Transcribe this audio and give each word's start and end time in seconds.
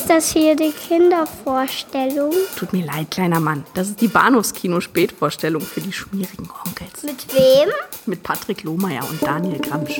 Ist 0.00 0.08
das 0.08 0.32
hier 0.32 0.56
die 0.56 0.72
Kindervorstellung? 0.72 2.32
Tut 2.56 2.72
mir 2.72 2.86
leid, 2.86 3.10
kleiner 3.10 3.38
Mann. 3.38 3.66
Das 3.74 3.88
ist 3.88 4.00
die 4.00 4.08
Bahnhofskino-Spätvorstellung 4.08 5.60
für 5.60 5.82
die 5.82 5.92
schmierigen 5.92 6.48
Onkels. 6.64 7.02
Mit 7.02 7.26
wem? 7.34 7.68
Mit 8.06 8.22
Patrick 8.22 8.62
Lohmeier 8.62 9.02
und 9.10 9.22
Daniel 9.22 9.58
Gramsch. 9.58 9.98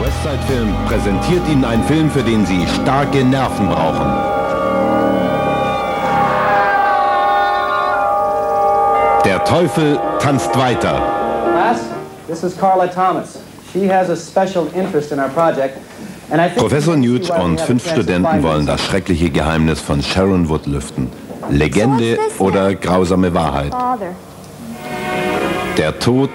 Westside 0.00 0.42
Film 0.46 0.72
präsentiert 0.86 1.48
Ihnen 1.48 1.64
einen 1.64 1.82
Film, 1.82 2.08
für 2.12 2.22
den 2.22 2.46
Sie 2.46 2.64
starke 2.68 3.24
Nerven 3.24 3.66
brauchen. 3.68 4.29
Der 9.40 9.56
Teufel 9.56 9.98
tanzt 10.20 10.56
weiter. 10.56 11.00
Class, 11.52 11.80
this 12.28 12.44
is 12.44 12.56
Carla 12.56 12.86
Thomas. 12.86 13.38
She 13.72 13.88
has 13.90 14.10
a 14.10 14.16
special 14.16 14.68
interest 14.74 15.12
in 15.12 15.18
our 15.18 15.30
project. 15.30 15.78
Professor 16.56 16.94
Newt 16.94 17.30
und 17.30 17.60
fünf 17.60 17.90
Studenten 17.90 18.42
wollen 18.42 18.66
das 18.66 18.84
schreckliche 18.84 19.30
Geheimnis 19.30 19.80
von 19.80 20.02
Sharon 20.02 20.48
Wood 20.48 20.66
lüften. 20.66 21.10
Legende 21.48 22.18
oder 22.38 22.74
grausame 22.74 23.32
Wahrheit. 23.34 23.72
Der 25.78 25.98
Tod 25.98 26.30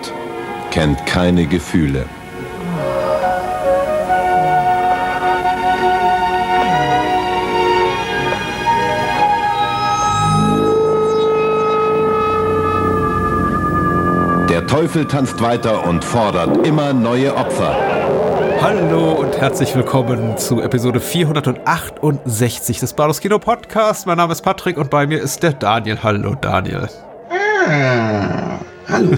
kennt 0.72 1.06
keine 1.06 1.46
Gefühle. 1.46 2.06
Teufel 14.76 15.06
tanzt 15.06 15.42
weiter 15.42 15.88
und 15.88 16.04
fordert 16.04 16.68
immer 16.68 16.92
neue 16.92 17.34
Opfer. 17.34 17.78
Hallo 18.60 19.14
und 19.14 19.38
herzlich 19.38 19.74
willkommen 19.74 20.38
zu 20.38 20.62
Episode 20.62 21.00
468 21.00 22.80
des 22.82 22.92
Bados 22.92 23.22
Kino 23.22 23.40
Podcast. 23.40 24.06
Mein 24.06 24.18
Name 24.18 24.34
ist 24.34 24.42
Patrick 24.42 24.76
und 24.76 24.90
bei 24.90 25.08
mir 25.08 25.22
ist 25.22 25.44
der 25.44 25.54
Daniel. 25.54 26.00
Hallo 26.04 26.36
Daniel. 26.36 26.90
Hallo. 28.90 29.18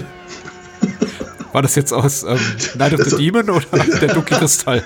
War 1.50 1.62
das 1.62 1.74
jetzt 1.74 1.92
aus 1.92 2.22
ähm, 2.22 2.38
Night 2.76 2.94
of 2.94 3.00
the 3.00 3.16
Demon 3.16 3.50
oder 3.50 3.66
der 4.00 4.14
dunkle 4.14 4.38
Kristall? 4.38 4.84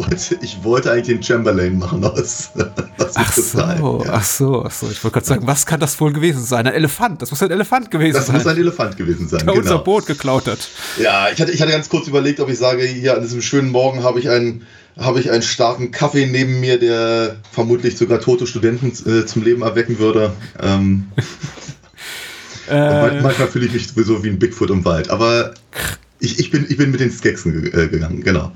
Ich 0.00 0.06
wollte, 0.08 0.38
ich 0.44 0.64
wollte 0.64 0.90
eigentlich 0.92 1.06
den 1.18 1.22
Chamberlain 1.22 1.78
machen 1.78 2.02
aus, 2.04 2.50
aus 2.98 3.12
Ach 3.14 3.32
so, 3.32 4.02
ja. 4.04 4.12
ach 4.12 4.24
so, 4.24 4.64
ach 4.66 4.70
so. 4.70 4.88
Ich 4.90 5.02
wollte 5.04 5.14
gerade 5.14 5.26
sagen, 5.26 5.46
was 5.46 5.66
kann 5.66 5.78
das 5.80 6.00
wohl 6.00 6.12
gewesen 6.12 6.42
sein? 6.44 6.66
Ein 6.66 6.74
Elefant. 6.74 7.20
Das 7.22 7.30
muss 7.30 7.42
ein 7.42 7.50
Elefant 7.50 7.90
gewesen 7.90 8.14
Das 8.14 8.26
sein. 8.26 8.36
muss 8.36 8.46
ein 8.46 8.56
Elefant 8.56 8.96
gewesen 8.96 9.28
sein. 9.28 9.40
der 9.44 9.54
unser 9.54 9.70
Genau. 9.70 9.84
Boot 9.84 10.06
geklaut 10.06 10.46
hat. 10.46 10.58
Ja, 11.00 11.28
ich 11.32 11.40
hatte, 11.40 11.52
ich 11.52 11.60
hatte 11.60 11.72
ganz 11.72 11.88
kurz 11.88 12.06
überlegt, 12.08 12.40
ob 12.40 12.48
ich 12.48 12.58
sage, 12.58 12.82
hier 12.84 13.14
an 13.14 13.22
diesem 13.22 13.42
schönen 13.42 13.70
Morgen 13.70 14.02
habe 14.02 14.18
ich 14.20 14.28
einen, 14.30 14.66
habe 14.98 15.20
ich 15.20 15.30
einen 15.30 15.42
starken 15.42 15.90
Kaffee 15.90 16.26
neben 16.26 16.60
mir, 16.60 16.78
der 16.78 17.36
vermutlich 17.52 17.96
sogar 17.98 18.20
tote 18.20 18.46
Studenten 18.46 18.88
äh, 19.08 19.26
zum 19.26 19.42
Leben 19.42 19.62
erwecken 19.62 19.98
würde. 19.98 20.32
Ähm, 20.62 21.08
Äh, 22.68 23.20
manchmal 23.20 23.48
fühle 23.48 23.66
ich 23.66 23.72
mich 23.72 23.88
sowieso 23.88 24.22
wie 24.22 24.28
ein 24.28 24.38
Bigfoot 24.38 24.70
im 24.70 24.84
Wald. 24.84 25.10
Aber 25.10 25.54
ich, 26.20 26.38
ich, 26.38 26.50
bin, 26.50 26.66
ich 26.68 26.76
bin 26.76 26.90
mit 26.90 27.00
den 27.00 27.10
Skeksen 27.10 27.62
ge 27.62 27.84
äh, 27.84 27.88
gegangen, 27.88 28.22
genau. 28.22 28.52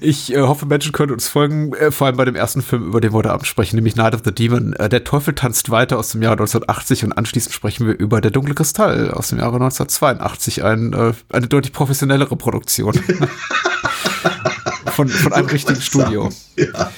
ich 0.00 0.32
äh, 0.32 0.40
hoffe, 0.40 0.66
Menschen 0.66 0.92
können 0.92 1.12
uns 1.12 1.26
folgen, 1.28 1.72
äh, 1.74 1.90
vor 1.90 2.06
allem 2.06 2.16
bei 2.16 2.24
dem 2.24 2.36
ersten 2.36 2.62
Film, 2.62 2.86
über 2.86 3.00
den 3.00 3.12
wir 3.12 3.16
heute 3.16 3.30
Abend 3.32 3.46
sprechen, 3.46 3.76
nämlich 3.76 3.96
Night 3.96 4.14
of 4.14 4.20
the 4.24 4.32
Demon. 4.32 4.74
Äh, 4.74 4.88
der 4.88 5.04
Teufel 5.04 5.34
tanzt 5.34 5.70
weiter 5.70 5.98
aus 5.98 6.10
dem 6.12 6.22
Jahre 6.22 6.34
1980 6.34 7.04
und 7.04 7.12
anschließend 7.12 7.54
sprechen 7.54 7.86
wir 7.86 7.98
über 7.98 8.20
Der 8.20 8.30
dunkle 8.30 8.54
Kristall 8.54 9.10
aus 9.10 9.28
dem 9.28 9.38
Jahre 9.38 9.56
1982, 9.56 10.62
ein, 10.62 10.92
äh, 10.92 11.12
eine 11.32 11.48
deutlich 11.48 11.72
professionellere 11.72 12.36
Produktion. 12.36 12.94
von, 14.86 15.08
von 15.08 15.32
einem 15.32 15.48
richtigen 15.48 15.80
Studio. 15.80 16.30
Ja. 16.56 16.90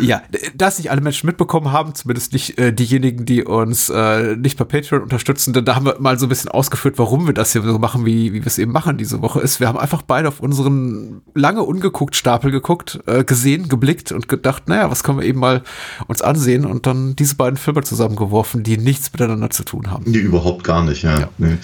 Ja, 0.00 0.22
dass 0.54 0.78
nicht 0.78 0.90
alle 0.90 1.00
Menschen 1.00 1.26
mitbekommen 1.26 1.72
haben, 1.72 1.94
zumindest 1.94 2.32
nicht 2.32 2.58
äh, 2.58 2.72
diejenigen, 2.72 3.24
die 3.24 3.44
uns 3.44 3.88
äh, 3.88 4.36
nicht 4.36 4.56
per 4.56 4.66
Patreon 4.66 5.02
unterstützen, 5.02 5.52
denn 5.52 5.64
da 5.64 5.76
haben 5.76 5.86
wir 5.86 5.96
mal 5.98 6.18
so 6.18 6.26
ein 6.26 6.28
bisschen 6.28 6.50
ausgeführt, 6.50 6.98
warum 6.98 7.26
wir 7.26 7.34
das 7.34 7.52
hier 7.52 7.62
so 7.62 7.78
machen, 7.78 8.04
wie, 8.06 8.32
wie 8.32 8.40
wir 8.40 8.46
es 8.46 8.58
eben 8.58 8.72
machen 8.72 8.96
diese 8.96 9.22
Woche 9.22 9.40
ist. 9.40 9.60
Wir 9.60 9.68
haben 9.68 9.78
einfach 9.78 10.02
beide 10.02 10.28
auf 10.28 10.40
unseren 10.40 11.22
lange 11.34 11.62
ungeguckt 11.62 12.16
Stapel 12.16 12.50
geguckt, 12.50 13.00
äh, 13.06 13.24
gesehen, 13.24 13.68
geblickt 13.68 14.12
und 14.12 14.28
gedacht, 14.28 14.68
naja, 14.68 14.90
was 14.90 15.02
können 15.02 15.18
wir 15.18 15.26
eben 15.26 15.40
mal 15.40 15.62
uns 16.06 16.22
ansehen 16.22 16.64
und 16.64 16.86
dann 16.86 17.16
diese 17.16 17.36
beiden 17.36 17.56
Filme 17.56 17.82
zusammengeworfen, 17.82 18.62
die 18.62 18.78
nichts 18.78 19.12
miteinander 19.12 19.50
zu 19.50 19.64
tun 19.64 19.90
haben. 19.90 20.04
Nee, 20.06 20.18
überhaupt 20.18 20.64
gar 20.64 20.84
nicht, 20.84 21.02
ja. 21.02 21.18
Ja. 21.18 21.28
Nee. 21.38 21.56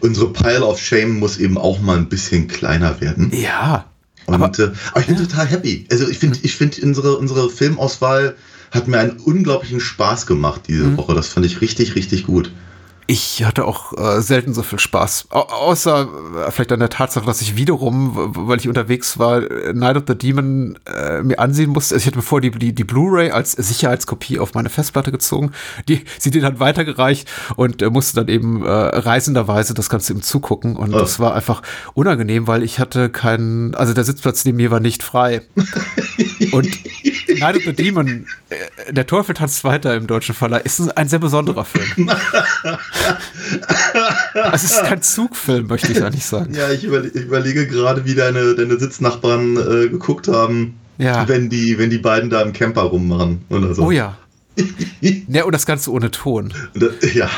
Unsere 0.00 0.32
Pile 0.32 0.64
of 0.64 0.80
Shame 0.80 1.18
muss 1.18 1.38
eben 1.38 1.58
auch 1.58 1.80
mal 1.80 1.96
ein 1.96 2.08
bisschen 2.08 2.46
kleiner 2.46 3.00
werden. 3.00 3.32
Ja, 3.34 3.86
Und, 4.28 4.34
aber- 4.42 4.58
äh, 4.58 4.70
aber 4.92 5.00
ich 5.00 5.06
bin 5.06 5.16
total 5.16 5.46
happy. 5.46 5.86
Also 5.90 6.08
ich 6.08 6.18
finde, 6.18 6.38
ich 6.42 6.54
finde 6.54 6.80
unsere, 6.82 7.16
unsere 7.16 7.48
Filmauswahl 7.50 8.36
hat 8.70 8.86
mir 8.86 8.98
einen 8.98 9.12
unglaublichen 9.18 9.80
Spaß 9.80 10.26
gemacht 10.26 10.62
diese 10.68 10.84
Mhm. 10.84 10.96
Woche. 10.98 11.14
Das 11.14 11.28
fand 11.28 11.46
ich 11.46 11.60
richtig, 11.62 11.94
richtig 11.94 12.24
gut. 12.26 12.52
Ich 13.10 13.42
hatte 13.42 13.64
auch 13.64 13.94
äh, 13.96 14.20
selten 14.20 14.52
so 14.52 14.62
viel 14.62 14.78
Spaß. 14.78 15.28
Au 15.30 15.40
außer 15.40 16.08
äh, 16.46 16.50
vielleicht 16.50 16.72
an 16.72 16.80
der 16.80 16.90
Tatsache, 16.90 17.24
dass 17.24 17.40
ich 17.40 17.56
wiederum, 17.56 18.12
weil 18.36 18.58
ich 18.58 18.68
unterwegs 18.68 19.18
war, 19.18 19.50
äh, 19.50 19.72
Night 19.72 19.96
of 19.96 20.02
the 20.06 20.14
Demon 20.14 20.78
äh, 20.84 21.22
mir 21.22 21.38
ansehen 21.38 21.70
musste. 21.70 21.94
Also 21.94 22.02
ich 22.02 22.06
hatte 22.06 22.18
mir 22.18 22.22
vor 22.22 22.42
die, 22.42 22.50
die, 22.50 22.74
die 22.74 22.84
Blu-ray 22.84 23.30
als 23.30 23.52
Sicherheitskopie 23.52 24.38
auf 24.38 24.52
meine 24.52 24.68
Festplatte 24.68 25.10
gezogen. 25.10 25.52
Die, 25.88 26.04
sie 26.18 26.30
den 26.30 26.44
hat 26.44 26.60
weitergereicht 26.60 27.30
und 27.56 27.80
äh, 27.80 27.88
musste 27.88 28.14
dann 28.16 28.28
eben 28.28 28.62
äh, 28.66 28.68
reisenderweise 28.70 29.72
das 29.72 29.88
Ganze 29.88 30.12
eben 30.12 30.20
zugucken. 30.22 30.76
Und 30.76 30.92
Oh. 30.94 30.98
das 30.98 31.18
war 31.18 31.34
einfach 31.34 31.62
unangenehm, 31.94 32.46
weil 32.46 32.62
ich 32.62 32.78
hatte 32.78 33.08
keinen, 33.08 33.74
also 33.74 33.94
der 33.94 34.04
Sitzplatz 34.04 34.44
neben 34.44 34.58
mir 34.58 34.70
war 34.70 34.80
nicht 34.80 35.02
frei. 35.02 35.40
und 36.52 36.68
Night 37.38 37.56
of 37.56 37.62
the 37.64 37.72
Demon, 37.72 38.26
äh, 38.50 38.92
der 38.92 39.06
Teufel 39.06 39.34
tanzt 39.34 39.64
weiter 39.64 39.94
im 39.94 40.06
deutschen 40.06 40.34
Verleih, 40.34 40.60
ist 40.60 40.80
ein, 40.96 41.08
sehr 41.08 41.18
besonderer 41.18 41.64
Film. 41.64 42.10
Es 44.52 44.64
ist 44.64 44.82
kein 44.84 45.02
Zugfilm, 45.02 45.66
möchte 45.66 45.92
ich 45.92 46.02
eigentlich 46.02 46.24
sagen. 46.24 46.54
Ja, 46.54 46.70
ich, 46.70 46.84
überle 46.84 47.08
ich 47.08 47.14
überlege 47.22 47.66
gerade, 47.66 48.04
wie 48.04 48.14
deine, 48.14 48.54
deine 48.54 48.78
Sitznachbarn 48.78 49.56
äh, 49.56 49.88
geguckt 49.88 50.28
haben, 50.28 50.78
Ja. 50.98 51.26
wenn, 51.28 51.48
die, 51.50 51.78
wenn 51.78 51.90
die 51.90 51.98
beiden 51.98 52.30
da 52.30 52.42
im 52.42 52.52
Camper 52.52 52.82
rummachen 52.82 53.44
oder 53.50 53.74
so. 53.74 53.84
Oh 53.86 53.90
ja. 53.90 54.16
Ja, 55.28 55.44
und 55.44 55.52
das 55.52 55.66
Ganze 55.66 55.92
ohne 55.92 56.10
Ton. 56.10 56.52
Das- 56.74 57.14
Ja, 57.14 57.30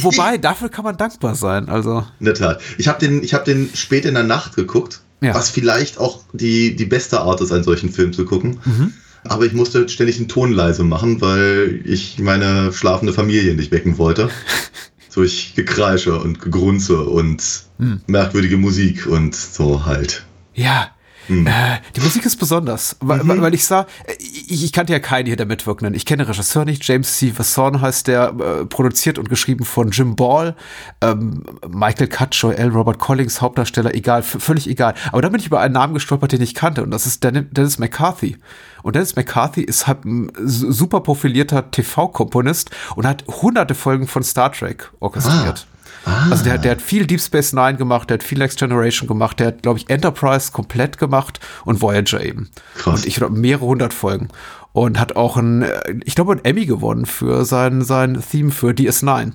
Wobei, 0.00 0.36
dafür 0.38 0.68
kann 0.68 0.84
man 0.84 0.96
dankbar 0.96 1.34
sein. 1.36 1.68
Also, 1.68 2.04
in 2.18 2.26
der 2.26 2.34
Tat. 2.34 2.60
Ich 2.78 2.88
habe 2.88 2.98
den, 2.98 3.22
ich 3.22 3.34
hab 3.34 3.44
den 3.44 3.70
spät 3.74 4.04
in 4.04 4.14
der 4.14 4.24
Nacht 4.24 4.56
geguckt, 4.56 5.00
Ja. 5.20 5.34
was 5.34 5.50
vielleicht 5.50 5.98
auch 5.98 6.24
die, 6.32 6.76
die 6.76 6.84
beste 6.84 7.20
Art 7.20 7.40
ist, 7.40 7.50
einen 7.52 7.64
solchen 7.64 7.90
Film 7.90 8.12
zu 8.12 8.24
gucken. 8.26 8.58
Mhm. 8.64 8.92
Aber 9.24 9.44
ich 9.46 9.52
musste 9.54 9.88
ständig 9.88 10.18
den 10.18 10.28
Ton 10.28 10.52
leise 10.52 10.84
machen, 10.84 11.20
weil 11.20 11.80
ich 11.84 12.18
meine 12.18 12.72
schlafende 12.72 13.12
Familie 13.12 13.54
nicht 13.54 13.72
wecken 13.72 13.98
wollte. 13.98 14.28
Durch 15.14 15.54
Gekreische 15.56 16.18
und 16.20 16.40
Gegrunze 16.42 17.00
und 17.02 17.42
Hm. 17.78 18.00
merkwürdige 18.06 18.56
Musik 18.58 19.06
und 19.06 19.34
so 19.34 19.84
halt. 19.86 20.24
ja. 20.54 20.90
Hm. 21.28 21.46
Äh, 21.46 21.50
die 21.96 22.00
Musik 22.00 22.24
ist 22.24 22.36
besonders, 22.36 22.96
weil, 23.00 23.22
Mhm. 23.24 23.40
weil- 23.40 23.54
ich 23.54 23.64
sah, 23.64 23.82
äh, 24.06 24.12
ich, 24.18 24.64
ich 24.64 24.72
kannte 24.72 24.92
ja 24.92 24.98
keinen 25.00 25.26
hier 25.26 25.36
der 25.36 25.46
Mitwirkenden. 25.46 25.94
Ich 25.94 26.06
kenne 26.06 26.28
Regisseur 26.28 26.64
nicht. 26.64 26.86
James 26.86 27.16
C. 27.18 27.32
Vasson 27.36 27.80
heißt 27.80 28.06
der, 28.06 28.28
äh, 28.38 28.64
produziert 28.66 29.18
und 29.18 29.28
geschrieben 29.28 29.64
von 29.64 29.90
Jim 29.90 30.14
Ball, 30.16 30.54
ähm, 31.00 31.42
Michael 31.68 32.08
Cutchoy, 32.08 32.54
L. 32.54 32.68
Robert 32.70 32.98
Collins, 32.98 33.40
Hauptdarsteller, 33.40 33.94
egal, 33.94 34.22
völlig 34.22 34.68
egal. 34.68 34.94
Aber 35.12 35.22
dann 35.22 35.32
bin 35.32 35.40
ich 35.40 35.46
über 35.46 35.60
einen 35.60 35.74
Namen 35.74 35.94
gestolpert, 35.94 36.32
den 36.32 36.42
ich 36.42 36.54
kannte, 36.54 36.82
und 36.82 36.90
das 36.90 37.06
ist 37.06 37.24
Den- 37.24 37.48
Dennis 37.52 37.78
McCarthy. 37.78 38.36
Und 38.82 38.94
Dennis 38.94 39.16
McCarthy 39.16 39.62
ist 39.62 39.86
halt 39.88 40.04
ein 40.04 40.30
su- 40.44 40.70
super 40.70 41.00
profilierter 41.00 41.70
TV-Komponist 41.70 42.70
und 42.94 43.06
hat 43.06 43.24
hunderte 43.26 43.74
Folgen 43.74 44.06
von 44.06 44.22
Star 44.22 44.52
Trek 44.52 44.90
orchestriert. 45.00 45.66
Also 46.04 46.44
der, 46.44 46.58
der 46.58 46.72
hat 46.72 46.82
viel 46.82 47.06
Deep 47.06 47.20
Space 47.20 47.52
Nine 47.52 47.76
gemacht, 47.76 48.10
der 48.10 48.18
hat 48.18 48.22
viel 48.22 48.38
Next 48.38 48.58
Generation 48.58 49.08
gemacht, 49.08 49.40
der 49.40 49.48
hat, 49.48 49.62
glaube 49.62 49.78
ich, 49.78 49.90
Enterprise 49.90 50.52
komplett 50.52 50.98
gemacht 50.98 51.40
und 51.64 51.80
Voyager 51.80 52.24
eben. 52.24 52.50
Krass. 52.76 53.00
Und 53.00 53.06
ich 53.06 53.16
glaube, 53.16 53.36
mehrere 53.36 53.66
hundert 53.66 53.92
Folgen. 53.92 54.28
Und 54.76 55.00
hat 55.00 55.16
auch 55.16 55.38
ein, 55.38 55.62
äh, 55.62 55.94
ich 56.04 56.14
glaube, 56.14 56.32
ein 56.34 56.44
Emmy 56.44 56.66
gewonnen 56.66 57.06
für 57.06 57.46
sein, 57.46 57.80
sein 57.82 58.22
Theme 58.30 58.50
für 58.50 58.72
DS9. 58.72 59.32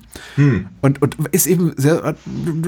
Und, 0.82 1.02
und 1.02 1.16
ist 1.32 1.46
eben 1.48 1.72
sehr, 1.76 2.14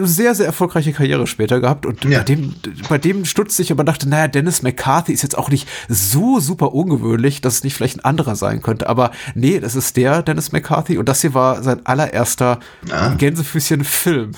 sehr, 0.02 0.34
sehr 0.34 0.46
erfolgreiche 0.46 0.92
Karriere 0.92 1.28
später 1.28 1.60
gehabt. 1.60 1.86
Und 1.86 2.04
Ja. 2.04 2.18
bei 2.18 2.24
dem, 2.24 2.52
bei 2.88 2.98
dem 2.98 3.26
stutzte 3.26 3.62
ich 3.62 3.70
aber 3.70 3.84
dachte, 3.84 4.08
naja, 4.08 4.26
Dennis 4.26 4.62
McCarthy 4.62 5.12
ist 5.12 5.22
jetzt 5.22 5.38
auch 5.38 5.50
nicht 5.50 5.68
so 5.88 6.40
super 6.40 6.74
ungewöhnlich, 6.74 7.40
dass 7.40 7.54
es 7.54 7.62
nicht 7.62 7.74
vielleicht 7.74 7.98
ein 7.98 8.04
anderer 8.04 8.34
sein 8.34 8.60
könnte. 8.60 8.88
Aber 8.88 9.12
nee, 9.36 9.60
das 9.60 9.76
ist 9.76 9.96
der 9.96 10.22
Dennis 10.22 10.50
McCarthy. 10.50 10.98
Und 10.98 11.08
das 11.08 11.20
hier 11.20 11.32
war 11.32 11.62
sein 11.62 11.86
allererster 11.86 12.58
Ah. 12.90 13.10
Gänsefüßchen-Film. 13.14 14.32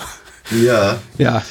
Ja, 0.63 0.99
Ja. 1.17 1.43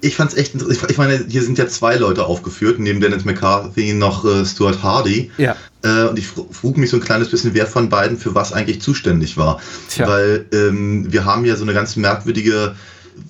ich 0.00 0.16
fand's 0.16 0.32
echt 0.34 0.54
interessant. 0.54 0.90
Ich 0.90 0.96
meine, 0.96 1.22
hier 1.28 1.42
sind 1.42 1.58
ja 1.58 1.66
zwei 1.68 1.96
Leute 1.96 2.24
aufgeführt, 2.24 2.78
neben 2.78 3.02
Dennis 3.02 3.26
McCarthy 3.26 3.92
noch 3.92 4.24
äh, 4.24 4.46
Stuart 4.46 4.82
Hardy. 4.82 5.30
Ja. 5.36 5.54
Äh, 5.82 6.04
und 6.04 6.18
ich 6.18 6.26
frug 6.26 6.76
mich 6.76 6.90
so 6.90 6.96
ein 6.96 7.02
kleines 7.02 7.30
bisschen, 7.30 7.54
wer 7.54 7.66
von 7.66 7.88
beiden 7.88 8.18
für 8.18 8.34
was 8.34 8.52
eigentlich 8.52 8.82
zuständig 8.82 9.36
war. 9.36 9.60
Tja. 9.88 10.08
Weil 10.08 10.46
ähm, 10.52 11.12
wir 11.12 11.24
haben 11.24 11.44
ja 11.44 11.56
so 11.56 11.64
eine 11.64 11.72
ganz 11.72 11.96
merkwürdige, 11.96 12.74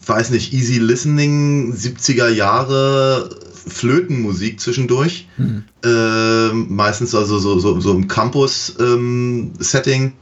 weiß 0.06 0.31
nicht, 0.31 0.52
easy 0.52 0.79
listening 0.79 1.75
70er 1.75 2.29
Jahre 2.29 3.31
Flötenmusik 3.67 4.61
zwischendurch. 4.61 5.29
Mhm. 5.37 5.64
Äh, 5.85 6.52
meistens 6.52 7.14
also 7.14 7.38
so, 7.38 7.58
so, 7.58 7.81
so 7.81 7.93
im 7.93 8.08
Campus-Setting 8.08 10.12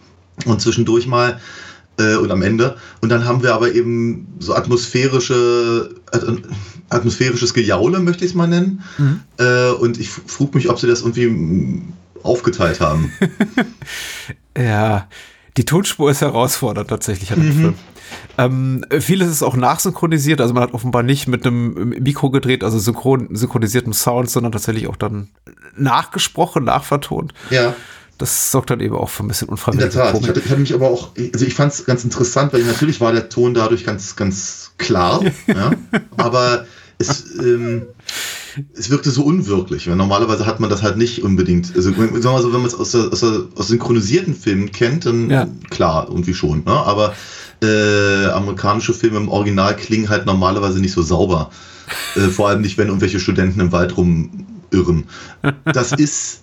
und 0.44 0.60
zwischendurch 0.60 1.06
mal 1.06 1.40
äh, 1.98 2.16
und 2.16 2.30
am 2.30 2.42
Ende. 2.42 2.76
Und 3.00 3.10
dann 3.10 3.24
haben 3.24 3.42
wir 3.42 3.54
aber 3.54 3.72
eben 3.72 4.26
so 4.38 4.54
atmosphärische, 4.54 5.90
at 6.12 6.24
atmosphärisches 6.90 7.52
Gejaule, 7.52 8.00
möchte 8.00 8.24
ich 8.24 8.30
es 8.30 8.34
mal 8.34 8.46
nennen. 8.46 8.82
Mhm. 8.96 9.20
Äh, 9.38 9.70
und 9.72 10.00
ich 10.00 10.08
frug 10.08 10.54
mich, 10.54 10.70
ob 10.70 10.78
sie 10.78 10.86
das 10.86 11.02
irgendwie 11.02 11.82
aufgeteilt 12.22 12.80
haben. 12.80 13.12
Ja, 14.56 15.06
die 15.56 15.64
Tonspur 15.64 16.10
ist 16.10 16.20
herausfordernd 16.20 16.88
tatsächlich 16.88 17.32
an 17.32 17.40
dem 17.40 17.52
Film. 17.52 17.74
Ähm, 18.38 18.84
vieles 19.00 19.28
ist 19.28 19.42
auch 19.42 19.54
nachsynchronisiert, 19.54 20.40
also 20.40 20.52
man 20.54 20.62
hat 20.64 20.72
offenbar 20.72 21.02
nicht 21.02 21.28
mit 21.28 21.46
einem 21.46 21.90
Mikro 22.00 22.30
gedreht, 22.30 22.64
also 22.64 22.78
synchron, 22.78 23.28
synchronisiertem 23.36 23.92
Sound, 23.92 24.30
sondern 24.30 24.50
tatsächlich 24.50 24.88
auch 24.88 24.96
dann 24.96 25.28
nachgesprochen, 25.76 26.64
nachvertont. 26.64 27.34
ja. 27.50 27.74
Das 28.16 28.50
sorgt 28.50 28.70
dann 28.70 28.80
eben 28.80 28.96
auch 28.96 29.10
für 29.10 29.22
ein 29.22 29.28
bisschen 29.28 29.46
In 29.48 29.54
der 29.54 29.58
unfreiwillige 29.58 29.90
Tat. 29.90 30.20
Ich 30.20 30.28
hatte, 30.28 30.40
ich 30.40 30.50
hatte 30.50 30.60
mich 30.60 30.74
aber 30.74 30.88
auch, 30.88 31.10
also 31.16 31.46
ich 31.46 31.54
fand 31.54 31.72
es 31.72 31.84
ganz 31.84 32.02
interessant, 32.02 32.52
weil 32.52 32.64
natürlich 32.64 33.00
war 33.00 33.12
der 33.12 33.28
Ton 33.28 33.54
dadurch 33.54 33.84
ganz, 33.84 34.16
ganz 34.16 34.72
klar, 34.76 35.22
ja, 35.46 35.70
aber 36.16 36.66
es, 36.98 37.38
ähm, 37.38 37.86
es 38.74 38.90
wirkte 38.90 39.10
so 39.10 39.24
unwirklich. 39.24 39.88
Weil 39.88 39.96
normalerweise 39.96 40.46
hat 40.46 40.60
man 40.60 40.70
das 40.70 40.82
halt 40.82 40.96
nicht 40.96 41.22
unbedingt. 41.22 41.74
Also 41.74 41.90
sagen 41.92 42.14
wir 42.14 42.30
mal 42.30 42.42
so, 42.42 42.52
wenn 42.52 42.60
man 42.60 42.66
es 42.68 42.74
aus, 42.74 42.94
aus, 42.94 43.22
aus 43.22 43.68
synchronisierten 43.68 44.34
Filmen 44.34 44.72
kennt, 44.72 45.06
dann 45.06 45.30
Ja. 45.30 45.46
klar, 45.70 46.06
irgendwie 46.08 46.34
schon. 46.34 46.64
Ne? 46.64 46.72
Aber 46.72 47.14
äh, 47.62 48.26
amerikanische 48.26 48.94
Filme 48.94 49.18
im 49.18 49.28
Original 49.28 49.76
klingen 49.76 50.08
halt 50.08 50.26
normalerweise 50.26 50.80
nicht 50.80 50.92
so 50.92 51.02
sauber. 51.02 51.50
Äh, 52.16 52.28
vor 52.28 52.48
allem 52.48 52.60
nicht, 52.60 52.78
wenn 52.78 52.88
irgendwelche 52.88 53.20
Studenten 53.20 53.60
im 53.60 53.72
Wald 53.72 53.96
rumirren. 53.96 55.04
Das 55.64 55.92
ist 55.98 56.42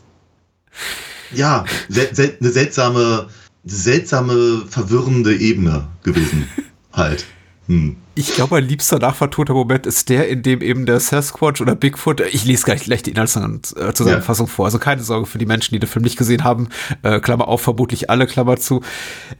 ja 1.33 1.65
sel 1.89 2.09
sel 2.13 2.37
eine 2.39 2.51
seltsame, 2.51 3.27
seltsame, 3.63 4.63
verwirrende 4.69 5.35
Ebene 5.35 5.87
gewesen. 6.03 6.47
Halt. 6.93 7.25
Hm. 7.67 7.97
Ich 8.17 8.33
glaube, 8.33 8.55
mein 8.55 8.63
liebster 8.63 8.97
nachvertonter 8.97 9.53
Moment 9.53 9.85
ist 9.85 10.07
der, 10.07 10.29
in 10.29 10.41
dem 10.41 10.61
eben 10.61 10.85
der 10.85 11.01
Sasquatch 11.01 11.59
oder 11.59 11.75
Bigfoot, 11.75 12.21
ich 12.21 12.45
lese 12.45 12.63
gleich, 12.63 12.83
gleich 12.85 13.03
die 13.03 13.11
Inhaltszusammenfassung 13.11 14.47
vor, 14.47 14.65
also 14.65 14.79
keine 14.79 15.03
Sorge 15.03 15.25
für 15.25 15.37
die 15.37 15.45
Menschen, 15.45 15.73
die 15.73 15.79
den 15.79 15.89
Film 15.89 16.03
nicht 16.03 16.17
gesehen 16.17 16.45
haben, 16.45 16.69
äh, 17.03 17.19
Klammer 17.19 17.49
auf, 17.49 17.61
vermutlich 17.61 18.09
alle, 18.09 18.25
Klammer 18.25 18.55
zu. 18.57 18.81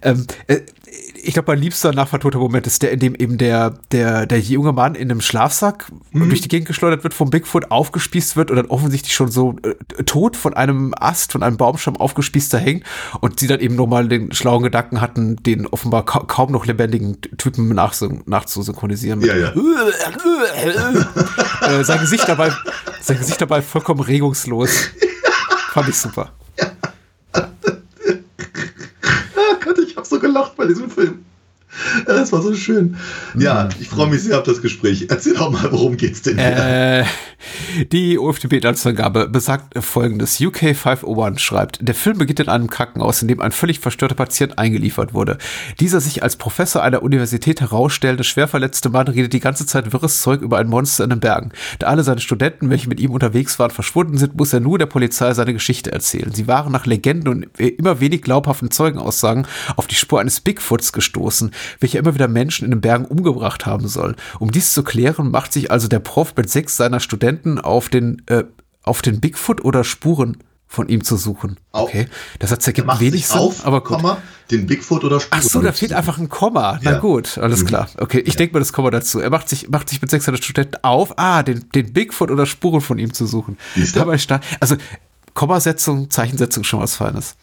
Ähm, 0.02 0.28
äh, 0.48 0.60
ich 1.26 1.34
glaube, 1.34 1.52
mein 1.52 1.60
liebster 1.60 1.92
nachvertonter 1.92 2.38
Moment 2.38 2.68
ist 2.68 2.84
der, 2.84 2.92
in 2.92 3.00
dem 3.00 3.16
eben 3.16 3.38
der, 3.38 3.80
der, 3.92 4.28
der 4.28 4.40
junge 4.40 4.74
Mann 4.74 4.94
in 4.94 5.10
einem 5.10 5.22
Schlafsack 5.22 5.92
durch 6.14 6.42
die 6.42 6.48
Gegend 6.48 6.68
geschleudert 6.68 7.04
wird, 7.04 7.16
vom 7.16 7.32
Bigfoot 7.32 7.72
aufgespießt 7.72 8.36
wird 8.36 8.52
und 8.52 8.58
dann 8.58 8.68
offensichtlich 8.68 9.16
schon 9.16 9.32
so 9.32 9.56
äh, 9.64 10.04
tot 10.04 10.38
von 10.38 10.54
einem 10.54 10.94
Ast, 10.96 11.32
von 11.32 11.42
einem 11.42 11.58
Baumstamm 11.58 11.98
aufgespießt 11.98 12.54
da 12.54 12.58
hängt 12.60 12.84
und 13.22 13.40
sie 13.40 13.48
dann 13.48 13.60
eben 13.60 13.76
nochmal 13.76 14.08
den 14.08 14.34
schlauen 14.34 14.64
Gedanken 14.64 15.02
hatten, 15.02 15.38
den 15.38 15.66
offenbar 15.66 16.06
ka 16.06 16.20
kaum 16.28 16.52
noch 16.52 16.66
lebendigen 16.66 17.20
Typen 17.38 17.74
nachsyn- 17.74 18.22
nachzusynchronisieren. 18.66 19.22
Ja, 19.22 19.36
ja. 19.36 19.54
äh, 21.80 21.84
sein 21.84 22.00
Gesicht 22.00 22.28
dabei, 22.28 22.52
sein 23.02 23.18
Gesicht 23.18 23.42
dabei 23.42 23.62
vollkommen 23.62 24.02
regungslos. 24.02 24.90
Fand 25.72 25.90
ich 25.90 25.98
super. 25.98 26.32
Ah 29.38 29.58
Gott, 29.64 29.78
ich 29.80 29.98
habe 29.98 30.08
so 30.08 30.18
gelacht 30.18 30.56
bei 30.56 30.66
diesem 30.66 30.90
Film. 30.90 31.26
Das 32.06 32.32
war 32.32 32.42
so 32.42 32.54
schön. 32.56 32.98
Ja, 33.38 33.70
ich 33.80 33.90
freue 33.90 34.08
mich 34.08 34.22
sehr 34.24 34.38
auf 34.38 34.44
das 34.44 34.62
Gespräch. 34.62 35.08
Erzähl 35.10 35.34
doch 35.34 35.52
mal, 35.52 35.72
worum 35.72 35.98
geht's 35.98 36.22
denn 36.22 36.38
hier? 36.38 36.46
Äh, 36.48 37.06
die 37.92 38.18
OFDB-Inhaltsangabe 38.18 39.28
besagt 39.28 39.78
folgendes. 39.84 40.40
UK 40.40 40.76
501 40.76 41.42
schreibt, 41.42 41.88
der 41.88 41.96
Film 41.96 42.18
beginnt 42.18 42.40
in 42.40 42.50
einem 42.50 42.70
Krankenhaus, 42.70 43.22
in 43.22 43.28
dem 43.28 43.42
ein 43.42 43.52
völlig 43.52 43.80
verstörter 43.80 44.16
Patient 44.16 44.58
eingeliefert 44.58 45.14
wurde. 45.14 45.38
Dieser 45.80 46.00
sich 46.00 46.24
als 46.24 46.36
Professor 46.36 46.82
einer 46.82 47.04
Universität 47.04 47.62
herausstellende, 47.62 48.24
schwer 48.24 48.48
verletzte 48.48 48.90
Mann 48.90 49.08
redet 49.08 49.34
die 49.34 49.40
ganze 49.40 49.66
Zeit 49.66 49.94
wirres 49.94 50.22
Zeug 50.22 50.42
über 50.42 50.58
ein 50.58 50.68
Monster 50.68 51.04
in 51.04 51.10
den 51.12 51.20
Bergen. 51.20 51.52
Da 51.80 51.88
alle 51.88 52.04
seine 52.04 52.22
Studenten, 52.22 52.70
welche 52.70 52.90
mit 52.90 53.00
ihm 53.00 53.12
unterwegs 53.12 53.60
waren, 53.60 53.72
verschwunden 53.72 54.18
sind, 54.18 54.36
muss 54.36 54.54
er 54.54 54.60
nur 54.60 54.78
der 54.78 54.86
Polizei 54.86 55.34
seine 55.34 55.54
Geschichte 55.54 55.92
erzählen. 55.92 56.34
Sie 56.34 56.48
waren 56.48 56.72
nach 56.72 56.86
Legenden 56.86 57.28
und 57.28 57.60
immer 57.60 58.00
wenig 58.00 58.22
glaubhaften 58.22 58.72
Zeugenaussagen 58.72 59.48
auf 59.76 59.88
die 59.88 59.96
Spur 59.96 60.20
eines 60.20 60.40
Bigfoots 60.40 60.94
gestoßen, 60.94 61.52
welcher 61.80 62.00
immer 62.00 62.14
wieder 62.14 62.28
Menschen 62.28 62.66
in 62.66 62.72
den 62.72 62.82
Bergen 62.82 63.06
umgebracht 63.06 63.66
haben 63.66 63.88
soll. 63.88 64.16
Um 64.40 64.52
dies 64.52 64.74
zu 64.74 64.84
klären, 64.84 65.32
macht 65.32 65.54
sich 65.54 65.72
also 65.72 65.88
der 65.88 66.00
Prof 66.00 66.34
mit 66.36 66.50
sechs 66.50 66.78
seiner 66.78 67.00
Studenten 67.00 67.60
auf 67.60 67.90
den, 67.90 68.22
äh, 68.28 68.44
auf 68.84 69.02
den 69.02 69.20
Bigfoot 69.20 69.64
oder 69.64 69.84
Spuren 69.84 70.38
von 70.68 70.90
ihm 70.90 71.04
zu 71.04 71.16
suchen. 71.16 71.58
Okay, 71.72 72.08
der 72.42 72.48
Satz 72.48 72.66
Er 72.66 72.72
ergibt 72.72 72.88
macht 72.88 73.00
wenig 73.00 73.14
sich 73.14 73.28
Sinn, 73.28 73.40
auf, 73.40 73.66
aber 73.66 73.82
gut. 73.82 73.98
Komma, 73.98 74.18
den 74.52 74.66
Bigfoot 74.66 75.04
oder 75.04 75.20
Spuren. 75.20 75.42
Ach 75.44 75.48
so, 75.50 75.62
da 75.62 75.72
fehlt 75.72 75.94
einfach 75.94 76.18
ein 76.18 76.28
Komma. 76.28 76.80
Na 76.82 76.94
Ja. 76.94 77.00
gut, 77.00 77.38
alles 77.38 77.66
klar. 77.66 77.88
Okay, 77.98 78.20
ich 78.20 78.36
denke 78.36 78.54
mal 78.54 78.60
das 78.60 78.74
Komma 78.74 78.90
dazu. 78.92 79.20
Er 79.20 79.30
macht 79.30 79.48
sich, 79.48 79.70
macht 79.70 79.90
sich 79.90 80.02
mit 80.02 80.10
sechs 80.10 80.26
seiner 80.26 80.38
Studenten 80.38 80.78
auf, 80.82 81.18
ah, 81.18 81.44
den, 81.44 81.70
den 81.74 81.94
Bigfoot 81.94 82.32
oder 82.32 82.46
Spuren 82.46 82.82
von 82.82 82.98
ihm 83.00 83.14
zu 83.14 83.26
suchen. 83.26 83.58
Dabei 83.94 84.18
sta 84.18 84.42
also 84.60 84.76
Kommasetzung, 85.34 86.10
Zeichensetzung 86.10 86.64
schon 86.64 86.80
was 86.80 86.96
Feines. 86.96 87.36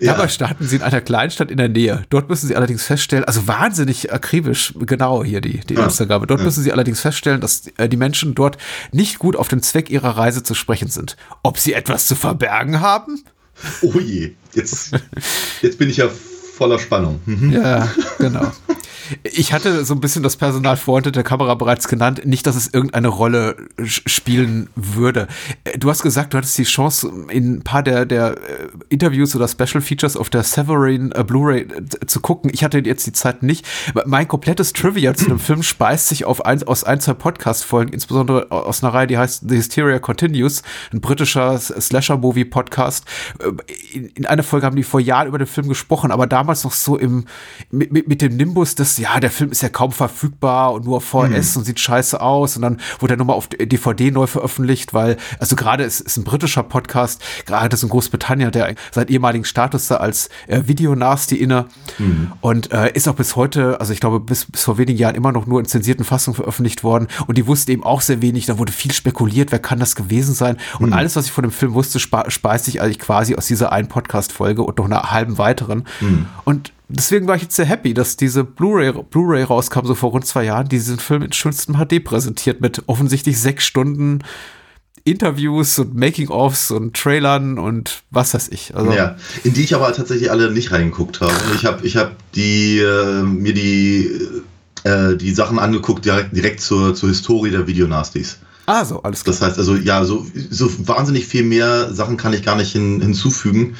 Ja. 0.00 0.12
Dabei 0.14 0.28
starten 0.28 0.66
sie 0.66 0.76
in 0.76 0.82
einer 0.82 1.00
Kleinstadt 1.00 1.50
in 1.50 1.56
der 1.56 1.68
Nähe. 1.68 2.04
Dort 2.10 2.28
müssen 2.28 2.46
sie 2.46 2.56
allerdings 2.56 2.84
feststellen, 2.84 3.24
also 3.24 3.46
wahnsinnig 3.46 4.12
akribisch, 4.12 4.74
genau 4.78 5.24
hier 5.24 5.40
die, 5.40 5.60
die 5.60 5.74
Ja. 5.74 5.80
Inhaltsangabe. 5.80 6.26
Dort 6.26 6.42
müssen 6.42 6.62
sie 6.62 6.72
allerdings 6.72 7.00
feststellen, 7.00 7.40
dass 7.40 7.66
äh, 7.76 7.88
die 7.88 7.96
Menschen 7.96 8.34
dort 8.34 8.56
nicht 8.92 9.18
gut 9.18 9.36
auf 9.36 9.48
den 9.48 9.62
Zweck 9.62 9.90
ihrer 9.90 10.16
Reise 10.16 10.42
zu 10.42 10.54
sprechen 10.54 10.88
sind. 10.88 11.16
Ob 11.42 11.58
sie 11.58 11.72
etwas 11.74 12.06
zu 12.06 12.14
verbergen 12.14 12.80
haben? 12.80 13.22
Oh 13.82 13.98
je, 13.98 14.32
jetzt, 14.54 14.92
jetzt 15.60 15.78
bin 15.78 15.90
ich 15.90 15.98
ja 15.98 16.08
voller 16.60 16.78
Spannung. 16.78 17.20
Mhm. 17.24 17.52
Ja, 17.52 17.88
genau. 18.18 18.46
Ich 19.22 19.52
hatte 19.54 19.84
so 19.84 19.94
ein 19.94 20.00
bisschen 20.00 20.22
das 20.22 20.36
Personal 20.36 20.76
vor 20.76 20.96
hinter 20.98 21.10
der 21.10 21.22
Kamera 21.22 21.54
bereits 21.54 21.88
genannt. 21.88 22.26
Nicht, 22.26 22.46
dass 22.46 22.54
es 22.54 22.68
irgendeine 22.72 23.08
Rolle 23.08 23.56
spielen 23.82 24.68
würde. 24.76 25.26
Äh, 25.64 25.78
Du 25.78 25.88
hast 25.88 26.02
gesagt, 26.02 26.34
du 26.34 26.38
hattest 26.38 26.58
die 26.58 26.64
Chance, 26.64 27.10
in 27.30 27.54
ein 27.54 27.62
paar 27.62 27.82
der, 27.82 28.04
der 28.04 28.32
äh, 28.32 28.68
Interviews 28.90 29.34
oder 29.34 29.48
Special 29.48 29.80
Features 29.80 30.16
auf 30.18 30.28
der 30.28 30.42
Severin 30.42 31.12
äh, 31.12 31.24
Blu-ray 31.24 31.62
äh, 31.62 32.06
zu 32.06 32.20
gucken. 32.20 32.50
Ich 32.52 32.62
hatte 32.62 32.78
jetzt 32.80 33.06
die 33.06 33.12
Zeit 33.12 33.42
nicht. 33.42 33.66
Mein 34.04 34.28
komplettes 34.28 34.74
Trivia 34.74 35.14
zu 35.14 35.24
dem 35.24 35.38
Film 35.38 35.62
speist 35.62 36.08
sich 36.08 36.26
auf 36.26 36.44
ein, 36.44 36.62
aus 36.64 36.84
ein, 36.84 37.00
zwei 37.00 37.14
Podcast-Folgen, 37.14 37.94
insbesondere 37.94 38.50
aus 38.52 38.84
einer 38.84 38.92
Reihe, 38.92 39.06
die 39.06 39.16
heißt 39.16 39.44
The 39.48 39.56
Hysteria 39.56 39.98
Continues, 39.98 40.62
ein 40.92 41.00
britischer 41.00 41.58
Slasher-Movie-Podcast. 41.58 43.06
In, 43.94 44.08
in 44.10 44.26
einer 44.26 44.42
Folge 44.42 44.66
haben 44.66 44.76
die 44.76 44.82
vor 44.82 45.00
Jahren 45.00 45.28
über 45.28 45.38
den 45.38 45.46
Film 45.46 45.68
gesprochen, 45.68 46.10
aber 46.10 46.26
damals 46.26 46.49
noch 46.64 46.72
so 46.72 46.98
im, 46.98 47.24
mit, 47.70 47.92
mit, 47.92 48.08
mit 48.08 48.22
dem 48.22 48.36
Nimbus, 48.36 48.74
dass, 48.74 48.98
ja, 48.98 49.18
der 49.20 49.30
Film 49.30 49.50
ist 49.50 49.62
ja 49.62 49.68
kaum 49.68 49.92
verfügbar 49.92 50.72
und 50.72 50.84
nur 50.84 50.98
auf 50.98 51.04
VHS 51.04 51.56
und 51.56 51.64
sieht 51.64 51.80
scheiße 51.80 52.20
aus 52.20 52.56
und 52.56 52.62
dann 52.62 52.80
wurde 52.98 53.14
er 53.14 53.16
nochmal 53.16 53.36
auf 53.36 53.48
DVD 53.48 54.10
neu 54.10 54.26
veröffentlicht, 54.26 54.94
weil, 54.94 55.16
also 55.38 55.56
gerade 55.56 55.84
ist, 55.84 56.00
ist 56.00 56.16
ein 56.16 56.24
britischer 56.24 56.62
Podcast, 56.62 57.22
gerade 57.46 57.74
ist 57.74 57.82
in 57.82 57.88
Großbritannien, 57.88 58.50
der 58.50 58.74
seinen 58.90 59.08
ehemaligen 59.08 59.44
Status 59.44 59.88
da 59.88 59.96
als 59.96 60.28
äh, 60.46 60.62
Videonasty 60.66 61.36
inne. 61.36 61.66
Und 62.40 62.72
äh, 62.72 62.92
ist 62.92 63.08
auch 63.08 63.14
bis 63.14 63.36
heute, 63.36 63.80
also 63.80 63.92
ich 63.92 64.00
glaube, 64.00 64.20
bis, 64.20 64.46
bis 64.46 64.64
vor 64.64 64.78
wenigen 64.78 64.98
Jahren 64.98 65.14
immer 65.14 65.32
noch 65.32 65.46
nur 65.46 65.60
in 65.60 65.66
zensierten 65.66 66.04
Fassungen 66.04 66.36
veröffentlicht 66.36 66.82
worden. 66.82 67.08
Und 67.26 67.38
die 67.38 67.46
wussten 67.46 67.70
eben 67.70 67.84
auch 67.84 68.00
sehr 68.00 68.22
wenig, 68.22 68.46
da 68.46 68.58
wurde 68.58 68.72
viel 68.72 68.92
spekuliert, 68.92 69.52
wer 69.52 69.58
kann 69.58 69.78
das 69.78 69.96
gewesen 69.96 70.34
sein. 70.34 70.56
Und 70.78 70.92
alles, 70.92 71.16
was 71.16 71.26
ich 71.26 71.32
von 71.32 71.42
dem 71.42 71.52
Film 71.52 71.74
wusste, 71.74 71.98
speist 72.00 72.64
sich 72.64 72.80
eigentlich 72.80 72.98
quasi 72.98 73.34
aus 73.34 73.46
dieser 73.46 73.72
einen 73.72 73.88
Podcast-Folge 73.88 74.62
und 74.62 74.78
noch 74.78 74.86
einer 74.86 75.10
halben 75.10 75.38
weiteren 75.38 75.84
und 76.44 76.72
deswegen 76.88 77.26
war 77.26 77.36
ich 77.36 77.42
jetzt 77.42 77.56
sehr 77.56 77.66
happy, 77.66 77.94
dass 77.94 78.16
diese 78.16 78.44
Blu-ray 78.44 78.92
Blu-ray 78.92 79.44
rauskam, 79.44 79.84
so 79.84 79.94
vor 79.94 80.10
rund 80.10 80.26
zwei 80.26 80.44
Jahren, 80.44 80.68
die 80.68 80.76
diesen 80.76 80.98
Film 80.98 81.22
in 81.22 81.32
schönstem 81.32 81.76
HD 81.76 82.02
präsentiert 82.02 82.60
mit 82.60 82.82
offensichtlich 82.86 83.38
sechs 83.40 83.64
Stunden 83.64 84.22
Interviews 85.04 85.78
und 85.78 85.94
Making-ofs 85.94 86.70
und 86.70 86.94
Trailern 86.94 87.58
und 87.58 88.02
was 88.10 88.34
weiß 88.34 88.48
ich. 88.48 88.74
Also, 88.74 88.92
Ja, 88.92 89.16
in 89.44 89.54
die 89.54 89.62
ich 89.62 89.74
aber 89.74 89.92
tatsächlich 89.92 90.30
alle 90.30 90.50
nicht 90.50 90.72
reingeguckt 90.72 91.20
habe. 91.20 91.34
Ich 91.54 91.64
habe 91.64 91.86
ich 91.86 91.96
hab 91.96 92.16
die, 92.32 92.78
äh, 92.78 93.22
mir 93.22 93.54
die, 93.54 94.10
äh, 94.84 95.16
die 95.16 95.32
Sachen 95.32 95.58
angeguckt 95.58 96.04
direkt, 96.04 96.36
direkt 96.36 96.60
zur, 96.60 96.94
zur 96.94 97.08
Historie 97.08 97.50
der 97.50 97.66
Videonasties. 97.66 98.38
Ah, 98.66 98.84
so, 98.84 99.02
alles 99.02 99.24
klar. 99.24 99.34
Das 99.34 99.42
heißt 99.42 99.58
also, 99.58 99.74
ja, 99.74 100.04
so, 100.04 100.24
so 100.50 100.70
wahnsinnig 100.86 101.26
viel 101.26 101.44
mehr 101.44 101.92
Sachen 101.92 102.16
kann 102.16 102.32
ich 102.32 102.44
gar 102.44 102.56
nicht 102.56 102.72
hin, 102.72 103.00
hinzufügen, 103.00 103.74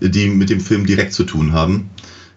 die 0.00 0.28
mit 0.28 0.50
dem 0.50 0.60
Film 0.60 0.86
direkt 0.86 1.12
zu 1.12 1.24
tun 1.24 1.52
haben. 1.52 1.90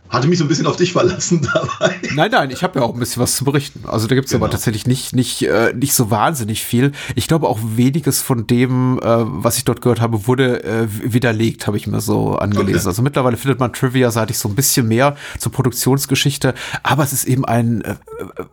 Hatte 0.10 0.28
mich 0.28 0.38
so 0.38 0.46
ein 0.46 0.48
bisschen 0.48 0.68
auf 0.68 0.76
dich 0.76 0.94
verlassen 0.94 1.42
dabei. 1.54 1.96
Nein, 2.14 2.32
nein, 2.32 2.52
ich 2.52 2.64
habe 2.64 2.80
ja 2.80 2.86
auch 2.86 2.94
ein 2.94 3.00
bisschen 3.00 3.22
was 3.22 3.36
zu 3.36 3.46
berichten. 3.46 3.84
Also 3.88 4.08
da 4.08 4.16
gibt's 4.16 4.32
genau. 4.32 4.46
aber 4.46 4.52
tatsächlich 4.52 4.86
nicht, 4.86 5.16
nicht, 5.16 5.42
äh, 5.44 5.74
nicht 5.74 5.94
so 5.94 6.12
wahnsinnig 6.12 6.64
viel. 6.64 6.92
Ich 7.16 7.28
glaube 7.28 7.48
auch 7.48 7.60
weniges 7.62 8.22
von 8.22 8.48
dem, 8.48 9.00
äh, 9.00 9.04
was 9.04 9.58
ich 9.58 9.66
dort 9.66 9.82
gehört 9.82 10.02
habe, 10.02 10.28
wurde 10.28 10.64
äh, 10.64 10.88
widerlegt, 10.90 11.68
habe 11.68 11.78
ich 11.78 11.88
mir 11.88 12.02
so 12.02 12.36
angelesen. 12.36 12.82
Okay. 12.82 12.88
Also 12.88 13.02
mittlerweile 13.02 13.38
findet 13.38 13.60
man 13.60 13.74
Trivia-seitig 13.74 14.38
so 14.38 14.48
ein 14.50 14.56
bisschen 14.56 14.88
mehr 14.88 15.16
zur 15.40 15.52
Produktionsgeschichte, 15.52 16.54
aber 16.84 17.04
es 17.04 17.14
ist 17.14 17.26
eben 17.26 17.46
ein 17.46 17.82
äh, 17.82 17.96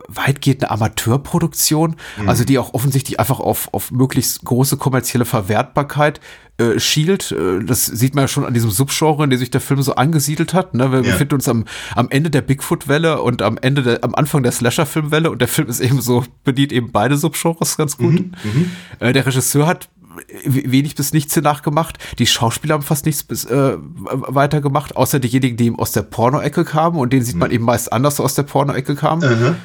weitgehend 0.07 0.63
eine 0.63 0.71
Amateurproduktion, 0.71 1.95
mhm. 2.17 2.29
also 2.29 2.43
die 2.43 2.57
auch 2.57 2.73
offensichtlich 2.73 3.19
einfach 3.19 3.39
auf, 3.39 3.69
auf 3.73 3.91
möglichst 3.91 4.43
große 4.43 4.77
kommerzielle 4.77 5.25
Verwertbarkeit 5.25 6.19
äh, 6.57 6.79
Shield, 6.79 7.31
äh, 7.31 7.63
das 7.63 7.85
sieht 7.85 8.13
man 8.13 8.25
ja 8.25 8.27
schon 8.27 8.45
an 8.45 8.53
diesem 8.53 8.69
Subgenre, 8.69 9.23
in 9.23 9.31
dem 9.31 9.39
sich 9.39 9.49
der 9.49 9.61
Film 9.61 9.81
so 9.81 9.95
angesiedelt 9.95 10.53
hat. 10.53 10.75
Ne? 10.75 10.91
Wir 10.91 11.01
ja. 11.01 11.11
befinden 11.11 11.35
uns 11.35 11.49
am, 11.49 11.65
am 11.95 12.09
Ende 12.09 12.29
der 12.29 12.41
Bigfoot-Welle 12.41 13.21
und 13.21 13.41
am 13.41 13.57
Ende 13.59 13.81
der, 13.81 14.03
am 14.03 14.13
Anfang 14.13 14.43
der 14.43 14.51
Slasher-Film-Welle 14.51 15.31
und 15.31 15.41
der 15.41 15.47
Film 15.47 15.67
ist 15.67 15.79
eben 15.79 16.01
so, 16.01 16.23
bedient 16.43 16.71
eben 16.71 16.91
beide 16.91 17.17
Subgenres 17.17 17.75
ganz 17.75 17.97
gut. 17.97 18.13
Mhm, 18.13 18.31
mhm. 18.43 18.71
äh, 18.99 19.13
der 19.13 19.25
Regisseur 19.25 19.65
hat 19.65 19.89
wenig 20.45 20.93
bis 20.93 21.11
nichts 21.11 21.33
hier 21.33 21.41
nachgemacht. 21.41 21.97
Die 22.19 22.27
Schauspieler 22.27 22.75
haben 22.75 22.83
fast 22.83 23.07
nichts 23.07 23.23
bis, 23.23 23.45
äh, 23.45 23.77
weiter 23.79 24.61
gemacht, 24.61 24.95
außer 24.95 25.19
diejenigen, 25.19 25.57
die 25.57 25.65
eben 25.65 25.79
aus 25.79 25.91
der 25.91 26.03
Porno-Ecke 26.03 26.65
kamen 26.65 26.97
und 26.99 27.13
den 27.13 27.23
sieht 27.23 27.35
man 27.35 27.49
mhm. 27.49 27.55
eben 27.55 27.65
meist 27.65 27.91
anders 27.91 28.19
aus 28.19 28.35
der 28.35 28.43
Porno-Ecke 28.43 28.93
kamen. 28.95 29.27
Mhm. 29.27 29.55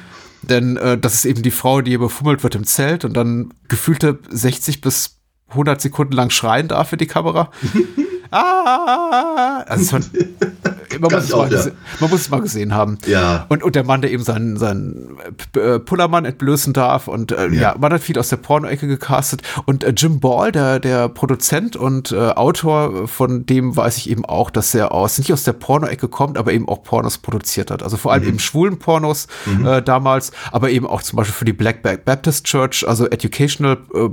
Denn 0.41 0.77
äh, 0.77 0.97
das 0.97 1.13
ist 1.15 1.25
eben 1.25 1.43
die 1.43 1.51
Frau, 1.51 1.81
die 1.81 1.91
hier 1.91 1.99
befummelt 1.99 2.41
wird 2.41 2.55
im 2.55 2.63
Zelt 2.63 3.05
und 3.05 3.13
dann 3.13 3.53
gefühlte 3.67 4.19
60 4.29 4.81
bis 4.81 5.18
100 5.49 5.81
Sekunden 5.81 6.13
lang 6.13 6.29
schreien 6.29 6.67
darf 6.67 6.89
für 6.89 6.97
die 6.97 7.07
Kamera. 7.07 7.51
ah! 8.31 9.63
Also 9.67 9.97
man, 9.97 10.05
man, 10.99 11.11
muss 11.11 11.33
auch, 11.33 11.49
ja. 11.49 11.65
man, 11.99 12.09
muss 12.09 12.21
es 12.21 12.29
mal 12.29 12.41
gesehen 12.41 12.73
haben. 12.73 12.97
Ja. 13.05 13.45
Und, 13.49 13.63
und 13.63 13.75
der 13.75 13.83
Mann, 13.83 14.01
der 14.01 14.11
eben 14.11 14.23
seinen, 14.23 14.57
seinen 14.57 15.17
äh, 15.55 15.79
Pullermann 15.79 16.25
entblößen 16.25 16.73
darf. 16.73 17.07
Und 17.07 17.31
äh, 17.31 17.47
ja. 17.47 17.61
ja. 17.61 17.75
man 17.79 17.93
hat 17.93 18.01
viel 18.01 18.17
aus 18.17 18.29
der 18.29 18.37
Porno-Ecke 18.37 18.87
gecastet. 18.87 19.41
Und 19.65 19.83
äh, 19.83 19.93
Jim 19.95 20.19
Ball, 20.19 20.51
der, 20.51 20.79
der 20.79 21.09
Produzent 21.09 21.75
und 21.75 22.11
äh, 22.11 22.17
Autor, 22.17 23.07
von 23.07 23.45
dem 23.45 23.75
weiß 23.75 23.97
ich 23.97 24.09
eben 24.09 24.25
auch, 24.25 24.49
dass 24.49 24.73
er 24.73 24.91
aus, 24.91 25.17
nicht 25.17 25.33
aus 25.33 25.43
der 25.43 25.53
Porno-Ecke 25.53 26.07
kommt, 26.07 26.37
aber 26.37 26.53
eben 26.53 26.67
auch 26.67 26.83
Pornos 26.83 27.17
produziert 27.17 27.71
hat. 27.71 27.83
Also 27.83 27.97
vor 27.97 28.11
allem 28.11 28.23
mhm. 28.23 28.29
eben 28.29 28.39
schwulen 28.39 28.79
Pornos 28.79 29.27
mhm. 29.45 29.65
Äh, 29.65 29.81
damals, 29.81 30.31
aber 30.51 30.69
eben 30.69 30.87
auch 30.87 31.01
zum 31.01 31.17
Beispiel 31.17 31.33
für 31.33 31.45
die 31.45 31.53
Black 31.53 31.81
Baptist 31.83 32.45
Church, 32.45 32.87
also 32.87 33.07
Educational 33.07 33.77
äh, 33.93 33.99
äh, 33.99 34.09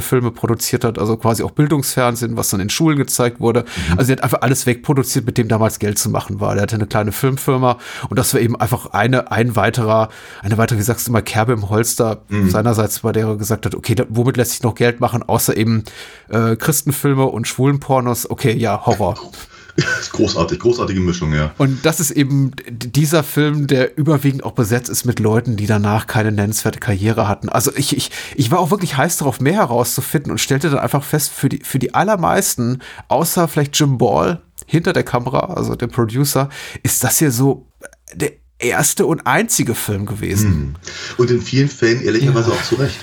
Filme 0.00 0.30
produziert 0.30 0.84
hat, 0.84 0.98
also 0.98 1.16
quasi 1.16 1.42
auch 1.42 1.50
Bildungsfernsehen, 1.50 2.36
was 2.36 2.50
dann 2.50 2.60
in 2.60 2.70
Schulen 2.70 2.98
gezeigt 2.98 3.40
wurde. 3.40 3.64
Mhm. 3.90 3.98
Also 3.98 4.12
er 4.12 4.16
hat 4.16 4.24
einfach 4.24 4.42
alles 4.42 4.66
wegproduziert, 4.66 5.26
mit 5.26 5.38
dem 5.38 5.48
damals 5.48 5.78
Geld 5.78 5.98
zu 5.98 6.10
machen 6.10 6.40
war. 6.40 6.56
Er 6.56 6.62
hatte 6.62 6.76
eine 6.76 6.86
kleine 6.86 7.12
Filmfirma 7.12 7.78
und 8.08 8.18
das 8.18 8.34
war 8.34 8.40
eben 8.40 8.56
einfach 8.56 8.86
eine, 8.86 9.30
ein 9.30 9.56
weiterer, 9.56 10.08
eine 10.42 10.58
weitere, 10.58 10.78
wie 10.78 10.82
sagst 10.82 11.08
du 11.08 11.12
mal, 11.12 11.22
Kerbe 11.22 11.52
im 11.52 11.68
Holster 11.68 12.22
mhm. 12.28 12.50
seinerseits, 12.50 13.00
bei 13.00 13.12
der 13.12 13.26
er 13.26 13.36
gesagt 13.36 13.66
hat, 13.66 13.74
okay, 13.74 13.94
da, 13.94 14.04
womit 14.08 14.36
lässt 14.36 14.52
sich 14.52 14.62
noch 14.62 14.74
Geld 14.74 15.00
machen, 15.00 15.22
außer 15.22 15.56
eben 15.56 15.84
äh, 16.28 16.56
Christenfilme 16.56 17.24
und 17.24 17.46
Schwulenpornos. 17.46 18.30
Okay, 18.30 18.52
ja, 18.56 18.84
Horror. 18.86 19.16
Großartig, 20.12 20.58
großartige 20.58 21.00
Mischung, 21.00 21.32
ja. 21.32 21.54
Und 21.56 21.84
das 21.86 21.98
ist 21.98 22.10
eben 22.10 22.52
dieser 22.68 23.22
Film, 23.22 23.66
der 23.66 23.96
überwiegend 23.96 24.44
auch 24.44 24.52
besetzt 24.52 24.90
ist 24.90 25.04
mit 25.04 25.18
Leuten, 25.18 25.56
die 25.56 25.66
danach 25.66 26.06
keine 26.06 26.30
nennenswerte 26.30 26.78
Karriere 26.78 27.26
hatten. 27.26 27.48
Also 27.48 27.72
ich, 27.74 27.96
ich, 27.96 28.10
ich 28.36 28.50
war 28.50 28.58
auch 28.58 28.70
wirklich 28.70 28.96
heiß 28.96 29.16
darauf, 29.16 29.40
mehr 29.40 29.54
herauszufinden 29.54 30.30
und 30.30 30.38
stellte 30.38 30.68
dann 30.68 30.78
einfach 30.78 31.04
fest, 31.04 31.32
für 31.32 31.48
die, 31.48 31.60
für 31.64 31.78
die 31.78 31.94
allermeisten, 31.94 32.80
außer 33.08 33.48
vielleicht 33.48 33.78
Jim 33.78 33.96
Ball 33.96 34.42
hinter 34.66 34.92
der 34.92 35.04
Kamera, 35.04 35.54
also 35.54 35.74
der 35.74 35.86
Producer, 35.86 36.50
ist 36.82 37.02
das 37.02 37.18
hier 37.18 37.30
so 37.30 37.66
der 38.14 38.32
erste 38.58 39.06
und 39.06 39.26
einzige 39.26 39.74
Film 39.74 40.04
gewesen. 40.04 40.50
Hm. 40.50 40.74
Und 41.16 41.30
in 41.30 41.40
vielen 41.40 41.68
Fällen 41.68 42.02
ehrlicherweise 42.02 42.50
ja. 42.50 42.56
auch 42.56 42.62
zu 42.62 42.74
Recht. 42.74 42.98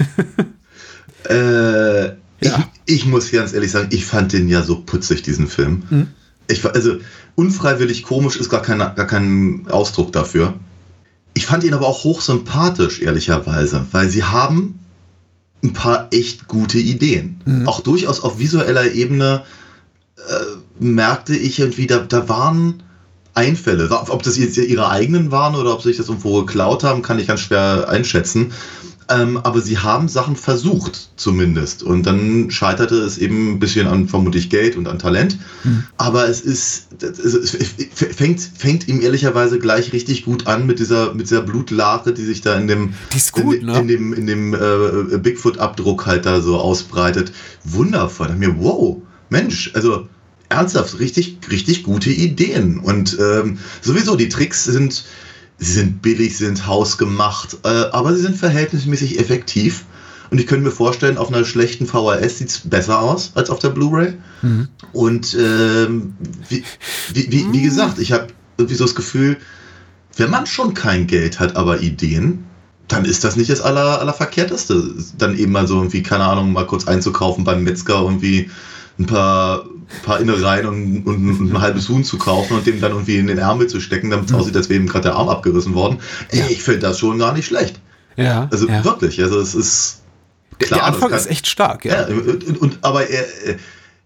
äh, 1.29 2.05
ja. 2.05 2.69
ich, 2.85 2.95
ich, 2.95 3.05
muss 3.05 3.31
ganz 3.31 3.53
ehrlich 3.53 3.71
sagen, 3.71 3.89
ich 3.91 4.05
fand 4.05 4.33
den 4.33 4.47
ja 4.47 4.61
so 4.61 4.83
putzig, 4.83 5.23
diesen 5.23 5.47
Film. 5.47 5.83
Hm 5.89 6.07
ich, 6.49 6.65
also 6.65 6.97
unfreiwillig 7.35 8.03
komisch 8.03 8.37
ist 8.37 8.49
gar, 8.49 8.61
keine, 8.61 8.93
gar 8.95 9.07
kein 9.07 9.65
Ausdruck 9.69 10.11
dafür. 10.11 10.53
Ich 11.33 11.45
fand 11.45 11.63
ihn 11.63 11.73
aber 11.73 11.87
auch 11.87 12.03
hochsympathisch, 12.03 13.01
ehrlicherweise, 13.01 13.85
weil 13.91 14.09
sie 14.09 14.23
haben 14.23 14.79
ein 15.63 15.73
paar 15.73 16.07
echt 16.11 16.47
gute 16.47 16.79
Ideen. 16.79 17.41
Mhm. 17.45 17.67
Auch 17.67 17.81
durchaus 17.81 18.21
auf 18.21 18.39
visueller 18.39 18.91
Ebene 18.91 19.43
äh, 20.17 20.83
merkte 20.83 21.35
ich 21.35 21.59
irgendwie, 21.59 21.87
da, 21.87 21.99
da 21.99 22.27
waren 22.27 22.83
Einfälle. 23.33 23.89
Ob 23.91 24.23
das 24.23 24.37
jetzt 24.37 24.57
ihre 24.57 24.89
eigenen 24.89 25.31
waren 25.31 25.55
oder 25.55 25.73
ob 25.73 25.81
sie 25.81 25.89
sich 25.89 25.97
das 25.97 26.09
irgendwo 26.09 26.43
geklaut 26.43 26.83
haben, 26.83 27.01
kann 27.01 27.19
ich 27.19 27.27
ganz 27.27 27.41
schwer 27.41 27.87
einschätzen. 27.87 28.51
Ähm, 29.11 29.37
aber 29.37 29.59
sie 29.59 29.79
haben 29.79 30.07
Sachen 30.07 30.35
versucht, 30.35 31.09
zumindest. 31.15 31.81
Und 31.81 32.05
dann 32.05 32.51
scheiterte 32.51 32.95
es 32.95 33.17
eben 33.17 33.53
ein 33.53 33.59
bisschen 33.59 33.87
an 33.87 34.07
vermutlich 34.07 34.51
Geld 34.51 34.75
und 34.75 34.87
an 34.87 34.99
Talent. 34.99 35.39
Mhm. 35.63 35.83
Aber 35.97 36.29
es 36.29 36.41
ist, 36.41 36.89
es 37.01 37.57
fängt, 38.15 38.39
fängt 38.39 38.87
ihm 38.87 39.01
ehrlicherweise 39.01 39.57
gleich 39.57 39.93
richtig 39.93 40.25
gut 40.25 40.45
an 40.45 40.67
mit 40.67 40.77
dieser, 40.77 41.15
mit 41.15 41.27
dieser 41.27 41.41
Blutlache, 41.41 42.13
die 42.13 42.23
sich 42.23 42.41
da 42.41 42.55
in 42.55 42.67
dem, 42.67 42.93
gut, 43.31 43.55
in, 43.55 43.65
ne? 43.65 43.79
in, 43.79 43.87
dem, 43.87 44.13
in 44.13 44.27
dem 44.27 44.53
äh, 44.53 45.17
Bigfoot-Abdruck 45.17 46.05
halt 46.05 46.27
da 46.27 46.39
so 46.39 46.57
ausbreitet. 46.57 47.31
Wundervoll. 47.63 48.27
Da 48.27 48.35
mir, 48.35 48.59
wow, 48.59 49.01
Mensch, 49.29 49.71
also 49.73 50.07
ernsthaft, 50.49 50.99
richtig, 50.99 51.39
richtig 51.49 51.81
gute 51.83 52.11
Ideen. 52.11 52.77
Und 52.77 53.17
ähm, 53.19 53.57
sowieso, 53.81 54.15
die 54.15 54.29
Tricks 54.29 54.65
sind 54.65 55.03
Sie 55.59 55.73
sind 55.73 56.01
billig, 56.01 56.37
sie 56.37 56.45
sind 56.45 56.65
hausgemacht, 56.67 57.57
äh, 57.63 57.67
aber 57.91 58.15
sie 58.15 58.21
sind 58.21 58.37
verhältnismäßig 58.37 59.19
effektiv. 59.19 59.85
Und 60.29 60.39
ich 60.39 60.47
könnte 60.47 60.65
mir 60.65 60.71
vorstellen, 60.71 61.17
auf 61.17 61.29
einer 61.29 61.43
schlechten 61.43 61.85
VHS 61.87 62.37
sieht 62.37 62.49
es 62.49 62.59
besser 62.59 62.99
aus 62.99 63.31
als 63.35 63.49
auf 63.49 63.59
der 63.59 63.69
Blu-ray. 63.69 64.13
Mhm. 64.41 64.67
Und 64.93 65.35
ähm, 65.39 66.13
wie, 66.47 66.63
wie, 67.13 67.31
wie, 67.31 67.51
wie, 67.51 67.61
gesagt, 67.61 67.99
ich 67.99 68.11
habe 68.11 68.27
irgendwie 68.57 68.75
so 68.75 68.85
das 68.85 68.95
Gefühl, 68.95 69.37
wenn 70.17 70.29
man 70.29 70.45
schon 70.45 70.73
kein 70.73 71.07
Geld 71.07 71.39
hat, 71.39 71.55
aber 71.55 71.81
Ideen, 71.81 72.45
dann 72.87 73.05
ist 73.05 73.23
das 73.23 73.35
nicht 73.35 73.49
das 73.49 73.61
aller, 73.61 73.99
allerverkehrteste. 73.99 74.95
Dann 75.17 75.37
eben 75.37 75.51
mal 75.51 75.67
so 75.67 75.77
irgendwie, 75.77 76.03
keine 76.03 76.25
Ahnung, 76.25 76.53
mal 76.53 76.67
kurz 76.67 76.87
einzukaufen 76.87 77.43
beim 77.43 77.63
Metzger 77.63 78.01
irgendwie 78.01 78.49
ein 78.99 79.05
paar, 79.05 79.65
paar 80.03 80.19
Innereien 80.19 80.67
und, 80.67 81.03
und, 81.05 81.51
ein 81.51 81.61
halbes 81.61 81.87
Huhn 81.87 82.03
zu 82.03 82.17
kaufen 82.17 82.57
und 82.57 82.67
dem 82.67 82.81
dann 82.81 82.91
irgendwie 82.91 83.17
in 83.17 83.27
den 83.27 83.37
Ärmel 83.37 83.67
zu 83.67 83.79
stecken, 83.79 84.09
damit 84.09 84.29
es 84.29 84.35
aussieht, 84.35 84.55
als 84.55 84.69
wäre 84.69 84.79
ihm 84.79 84.87
gerade 84.87 85.03
der 85.03 85.15
Arm 85.15 85.29
abgerissen 85.29 85.73
worden. 85.73 85.99
Ja. 86.31 86.45
Ich 86.49 86.61
finde 86.63 86.81
das 86.81 86.99
schon 86.99 87.17
gar 87.17 87.33
nicht 87.33 87.47
schlecht. 87.47 87.79
Ja. 88.17 88.47
Also 88.51 88.67
ja. 88.67 88.83
wirklich, 88.83 89.21
also 89.21 89.39
es 89.39 89.55
ist. 89.55 90.01
Klar, 90.59 90.81
der 90.81 90.87
Anfang 90.87 91.09
kann, 91.09 91.17
ist 91.17 91.27
echt 91.27 91.47
stark, 91.47 91.85
ja. 91.85 92.09
ja 92.09 92.15
und, 92.15 92.61
und, 92.61 92.79
aber 92.81 93.09
er, 93.09 93.25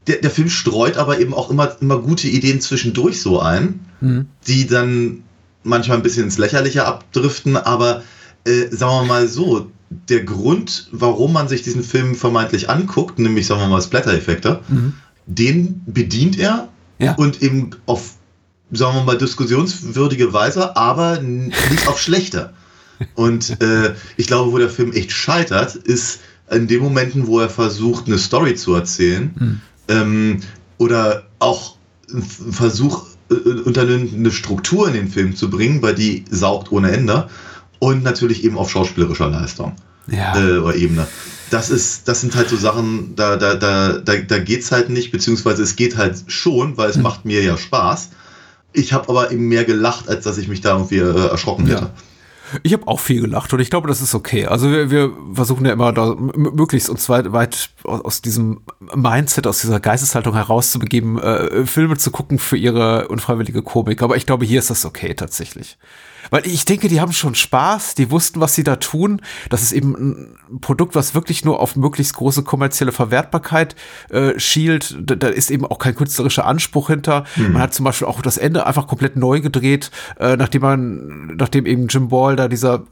der, 0.05 0.17
der 0.17 0.29
Film 0.29 0.49
streut 0.49 0.97
aber 0.97 1.19
eben 1.19 1.33
auch 1.33 1.49
immer, 1.49 1.75
immer 1.81 1.97
gute 1.97 2.27
Ideen 2.27 2.61
zwischendurch 2.61 3.19
so 3.21 3.39
ein, 3.39 3.79
mhm. 4.01 4.27
die 4.45 4.67
dann 4.67 5.23
manchmal 5.63 5.97
ein 5.97 6.03
bisschen 6.03 6.25
ins 6.25 6.37
Lächerliche 6.37 6.85
abdriften, 6.85 7.57
aber 7.57 8.03
äh, 8.45 8.67
sagen 8.69 9.01
wir 9.01 9.03
mal 9.05 9.27
so, 9.27 9.71
der 10.09 10.23
Grund, 10.23 10.87
warum 10.91 11.33
man 11.33 11.47
sich 11.47 11.61
diesen 11.61 11.83
Film 11.83 12.15
vermeintlich 12.15 12.69
anguckt, 12.69 13.19
nämlich 13.19 13.47
sagen 13.47 13.61
wir 13.61 13.67
mal 13.67 13.81
Splatter-Effekte, 13.81 14.61
mhm. 14.67 14.93
den 15.25 15.81
bedient 15.85 16.37
er 16.37 16.69
ja. 16.99 17.13
und 17.15 17.41
eben 17.41 17.71
auf, 17.85 18.15
sagen 18.71 18.97
wir 18.97 19.03
mal, 19.03 19.17
diskussionswürdige 19.17 20.33
Weise, 20.33 20.75
aber 20.75 21.19
nicht 21.21 21.87
auf 21.87 21.99
schlechter. 21.99 22.53
Und 23.15 23.59
äh, 23.61 23.95
ich 24.17 24.27
glaube, 24.27 24.51
wo 24.51 24.57
der 24.59 24.69
Film 24.69 24.93
echt 24.93 25.11
scheitert, 25.11 25.75
ist 25.75 26.19
in 26.51 26.67
den 26.67 26.81
Momenten, 26.81 27.27
wo 27.27 27.39
er 27.39 27.49
versucht, 27.49 28.05
eine 28.07 28.19
Story 28.19 28.55
zu 28.55 28.75
erzählen 28.75 29.33
mhm. 29.37 29.61
ähm, 29.87 30.39
oder 30.77 31.23
auch 31.39 31.75
einen 32.11 32.21
Versuch 32.21 33.07
äh, 33.29 33.33
unternimmt, 33.61 34.13
eine 34.13 34.31
Struktur 34.31 34.87
in 34.87 34.93
den 34.93 35.07
Film 35.07 35.35
zu 35.35 35.49
bringen, 35.49 35.81
weil 35.81 35.95
die 35.95 36.23
saugt 36.29 36.71
ohne 36.71 36.91
Ende 36.91 37.29
und 37.83 38.01
natürlich 38.01 38.45
eben 38.45 38.57
auf 38.57 38.71
schauspielerischer 38.71 39.27
Leistung 39.27 39.73
ja. 40.07 40.37
äh, 40.37 40.57
oder 40.59 40.73
Ebene. 40.73 41.05
Das 41.49 41.69
ist, 41.69 42.07
das 42.07 42.21
sind 42.21 42.33
halt 42.33 42.47
so 42.47 42.55
Sachen, 42.55 43.13
da, 43.17 43.35
da, 43.35 43.55
da, 43.55 43.97
da, 43.97 44.15
da 44.15 44.39
geht's 44.39 44.71
halt 44.71 44.89
nicht, 44.89 45.11
beziehungsweise 45.11 45.63
es 45.63 45.75
geht 45.75 45.97
halt 45.97 46.23
schon, 46.27 46.77
weil 46.77 46.89
es 46.89 46.95
mhm. 46.95 47.03
macht 47.03 47.25
mir 47.25 47.43
ja 47.43 47.57
Spaß. 47.57 48.11
Ich 48.71 48.93
habe 48.93 49.09
aber 49.09 49.31
eben 49.31 49.49
mehr 49.49 49.65
gelacht, 49.65 50.07
als 50.07 50.23
dass 50.23 50.37
ich 50.37 50.47
mich 50.47 50.61
da 50.61 50.71
irgendwie 50.77 50.99
äh, 50.99 51.27
erschrocken 51.27 51.67
hätte. 51.67 51.81
Ja. 51.81 51.93
Ich 52.61 52.71
habe 52.71 52.87
auch 52.87 52.99
viel 52.99 53.19
gelacht 53.19 53.51
und 53.51 53.59
ich 53.59 53.69
glaube, 53.69 53.89
das 53.89 53.99
ist 53.99 54.15
okay. 54.15 54.45
Also 54.45 54.71
wir, 54.71 54.89
wir 54.89 55.11
versuchen 55.33 55.65
ja 55.65 55.73
immer 55.73 55.91
da 55.91 56.15
möglichst 56.15 56.89
uns 56.89 57.09
weit, 57.09 57.33
weit 57.33 57.71
aus 57.83 58.21
diesem 58.21 58.61
Mindset, 58.95 59.45
aus 59.45 59.59
dieser 59.59 59.79
Geisteshaltung 59.79 60.35
herauszubegeben, 60.35 61.19
äh, 61.19 61.65
Filme 61.65 61.97
zu 61.97 62.11
gucken 62.11 62.39
für 62.39 62.55
ihre 62.55 63.09
unfreiwillige 63.09 63.61
Komik. 63.61 64.01
Aber 64.01 64.15
ich 64.15 64.25
glaube, 64.25 64.45
hier 64.45 64.59
ist 64.59 64.69
das 64.69 64.85
okay 64.85 65.15
tatsächlich. 65.15 65.77
Weil 66.29 66.45
ich 66.45 66.65
denke, 66.65 66.87
die 66.87 67.01
haben 67.01 67.11
schon 67.13 67.35
Spaß, 67.35 67.95
die 67.95 68.11
wussten, 68.11 68.39
was 68.39 68.55
sie 68.55 68.63
da 68.63 68.77
tun. 68.77 69.21
Das 69.49 69.61
ist 69.61 69.71
eben 69.71 69.93
ein 70.51 70.59
Produkt, 70.61 70.95
was 70.95 71.15
wirklich 71.15 71.45
nur 71.45 71.59
auf 71.59 71.75
möglichst 71.75 72.15
große 72.15 72.43
kommerzielle 72.43 72.91
Verwertbarkeit 72.91 73.75
äh, 74.09 74.39
schielt. 74.39 74.97
Da, 75.01 75.15
da 75.15 75.27
ist 75.27 75.51
eben 75.51 75.65
auch 75.65 75.79
kein 75.79 75.95
künstlerischer 75.95 76.45
Anspruch 76.45 76.87
hinter. 76.87 77.25
Mhm. 77.35 77.53
Man 77.53 77.61
hat 77.61 77.73
zum 77.73 77.85
Beispiel 77.85 78.07
auch 78.07 78.21
das 78.21 78.37
Ende 78.37 78.65
einfach 78.65 78.87
komplett 78.87 79.15
neu 79.15 79.41
gedreht, 79.41 79.91
äh, 80.19 80.35
nachdem 80.35 80.61
man, 80.61 81.35
nachdem 81.37 81.65
eben 81.65 81.87
Jim 81.87 82.09
Ball 82.09 82.35
da 82.35 82.47
dieser 82.47 82.83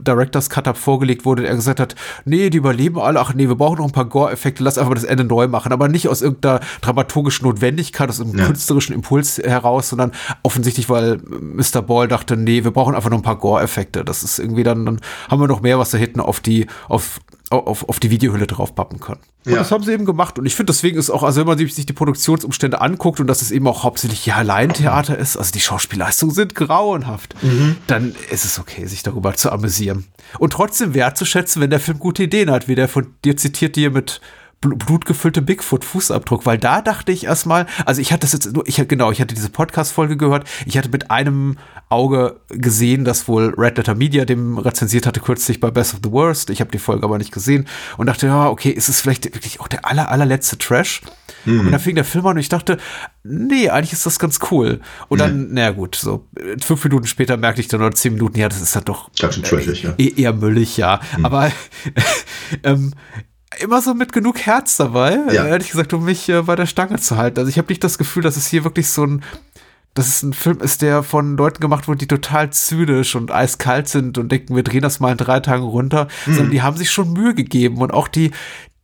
Director's 0.00 0.50
Cut 0.50 0.64
vorgelegt 0.76 1.24
wurde, 1.24 1.46
er 1.46 1.54
gesagt 1.54 1.80
hat, 1.80 1.94
nee, 2.24 2.50
die 2.50 2.58
überleben 2.58 2.98
alle, 2.98 3.20
ach 3.20 3.34
nee, 3.34 3.48
wir 3.48 3.54
brauchen 3.54 3.78
noch 3.78 3.86
ein 3.86 3.92
paar 3.92 4.04
Gore-Effekte, 4.04 4.62
lass 4.62 4.78
einfach 4.78 4.90
mal 4.90 4.94
das 4.94 5.04
Ende 5.04 5.24
neu 5.24 5.48
machen. 5.48 5.72
Aber 5.72 5.88
nicht 5.88 6.08
aus 6.08 6.22
irgendeiner 6.22 6.60
dramaturgischen 6.80 7.46
Notwendigkeit, 7.46 8.08
aus 8.08 8.20
einem 8.20 8.36
ja. 8.38 8.46
künstlerischen 8.46 8.94
Impuls 8.94 9.38
heraus, 9.38 9.88
sondern 9.88 10.12
offensichtlich, 10.42 10.88
weil 10.88 11.18
Mr. 11.18 11.82
Ball 11.82 12.08
dachte, 12.08 12.36
nee, 12.36 12.53
wir 12.62 12.70
brauchen 12.70 12.94
einfach 12.94 13.10
nur 13.10 13.18
ein 13.18 13.22
paar 13.22 13.38
Gore-Effekte. 13.38 14.04
Das 14.04 14.22
ist 14.22 14.38
irgendwie 14.38 14.62
dann, 14.62 14.86
dann 14.86 15.00
haben 15.28 15.40
wir 15.40 15.48
noch 15.48 15.62
mehr, 15.62 15.78
was 15.78 15.90
da 15.90 15.98
hinten 15.98 16.20
auf 16.20 16.38
die, 16.38 16.66
auf, 16.88 17.20
auf, 17.50 17.88
auf 17.88 17.98
die 17.98 18.10
Videohülle 18.10 18.46
drauf 18.46 18.74
pappen 18.74 19.00
kann. 19.00 19.18
Und 19.46 19.52
ja. 19.52 19.58
das 19.58 19.72
haben 19.72 19.82
sie 19.82 19.92
eben 19.92 20.04
gemacht. 20.04 20.38
Und 20.38 20.46
ich 20.46 20.54
finde, 20.54 20.72
deswegen 20.72 20.98
ist 20.98 21.10
auch, 21.10 21.22
also 21.22 21.40
wenn 21.40 21.46
man 21.46 21.58
sich 21.58 21.86
die 21.86 21.92
Produktionsumstände 21.92 22.80
anguckt 22.80 23.20
und 23.20 23.26
dass 23.26 23.42
es 23.42 23.50
eben 23.50 23.66
auch 23.66 23.82
hauptsächlich 23.82 24.24
ja 24.26 24.40
Laientheater 24.42 25.18
ist, 25.18 25.36
also 25.36 25.52
die 25.52 25.60
Schauspielleistungen 25.60 26.34
sind 26.34 26.54
grauenhaft, 26.54 27.34
mhm. 27.42 27.76
dann 27.86 28.14
ist 28.30 28.44
es 28.44 28.58
okay, 28.58 28.86
sich 28.86 29.02
darüber 29.02 29.34
zu 29.34 29.50
amüsieren. 29.50 30.06
Und 30.38 30.52
trotzdem 30.52 30.94
wertzuschätzen, 30.94 31.60
wenn 31.60 31.70
der 31.70 31.80
Film 31.80 31.98
gute 31.98 32.22
Ideen 32.22 32.50
hat, 32.50 32.68
wie 32.68 32.74
der 32.74 32.88
von 32.88 33.08
dir 33.24 33.36
zitiert 33.36 33.76
dir 33.76 33.90
mit 33.90 34.20
blutgefüllte 34.60 35.42
Bigfoot-Fußabdruck, 35.42 36.46
weil 36.46 36.58
da 36.58 36.80
dachte 36.80 37.12
ich 37.12 37.24
erstmal, 37.24 37.66
also 37.84 38.00
ich 38.00 38.12
hatte 38.12 38.20
das 38.20 38.32
jetzt 38.32 38.52
nur, 38.52 38.66
ich 38.66 38.76
genau, 38.88 39.10
ich 39.10 39.20
hatte 39.20 39.34
diese 39.34 39.50
Podcast-Folge 39.50 40.16
gehört, 40.16 40.48
ich 40.66 40.78
hatte 40.78 40.88
mit 40.88 41.10
einem 41.10 41.56
Auge 41.88 42.40
gesehen, 42.48 43.04
dass 43.04 43.28
wohl 43.28 43.54
Red 43.56 43.76
Letter 43.76 43.94
Media 43.94 44.24
dem 44.24 44.58
rezensiert 44.58 45.06
hatte 45.06 45.20
kürzlich 45.20 45.60
bei 45.60 45.70
Best 45.70 45.94
of 45.94 46.00
the 46.02 46.10
Worst. 46.10 46.50
Ich 46.50 46.60
habe 46.60 46.70
die 46.70 46.78
Folge 46.78 47.04
aber 47.04 47.18
nicht 47.18 47.32
gesehen 47.32 47.66
und 47.98 48.06
dachte, 48.06 48.26
ja, 48.26 48.48
okay, 48.48 48.70
ist 48.70 48.88
es 48.88 49.00
vielleicht 49.00 49.26
wirklich 49.26 49.60
auch 49.60 49.68
der 49.68 49.86
aller, 49.86 50.10
allerletzte 50.10 50.58
Trash? 50.58 51.02
Mhm. 51.44 51.60
Und 51.60 51.72
dann 51.72 51.80
fing 51.80 51.94
der 51.94 52.04
Film 52.04 52.26
an 52.26 52.32
und 52.32 52.40
ich 52.40 52.48
dachte, 52.48 52.78
nee, 53.22 53.68
eigentlich 53.68 53.92
ist 53.92 54.06
das 54.06 54.18
ganz 54.18 54.38
cool. 54.50 54.80
Und 55.08 55.20
dann, 55.20 55.48
mhm. 55.48 55.54
naja 55.54 55.70
gut, 55.70 55.94
so 55.94 56.26
fünf 56.60 56.82
Minuten 56.84 57.06
später 57.06 57.36
merkte 57.36 57.60
ich 57.60 57.68
dann 57.68 57.80
oder 57.80 57.94
zehn 57.94 58.14
Minuten, 58.14 58.38
ja, 58.38 58.48
das 58.48 58.60
ist 58.60 58.74
dann 58.74 58.84
doch 58.84 59.10
ganz 59.18 59.34
schön 59.34 59.44
trashig, 59.44 59.82
ja. 59.82 59.94
Eher, 59.96 60.18
eher 60.18 60.32
müllig, 60.32 60.76
ja. 60.76 61.00
Mhm. 61.16 61.24
Aber 61.24 61.52
ähm, 62.62 62.92
immer 63.60 63.82
so 63.82 63.94
mit 63.94 64.12
genug 64.12 64.38
Herz 64.40 64.76
dabei, 64.76 65.18
ja. 65.32 65.46
ehrlich 65.46 65.70
gesagt, 65.70 65.92
um 65.92 66.04
mich 66.04 66.28
äh, 66.28 66.42
bei 66.42 66.56
der 66.56 66.66
Stange 66.66 66.98
zu 66.98 67.16
halten. 67.16 67.38
Also 67.38 67.48
ich 67.48 67.58
habe 67.58 67.68
nicht 67.68 67.84
das 67.84 67.98
Gefühl, 67.98 68.22
dass 68.22 68.36
es 68.36 68.46
hier 68.46 68.64
wirklich 68.64 68.88
so 68.88 69.04
ein, 69.04 69.22
dass 69.94 70.08
es 70.08 70.22
ein 70.22 70.32
Film 70.32 70.60
ist, 70.60 70.82
der 70.82 71.02
von 71.02 71.36
Leuten 71.36 71.60
gemacht 71.60 71.86
wurde, 71.86 71.98
die 71.98 72.08
total 72.08 72.50
zynisch 72.50 73.14
und 73.14 73.30
eiskalt 73.30 73.88
sind 73.88 74.18
und 74.18 74.30
denken, 74.30 74.56
wir 74.56 74.64
drehen 74.64 74.82
das 74.82 75.00
mal 75.00 75.12
in 75.12 75.18
drei 75.18 75.40
Tagen 75.40 75.62
runter, 75.62 76.08
mhm. 76.26 76.34
sondern 76.34 76.50
die 76.50 76.62
haben 76.62 76.76
sich 76.76 76.90
schon 76.90 77.12
Mühe 77.12 77.34
gegeben 77.34 77.78
und 77.78 77.92
auch 77.92 78.08
die, 78.08 78.32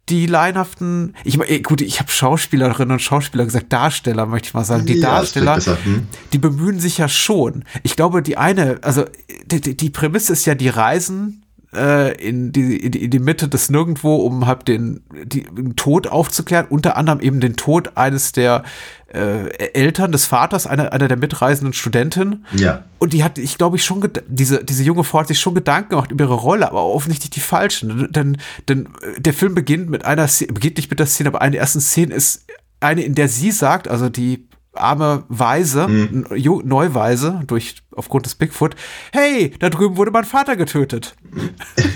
die 0.08 0.26
leinhaften, 0.26 1.14
ich 1.24 1.36
meine, 1.36 1.60
gut, 1.62 1.80
ich 1.80 2.00
habe 2.00 2.10
Schauspielerinnen 2.10 2.92
und 2.92 3.00
Schauspieler 3.00 3.44
gesagt, 3.44 3.72
Darsteller 3.72 4.26
möchte 4.26 4.48
ich 4.48 4.54
mal 4.54 4.64
sagen, 4.64 4.86
die 4.86 4.94
ja, 4.94 5.10
Darsteller, 5.10 5.56
hm. 5.56 6.08
die 6.32 6.38
bemühen 6.38 6.80
sich 6.80 6.98
ja 6.98 7.08
schon. 7.08 7.64
Ich 7.82 7.96
glaube, 7.96 8.22
die 8.22 8.36
eine, 8.36 8.78
also 8.82 9.04
die, 9.46 9.76
die 9.76 9.90
Prämisse 9.90 10.32
ist 10.32 10.46
ja, 10.46 10.54
die 10.54 10.68
reisen 10.68 11.44
äh, 11.74 12.12
in, 12.14 12.52
die, 12.52 12.76
in, 12.76 12.92
die, 12.92 13.04
in 13.04 13.10
die 13.10 13.18
Mitte 13.18 13.48
des 13.48 13.70
Nirgendwo, 13.70 14.16
um 14.16 14.46
halt 14.46 14.68
den, 14.68 15.02
die, 15.24 15.42
den 15.42 15.76
Tod 15.76 16.06
aufzuklären, 16.06 16.66
unter 16.68 16.96
anderem 16.96 17.20
eben 17.20 17.40
den 17.40 17.56
Tod 17.56 17.96
eines 17.96 18.32
der 18.32 18.64
äh, 19.12 19.48
Eltern 19.72 20.12
des 20.12 20.26
Vaters, 20.26 20.66
einer, 20.66 20.92
einer 20.92 21.08
der 21.08 21.16
mitreisenden 21.16 21.72
Studentinnen. 21.72 22.46
Ja. 22.56 22.84
Und 22.98 23.12
die 23.12 23.24
hat, 23.24 23.38
ich 23.38 23.58
glaube 23.58 23.76
ich, 23.76 23.84
schon, 23.84 24.06
diese, 24.28 24.64
diese 24.64 24.82
junge 24.82 25.04
Frau 25.04 25.20
hat 25.20 25.28
sich 25.28 25.40
schon 25.40 25.54
Gedanken 25.54 25.90
gemacht 25.90 26.10
über 26.10 26.24
ihre 26.24 26.34
Rolle, 26.34 26.68
aber 26.68 26.84
offensichtlich 26.84 27.30
die 27.30 27.40
falschen. 27.40 28.10
Denn, 28.12 28.38
denn 28.68 28.88
der 29.18 29.34
Film 29.34 29.54
beginnt 29.54 29.90
mit 29.90 30.04
einer 30.04 30.26
Szene, 30.28 30.52
beginnt 30.52 30.76
nicht 30.76 30.90
mit 30.90 30.98
der 30.98 31.06
Szene, 31.06 31.28
aber 31.28 31.40
eine 31.40 31.52
der 31.52 31.60
ersten 31.60 31.80
Szenen 31.80 32.12
ist 32.12 32.46
eine, 32.80 33.02
in 33.02 33.14
der 33.14 33.28
sie 33.28 33.52
sagt, 33.52 33.88
also 33.88 34.08
die 34.08 34.48
arme 34.72 35.24
Weise, 35.28 35.88
mhm. 35.88 36.26
Neuweise, 36.64 37.40
durch, 37.46 37.76
aufgrund 37.94 38.26
des 38.26 38.34
Bigfoot, 38.34 38.76
hey, 39.12 39.52
da 39.58 39.68
drüben 39.70 39.96
wurde 39.96 40.10
mein 40.10 40.24
Vater 40.24 40.56
getötet. 40.56 41.14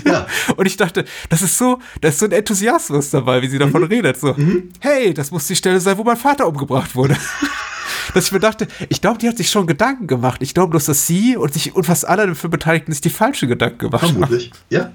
Ja. 0.05 0.27
Und 0.55 0.67
ich 0.67 0.77
dachte, 0.77 1.03
das 1.29 1.41
ist 1.41 1.57
so, 1.57 1.79
da 1.99 2.09
ist 2.09 2.19
so 2.19 2.25
ein 2.25 2.31
Enthusiasmus 2.31 3.09
dabei, 3.09 3.41
wie 3.41 3.47
sie 3.47 3.57
davon 3.57 3.81
mhm. 3.81 3.87
redet. 3.87 4.19
So, 4.19 4.33
mhm. 4.33 4.69
hey, 4.79 5.15
das 5.15 5.31
muss 5.31 5.47
die 5.47 5.55
Stelle 5.55 5.79
sein, 5.79 5.97
wo 5.97 6.03
mein 6.03 6.15
Vater 6.15 6.47
umgebracht 6.47 6.95
wurde. 6.95 7.17
dass 8.13 8.25
ich 8.25 8.31
mir 8.31 8.39
dachte, 8.39 8.67
ich 8.89 9.01
glaube, 9.01 9.17
die 9.17 9.27
hat 9.27 9.37
sich 9.37 9.49
schon 9.49 9.65
Gedanken 9.65 10.05
gemacht. 10.05 10.41
Ich 10.43 10.53
glaube 10.53 10.71
bloß, 10.71 10.85
dass 10.85 11.07
sie 11.07 11.37
und 11.37 11.53
sich 11.53 11.75
und 11.75 11.85
fast 11.85 12.07
alle 12.07 12.27
dafür 12.27 12.49
Beteiligten 12.49 12.91
sich 12.91 13.01
die 13.01 13.09
falsche 13.09 13.47
Gedanken 13.47 13.79
gemacht 13.79 14.03
haben. 14.03 14.11
Vermutlich, 14.11 14.51
ja. 14.69 14.91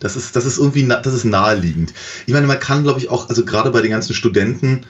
Das 0.00 0.16
ist, 0.16 0.36
das 0.36 0.46
ist 0.46 0.58
irgendwie, 0.58 0.86
das 0.86 1.12
ist 1.12 1.24
naheliegend. 1.24 1.92
Ich 2.26 2.32
meine, 2.32 2.46
man 2.46 2.60
kann, 2.60 2.84
glaube 2.84 3.00
ich, 3.00 3.10
auch, 3.10 3.28
also 3.28 3.44
gerade 3.44 3.70
bei 3.70 3.82
den 3.82 3.90
ganzen 3.90 4.14
Studenten, 4.14 4.86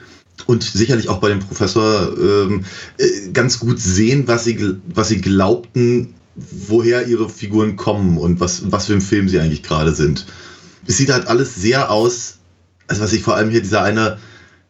und 0.47 0.63
sicherlich 0.63 1.09
auch 1.09 1.19
bei 1.19 1.29
dem 1.29 1.39
Professor 1.39 2.15
ähm, 2.17 2.65
äh, 2.97 3.31
ganz 3.31 3.59
gut 3.59 3.79
sehen, 3.79 4.27
was 4.27 4.43
sie, 4.43 4.77
was 4.93 5.09
sie 5.09 5.21
glaubten, 5.21 6.15
woher 6.35 7.07
ihre 7.07 7.29
Figuren 7.29 7.75
kommen 7.75 8.17
und 8.17 8.39
was, 8.39 8.71
was 8.71 8.85
für 8.87 8.93
ein 8.93 9.01
Film 9.01 9.29
sie 9.29 9.39
eigentlich 9.39 9.63
gerade 9.63 9.93
sind. 9.93 10.25
Es 10.87 10.97
sieht 10.97 11.11
halt 11.11 11.27
alles 11.27 11.55
sehr 11.55 11.91
aus, 11.91 12.37
also 12.87 13.01
was 13.01 13.13
ich 13.13 13.21
vor 13.21 13.35
allem 13.35 13.49
hier 13.49 13.61
dieser 13.61 13.83
eine, 13.83 14.17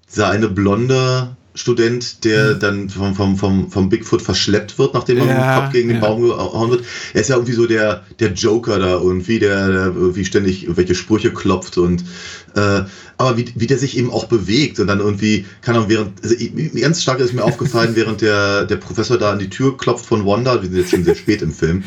dieser 0.09 0.29
eine 0.29 0.49
blonde 0.49 1.35
Student, 1.59 2.23
der 2.23 2.55
mhm. 2.55 2.59
dann 2.59 2.89
vom, 2.89 3.15
vom, 3.15 3.37
vom, 3.37 3.69
vom 3.69 3.89
Bigfoot 3.89 4.21
verschleppt 4.21 4.79
wird, 4.79 4.93
nachdem 4.93 5.17
er 5.17 5.25
ja, 5.25 5.33
mit 5.33 5.43
dem 5.43 5.61
Kopf 5.61 5.73
gegen 5.73 5.89
ja. 5.89 5.95
den 5.95 6.01
Baum 6.01 6.21
gehauen 6.21 6.71
wird. 6.71 6.85
Er 7.13 7.21
ist 7.21 7.29
ja 7.29 7.35
irgendwie 7.35 7.53
so 7.53 7.67
der, 7.67 8.03
der 8.19 8.31
Joker 8.31 8.79
da 8.79 8.93
irgendwie, 8.93 9.39
der, 9.39 9.67
der 9.67 9.85
irgendwie 9.87 10.25
ständig 10.25 10.63
irgendwelche 10.63 10.95
Sprüche 10.95 11.33
klopft 11.33 11.77
und 11.77 12.03
äh, 12.55 12.83
aber 13.17 13.37
wie, 13.37 13.51
wie 13.55 13.67
der 13.67 13.77
sich 13.77 13.97
eben 13.97 14.09
auch 14.11 14.25
bewegt 14.25 14.79
und 14.79 14.87
dann 14.87 14.99
irgendwie, 14.99 15.45
kann 15.61 15.75
er 15.75 15.89
während, 15.89 16.23
also 16.23 16.35
ganz 16.79 17.01
stark 17.01 17.19
ist 17.19 17.33
mir 17.33 17.43
aufgefallen, 17.43 17.91
während 17.95 18.21
der, 18.21 18.65
der 18.65 18.77
Professor 18.77 19.17
da 19.17 19.33
an 19.33 19.39
die 19.39 19.49
Tür 19.49 19.77
klopft 19.77 20.05
von 20.05 20.25
Wanda, 20.25 20.61
wir 20.61 20.69
sind 20.69 20.77
jetzt 20.77 20.91
schon 20.91 21.03
sehr 21.03 21.15
spät 21.15 21.41
im 21.41 21.51
Film, 21.51 21.83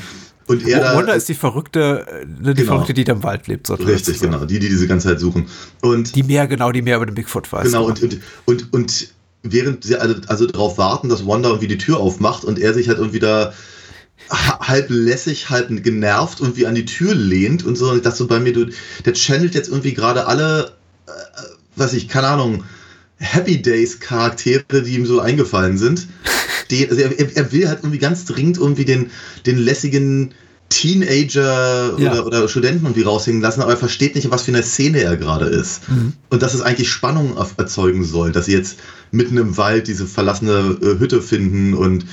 und 0.46 0.68
er 0.68 0.80
da, 0.80 0.96
Wanda 0.96 1.12
ist 1.12 1.28
die 1.28 1.34
Verrückte, 1.34 2.06
äh, 2.06 2.26
die 2.26 2.54
genau, 2.54 2.72
Verrückte, 2.72 2.94
die 2.94 3.04
da 3.04 3.12
im 3.12 3.22
Wald 3.22 3.46
lebt. 3.46 3.70
Richtig, 3.70 4.20
genau. 4.20 4.44
Die, 4.44 4.58
die 4.58 4.68
diese 4.68 4.86
ganze 4.86 5.08
Zeit 5.08 5.20
suchen. 5.20 5.46
Und 5.80 6.14
die 6.16 6.24
mehr, 6.24 6.46
genau, 6.46 6.72
die 6.72 6.82
mehr 6.82 6.96
über 6.96 7.06
den 7.06 7.14
Bigfoot 7.14 7.50
weiß. 7.52 7.64
Genau, 7.64 7.84
und, 7.84 8.02
und, 8.02 8.20
und, 8.44 8.72
und 8.72 9.08
während 9.42 9.84
sie 9.84 9.96
also, 9.96 10.14
also 10.28 10.46
darauf 10.46 10.78
warten, 10.78 11.08
dass 11.08 11.26
Wanda 11.26 11.48
irgendwie 11.48 11.68
die 11.68 11.78
Tür 11.78 11.98
aufmacht 11.98 12.44
und 12.44 12.58
er 12.58 12.74
sich 12.74 12.88
halt 12.88 12.98
irgendwie 12.98 13.18
da 13.18 13.52
halb 14.30 14.86
lässig, 14.88 15.50
halb 15.50 15.68
genervt 15.82 16.40
irgendwie 16.40 16.66
an 16.66 16.74
die 16.74 16.84
Tür 16.84 17.14
lehnt 17.14 17.64
und 17.64 17.76
so. 17.76 17.90
Und 17.90 17.98
ich 17.98 18.02
dachte 18.02 18.18
so 18.18 18.26
bei 18.26 18.40
mir, 18.40 18.52
du, 18.52 18.66
der 19.04 19.14
channelt 19.14 19.54
jetzt 19.54 19.68
irgendwie 19.68 19.94
gerade 19.94 20.26
alle, 20.26 20.72
äh, 21.06 21.10
was 21.76 21.92
ich, 21.92 22.08
keine 22.08 22.28
Ahnung, 22.28 22.64
Happy 23.18 23.60
Days 23.62 24.00
Charaktere, 24.00 24.82
die 24.82 24.94
ihm 24.94 25.06
so 25.06 25.20
eingefallen 25.20 25.78
sind. 25.78 26.08
Den, 26.70 26.88
also 26.90 27.02
er, 27.02 27.36
er, 27.36 27.52
will 27.52 27.68
halt 27.68 27.80
irgendwie 27.80 27.98
ganz 27.98 28.24
dringend 28.24 28.56
irgendwie 28.56 28.86
den, 28.86 29.10
den 29.44 29.58
lässigen 29.58 30.32
Teenager 30.72 31.98
ja. 31.98 32.12
oder, 32.12 32.26
oder, 32.26 32.48
Studenten 32.48 32.86
irgendwie 32.86 33.02
raushängen 33.02 33.42
lassen, 33.42 33.60
aber 33.60 33.72
er 33.72 33.76
versteht 33.76 34.14
nicht, 34.14 34.30
was 34.30 34.42
für 34.42 34.52
eine 34.52 34.62
Szene 34.62 35.02
er 35.02 35.16
gerade 35.16 35.46
ist. 35.46 35.88
Mhm. 35.88 36.14
Und 36.30 36.42
dass 36.42 36.54
es 36.54 36.62
eigentlich 36.62 36.90
Spannung 36.90 37.36
erzeugen 37.56 38.04
soll, 38.04 38.32
dass 38.32 38.46
sie 38.46 38.52
jetzt 38.52 38.78
mitten 39.10 39.36
im 39.36 39.56
Wald 39.56 39.86
diese 39.88 40.06
verlassene 40.06 40.78
äh, 40.82 40.98
Hütte 40.98 41.20
finden 41.20 41.74
und 41.74 42.06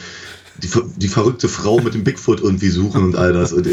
die, 0.62 0.70
die 0.98 1.08
verrückte 1.08 1.48
Frau 1.48 1.80
mit 1.80 1.94
dem 1.94 2.04
Bigfoot 2.04 2.42
irgendwie 2.42 2.70
suchen 2.70 3.04
und 3.04 3.16
all 3.16 3.32
das. 3.32 3.54
Und 3.54 3.66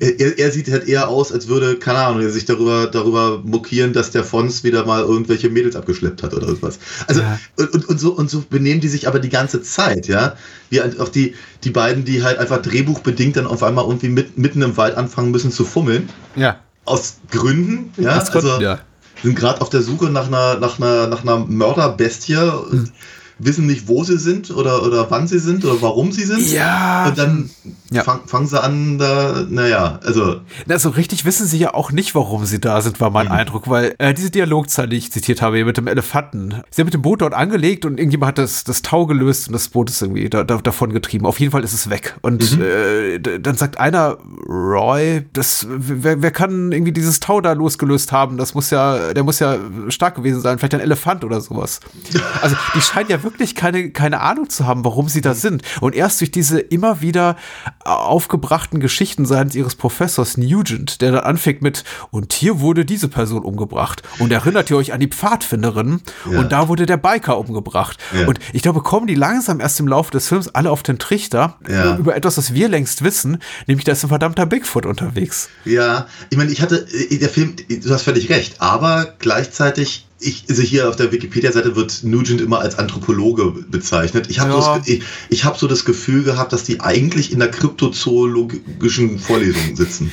er, 0.00 0.20
er, 0.20 0.38
er, 0.38 0.52
sieht 0.52 0.70
halt 0.70 0.88
eher 0.88 1.08
aus, 1.08 1.32
als 1.32 1.48
würde, 1.48 1.76
keine 1.76 1.98
Ahnung, 1.98 2.22
er 2.22 2.30
sich 2.30 2.44
darüber, 2.44 2.86
darüber 2.86 3.40
mokieren, 3.44 3.92
dass 3.92 4.10
der 4.10 4.24
Fons 4.24 4.64
wieder 4.64 4.84
mal 4.86 5.02
irgendwelche 5.02 5.48
Mädels 5.48 5.76
abgeschleppt 5.76 6.22
hat 6.22 6.34
oder 6.34 6.46
irgendwas. 6.46 6.78
Also, 7.06 7.20
ja. 7.20 7.38
und, 7.56 7.88
und, 7.88 8.00
so, 8.00 8.12
und 8.12 8.30
so 8.30 8.44
benehmen 8.48 8.80
die 8.80 8.88
sich 8.88 9.08
aber 9.08 9.18
die 9.18 9.28
ganze 9.28 9.62
Zeit, 9.62 10.06
ja. 10.06 10.36
Wie 10.70 10.80
halt 10.80 11.00
auch 11.00 11.08
die, 11.08 11.34
die 11.64 11.70
beiden, 11.70 12.04
die 12.04 12.22
halt 12.22 12.38
einfach 12.38 12.62
drehbuchbedingt 12.62 13.36
dann 13.36 13.46
auf 13.46 13.62
einmal 13.62 13.84
irgendwie 13.84 14.08
mit, 14.08 14.38
mitten 14.38 14.62
im 14.62 14.76
Wald 14.76 14.96
anfangen 14.96 15.30
müssen 15.30 15.50
zu 15.50 15.64
fummeln. 15.64 16.08
Ja. 16.36 16.60
Aus 16.84 17.16
Gründen, 17.30 17.92
ja. 18.02 18.18
also, 18.18 18.60
ja. 18.60 18.80
sind 19.22 19.36
gerade 19.36 19.60
auf 19.60 19.70
der 19.70 19.82
Suche 19.82 20.10
nach 20.10 20.28
einer, 20.28 20.58
nach 20.58 20.78
einer, 20.78 21.06
nach 21.06 21.22
einer 21.22 21.38
Mörderbestie. 21.38 22.36
Mhm 22.70 22.92
wissen 23.38 23.66
nicht, 23.66 23.88
wo 23.88 24.04
sie 24.04 24.18
sind 24.18 24.50
oder, 24.50 24.82
oder 24.82 25.10
wann 25.10 25.26
sie 25.26 25.38
sind 25.38 25.64
oder 25.64 25.80
warum 25.80 26.12
sie 26.12 26.24
sind. 26.24 26.50
Ja. 26.50 27.08
Und 27.08 27.18
dann 27.18 27.50
ja. 27.90 28.02
Fang, 28.04 28.20
fangen 28.26 28.46
sie 28.46 28.62
an, 28.62 28.98
da, 28.98 29.46
naja, 29.48 29.98
also. 30.04 30.40
Na, 30.66 30.78
so 30.78 30.90
richtig 30.90 31.24
wissen 31.24 31.46
sie 31.46 31.58
ja 31.58 31.72
auch 31.72 31.90
nicht, 31.90 32.14
warum 32.14 32.44
sie 32.44 32.60
da 32.60 32.82
sind, 32.82 33.00
war 33.00 33.10
mein 33.10 33.26
mhm. 33.26 33.32
Eindruck, 33.32 33.68
weil 33.68 33.94
äh, 33.98 34.12
diese 34.12 34.30
Dialogzahl, 34.30 34.88
die 34.88 34.96
ich 34.96 35.10
zitiert 35.10 35.40
habe, 35.40 35.64
mit 35.64 35.78
dem 35.78 35.86
Elefanten, 35.86 36.62
sie 36.70 36.82
haben 36.82 36.86
mit 36.86 36.94
dem 36.94 37.02
Boot 37.02 37.22
dort 37.22 37.32
angelegt 37.32 37.86
und 37.86 37.98
irgendjemand 37.98 38.28
hat 38.28 38.38
das, 38.38 38.64
das 38.64 38.82
Tau 38.82 39.06
gelöst 39.06 39.48
und 39.48 39.54
das 39.54 39.68
Boot 39.68 39.88
ist 39.88 40.02
irgendwie 40.02 40.28
da, 40.28 40.44
da, 40.44 40.58
davon 40.58 40.92
getrieben. 40.92 41.24
Auf 41.24 41.40
jeden 41.40 41.50
Fall 41.50 41.64
ist 41.64 41.72
es 41.72 41.88
weg. 41.88 42.16
Und 42.20 42.58
mhm. 42.58 42.62
äh, 42.62 43.38
dann 43.38 43.56
sagt 43.56 43.78
einer, 43.78 44.18
Roy, 44.46 45.24
das, 45.32 45.66
wer, 45.70 46.20
wer 46.20 46.30
kann 46.30 46.72
irgendwie 46.72 46.92
dieses 46.92 47.20
Tau 47.20 47.40
da 47.40 47.52
losgelöst 47.52 48.12
haben? 48.12 48.36
Das 48.36 48.54
muss 48.54 48.68
ja, 48.68 49.14
der 49.14 49.22
muss 49.22 49.38
ja 49.38 49.56
stark 49.88 50.16
gewesen 50.16 50.42
sein, 50.42 50.58
vielleicht 50.58 50.74
ein 50.74 50.80
Elefant 50.80 51.24
oder 51.24 51.40
sowas. 51.40 51.80
Also, 52.40 52.56
die 52.74 52.80
scheinen 52.80 53.08
ja 53.08 53.22
wirklich 53.22 53.27
wirklich 53.28 53.54
keine, 53.54 53.90
keine 53.90 54.20
Ahnung 54.20 54.48
zu 54.48 54.66
haben, 54.66 54.84
warum 54.84 55.08
sie 55.08 55.20
da 55.20 55.34
sind. 55.34 55.62
Und 55.80 55.94
erst 55.94 56.20
durch 56.20 56.30
diese 56.30 56.58
immer 56.58 57.00
wieder 57.00 57.36
aufgebrachten 57.84 58.80
Geschichten 58.80 59.26
seitens 59.26 59.54
ihres 59.54 59.74
Professors 59.74 60.36
Nugent, 60.36 61.00
der 61.00 61.12
dann 61.12 61.24
anfängt 61.24 61.62
mit, 61.62 61.84
und 62.10 62.32
hier 62.32 62.60
wurde 62.60 62.84
diese 62.84 63.08
Person 63.08 63.42
umgebracht. 63.42 64.02
Und 64.18 64.32
erinnert 64.32 64.70
ihr 64.70 64.76
euch 64.76 64.92
an 64.92 65.00
die 65.00 65.08
Pfadfinderin? 65.08 66.00
Ja. 66.30 66.40
Und 66.40 66.52
da 66.52 66.68
wurde 66.68 66.86
der 66.86 66.96
Biker 66.96 67.38
umgebracht. 67.38 67.98
Ja. 68.18 68.26
Und 68.26 68.38
ich 68.52 68.62
glaube, 68.62 68.80
kommen 68.80 69.06
die 69.06 69.14
langsam 69.14 69.60
erst 69.60 69.78
im 69.80 69.88
Laufe 69.88 70.10
des 70.10 70.28
Films 70.28 70.48
alle 70.48 70.70
auf 70.70 70.82
den 70.82 70.98
Trichter 70.98 71.58
ja. 71.68 71.96
über 71.96 72.16
etwas, 72.16 72.38
was 72.38 72.54
wir 72.54 72.68
längst 72.68 73.02
wissen, 73.02 73.38
nämlich 73.66 73.84
da 73.84 73.92
ist 73.92 74.04
ein 74.04 74.08
verdammter 74.08 74.46
Bigfoot 74.46 74.86
unterwegs. 74.86 75.48
Ja, 75.64 76.06
ich 76.30 76.38
meine, 76.38 76.50
ich 76.50 76.62
hatte, 76.62 76.86
äh, 76.92 77.18
der 77.18 77.28
Film, 77.28 77.56
du 77.68 77.90
hast 77.90 78.02
völlig 78.02 78.30
recht, 78.30 78.60
aber 78.60 79.14
gleichzeitig 79.18 80.07
ich, 80.20 80.44
also 80.48 80.62
hier 80.62 80.88
auf 80.88 80.96
der 80.96 81.12
Wikipedia-Seite 81.12 81.76
wird 81.76 82.02
Nugent 82.02 82.40
immer 82.40 82.60
als 82.60 82.78
Anthropologe 82.78 83.52
bezeichnet. 83.68 84.28
Ich 84.28 84.40
habe 84.40 84.50
ja. 84.50 84.60
so, 84.60 84.80
ich, 84.84 85.02
ich 85.28 85.44
hab 85.44 85.58
so 85.58 85.66
das 85.66 85.84
Gefühl 85.84 86.24
gehabt, 86.24 86.52
dass 86.52 86.64
die 86.64 86.80
eigentlich 86.80 87.32
in 87.32 87.38
der 87.38 87.50
kryptozoologischen 87.50 89.18
Vorlesung 89.18 89.76
sitzen. 89.76 90.12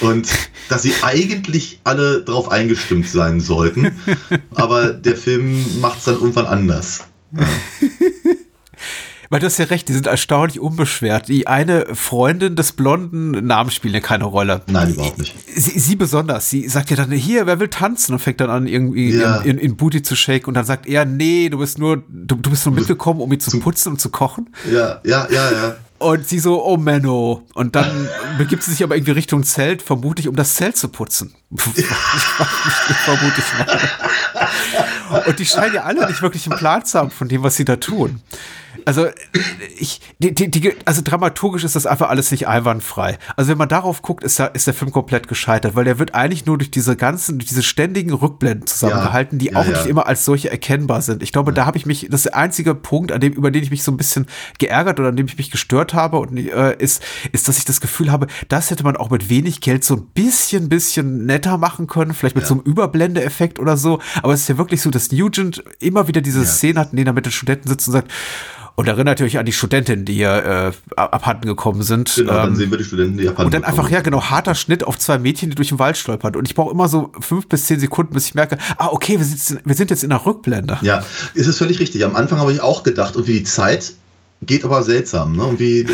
Und 0.00 0.28
dass 0.68 0.82
sie 0.82 0.94
eigentlich 1.02 1.80
alle 1.84 2.22
drauf 2.22 2.50
eingestimmt 2.50 3.08
sein 3.08 3.40
sollten. 3.40 3.92
Aber 4.54 4.92
der 4.92 5.16
Film 5.16 5.80
macht 5.80 5.98
es 5.98 6.04
dann 6.04 6.14
irgendwann 6.14 6.46
anders. 6.46 7.04
Ja. 7.32 7.46
Weil 9.32 9.38
du 9.38 9.46
hast 9.46 9.58
ja 9.58 9.66
recht, 9.66 9.88
die 9.88 9.92
sind 9.92 10.08
erstaunlich 10.08 10.58
unbeschwert. 10.58 11.28
Die 11.28 11.46
eine 11.46 11.94
Freundin 11.94 12.56
des 12.56 12.72
blonden 12.72 13.46
Namen 13.46 13.70
spielen 13.70 13.94
ja 13.94 14.00
keine 14.00 14.24
Rolle. 14.24 14.62
Nein, 14.66 14.90
überhaupt 14.90 15.18
nicht. 15.18 15.36
Sie, 15.54 15.78
sie 15.78 15.94
besonders. 15.94 16.50
Sie 16.50 16.68
sagt 16.68 16.90
ja 16.90 16.96
dann, 16.96 17.12
hier, 17.12 17.46
wer 17.46 17.60
will 17.60 17.68
tanzen? 17.68 18.14
Und 18.14 18.18
fängt 18.18 18.40
dann 18.40 18.50
an, 18.50 18.66
irgendwie 18.66 19.14
ja. 19.14 19.36
in, 19.36 19.52
in, 19.52 19.58
in, 19.58 19.76
Booty 19.76 20.02
zu 20.02 20.16
shaken. 20.16 20.46
Und 20.46 20.54
dann 20.54 20.64
sagt 20.64 20.88
er, 20.88 21.04
nee, 21.04 21.48
du 21.48 21.58
bist 21.58 21.78
nur, 21.78 22.02
du, 22.08 22.34
du 22.34 22.50
bist 22.50 22.66
nur 22.66 22.74
mitgekommen, 22.74 23.20
um 23.20 23.32
ihn 23.32 23.38
zu 23.38 23.60
putzen 23.60 23.92
und 23.92 24.00
zu 24.00 24.10
kochen. 24.10 24.50
Ja, 24.68 25.00
ja, 25.04 25.28
ja, 25.30 25.52
ja. 25.52 25.76
Und 26.00 26.26
sie 26.26 26.40
so, 26.40 26.64
oh 26.64 26.76
Menno. 26.76 27.46
Und 27.54 27.76
dann 27.76 28.08
begibt 28.38 28.64
sie 28.64 28.72
sich 28.72 28.82
aber 28.82 28.96
irgendwie 28.96 29.12
Richtung 29.12 29.44
Zelt, 29.44 29.80
vermutlich 29.80 30.26
um 30.26 30.34
das 30.34 30.56
Zelt 30.56 30.76
zu 30.76 30.88
putzen. 30.88 31.34
ich, 31.76 31.84
vermute 33.04 33.34
ich 33.38 33.58
mal. 35.08 35.22
Und 35.28 35.38
die 35.38 35.46
scheinen 35.46 35.74
ja 35.76 35.82
alle 35.84 36.08
nicht 36.08 36.20
wirklich 36.20 36.50
einen 36.50 36.58
Plan 36.58 36.84
zu 36.84 36.98
haben 36.98 37.12
von 37.12 37.28
dem, 37.28 37.44
was 37.44 37.54
sie 37.54 37.64
da 37.64 37.76
tun. 37.76 38.20
Also, 38.84 39.08
ich, 39.78 40.00
die, 40.18 40.34
die, 40.34 40.50
die, 40.50 40.74
also 40.84 41.02
dramaturgisch 41.02 41.64
ist 41.64 41.76
das 41.76 41.86
einfach 41.86 42.08
alles 42.08 42.30
nicht 42.30 42.48
einwandfrei. 42.48 43.18
Also, 43.36 43.50
wenn 43.50 43.58
man 43.58 43.68
darauf 43.68 44.02
guckt, 44.02 44.24
ist, 44.24 44.38
da, 44.38 44.46
ist 44.46 44.66
der 44.66 44.74
Film 44.74 44.90
komplett 44.92 45.28
gescheitert, 45.28 45.74
weil 45.74 45.84
der 45.84 45.98
wird 45.98 46.14
eigentlich 46.14 46.46
nur 46.46 46.58
durch 46.58 46.70
diese 46.70 46.96
ganzen, 46.96 47.38
durch 47.38 47.48
diese 47.48 47.62
ständigen 47.62 48.12
Rückblenden 48.12 48.66
zusammengehalten, 48.66 49.38
die 49.38 49.46
ja, 49.46 49.56
auch 49.56 49.64
ja. 49.64 49.72
nicht 49.72 49.86
immer 49.86 50.06
als 50.06 50.24
solche 50.24 50.50
erkennbar 50.50 51.02
sind. 51.02 51.22
Ich 51.22 51.32
glaube, 51.32 51.52
da 51.52 51.66
habe 51.66 51.78
ich 51.78 51.86
mich, 51.86 52.08
das 52.10 52.20
ist 52.20 52.26
der 52.26 52.36
einzige 52.36 52.74
Punkt, 52.74 53.12
an 53.12 53.20
dem, 53.20 53.32
über 53.32 53.50
den 53.50 53.62
ich 53.62 53.70
mich 53.70 53.82
so 53.82 53.92
ein 53.92 53.96
bisschen 53.96 54.26
geärgert 54.58 55.00
oder 55.00 55.10
an 55.10 55.16
dem 55.16 55.26
ich 55.26 55.38
mich 55.38 55.50
gestört 55.50 55.94
habe 55.94 56.18
und 56.18 56.36
äh, 56.36 56.76
ist, 56.78 57.02
ist, 57.32 57.48
dass 57.48 57.58
ich 57.58 57.64
das 57.64 57.80
Gefühl 57.80 58.10
habe, 58.10 58.26
das 58.48 58.70
hätte 58.70 58.84
man 58.84 58.96
auch 58.96 59.10
mit 59.10 59.28
wenig 59.28 59.60
Geld 59.60 59.84
so 59.84 59.96
ein 59.96 60.06
bisschen, 60.06 60.68
bisschen 60.68 61.26
netter 61.26 61.58
machen 61.58 61.86
können, 61.86 62.14
vielleicht 62.14 62.36
mit 62.36 62.44
ja. 62.44 62.48
so 62.48 62.54
einem 62.54 62.62
Überblendeeffekt 62.62 63.58
oder 63.58 63.76
so. 63.76 64.00
Aber 64.22 64.32
es 64.32 64.42
ist 64.42 64.48
ja 64.48 64.58
wirklich 64.58 64.82
so, 64.82 64.90
dass 64.90 65.12
Nugent 65.12 65.62
immer 65.80 66.08
wieder 66.08 66.20
diese 66.20 66.44
Szene 66.44 66.80
hat, 66.80 66.92
in 66.92 66.96
denen 66.96 67.08
er 67.08 67.12
mit 67.12 67.26
den 67.26 67.32
Studenten 67.32 67.68
sitzt 67.68 67.88
und 67.88 67.92
sagt, 67.92 68.10
und 68.80 68.88
erinnert 68.88 69.20
euch 69.20 69.36
an 69.36 69.44
die 69.44 69.52
Studentinnen, 69.52 70.06
die 70.06 70.14
hier 70.14 70.72
äh, 70.96 70.96
abhanden 70.96 71.46
gekommen 71.46 71.82
sind. 71.82 72.14
Genau, 72.16 72.32
dann 72.32 72.48
ähm, 72.48 72.56
sehen 72.56 72.70
wir 72.70 72.78
die 72.78 72.84
Studenten, 72.84 73.18
die 73.18 73.28
abhanden 73.28 73.44
Und 73.44 73.54
dann 73.54 73.64
einfach, 73.64 73.90
ja 73.90 74.00
genau, 74.00 74.22
harter 74.22 74.54
Schnitt 74.54 74.84
auf 74.84 74.98
zwei 74.98 75.18
Mädchen, 75.18 75.50
die 75.50 75.54
durch 75.54 75.68
den 75.68 75.78
Wald 75.78 75.98
stolpern. 75.98 76.34
Und 76.34 76.48
ich 76.48 76.54
brauche 76.54 76.72
immer 76.72 76.88
so 76.88 77.12
fünf 77.20 77.46
bis 77.46 77.66
zehn 77.66 77.78
Sekunden, 77.78 78.14
bis 78.14 78.28
ich 78.28 78.34
merke, 78.34 78.56
ah, 78.78 78.88
okay, 78.90 79.18
wir 79.18 79.26
sind, 79.26 79.60
wir 79.66 79.74
sind 79.74 79.90
jetzt 79.90 80.02
in 80.02 80.08
der 80.08 80.24
Rückblende. 80.24 80.78
Ja, 80.80 81.04
ist 81.34 81.46
es 81.46 81.58
völlig 81.58 81.78
richtig. 81.78 82.06
Am 82.06 82.16
Anfang 82.16 82.38
habe 82.38 82.54
ich 82.54 82.62
auch 82.62 82.82
gedacht, 82.82 83.16
und 83.16 83.26
wie 83.26 83.34
die 83.34 83.44
Zeit 83.44 83.92
geht 84.40 84.64
aber 84.64 84.82
seltsam. 84.82 85.36
Ne? 85.36 85.44
Und 85.44 85.60
wie, 85.60 85.86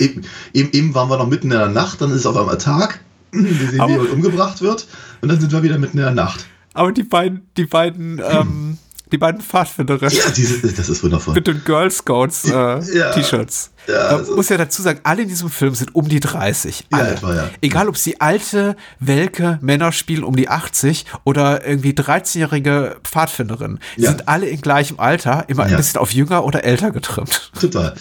eben, 0.00 0.22
eben, 0.52 0.70
eben 0.72 0.94
waren 0.96 1.08
wir 1.08 1.18
noch 1.18 1.28
mitten 1.28 1.52
in 1.52 1.58
der 1.58 1.68
Nacht, 1.68 2.00
dann 2.00 2.10
ist 2.10 2.16
es 2.16 2.26
auf 2.26 2.36
einmal 2.36 2.58
Tag, 2.58 2.98
wir 3.30 3.40
sehen, 3.42 3.80
wie 3.86 3.92
jemand 3.92 4.10
umgebracht 4.10 4.60
wird, 4.62 4.88
und 5.20 5.28
dann 5.28 5.40
sind 5.40 5.52
wir 5.52 5.62
wieder 5.62 5.78
mitten 5.78 5.98
in 5.98 6.04
der 6.04 6.12
Nacht. 6.12 6.44
Aber 6.74 6.90
die 6.90 7.04
beiden, 7.04 7.42
die 7.56 7.66
beiden, 7.66 8.20
ähm, 8.28 8.78
die 9.12 9.18
beiden 9.18 9.40
Pfadfinderinnen. 9.40 10.14
Ja, 10.14 10.30
diese, 10.30 10.72
das 10.72 10.88
ist 10.88 11.02
wundervoll. 11.02 11.34
Mit 11.34 11.46
den 11.46 11.62
Girl 11.64 11.90
Scouts 11.90 12.44
äh, 12.44 12.50
ja, 12.50 13.12
T-Shirts. 13.12 13.70
Ja, 13.86 14.16
Man 14.16 14.36
muss 14.36 14.48
ja 14.48 14.56
dazu 14.56 14.82
sagen, 14.82 15.00
alle 15.02 15.22
in 15.22 15.28
diesem 15.28 15.50
Film 15.50 15.74
sind 15.74 15.94
um 15.94 16.08
die 16.08 16.20
30. 16.20 16.86
Alle. 16.90 17.04
Ja, 17.04 17.10
etwa, 17.10 17.34
ja. 17.34 17.50
Egal, 17.60 17.88
ob 17.88 17.96
sie 17.96 18.20
alte, 18.20 18.76
welke 19.00 19.58
Männer 19.60 19.92
spielen 19.92 20.24
um 20.24 20.36
die 20.36 20.48
80 20.48 21.04
oder 21.24 21.66
irgendwie 21.66 21.90
13-jährige 21.90 22.96
Pfadfinderinnen. 23.04 23.78
Die 23.96 24.02
sind 24.02 24.28
alle 24.28 24.48
in 24.48 24.60
gleichem 24.60 24.98
Alter, 24.98 25.44
immer 25.48 25.64
ein 25.64 25.76
bisschen 25.76 26.00
auf 26.00 26.12
jünger 26.12 26.44
oder 26.44 26.64
älter 26.64 26.90
getrimmt. 26.90 27.52
Total. 27.60 27.94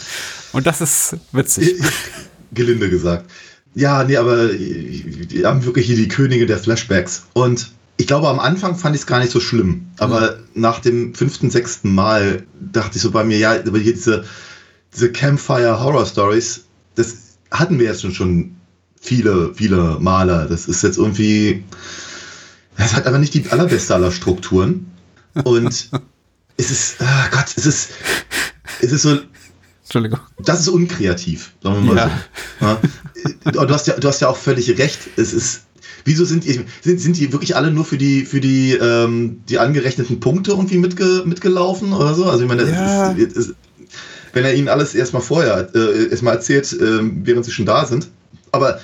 Und 0.54 0.65
das 0.65 0.82
ist 0.82 1.17
witzig. 1.32 1.76
Gelinde 2.54 2.89
gesagt. 2.89 3.30
Ja, 3.74 4.04
nee, 4.04 4.17
aber 4.17 4.50
die 4.50 5.43
haben 5.45 5.63
wirklich 5.65 5.86
hier 5.86 5.95
die 5.95 6.10
Könige 6.10 6.45
der 6.45 6.58
Flashbacks. 6.58 7.24
Und 7.34 7.71
ich 8.01 8.07
glaube, 8.07 8.29
am 8.29 8.39
Anfang 8.39 8.75
fand 8.75 8.95
ich 8.95 9.01
es 9.01 9.07
gar 9.07 9.19
nicht 9.19 9.31
so 9.31 9.39
schlimm. 9.39 9.85
Aber 9.99 10.31
mhm. 10.31 10.61
nach 10.61 10.79
dem 10.79 11.13
fünften, 11.13 11.51
sechsten 11.51 11.93
Mal 11.93 12.47
dachte 12.59 12.95
ich 12.95 13.03
so 13.03 13.11
bei 13.11 13.23
mir, 13.23 13.37
ja, 13.37 13.51
aber 13.51 13.77
hier 13.77 13.93
diese, 13.93 14.25
diese 14.91 15.11
Campfire 15.11 15.79
Horror 15.79 16.07
Stories, 16.07 16.63
das 16.95 17.37
hatten 17.51 17.77
wir 17.77 17.85
jetzt 17.85 18.01
schon, 18.01 18.11
schon 18.11 18.55
viele, 18.99 19.53
viele 19.53 19.99
Male. 19.99 20.47
Das 20.49 20.65
ist 20.65 20.81
jetzt 20.81 20.97
irgendwie, 20.97 21.63
das 22.75 22.95
hat 22.95 23.05
aber 23.05 23.19
nicht 23.19 23.35
die 23.35 23.47
allerbeste 23.51 23.93
aller 23.93 24.11
Strukturen. 24.11 24.91
Und 25.43 25.91
es 26.57 26.71
ist, 26.71 26.95
oh 27.01 27.29
Gott, 27.29 27.53
es 27.55 27.67
ist, 27.67 27.91
es 28.81 28.91
ist 28.91 29.03
so, 29.03 29.19
Entschuldigung. 29.83 30.21
Das 30.39 30.59
ist 30.59 30.69
unkreativ, 30.69 31.51
sagen 31.61 31.85
wir 31.85 31.93
mal 31.93 31.97
ja. 31.97 32.21
so. 32.59 32.65
Ja. 32.65 33.51
Du 33.51 33.73
hast 33.73 33.85
ja, 33.85 33.93
du 33.99 34.07
hast 34.07 34.21
ja 34.21 34.27
auch 34.27 34.37
völlig 34.37 34.75
recht. 34.79 35.01
Es 35.17 35.33
ist, 35.33 35.65
Wieso 36.05 36.25
sind 36.25 36.45
die, 36.45 36.65
sind, 36.81 36.99
sind 36.99 37.17
die 37.17 37.31
wirklich 37.31 37.55
alle 37.55 37.71
nur 37.71 37.85
für 37.85 37.97
die, 37.97 38.25
für 38.25 38.41
die, 38.41 38.73
ähm, 38.73 39.41
die 39.49 39.59
angerechneten 39.59 40.19
Punkte 40.19 40.51
irgendwie 40.51 40.77
mitge, 40.77 41.23
mitgelaufen 41.25 41.93
oder 41.93 42.13
so? 42.13 42.25
Also 42.25 42.43
ich 42.43 42.49
meine, 42.49 42.69
ja. 42.69 43.11
ist, 43.11 43.37
ist, 43.37 43.55
wenn 44.33 44.45
er 44.45 44.53
ihnen 44.53 44.69
alles 44.69 44.95
erstmal 44.95 45.21
vorher 45.21 45.69
äh, 45.75 46.09
erstmal 46.09 46.35
erzählt, 46.35 46.71
äh, 46.73 46.99
während 47.01 47.45
sie 47.45 47.51
schon 47.51 47.65
da 47.65 47.85
sind. 47.85 48.09
Aber 48.51 48.79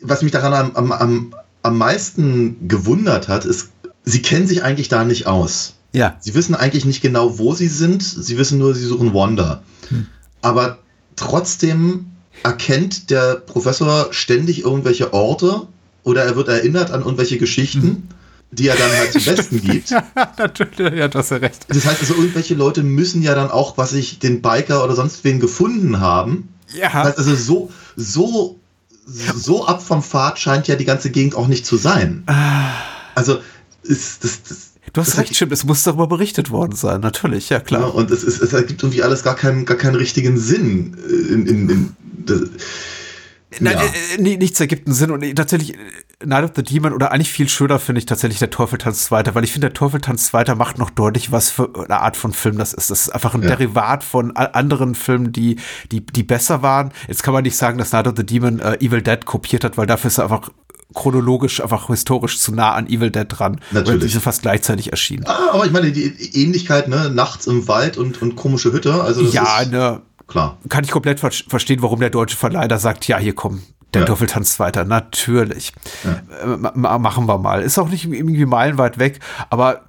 was 0.00 0.22
mich 0.22 0.32
daran 0.32 0.72
am, 0.74 0.92
am, 0.92 1.34
am 1.62 1.78
meisten 1.78 2.68
gewundert 2.68 3.28
hat, 3.28 3.44
ist, 3.44 3.70
sie 4.04 4.22
kennen 4.22 4.46
sich 4.46 4.62
eigentlich 4.62 4.88
da 4.88 5.04
nicht 5.04 5.26
aus. 5.26 5.74
Ja. 5.92 6.16
Sie 6.20 6.34
wissen 6.34 6.54
eigentlich 6.54 6.84
nicht 6.84 7.02
genau, 7.02 7.38
wo 7.38 7.54
sie 7.54 7.68
sind. 7.68 8.02
Sie 8.02 8.38
wissen 8.38 8.58
nur, 8.58 8.74
sie 8.74 8.84
suchen 8.84 9.14
Wanda. 9.14 9.62
Hm. 9.88 10.06
Aber 10.40 10.78
trotzdem 11.16 12.06
erkennt 12.42 13.10
der 13.10 13.36
Professor 13.36 14.08
ständig 14.12 14.64
irgendwelche 14.64 15.12
Orte 15.12 15.68
oder 16.04 16.24
er 16.24 16.36
wird 16.36 16.48
erinnert 16.48 16.90
an 16.90 17.02
irgendwelche 17.02 17.38
Geschichten, 17.38 17.86
mhm. 17.86 18.02
die 18.50 18.68
er 18.68 18.76
dann 18.76 18.90
halt 18.90 19.12
zum 19.12 19.24
Besten 19.24 19.60
gibt. 19.62 19.90
ja, 19.90 20.04
natürlich, 20.38 20.78
ja, 20.78 21.08
du 21.08 21.18
hast 21.18 21.30
ja 21.30 21.38
recht. 21.38 21.66
Das 21.68 21.84
heißt 21.86 22.00
also, 22.00 22.14
irgendwelche 22.14 22.54
Leute 22.54 22.82
müssen 22.82 23.22
ja 23.22 23.34
dann 23.34 23.50
auch, 23.50 23.78
was 23.78 23.92
ich, 23.92 24.18
den 24.18 24.42
Biker 24.42 24.84
oder 24.84 24.94
sonst 24.94 25.24
wen 25.24 25.40
gefunden 25.40 26.00
haben. 26.00 26.48
Ja. 26.74 26.88
Das 26.88 27.04
heißt 27.04 27.18
also, 27.18 27.36
so, 27.36 27.70
so, 27.96 28.60
so 29.06 29.66
ab 29.66 29.82
vom 29.82 30.02
Pfad 30.02 30.38
scheint 30.38 30.68
ja 30.68 30.76
die 30.76 30.84
ganze 30.84 31.10
Gegend 31.10 31.34
auch 31.34 31.48
nicht 31.48 31.66
zu 31.66 31.76
sein. 31.76 32.24
Ah. 32.26 32.70
Also, 33.14 33.38
ist 33.82 34.24
das, 34.24 34.42
das 34.42 34.72
Du 34.92 35.00
hast 35.00 35.16
recht, 35.16 35.34
stimmt, 35.34 35.52
es 35.52 35.64
muss 35.64 35.84
darüber 35.84 36.06
berichtet 36.06 36.50
worden 36.50 36.76
sein, 36.76 37.00
natürlich, 37.00 37.48
ja 37.48 37.60
klar. 37.60 37.80
Ja, 37.82 37.86
und 37.86 38.10
es, 38.10 38.24
ist, 38.24 38.42
es 38.42 38.52
ergibt 38.52 38.82
irgendwie 38.82 39.02
alles 39.02 39.22
gar 39.22 39.36
keinen, 39.36 39.64
gar 39.64 39.78
keinen 39.78 39.94
richtigen 39.94 40.36
Sinn. 40.38 40.96
In, 41.30 41.46
in, 41.46 41.70
in, 41.70 41.96
das, 42.26 42.40
Nein, 43.60 43.76
ja. 43.76 44.24
äh, 44.24 44.36
nichts 44.36 44.60
ergibt 44.60 44.86
einen 44.86 44.94
Sinn 44.94 45.10
und 45.10 45.22
tatsächlich 45.36 45.74
äh, 45.74 45.78
Night 46.24 46.44
of 46.44 46.50
the 46.56 46.62
Demon 46.62 46.92
oder 46.92 47.12
eigentlich 47.12 47.30
viel 47.30 47.48
schöner 47.48 47.78
finde 47.78 47.98
ich 47.98 48.06
tatsächlich 48.06 48.38
der 48.38 48.50
Teufeltanz 48.50 49.04
Zweiter, 49.04 49.34
weil 49.34 49.44
ich 49.44 49.52
finde, 49.52 49.68
der 49.68 49.74
Teufeltanz 49.74 50.26
Zweiter 50.26 50.54
macht 50.54 50.78
noch 50.78 50.90
deutlich, 50.90 51.32
was 51.32 51.50
für 51.50 51.70
eine 51.74 52.00
Art 52.00 52.16
von 52.16 52.32
Film 52.32 52.58
das 52.58 52.72
ist. 52.72 52.90
Das 52.90 53.02
ist 53.02 53.08
einfach 53.10 53.34
ein 53.34 53.42
ja. 53.42 53.48
Derivat 53.48 54.04
von 54.04 54.36
anderen 54.36 54.94
Filmen, 54.94 55.32
die, 55.32 55.56
die, 55.90 56.04
die 56.04 56.22
besser 56.22 56.62
waren. 56.62 56.92
Jetzt 57.08 57.22
kann 57.22 57.34
man 57.34 57.42
nicht 57.42 57.56
sagen, 57.56 57.78
dass 57.78 57.92
Night 57.92 58.06
of 58.06 58.14
the 58.16 58.24
Demon 58.24 58.60
äh, 58.60 58.76
Evil 58.80 59.02
Dead 59.02 59.24
kopiert 59.24 59.64
hat, 59.64 59.76
weil 59.76 59.86
dafür 59.86 60.08
ist 60.08 60.18
er 60.18 60.24
einfach 60.24 60.50
chronologisch, 60.94 61.62
einfach 61.62 61.88
historisch 61.88 62.38
zu 62.38 62.52
nah 62.52 62.72
an 62.72 62.86
Evil 62.86 63.10
Dead 63.10 63.26
dran. 63.28 63.60
Natürlich. 63.70 63.88
Weil 63.88 64.06
die 64.06 64.12
sind 64.12 64.20
fast 64.22 64.42
gleichzeitig 64.42 64.90
erschienen. 64.90 65.24
Ah, 65.26 65.52
aber 65.52 65.66
ich 65.66 65.72
meine, 65.72 65.92
die 65.92 66.42
Ähnlichkeit, 66.42 66.88
ne, 66.88 67.10
nachts 67.10 67.46
im 67.46 67.68
Wald 67.68 67.96
und, 67.96 68.20
und 68.22 68.36
komische 68.36 68.72
Hütte, 68.72 69.02
also 69.02 69.22
ja, 69.22 69.64
ne, 69.64 70.02
klar. 70.32 70.58
Kann 70.68 70.84
ich 70.84 70.90
komplett 70.90 71.20
ver 71.20 71.30
verstehen, 71.30 71.82
warum 71.82 72.00
der 72.00 72.10
deutsche 72.10 72.36
Verleiher 72.36 72.78
sagt, 72.78 73.06
ja, 73.06 73.18
hier 73.18 73.34
komm, 73.34 73.62
Der 73.94 74.02
Ja. 74.02 74.06
Teufel 74.06 74.26
tanzt 74.26 74.58
weiter, 74.58 74.84
natürlich. 74.84 75.72
Äh, 76.04 76.46
ma- 76.46 76.72
ma- 76.74 76.98
machen 76.98 77.26
wir 77.26 77.36
mal. 77.38 77.60
Ist 77.62 77.78
auch 77.78 77.88
nicht 77.90 78.04
irgendwie 78.10 78.46
meilenweit 78.46 78.98
weg, 78.98 79.20
aber 79.50 79.82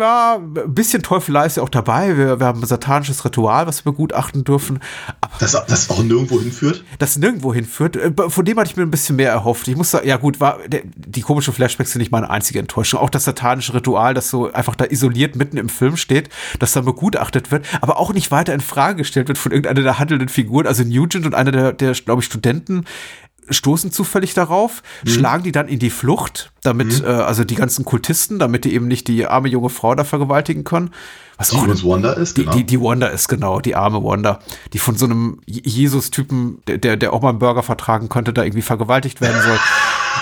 ja, 0.00 0.36
ein 0.38 0.74
bisschen 0.74 1.02
Teufelei 1.02 1.44
ist 1.46 1.58
ja 1.58 1.62
auch 1.62 1.68
dabei. 1.68 2.16
Wir, 2.16 2.40
wir 2.40 2.46
haben 2.46 2.62
ein 2.62 2.66
satanisches 2.66 3.24
Ritual, 3.26 3.66
was 3.66 3.84
wir 3.84 3.92
begutachten 3.92 4.44
dürfen, 4.44 4.80
aber 5.20 5.32
Das, 5.38 5.52
das 5.52 5.90
auch 5.90 6.02
nirgendwo 6.02 6.40
hinführt. 6.40 6.82
das 6.98 7.16
nirgendwo 7.18 7.52
hinführt. 7.52 7.96
Äh, 7.96 8.12
Von 8.28 8.44
dem 8.44 8.58
hatte 8.58 8.70
ich 8.70 8.76
mir 8.76 8.84
ein 8.84 8.90
bisschen 8.90 9.16
mehr 9.16 9.30
erhofft. 9.30 9.68
Ich 9.68 9.76
muss 9.76 9.90
sagen, 9.90 10.06
ja 10.08 10.16
gut, 10.16 10.40
war 10.40 10.58
der, 10.66 10.80
die 10.84 11.20
komischen 11.20 11.52
Flashbacks 11.52 11.92
sind 11.92 12.00
nicht 12.00 12.10
meine 12.12 12.30
einzige 12.30 12.58
Enttäuschung. 12.58 13.00
Auch 13.00 13.10
das 13.10 13.24
satanische 13.24 13.74
Ritual, 13.74 14.14
das 14.14 14.30
so 14.30 14.50
einfach 14.52 14.76
da 14.76 14.86
isoliert 14.86 15.36
mitten 15.36 15.58
im 15.58 15.68
Film 15.68 15.96
steht, 15.98 16.30
das 16.58 16.72
dann 16.72 16.84
begutachtet 16.86 17.50
wird, 17.50 17.66
aber 17.82 17.98
auch 17.98 18.14
nicht 18.14 18.30
weiter 18.30 18.54
in 18.54 18.60
Frage 18.60 18.96
gestellt 18.96 19.28
wird 19.28 19.36
von 19.38 19.52
irgendeiner 19.52 19.82
der 19.82 19.98
handelnden 19.98 20.28
Figuren. 20.30 20.66
Also 20.66 20.84
Nugent 20.84 21.26
und 21.26 21.34
einer 21.34 21.52
der, 21.52 21.72
der 21.74 21.92
glaube 21.92 22.20
ich, 22.20 22.26
Studenten 22.26 22.84
stoßen 23.50 23.90
zufällig 23.92 24.34
darauf, 24.34 24.82
schlagen 25.06 25.42
die 25.42 25.52
dann 25.52 25.68
in 25.68 25.78
die 25.78 25.90
Flucht, 25.90 26.52
damit, 26.62 27.02
äh, 27.02 27.06
also 27.06 27.44
die 27.44 27.54
ganzen 27.56 27.84
Kultisten, 27.84 28.38
damit 28.38 28.64
die 28.64 28.74
eben 28.74 28.86
nicht 28.88 29.08
die 29.08 29.26
arme 29.26 29.48
junge 29.48 29.68
Frau 29.68 29.94
da 29.94 30.04
vergewaltigen 30.04 30.64
können. 30.64 30.90
Was 31.38 31.48
Die 31.50 31.56
auch 31.56 31.62
übrigens 31.64 31.82
Wanda 31.84 32.12
ist, 32.12 32.36
die, 32.36 32.42
genau. 32.42 32.54
die, 32.56 32.64
die 32.64 32.80
Wanda 32.80 33.06
ist 33.08 33.26
genau, 33.28 33.58
die 33.60 33.74
arme 33.74 34.04
Wanda, 34.04 34.38
die 34.72 34.78
von 34.78 34.96
so 34.96 35.06
einem 35.06 35.40
Je- 35.46 35.62
Jesus-Typen, 35.64 36.62
der, 36.68 36.78
der, 36.78 36.96
der 36.96 37.12
auch 37.12 37.20
mal 37.22 37.30
einen 37.30 37.38
Burger 37.40 37.62
vertragen 37.62 38.08
könnte, 38.08 38.32
da 38.32 38.44
irgendwie 38.44 38.62
vergewaltigt 38.62 39.20
werden 39.20 39.40
soll. 39.42 39.58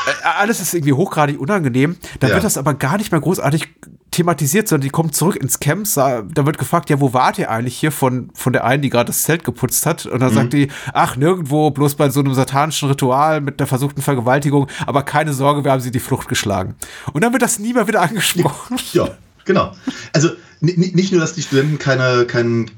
Äh, 0.07 0.27
Alles 0.39 0.61
ist 0.61 0.75
irgendwie 0.75 0.93
hochgradig 0.93 1.39
unangenehm. 1.41 1.97
Da 2.21 2.29
Ja. 2.29 2.35
wird 2.35 2.45
das 2.45 2.57
aber 2.59 2.75
gar 2.75 2.97
nicht 2.99 3.13
mehr 3.13 3.21
großartig 3.21 3.69
thematisiert, 4.11 4.67
sondern 4.69 4.83
die 4.85 4.91
kommt 4.91 5.15
zurück 5.15 5.37
ins 5.37 5.61
Camp. 5.61 5.87
Da 5.95 6.25
wird 6.47 6.59
gefragt, 6.59 6.91
ja, 6.91 7.01
wo 7.01 7.13
wart 7.13 7.39
ihr 7.39 7.51
eigentlich 7.51 7.77
hier 7.77 7.93
von, 7.93 8.31
von 8.35 8.53
der 8.53 8.65
einen, 8.65 8.83
die 8.83 8.91
gerade 8.91 9.07
das 9.07 9.23
Zelt 9.23 9.45
geputzt 9.45 9.87
hat? 9.87 10.05
Und 10.07 10.21
dann 10.21 10.33
sagt 10.35 10.53
die, 10.53 10.69
ach, 10.93 11.17
nirgendwo, 11.17 11.71
bloß 11.71 11.95
bei 11.95 12.11
so 12.11 12.21
einem 12.21 12.35
satanischen 12.35 12.89
Ritual 12.89 13.41
mit 13.41 13.61
der 13.61 13.67
versuchten 13.69 14.03
Vergewaltigung. 14.03 14.67
Aber 14.87 15.05
keine 15.05 15.33
Sorge, 15.33 15.63
wir 15.65 15.71
haben 15.71 15.81
sie 15.81 15.93
die 15.93 16.01
Flucht 16.01 16.29
geschlagen. 16.29 16.75
Und 17.13 17.23
dann 17.23 17.33
wird 17.33 17.43
das 17.43 17.59
nie 17.61 17.73
mehr 17.73 17.87
wieder 17.87 18.01
angesprochen. 18.03 18.79
Ja, 18.93 19.09
genau. 19.45 19.73
Also 20.13 20.31
ni- 20.61 20.75
ni- 20.77 20.93
nicht 20.95 21.13
nur, 21.13 21.21
dass 21.21 21.35
die 21.35 21.43
Studenten 21.43 21.79
keine, 21.79 22.25
kein, 22.27 22.71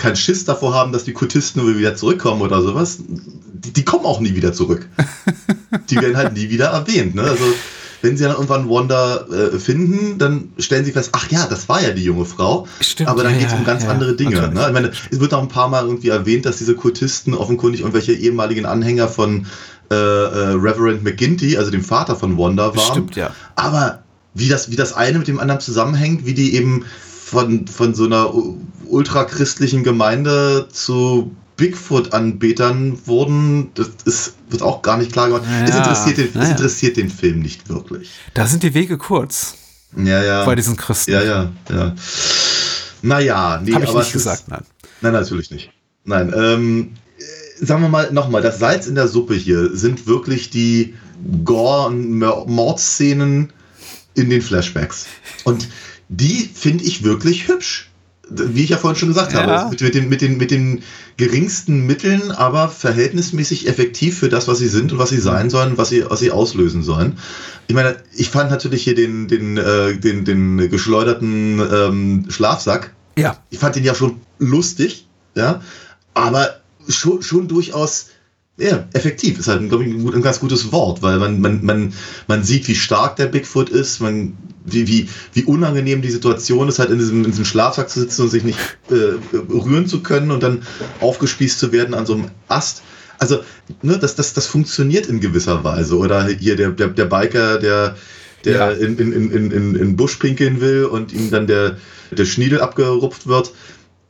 kein 0.00 0.16
Schiss 0.16 0.44
davor 0.44 0.74
haben, 0.74 0.92
dass 0.92 1.04
die 1.04 1.12
Kultisten 1.12 1.78
wieder 1.78 1.94
zurückkommen 1.94 2.40
oder 2.40 2.62
sowas, 2.62 2.98
die, 3.06 3.72
die 3.72 3.84
kommen 3.84 4.06
auch 4.06 4.20
nie 4.20 4.34
wieder 4.34 4.52
zurück. 4.52 4.88
Die 5.88 5.96
werden 5.96 6.16
halt 6.16 6.34
nie 6.34 6.50
wieder 6.50 6.66
erwähnt. 6.66 7.14
Ne? 7.14 7.22
Also 7.22 7.44
wenn 8.02 8.16
sie 8.16 8.24
dann 8.24 8.32
irgendwann 8.32 8.68
Wanda 8.68 9.26
äh, 9.26 9.58
finden, 9.58 10.18
dann 10.18 10.52
stellen 10.58 10.84
sie 10.84 10.92
fest, 10.92 11.10
ach 11.12 11.30
ja, 11.30 11.46
das 11.46 11.68
war 11.68 11.80
ja 11.82 11.90
die 11.90 12.02
junge 12.02 12.24
Frau. 12.24 12.66
Stimmt, 12.80 13.08
aber 13.08 13.22
dann 13.22 13.34
ja, 13.34 13.38
geht 13.40 13.48
es 13.48 13.54
um 13.54 13.64
ganz 13.64 13.84
ja, 13.84 13.90
andere 13.90 14.16
Dinge. 14.16 14.48
Ne? 14.48 14.64
Ich 14.66 14.72
meine, 14.72 14.90
es 15.10 15.20
wird 15.20 15.32
auch 15.34 15.42
ein 15.42 15.48
paar 15.48 15.68
Mal 15.68 15.84
irgendwie 15.84 16.08
erwähnt, 16.08 16.44
dass 16.44 16.56
diese 16.56 16.74
Kultisten 16.74 17.34
offenkundig 17.34 17.82
irgendwelche 17.82 18.12
ehemaligen 18.12 18.66
Anhänger 18.66 19.06
von 19.08 19.46
äh, 19.90 19.94
äh, 19.94 20.52
Reverend 20.54 21.04
McGinty, 21.04 21.56
also 21.56 21.70
dem 21.70 21.84
Vater 21.84 22.16
von 22.16 22.38
Wanda, 22.38 22.74
waren. 22.74 22.90
Stimmt, 22.90 23.16
ja. 23.16 23.30
Aber 23.54 24.02
wie 24.34 24.48
das, 24.48 24.70
wie 24.70 24.76
das 24.76 24.92
eine 24.92 25.18
mit 25.18 25.28
dem 25.28 25.38
anderen 25.38 25.60
zusammenhängt, 25.60 26.26
wie 26.26 26.34
die 26.34 26.54
eben 26.54 26.84
von, 27.30 27.66
von 27.68 27.94
so 27.94 28.06
einer 28.06 28.32
ultrachristlichen 28.90 29.82
Gemeinde 29.84 30.68
zu 30.72 31.34
Bigfoot-Anbetern 31.56 33.06
wurden, 33.06 33.70
das 33.74 33.90
ist, 34.04 34.34
wird 34.48 34.62
auch 34.62 34.82
gar 34.82 34.96
nicht 34.96 35.12
klar 35.12 35.28
gemacht. 35.28 35.44
es, 35.64 35.70
Ja, 35.70 35.76
interessiert 35.78 36.18
den, 36.18 36.28
es 36.28 36.34
naja. 36.34 36.50
interessiert 36.52 36.96
den 36.96 37.10
Film 37.10 37.40
nicht 37.40 37.68
wirklich. 37.68 38.10
Da 38.34 38.46
sind 38.46 38.62
die 38.62 38.72
Wege 38.74 38.96
kurz 38.98 39.54
Ja, 39.96 40.22
ja. 40.22 40.44
bei 40.44 40.54
diesen 40.54 40.76
Christen. 40.76 41.12
ja, 41.12 41.22
ja, 41.22 41.52
ja. 41.68 41.94
Naja, 43.02 43.60
nee, 43.64 43.72
Habe 43.72 43.84
ich 43.84 43.90
aber 43.90 43.98
nicht 44.00 44.08
es 44.10 44.14
ist- 44.16 44.22
gesagt, 44.24 44.44
nein. 44.48 44.62
Nein, 45.00 45.12
natürlich 45.12 45.50
nicht. 45.50 45.70
Nein, 46.04 46.32
ähm, 46.36 46.90
äh, 47.18 47.64
sagen 47.64 47.82
wir 47.82 47.88
mal 47.88 48.12
nochmal, 48.12 48.42
das 48.42 48.58
Salz 48.58 48.86
in 48.86 48.94
der 48.94 49.08
Suppe 49.08 49.34
hier 49.34 49.74
sind 49.76 50.06
wirklich 50.06 50.50
die 50.50 50.94
Gore- 51.44 51.86
und 51.88 52.18
Mordszenen 52.18 53.52
in 54.14 54.30
den 54.30 54.40
Flashbacks. 54.42 55.06
Und 55.44 55.68
die 56.08 56.50
finde 56.52 56.84
ich 56.84 57.02
wirklich 57.04 57.48
hübsch. 57.48 57.89
Wie 58.30 58.62
ich 58.62 58.70
ja 58.70 58.76
vorhin 58.76 58.98
schon 58.98 59.08
gesagt 59.08 59.32
Ja. 59.32 59.46
habe, 59.46 59.70
mit, 59.70 59.80
mit, 59.80 59.94
den, 59.94 60.08
mit, 60.08 60.20
den, 60.20 60.36
mit 60.36 60.50
den 60.50 60.82
geringsten 61.16 61.86
Mitteln, 61.86 62.30
aber 62.30 62.68
verhältnismäßig 62.68 63.68
effektiv 63.68 64.18
für 64.18 64.28
das, 64.28 64.46
was 64.48 64.58
sie 64.58 64.68
sind 64.68 64.92
und 64.92 64.98
was 64.98 65.10
sie 65.10 65.20
sein 65.20 65.50
sollen, 65.50 65.76
was 65.76 65.88
sie, 65.88 66.04
was 66.08 66.20
sie 66.20 66.30
auslösen 66.30 66.82
sollen. 66.82 67.18
Ich 67.66 67.74
meine, 67.74 67.96
ich 68.16 68.30
fand 68.30 68.50
natürlich 68.50 68.84
hier 68.84 68.94
den, 68.94 69.28
den, 69.28 69.56
äh, 69.58 69.96
den, 69.98 70.24
den 70.24 70.70
geschleuderten 70.70 71.60
ähm, 71.60 72.26
Schlafsack 72.28 72.94
Ja, 73.16 73.36
ich 73.50 73.58
fand 73.58 73.76
den 73.76 73.84
ja 73.84 73.94
schon 73.94 74.20
lustig, 74.38 75.08
ja, 75.34 75.60
aber 76.14 76.60
schon, 76.88 77.22
schon 77.22 77.48
durchaus 77.48 78.06
ja, 78.60 78.86
effektiv. 78.92 79.38
Ist 79.38 79.48
halt, 79.48 79.68
glaube 79.68 79.84
ich, 79.84 79.90
ein, 79.92 80.22
ganz 80.22 80.38
gutes 80.40 80.70
Wort, 80.70 81.02
weil 81.02 81.18
man, 81.18 81.40
man, 81.40 81.64
man, 81.64 81.92
man 82.28 82.44
sieht, 82.44 82.68
wie 82.68 82.74
stark 82.74 83.16
der 83.16 83.26
Bigfoot 83.26 83.70
ist, 83.70 84.00
man, 84.00 84.36
wie, 84.64 84.86
wie, 84.86 85.08
wie 85.32 85.44
unangenehm 85.44 86.02
die 86.02 86.10
Situation 86.10 86.68
ist, 86.68 86.78
halt 86.78 86.90
in 86.90 86.98
diesem, 86.98 87.24
in 87.24 87.30
diesem 87.30 87.44
Schlafsack 87.46 87.88
zu 87.88 88.00
sitzen 88.00 88.22
und 88.22 88.28
sich 88.28 88.44
nicht 88.44 88.58
äh, 88.90 89.18
rühren 89.52 89.86
zu 89.86 90.02
können 90.02 90.30
und 90.30 90.42
dann 90.42 90.62
aufgespießt 91.00 91.58
zu 91.58 91.72
werden 91.72 91.94
an 91.94 92.06
so 92.06 92.14
einem 92.14 92.26
Ast. 92.48 92.82
Also, 93.18 93.40
ne, 93.82 93.98
das, 93.98 94.14
das, 94.14 94.34
das 94.34 94.46
funktioniert 94.46 95.06
in 95.06 95.20
gewisser 95.20 95.64
Weise. 95.64 95.96
Oder 95.96 96.26
hier 96.26 96.56
der, 96.56 96.70
der, 96.70 96.88
der 96.88 97.06
Biker, 97.06 97.58
der, 97.58 97.96
der 98.44 98.54
Ja. 98.54 98.70
in, 98.70 98.98
in, 98.98 99.12
in, 99.12 99.30
in, 99.30 99.50
in, 99.50 99.74
in 99.74 99.96
Busch 99.96 100.16
pinkeln 100.16 100.60
will 100.60 100.84
und 100.84 101.12
ihm 101.12 101.30
dann 101.30 101.46
der, 101.46 101.76
der 102.10 102.24
Schniedel 102.24 102.60
abgerupft 102.60 103.26
wird, 103.26 103.52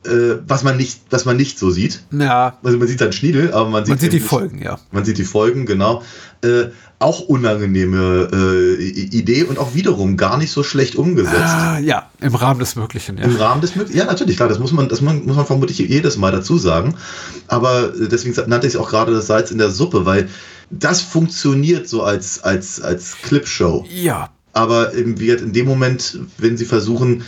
äh, 0.05 0.37
was, 0.47 0.63
man 0.63 0.77
nicht, 0.77 1.01
was 1.09 1.25
man 1.25 1.37
nicht 1.37 1.59
so 1.59 1.69
sieht. 1.71 2.01
ja, 2.11 2.57
Also 2.63 2.77
man 2.77 2.87
sieht 2.87 3.01
dann 3.01 3.11
Schniedel, 3.13 3.53
aber 3.53 3.69
man 3.69 3.85
sieht, 3.85 3.89
man 3.89 3.99
sieht 3.99 4.13
die 4.13 4.17
nicht- 4.17 4.27
Folgen, 4.27 4.61
ja. 4.61 4.79
Man 4.91 5.05
sieht 5.05 5.17
die 5.17 5.23
Folgen, 5.23 5.65
genau. 5.65 6.01
Äh, 6.43 6.65
auch 6.97 7.19
unangenehme 7.21 8.29
äh, 8.31 8.83
Idee 8.83 9.43
und 9.43 9.57
auch 9.57 9.73
wiederum 9.73 10.17
gar 10.17 10.37
nicht 10.37 10.51
so 10.51 10.61
schlecht 10.63 10.95
umgesetzt. 10.95 11.35
Ah, 11.39 11.79
ja, 11.79 12.09
im 12.19 12.35
Rahmen 12.35 12.59
des 12.59 12.75
Möglichen, 12.75 13.17
ja. 13.17 13.23
Im 13.25 13.35
Rahmen 13.35 13.61
des 13.61 13.75
Möglichen. 13.75 13.97
Ja, 13.99 14.05
natürlich, 14.05 14.37
klar, 14.37 14.49
das 14.49 14.59
muss 14.59 14.71
man, 14.71 14.87
das 14.89 15.01
muss 15.01 15.35
man 15.35 15.45
vermutlich 15.45 15.79
jedes 15.79 16.17
Mal 16.17 16.31
dazu 16.31 16.57
sagen. 16.57 16.95
Aber 17.47 17.93
äh, 17.95 18.07
deswegen 18.07 18.35
nannte 18.49 18.67
ich 18.67 18.73
es 18.75 18.79
auch 18.79 18.89
gerade 18.89 19.13
das 19.13 19.27
Salz 19.27 19.51
in 19.51 19.57
der 19.57 19.71
Suppe, 19.71 20.05
weil 20.05 20.29
das 20.69 21.01
funktioniert 21.01 21.87
so 21.89 22.03
als, 22.03 22.43
als, 22.43 22.79
als 22.81 23.17
Clipshow. 23.21 23.85
Ja, 23.89 24.29
Aber 24.53 24.93
eben, 24.95 25.19
wie 25.19 25.29
in 25.31 25.53
dem 25.53 25.65
Moment, 25.67 26.19
wenn 26.37 26.55
sie 26.57 26.65
versuchen, 26.65 27.23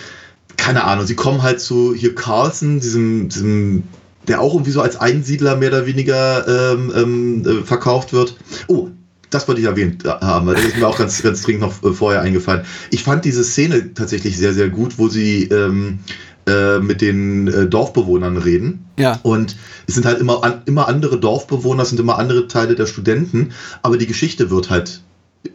keine 0.63 0.85
Ahnung, 0.85 1.05
sie 1.05 1.15
kommen 1.15 1.43
halt 1.43 1.59
zu 1.59 1.93
hier 1.93 2.15
Carlson, 2.15 2.79
diesem, 2.79 3.27
diesem 3.27 3.83
der 4.29 4.39
auch 4.39 4.53
irgendwie 4.53 4.71
so 4.71 4.79
als 4.79 4.95
Einsiedler 4.95 5.57
mehr 5.57 5.67
oder 5.67 5.85
weniger 5.85 6.47
ähm, 6.47 6.93
ähm, 6.95 7.45
äh, 7.45 7.63
verkauft 7.65 8.13
wird. 8.13 8.37
Oh, 8.67 8.87
das 9.29 9.45
wollte 9.49 9.59
ich 9.59 9.67
erwähnt 9.67 10.05
haben, 10.05 10.47
weil 10.47 10.55
das 10.55 10.63
ist 10.63 10.77
mir 10.77 10.87
auch 10.87 10.97
ganz, 10.97 11.21
ganz 11.21 11.41
dringend 11.41 11.63
noch 11.63 11.83
äh, 11.83 11.93
vorher 11.93 12.21
eingefallen. 12.21 12.63
Ich 12.91 13.03
fand 13.03 13.25
diese 13.25 13.43
Szene 13.43 13.93
tatsächlich 13.93 14.37
sehr, 14.37 14.53
sehr 14.53 14.69
gut, 14.69 14.97
wo 14.97 15.09
sie 15.09 15.43
ähm, 15.49 15.99
äh, 16.47 16.79
mit 16.79 17.01
den 17.01 17.49
äh, 17.49 17.67
Dorfbewohnern 17.67 18.37
reden. 18.37 18.85
ja. 18.97 19.19
Und 19.21 19.57
es 19.87 19.95
sind 19.95 20.05
halt 20.05 20.21
immer, 20.21 20.45
an, 20.45 20.61
immer 20.63 20.87
andere 20.87 21.19
Dorfbewohner, 21.19 21.83
es 21.83 21.89
sind 21.89 21.99
immer 21.99 22.17
andere 22.17 22.47
Teile 22.47 22.75
der 22.75 22.85
Studenten, 22.85 23.51
aber 23.81 23.97
die 23.97 24.07
Geschichte 24.07 24.49
wird 24.49 24.69
halt 24.69 25.01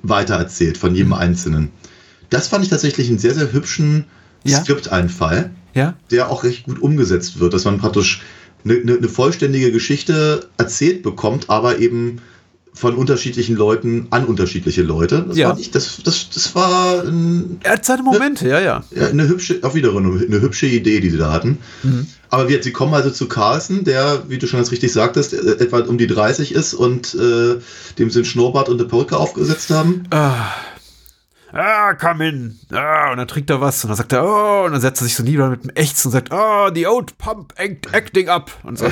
weitererzählt 0.02 0.76
von 0.76 0.94
jedem 0.94 1.14
Einzelnen. 1.14 1.70
Das 2.28 2.48
fand 2.48 2.62
ich 2.62 2.68
tatsächlich 2.68 3.08
einen 3.08 3.18
sehr, 3.18 3.32
sehr 3.32 3.54
hübschen 3.54 4.04
Ja. 4.44 4.60
Skripteinfall, 4.60 5.50
Ja, 5.74 5.94
der 6.10 6.30
auch 6.30 6.44
recht 6.44 6.64
gut 6.64 6.80
umgesetzt 6.80 7.40
wird, 7.40 7.54
dass 7.54 7.64
man 7.64 7.78
praktisch 7.78 8.22
eine, 8.64 8.74
eine, 8.74 8.96
eine 8.96 9.08
vollständige 9.08 9.72
Geschichte 9.72 10.48
erzählt 10.56 11.02
bekommt, 11.02 11.48
aber 11.50 11.78
eben 11.78 12.20
von 12.74 12.94
unterschiedlichen 12.94 13.56
Leuten 13.56 14.06
an 14.10 14.24
unterschiedliche 14.26 14.82
Leute. 14.82 15.24
Das, 15.26 15.36
Ja. 15.36 15.48
fand 15.48 15.60
ich, 15.60 15.72
das, 15.72 16.00
das, 16.04 16.30
das 16.32 16.54
war 16.54 17.02
ein, 17.04 17.58
er 17.64 17.72
hat 17.72 17.84
seine 17.84 18.02
Momente, 18.04 18.48
ja, 18.48 18.60
ja. 18.60 18.84
ja, 18.94 19.08
eine 19.08 19.26
hübsche, 19.26 19.58
auch 19.62 19.74
wieder 19.74 19.96
eine, 19.96 20.08
eine 20.24 20.40
hübsche 20.40 20.66
Idee, 20.66 21.00
die 21.00 21.10
sie 21.10 21.18
da 21.18 21.32
hatten. 21.32 21.58
Aber 22.30 22.48
wir, 22.48 22.62
sie 22.62 22.70
kommen 22.72 22.94
also 22.94 23.10
zu 23.10 23.26
Carlson, 23.26 23.82
der, 23.84 24.22
wie 24.28 24.38
du 24.38 24.46
schon 24.46 24.58
ganz 24.60 24.70
richtig 24.70 24.92
sagtest, 24.92 25.32
äh, 25.32 25.52
etwa 25.58 25.80
um 25.80 25.98
die 25.98 26.06
30 26.06 26.52
ist 26.54 26.72
und 26.74 27.14
äh, 27.14 27.56
dem 27.98 28.10
sie 28.10 28.18
einen 28.20 28.24
Schnurrbart 28.26 28.68
und 28.68 28.78
eine 28.80 28.88
Perücke 28.88 29.16
aufgesetzt 29.16 29.70
haben. 29.70 30.04
Ah, 30.10 30.46
komm 31.98 32.20
hin. 32.20 32.58
Ah, 32.70 33.10
und 33.10 33.18
dann 33.18 33.28
trinkt 33.28 33.50
er 33.50 33.60
was 33.60 33.82
und 33.84 33.88
dann 33.88 33.96
sagt 33.96 34.12
er, 34.12 34.24
oh, 34.24 34.64
und 34.66 34.72
dann 34.72 34.80
setzt 34.80 35.00
er 35.00 35.04
sich 35.04 35.16
so 35.16 35.22
nieder 35.22 35.48
mit 35.48 35.62
einem 35.62 35.72
Ächzen 35.74 36.08
und 36.08 36.12
sagt, 36.12 36.28
oh, 36.30 36.68
the 36.74 36.86
old 36.86 37.16
pump 37.18 37.54
act- 37.56 37.92
acting 37.92 38.28
up. 38.28 38.50
Und 38.64 38.78
so. 38.78 38.86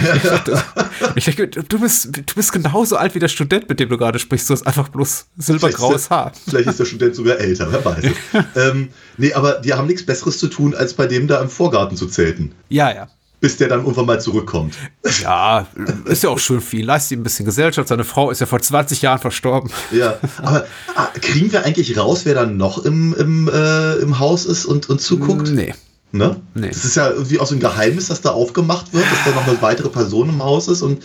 ich 1.14 1.24
denke, 1.24 1.48
du 1.48 1.80
bist, 1.80 2.16
du 2.16 2.34
bist 2.34 2.52
genauso 2.52 2.96
alt 2.96 3.14
wie 3.14 3.18
der 3.18 3.28
Student, 3.28 3.68
mit 3.68 3.80
dem 3.80 3.88
du 3.88 3.98
gerade 3.98 4.18
sprichst. 4.18 4.48
Du 4.48 4.54
hast 4.54 4.66
einfach 4.66 4.88
bloß 4.88 5.26
silbergraues 5.36 6.10
Haar. 6.10 6.32
Vielleicht 6.48 6.68
ist 6.68 6.80
der 6.80 6.86
Student 6.86 7.14
sogar 7.14 7.38
älter, 7.38 7.70
wer 7.70 7.84
weiß. 7.84 8.04
ähm, 8.56 8.88
nee, 9.18 9.32
aber 9.34 9.60
die 9.60 9.74
haben 9.74 9.86
nichts 9.86 10.06
Besseres 10.06 10.38
zu 10.38 10.48
tun, 10.48 10.74
als 10.74 10.94
bei 10.94 11.06
dem 11.06 11.26
da 11.26 11.40
im 11.40 11.50
Vorgarten 11.50 11.96
zu 11.96 12.06
zelten. 12.06 12.52
Ja, 12.68 12.92
ja. 12.92 13.08
Bis 13.40 13.58
der 13.58 13.68
dann 13.68 13.80
irgendwann 13.80 14.06
mal 14.06 14.20
zurückkommt. 14.20 14.74
Ja, 15.20 15.66
ist 16.06 16.22
ja 16.22 16.30
auch 16.30 16.38
schön 16.38 16.60
viel. 16.60 16.86
Leistet 16.86 17.12
ihm 17.12 17.20
ein 17.20 17.22
bisschen 17.22 17.44
Gesellschaft. 17.44 17.88
Seine 17.88 18.04
Frau 18.04 18.30
ist 18.30 18.40
ja 18.40 18.46
vor 18.46 18.60
20 18.60 19.02
Jahren 19.02 19.18
verstorben. 19.18 19.70
Ja, 19.92 20.18
aber 20.42 20.66
ah, 20.94 21.08
kriegen 21.20 21.52
wir 21.52 21.64
eigentlich 21.64 21.98
raus, 21.98 22.22
wer 22.24 22.34
dann 22.34 22.56
noch 22.56 22.84
im, 22.84 23.14
im, 23.14 23.48
äh, 23.48 23.96
im 23.96 24.18
Haus 24.18 24.46
ist 24.46 24.64
und, 24.64 24.88
und 24.88 25.00
zuguckt? 25.00 25.50
Nee. 25.50 25.74
Ne? 26.12 26.40
Nee. 26.54 26.68
Das 26.68 26.84
ist 26.84 26.96
ja 26.96 27.10
irgendwie 27.10 27.38
auch 27.38 27.46
so 27.46 27.54
ein 27.54 27.60
Geheimnis, 27.60 28.08
das 28.08 28.22
da 28.22 28.30
aufgemacht 28.30 28.94
wird, 28.94 29.04
dass 29.04 29.24
da 29.24 29.30
noch 29.32 29.46
eine 29.46 29.60
weitere 29.60 29.90
Person 29.90 30.30
im 30.30 30.42
Haus 30.42 30.68
ist 30.68 30.82
und 30.82 31.02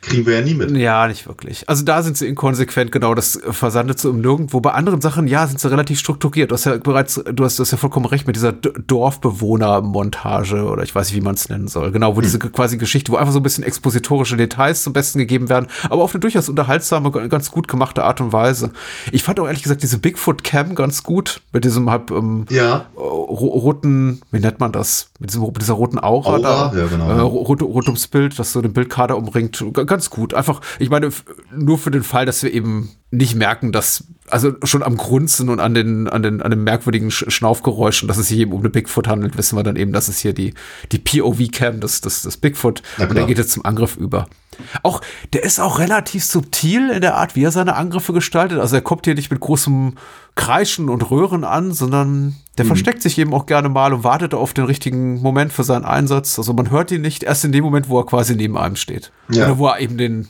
kriegen 0.00 0.26
wir 0.26 0.38
ja 0.38 0.40
nie 0.40 0.54
mit. 0.54 0.70
Ja, 0.76 1.06
nicht 1.06 1.26
wirklich. 1.26 1.68
Also 1.68 1.84
da 1.84 2.02
sind 2.02 2.16
sie 2.16 2.26
inkonsequent, 2.26 2.90
genau, 2.90 3.14
das 3.14 3.38
versandet 3.50 3.98
so 3.98 4.08
im 4.10 4.20
Nirgendwo. 4.20 4.60
Bei 4.60 4.72
anderen 4.72 5.02
Sachen, 5.02 5.28
ja, 5.28 5.46
sind 5.46 5.60
sie 5.60 5.70
relativ 5.70 5.98
strukturiert. 5.98 6.50
Du 6.50 6.54
hast 6.54 6.64
ja 6.64 6.78
bereits, 6.78 7.22
du 7.22 7.44
hast 7.44 7.58
das 7.58 7.70
ja 7.70 7.76
vollkommen 7.76 8.06
recht 8.06 8.26
mit 8.26 8.36
dieser 8.36 8.52
Dorfbewohner-Montage 8.52 10.64
oder 10.64 10.82
ich 10.82 10.94
weiß 10.94 11.08
nicht, 11.08 11.16
wie 11.16 11.24
man 11.24 11.34
es 11.34 11.50
nennen 11.50 11.68
soll. 11.68 11.92
Genau, 11.92 12.12
wo 12.12 12.16
hm. 12.16 12.22
diese 12.22 12.38
quasi 12.38 12.78
Geschichte, 12.78 13.12
wo 13.12 13.16
einfach 13.16 13.32
so 13.32 13.40
ein 13.40 13.42
bisschen 13.42 13.64
expositorische 13.64 14.36
Details 14.36 14.82
zum 14.82 14.94
Besten 14.94 15.18
gegeben 15.18 15.50
werden, 15.50 15.66
aber 15.90 16.02
auf 16.02 16.14
eine 16.14 16.20
durchaus 16.20 16.48
unterhaltsame, 16.48 17.10
ganz 17.28 17.50
gut 17.50 17.68
gemachte 17.68 18.04
Art 18.04 18.20
und 18.20 18.32
Weise. 18.32 18.70
Ich 19.12 19.22
fand 19.22 19.38
auch 19.38 19.46
ehrlich 19.46 19.62
gesagt 19.62 19.82
diese 19.82 19.98
Bigfoot-Cam 19.98 20.74
ganz 20.74 21.02
gut 21.02 21.42
mit 21.52 21.64
diesem 21.64 21.90
halb 21.90 22.10
ähm, 22.10 22.46
ja. 22.48 22.86
roten, 22.96 24.22
wie 24.30 24.40
nennt 24.40 24.60
man 24.60 24.72
das? 24.72 25.10
Mit, 25.18 25.30
diesem, 25.30 25.42
mit 25.42 25.60
dieser 25.60 25.74
roten 25.74 25.98
Aura, 25.98 26.30
Aura 26.30 26.70
da. 26.70 26.78
Ja, 26.78 26.86
genau. 26.86 27.10
Äh, 27.10 27.20
rot, 27.20 27.62
rot 27.62 27.86
ums 27.86 28.08
Bild, 28.08 28.38
das 28.38 28.52
so 28.52 28.62
den 28.62 28.72
Bildkader 28.72 29.16
umringt 29.16 29.62
ganz 29.90 30.08
gut. 30.08 30.32
Einfach, 30.32 30.60
ich 30.78 30.88
meine, 30.88 31.10
nur 31.54 31.76
für 31.76 31.90
den 31.90 32.04
Fall, 32.04 32.24
dass 32.24 32.42
wir 32.42 32.52
eben 32.52 32.90
nicht 33.10 33.34
merken, 33.34 33.72
dass, 33.72 34.04
also 34.28 34.52
schon 34.62 34.84
am 34.84 34.96
Grunzen 34.96 35.48
und 35.48 35.58
an 35.58 35.74
den, 35.74 36.08
an 36.08 36.22
den, 36.22 36.40
an 36.40 36.50
den 36.50 36.62
merkwürdigen 36.62 37.10
Schnaufgeräuschen, 37.10 38.06
dass 38.06 38.16
es 38.16 38.28
sich 38.28 38.38
eben 38.38 38.52
um 38.52 38.60
eine 38.60 38.70
Bigfoot 38.70 39.08
handelt, 39.08 39.36
wissen 39.36 39.58
wir 39.58 39.64
dann 39.64 39.74
eben, 39.74 39.92
dass 39.92 40.06
es 40.06 40.20
hier 40.20 40.32
die, 40.32 40.54
die 40.92 40.98
POV-Cam 40.98 41.80
des, 41.80 42.00
des, 42.00 42.22
des 42.22 42.36
Bigfoot 42.36 42.82
und 42.98 43.14
der 43.14 43.26
geht 43.26 43.38
jetzt 43.38 43.50
zum 43.50 43.64
Angriff 43.64 43.96
über. 43.96 44.28
Auch, 44.82 45.00
der 45.32 45.44
ist 45.44 45.60
auch 45.60 45.78
relativ 45.78 46.24
subtil 46.24 46.90
in 46.90 47.00
der 47.00 47.16
Art, 47.16 47.36
wie 47.36 47.44
er 47.44 47.52
seine 47.52 47.76
Angriffe 47.76 48.12
gestaltet. 48.12 48.58
Also 48.58 48.76
er 48.76 48.82
kommt 48.82 49.04
hier 49.04 49.14
nicht 49.14 49.30
mit 49.30 49.40
großem 49.40 49.94
Kreischen 50.34 50.88
und 50.88 51.10
Röhren 51.10 51.44
an, 51.44 51.72
sondern 51.72 52.36
der 52.58 52.64
mhm. 52.64 52.68
versteckt 52.68 53.02
sich 53.02 53.18
eben 53.18 53.34
auch 53.34 53.46
gerne 53.46 53.68
mal 53.68 53.92
und 53.92 54.04
wartet 54.04 54.34
auf 54.34 54.52
den 54.52 54.64
richtigen 54.64 55.20
Moment 55.22 55.52
für 55.52 55.64
seinen 55.64 55.84
Einsatz. 55.84 56.38
Also 56.38 56.52
man 56.52 56.70
hört 56.70 56.90
ihn 56.90 57.02
nicht 57.02 57.22
erst 57.22 57.44
in 57.44 57.52
dem 57.52 57.64
Moment, 57.64 57.88
wo 57.88 57.98
er 57.98 58.06
quasi 58.06 58.34
neben 58.36 58.56
einem 58.56 58.76
steht. 58.76 59.12
Ja. 59.30 59.46
Oder 59.46 59.58
wo 59.58 59.66
er 59.68 59.80
eben 59.80 59.96
den, 59.98 60.28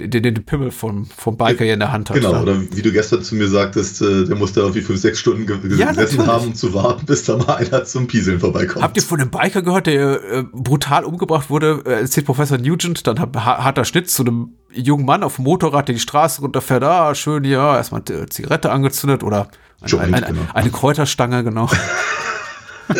den, 0.00 0.22
den 0.22 0.34
Pimmel 0.44 0.70
vom, 0.70 1.06
vom 1.06 1.36
Biker 1.36 1.64
hier 1.64 1.74
in 1.74 1.80
der 1.80 1.92
Hand 1.92 2.10
hat. 2.10 2.16
Genau, 2.16 2.40
oder 2.40 2.60
wie 2.60 2.82
du 2.82 2.92
gestern 2.92 3.22
zu 3.22 3.34
mir 3.34 3.48
sagtest, 3.48 4.02
äh, 4.02 4.24
der 4.24 4.36
musste 4.36 4.60
irgendwie 4.60 4.80
fünf, 4.80 5.00
sechs 5.00 5.18
Stunden 5.18 5.46
ge 5.46 5.56
ja, 5.76 5.90
gesessen 5.90 6.16
natürlich. 6.16 6.26
haben, 6.26 6.46
um 6.48 6.54
zu 6.54 6.74
warten, 6.74 7.06
bis 7.06 7.24
da 7.24 7.36
mal 7.36 7.56
einer 7.56 7.84
zum 7.84 8.06
Pieseln 8.06 8.40
vorbeikommt. 8.40 8.82
Habt 8.82 8.96
ihr 8.96 9.02
von 9.02 9.18
dem 9.18 9.30
Biker 9.30 9.62
gehört, 9.62 9.86
der 9.86 10.22
äh, 10.22 10.44
brutal 10.52 11.04
umgebracht 11.04 11.50
wurde, 11.50 11.82
äh, 11.84 12.00
erzählt 12.00 12.26
Professor 12.26 12.58
Nugent, 12.58 13.06
dann 13.06 13.20
hat, 13.20 13.36
harter 13.36 13.84
Schnitt 13.84 14.10
zu 14.10 14.22
einem 14.22 14.54
jungen 14.72 15.04
Mann 15.04 15.22
auf 15.22 15.36
dem 15.36 15.44
Motorrad, 15.44 15.88
der 15.88 15.94
die 15.94 16.00
Straße 16.00 16.40
runterfährt, 16.40 16.82
ah, 16.82 17.14
schön, 17.14 17.44
ja, 17.44 17.76
erstmal 17.76 18.02
eine 18.08 18.26
Zigarette 18.28 18.70
angezündet 18.70 19.22
oder 19.22 19.48
ein, 19.82 19.98
ein, 19.98 20.14
ein, 20.14 20.34
genau. 20.34 20.42
eine 20.54 20.70
Kräuterstange, 20.70 21.44
genau. 21.44 21.68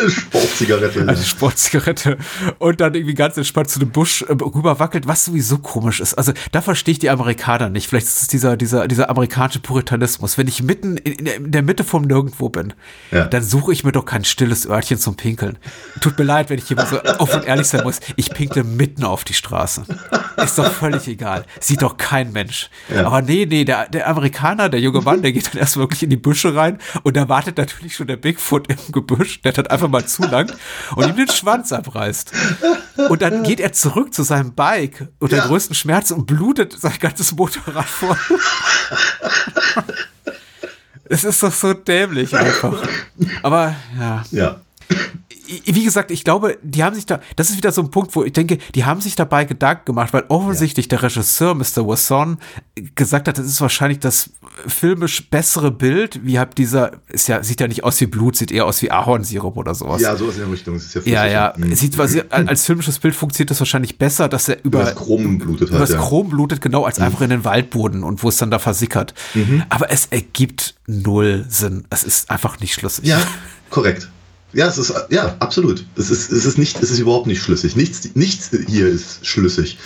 Sportzigarette. 0.08 1.02
Eine 1.02 1.16
Sportzigarette. 1.22 2.18
Und 2.58 2.80
dann 2.80 2.94
irgendwie 2.94 3.14
ganz 3.14 3.36
entspannt 3.36 3.70
zu 3.70 3.78
dem 3.78 3.90
Busch 3.90 4.22
äh, 4.22 4.32
rüberwackelt, 4.32 5.06
was 5.06 5.24
sowieso 5.24 5.58
komisch 5.58 6.00
ist. 6.00 6.14
Also 6.14 6.32
da 6.52 6.62
verstehe 6.62 6.92
ich 6.92 6.98
die 6.98 7.10
Amerikaner 7.10 7.68
nicht. 7.68 7.88
Vielleicht 7.88 8.06
ist 8.06 8.22
es 8.22 8.28
dieser, 8.28 8.56
dieser, 8.56 8.88
dieser 8.88 9.10
amerikanische 9.10 9.60
Puritanismus. 9.60 10.38
Wenn 10.38 10.48
ich 10.48 10.62
mitten 10.62 10.96
in, 10.96 11.52
der 11.52 11.62
Mitte 11.62 11.84
vom 11.84 12.02
Nirgendwo 12.02 12.48
bin, 12.48 12.74
ja. 13.10 13.26
dann 13.26 13.42
suche 13.42 13.72
ich 13.72 13.84
mir 13.84 13.92
doch 13.92 14.04
kein 14.04 14.24
stilles 14.24 14.68
Örtchen 14.68 14.98
zum 14.98 15.16
Pinkeln. 15.16 15.58
Tut 16.00 16.18
mir 16.18 16.24
leid, 16.24 16.50
wenn 16.50 16.58
ich 16.58 16.68
hier 16.68 16.76
mal 16.76 16.86
so 16.86 17.02
offen 17.18 17.40
und 17.40 17.46
ehrlich 17.46 17.66
sein 17.66 17.82
muss. 17.84 18.00
Ich 18.16 18.30
pinkle 18.30 18.64
mitten 18.64 19.04
auf 19.04 19.24
die 19.24 19.34
Straße. 19.34 19.84
Ist 20.36 20.58
doch 20.58 20.70
völlig 20.70 21.06
egal. 21.08 21.44
Sieht 21.60 21.82
doch 21.82 21.96
kein 21.96 22.32
Mensch. 22.32 22.70
Ja. 22.94 23.06
Aber 23.06 23.22
nee, 23.22 23.46
nee, 23.46 23.64
der, 23.64 23.88
der 23.88 24.08
Amerikaner, 24.08 24.68
der 24.68 24.80
junge 24.80 25.00
Mann, 25.00 25.22
der 25.22 25.32
geht 25.32 25.48
dann 25.48 25.60
erst 25.60 25.76
wirklich 25.76 26.02
in 26.02 26.10
die 26.10 26.16
Büsche 26.16 26.54
rein 26.54 26.78
und 27.02 27.16
da 27.16 27.28
wartet 27.28 27.58
natürlich 27.58 27.96
schon 27.96 28.06
der 28.06 28.16
Bigfoot 28.16 28.68
im 28.68 28.92
Gebüsch. 28.92 29.40
Der 29.42 29.52
hat 29.52 29.70
einfach 29.70 29.81
mal 29.88 30.04
zu 30.06 30.22
lang 30.22 30.52
und 30.96 31.08
ihm 31.08 31.16
den 31.16 31.28
Schwanz 31.28 31.72
abreißt. 31.72 32.32
Und 33.08 33.22
dann 33.22 33.42
geht 33.42 33.60
er 33.60 33.72
zurück 33.72 34.14
zu 34.14 34.22
seinem 34.22 34.54
Bike 34.54 35.08
unter 35.18 35.38
ja. 35.38 35.46
größten 35.46 35.74
Schmerz 35.74 36.10
und 36.10 36.26
blutet 36.26 36.72
sein 36.78 36.94
ganzes 36.98 37.32
Motorrad 37.32 37.86
voll. 37.86 38.16
Es 41.04 41.24
ist 41.24 41.42
doch 41.42 41.52
so 41.52 41.74
dämlich 41.74 42.34
einfach. 42.34 42.88
Aber 43.42 43.76
ja. 43.98 44.24
Ja 44.30 44.60
wie 45.64 45.84
gesagt, 45.84 46.10
ich 46.10 46.24
glaube, 46.24 46.58
die 46.62 46.82
haben 46.82 46.94
sich 46.94 47.06
da, 47.06 47.20
das 47.36 47.50
ist 47.50 47.56
wieder 47.56 47.72
so 47.72 47.82
ein 47.82 47.90
Punkt, 47.90 48.14
wo 48.14 48.24
ich 48.24 48.32
denke, 48.32 48.58
die 48.74 48.84
haben 48.84 49.00
sich 49.00 49.16
dabei 49.16 49.44
Gedanken 49.44 49.84
gemacht, 49.86 50.12
weil 50.12 50.24
offensichtlich 50.28 50.86
ja. 50.86 50.90
der 50.90 51.02
Regisseur 51.04 51.54
Mr. 51.54 51.86
Wasson 51.86 52.38
gesagt 52.94 53.28
hat, 53.28 53.38
das 53.38 53.46
ist 53.46 53.60
wahrscheinlich 53.60 53.98
das 53.98 54.30
filmisch 54.66 55.28
bessere 55.30 55.70
Bild, 55.70 56.20
wie 56.24 56.38
habt 56.38 56.58
dieser, 56.58 56.92
ist 57.08 57.28
ja, 57.28 57.42
sieht 57.42 57.60
ja 57.60 57.68
nicht 57.68 57.84
aus 57.84 58.00
wie 58.00 58.06
Blut, 58.06 58.36
sieht 58.36 58.52
eher 58.52 58.66
aus 58.66 58.82
wie 58.82 58.90
Ahornsirup 58.90 59.56
oder 59.56 59.74
sowas. 59.74 60.02
Ja, 60.02 60.16
so 60.16 60.28
ist 60.28 60.36
in 60.36 60.42
der 60.42 60.52
Richtung. 60.52 60.76
Ist 60.76 60.94
ja, 60.94 61.24
ja, 61.24 61.26
ja. 61.26 61.54
Mhm. 61.56 61.74
Sieht, 61.74 61.98
als 61.98 62.66
filmisches 62.66 62.98
Bild 62.98 63.14
funktioniert 63.14 63.50
das 63.50 63.60
wahrscheinlich 63.60 63.98
besser, 63.98 64.28
dass 64.28 64.48
er 64.48 64.58
über, 64.64 64.80
über 64.80 64.84
das 64.84 64.94
Chrom 64.94 65.38
blutet 65.38 65.70
halt, 65.70 65.80
über 65.80 65.86
das. 65.86 65.96
Chrom 65.96 66.28
blutet, 66.28 66.60
genau, 66.60 66.84
als 66.84 66.98
mhm. 66.98 67.06
einfach 67.06 67.20
in 67.22 67.30
den 67.30 67.44
Waldboden 67.44 68.04
und 68.04 68.22
wo 68.22 68.28
es 68.28 68.36
dann 68.36 68.50
da 68.50 68.58
versickert. 68.58 69.14
Mhm. 69.34 69.64
Aber 69.68 69.90
es 69.90 70.06
ergibt 70.06 70.74
null 70.86 71.46
Sinn. 71.48 71.84
Es 71.90 72.04
ist 72.04 72.30
einfach 72.30 72.60
nicht 72.60 72.74
schlüssig. 72.74 73.06
Ja, 73.06 73.20
korrekt. 73.70 74.08
Ja, 74.52 74.66
es 74.66 74.78
ist, 74.78 74.94
ja, 75.10 75.34
absolut. 75.38 75.84
Es 75.96 76.10
ist, 76.10 76.30
es 76.30 76.44
ist 76.44 76.58
nicht, 76.58 76.82
es 76.82 76.90
ist 76.90 76.98
überhaupt 76.98 77.26
nicht 77.26 77.42
schlüssig. 77.42 77.76
Nichts, 77.76 78.14
nichts 78.14 78.50
hier 78.68 78.86
ist 78.86 79.26
schlüssig. 79.26 79.78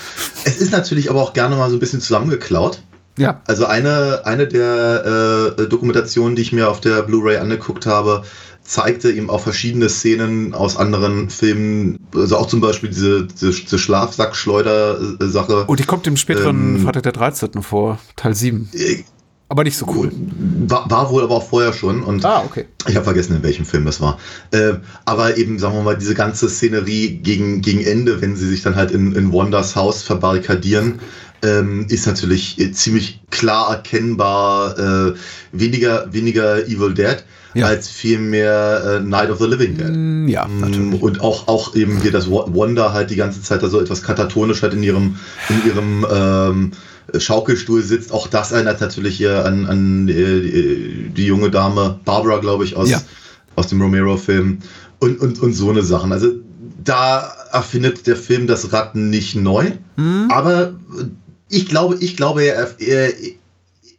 Es 0.44 0.58
ist 0.58 0.72
natürlich 0.72 1.10
aber 1.10 1.22
auch 1.22 1.32
gerne 1.32 1.56
mal 1.56 1.70
so 1.70 1.76
ein 1.76 1.80
bisschen 1.80 2.00
zusammengeklaut. 2.00 2.82
Ja. 3.18 3.40
Also 3.46 3.66
eine, 3.66 4.22
eine 4.24 4.46
der 4.46 5.54
äh, 5.58 5.68
Dokumentationen, 5.68 6.36
die 6.36 6.42
ich 6.42 6.52
mir 6.52 6.68
auf 6.68 6.80
der 6.80 7.02
Blu-ray 7.02 7.38
angeguckt 7.38 7.86
habe, 7.86 8.24
zeigte 8.62 9.10
eben 9.10 9.30
auch 9.30 9.40
verschiedene 9.40 9.88
Szenen 9.88 10.52
aus 10.52 10.76
anderen 10.76 11.30
Filmen, 11.30 12.00
also 12.14 12.36
auch 12.36 12.46
zum 12.46 12.60
Beispiel 12.60 12.90
diese, 12.90 13.26
diese, 13.26 13.52
diese 13.52 13.78
Schlafsack-Schleuder-Sache. 13.78 15.64
Oh, 15.68 15.74
die 15.76 15.84
kommt 15.84 16.06
im 16.06 16.16
späteren 16.16 16.76
ähm, 16.76 16.84
Vater 16.84 17.00
der 17.00 17.12
13. 17.12 17.62
vor, 17.62 17.98
Teil 18.16 18.34
7. 18.34 18.68
Aber 19.48 19.62
nicht 19.62 19.76
so 19.76 19.86
cool. 19.94 20.10
War, 20.66 20.90
war, 20.90 21.10
wohl 21.10 21.22
aber 21.22 21.36
auch 21.36 21.48
vorher 21.48 21.72
schon. 21.72 22.02
Und 22.02 22.24
ah, 22.24 22.42
okay. 22.44 22.64
Ich 22.88 22.96
habe 22.96 23.04
vergessen, 23.04 23.36
in 23.36 23.42
welchem 23.44 23.64
Film 23.64 23.84
das 23.84 24.00
war. 24.00 24.18
Äh, 24.50 24.74
aber 25.04 25.36
eben, 25.36 25.60
sagen 25.60 25.76
wir 25.76 25.82
mal, 25.82 25.96
diese 25.96 26.14
ganze 26.14 26.48
Szenerie 26.48 27.18
gegen, 27.18 27.62
gegen 27.62 27.84
Ende, 27.84 28.20
wenn 28.20 28.34
sie 28.34 28.48
sich 28.48 28.62
dann 28.62 28.74
halt 28.74 28.90
in, 28.90 29.14
in 29.14 29.32
Wanders 29.32 29.76
Haus 29.76 30.02
verbarrikadieren, 30.02 30.98
ähm, 31.42 31.86
ist 31.88 32.06
natürlich 32.06 32.58
äh, 32.58 32.72
ziemlich 32.72 33.20
klar 33.30 33.70
erkennbar 33.70 34.78
äh, 34.78 35.14
weniger, 35.52 36.12
weniger 36.12 36.66
Evil 36.66 36.94
Dead. 36.94 37.24
Ja. 37.54 37.68
als 37.68 37.88
vielmehr 37.88 38.98
äh, 38.98 39.00
Night 39.00 39.30
of 39.30 39.38
the 39.38 39.46
Living 39.46 39.78
Dead. 39.78 39.88
Mm, 39.88 40.28
ja, 40.28 40.46
mm, 40.46 40.60
natürlich. 40.60 41.00
Und 41.00 41.20
auch, 41.22 41.48
auch 41.48 41.74
eben 41.74 41.98
hier 42.02 42.12
das 42.12 42.30
Wanda 42.30 42.92
halt 42.92 43.08
die 43.08 43.16
ganze 43.16 43.40
Zeit 43.40 43.62
da 43.62 43.68
so 43.70 43.80
etwas 43.80 44.02
katatonisch 44.02 44.60
halt 44.60 44.74
in 44.74 44.82
ihrem, 44.82 45.16
in 45.48 45.66
ihrem 45.66 46.06
ähm, 46.12 46.72
Schaukelstuhl 47.20 47.82
sitzt. 47.82 48.12
Auch 48.12 48.26
das 48.26 48.52
erinnert 48.52 48.80
natürlich 48.80 49.16
hier 49.16 49.44
an, 49.44 49.66
an 49.66 50.08
äh, 50.08 51.10
die 51.10 51.26
junge 51.26 51.50
Dame 51.50 52.00
Barbara, 52.04 52.38
glaube 52.38 52.64
ich, 52.64 52.76
aus, 52.76 52.90
ja. 52.90 53.02
aus 53.54 53.68
dem 53.68 53.80
Romero-Film. 53.80 54.58
Und, 54.98 55.20
und, 55.20 55.40
und 55.40 55.52
so 55.52 55.70
eine 55.70 55.82
Sachen. 55.82 56.12
Also 56.12 56.32
da 56.82 57.32
erfindet 57.52 58.06
der 58.06 58.16
Film 58.16 58.46
das 58.46 58.72
Rad 58.72 58.94
nicht 58.94 59.34
neu. 59.34 59.72
Mhm. 59.96 60.28
Aber 60.30 60.74
ich 61.50 61.66
glaube, 61.66 61.96
ich 62.00 62.16
glaube, 62.16 62.44
er, 62.44 62.80
er, 62.80 63.12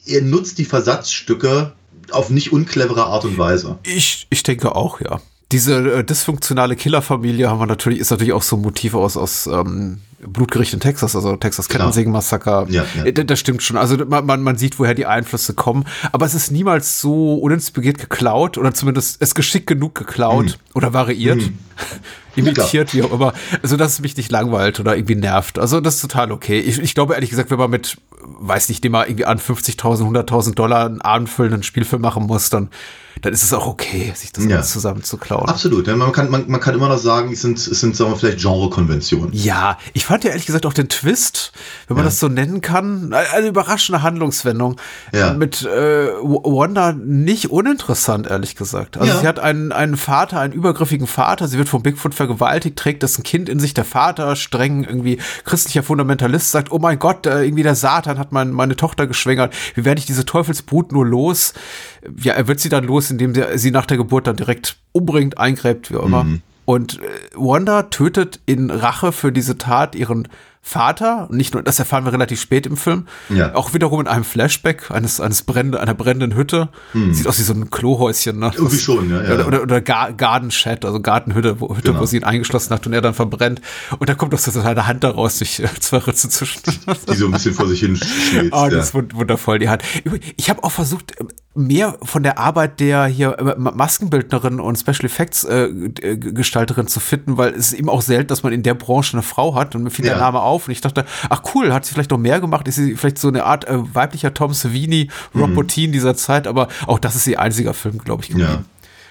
er 0.05 0.21
nutzt 0.21 0.57
die 0.57 0.65
Versatzstücke 0.65 1.73
auf 2.11 2.29
nicht 2.29 2.51
unclevere 2.51 3.05
Art 3.05 3.25
und 3.25 3.37
Weise. 3.37 3.77
Ich, 3.83 4.27
ich 4.29 4.43
denke 4.43 4.75
auch, 4.75 5.01
ja. 5.01 5.19
Diese 5.51 5.99
äh, 5.99 6.03
dysfunktionale 6.03 6.75
Killerfamilie 6.75 7.49
haben 7.49 7.59
wir 7.59 7.67
natürlich, 7.67 7.99
ist 7.99 8.11
natürlich 8.11 8.33
auch 8.33 8.41
so 8.41 8.57
ein 8.57 8.61
Motiv 8.61 8.93
aus, 8.95 9.15
aus 9.15 9.47
ähm, 9.47 10.01
Blutgericht 10.19 10.73
in 10.73 10.79
Texas, 10.79 11.15
also 11.15 11.35
Texas 11.35 11.69
Kettensägen-Massaker. 11.69 12.65
Ja, 12.69 12.85
ja. 12.97 13.05
Äh, 13.05 13.13
das 13.13 13.39
stimmt 13.39 13.63
schon. 13.63 13.77
Also 13.77 13.97
man, 14.05 14.25
man, 14.25 14.41
man 14.41 14.57
sieht, 14.57 14.79
woher 14.79 14.93
die 14.93 15.05
Einflüsse 15.05 15.53
kommen. 15.53 15.85
Aber 16.11 16.25
es 16.25 16.33
ist 16.33 16.51
niemals 16.51 16.99
so 16.99 17.35
uninspiriert 17.35 17.97
geklaut 17.97 18.57
oder 18.57 18.73
zumindest 18.73 19.21
es 19.21 19.35
geschickt 19.35 19.67
genug 19.67 19.95
geklaut 19.95 20.45
mhm. 20.45 20.71
oder 20.73 20.93
variiert, 20.93 21.37
mhm. 21.37 21.59
imitiert, 22.37 22.93
wie 22.93 23.03
auch 23.03 23.11
immer. 23.11 23.33
Also 23.61 23.77
dass 23.77 23.93
es 23.93 23.99
mich 23.99 24.15
nicht 24.17 24.31
langweilt 24.31 24.79
oder 24.79 24.95
irgendwie 24.95 25.15
nervt. 25.15 25.59
Also 25.59 25.81
das 25.81 25.95
ist 25.95 26.01
total 26.01 26.31
okay. 26.31 26.59
Ich, 26.59 26.79
ich 26.79 26.95
glaube 26.95 27.15
ehrlich 27.15 27.29
gesagt, 27.29 27.51
wenn 27.51 27.57
man 27.57 27.69
mit, 27.69 27.97
weiß 28.23 28.69
nicht, 28.69 28.83
dem 28.83 28.93
mal 28.93 29.07
irgendwie 29.07 29.25
an 29.25 29.39
50.000, 29.39 30.03
100.000 30.03 30.55
Dollar 30.55 30.85
einen 30.85 31.01
abendfüllenden 31.01 31.63
Spielfilm 31.63 32.01
machen 32.01 32.25
muss, 32.25 32.49
dann 32.49 32.69
dann 33.21 33.33
ist 33.33 33.43
es 33.43 33.53
auch 33.53 33.67
okay, 33.67 34.11
sich 34.15 34.31
das 34.31 34.45
ja. 34.45 34.57
alles 34.57 35.07
zu 35.07 35.17
klauen. 35.17 35.47
Absolut. 35.47 35.87
Ja, 35.87 35.95
man, 35.95 36.11
kann, 36.11 36.29
man, 36.29 36.45
man 36.47 36.59
kann 36.59 36.75
immer 36.75 36.89
noch 36.89 36.97
sagen, 36.97 37.31
es 37.31 37.41
sind, 37.41 37.57
es 37.57 37.79
sind 37.79 37.95
sagen 37.95 38.11
wir, 38.11 38.17
vielleicht 38.17 38.39
Genrekonventionen. 38.39 39.31
Ja, 39.33 39.77
ich 39.93 40.05
fand 40.05 40.23
ja 40.23 40.31
ehrlich 40.31 40.45
gesagt 40.45 40.65
auch 40.65 40.73
den 40.73 40.89
Twist, 40.89 41.51
wenn 41.87 41.95
man 41.95 42.05
ja. 42.05 42.09
das 42.09 42.19
so 42.19 42.27
nennen 42.27 42.61
kann, 42.61 43.13
eine 43.13 43.47
überraschende 43.47 44.01
Handlungswendung 44.01 44.79
ja. 45.13 45.33
mit 45.33 45.63
äh, 45.63 46.07
Wanda 46.21 46.93
nicht 46.93 47.49
uninteressant, 47.49 48.27
ehrlich 48.27 48.55
gesagt. 48.55 48.97
Also 48.97 49.19
sie 49.19 49.27
hat 49.27 49.39
einen, 49.39 49.71
einen 49.71 49.97
Vater, 49.97 50.39
einen 50.39 50.53
übergriffigen 50.53 51.07
Vater, 51.07 51.47
sie 51.47 51.57
wird 51.57 51.69
vom 51.69 51.83
Bigfoot 51.83 52.13
vergewaltigt, 52.27 52.77
trägt 52.77 53.03
das 53.03 53.17
ein 53.17 53.23
Kind 53.23 53.49
in 53.49 53.59
sich, 53.59 53.73
der 53.73 53.85
Vater, 53.85 54.35
streng 54.35 54.83
irgendwie 54.83 55.17
christlicher 55.45 55.83
Fundamentalist, 55.83 56.51
sagt, 56.51 56.71
oh 56.71 56.79
mein 56.79 56.99
Gott, 56.99 57.25
äh, 57.25 57.43
irgendwie 57.43 57.63
der 57.63 57.75
Satan 57.75 58.19
hat 58.19 58.31
mein, 58.31 58.51
meine 58.51 58.75
Tochter 58.75 59.07
geschwängert, 59.07 59.55
wie 59.75 59.85
werde 59.85 59.99
ich 59.99 60.05
diese 60.05 60.25
Teufelsbrut 60.25 60.91
nur 60.91 61.05
los? 61.05 61.53
Ja, 62.21 62.33
er 62.33 62.47
wird 62.47 62.59
sie 62.59 62.69
dann 62.69 62.83
los, 62.83 63.09
indem 63.09 63.33
der, 63.33 63.57
sie 63.57 63.71
nach 63.71 63.85
der 63.85 63.97
Geburt 63.97 64.27
dann 64.27 64.35
direkt 64.35 64.77
umbringt, 64.91 65.37
eingräbt, 65.37 65.91
wie 65.91 65.97
auch 65.97 66.05
immer. 66.05 66.23
Mhm. 66.23 66.41
Und 66.65 66.99
äh, 66.99 67.05
Wanda 67.35 67.83
tötet 67.83 68.41
in 68.45 68.69
Rache 68.69 69.11
für 69.11 69.31
diese 69.31 69.57
Tat 69.57 69.95
ihren 69.95 70.27
Vater, 70.67 71.29
nicht 71.31 71.53
nur, 71.53 71.63
das 71.63 71.79
erfahren 71.79 72.03
wir 72.03 72.11
relativ 72.11 72.41
spät 72.41 72.65
im 72.65 72.75
Film, 72.75 73.05
Ja. 73.29 73.55
auch 73.55 73.73
wiederum 73.73 74.01
in 74.01 74.07
einem 74.07 74.25
Flashback 74.25 74.91
eines, 74.91 75.21
eines 75.21 75.43
brennende, 75.43 75.79
einer 75.79 75.93
brennenden 75.93 76.35
Hütte. 76.35 76.67
Sieht 77.11 77.25
aus 77.25 77.39
wie 77.39 77.43
so 77.43 77.53
ein 77.53 77.69
Klohäuschen, 77.69 78.37
ne? 78.39 78.47
Hm. 78.47 78.53
Irgendwie 78.57 78.77
schon, 78.77 79.09
ja, 79.09 79.23
ja. 79.23 79.33
Oder, 79.35 79.47
oder, 79.47 79.61
oder 79.63 79.79
Gar 79.81 80.11
Garden 80.11 80.51
Shed, 80.51 80.83
also 80.83 80.99
Gartenhütte, 80.99 81.61
wo, 81.61 81.69
Hütte, 81.69 81.91
Genau. 81.91 82.01
wo 82.01 82.05
sie 82.05 82.17
ihn 82.17 82.25
eingeschlossen 82.25 82.73
hat 82.73 82.85
und 82.85 82.91
er 82.91 82.99
dann 83.01 83.13
verbrennt. 83.13 83.61
Und 83.97 84.09
da 84.09 84.13
kommt 84.15 84.33
auch 84.33 84.39
so 84.39 84.51
seine 84.51 84.87
Hand 84.87 85.05
daraus 85.05 85.37
durch 85.37 85.59
äh, 85.61 85.67
zwei 85.79 85.99
Ritze 85.99 86.27
zwischen. 86.27 86.61
Die 86.65 87.15
so 87.15 87.25
ein 87.27 87.31
bisschen 87.31 87.53
vor 87.53 87.67
sich 87.67 87.79
hin 87.79 87.95
schlägt. 88.31 88.53
Oh, 88.53 88.67
das 88.69 88.87
ist 88.87 88.93
wund- 88.93 89.15
wundervoll, 89.15 89.59
die 89.59 89.69
Hand. 89.69 89.83
Ich 90.35 90.49
habe 90.49 90.63
auch 90.65 90.71
versucht, 90.71 91.17
äh, 91.21 91.23
mehr 91.55 91.97
von 92.03 92.21
der 92.23 92.37
Arbeit 92.37 92.79
der 92.81 93.05
hier 93.05 93.39
äh, 93.39 93.55
Ma- 93.57 93.71
Maskenbildnerin 93.71 94.59
und 94.59 94.77
Special 94.77 95.05
Effects 95.05 95.43
äh, 95.45 95.63
äh, 95.65 96.17
Gestalterin 96.17 96.87
zu 96.87 96.99
finden, 96.99 97.37
weil 97.37 97.53
es 97.53 97.71
ist 97.71 97.73
eben 97.73 97.89
auch 97.89 98.01
selten, 98.01 98.27
dass 98.27 98.43
man 98.43 98.51
in 98.53 98.61
der 98.63 98.73
Branche 98.73 99.13
eine 99.13 99.23
Frau 99.23 99.55
hat 99.55 99.73
und 99.73 99.83
mir 99.83 99.89
fiel 99.89 100.03
der. 100.05 100.17
Name 100.17 100.39
auf 100.41 100.56
und 100.65 100.71
ich 100.71 100.81
dachte, 100.81 101.05
ach 101.29 101.43
cool, 101.53 101.71
hat 101.71 101.85
sie 101.85 101.93
vielleicht 101.93 102.09
noch 102.09 102.17
mehr 102.17 102.39
gemacht? 102.41 102.67
Ist 102.67 102.75
sie 102.77 102.95
vielleicht 102.95 103.19
so 103.19 103.27
eine 103.27 103.43
Art 103.43 103.67
äh, 103.67 103.77
weiblicher 103.93 104.33
Tom 104.33 104.53
Savini, 104.53 105.11
Rob 105.35 105.51
Mhm. 105.51 105.91
Dieser 105.91 106.15
Zeit, 106.15 106.47
aber 106.47 106.67
auch 106.87 106.97
das 106.97 107.15
ist 107.15 107.27
ihr 107.27 107.39
einziger 107.39 107.75
Film, 107.75 107.99
glaube 107.99 108.23
ich, 108.23 108.29
geblieben. 108.29 108.49
Ja. 108.51 108.63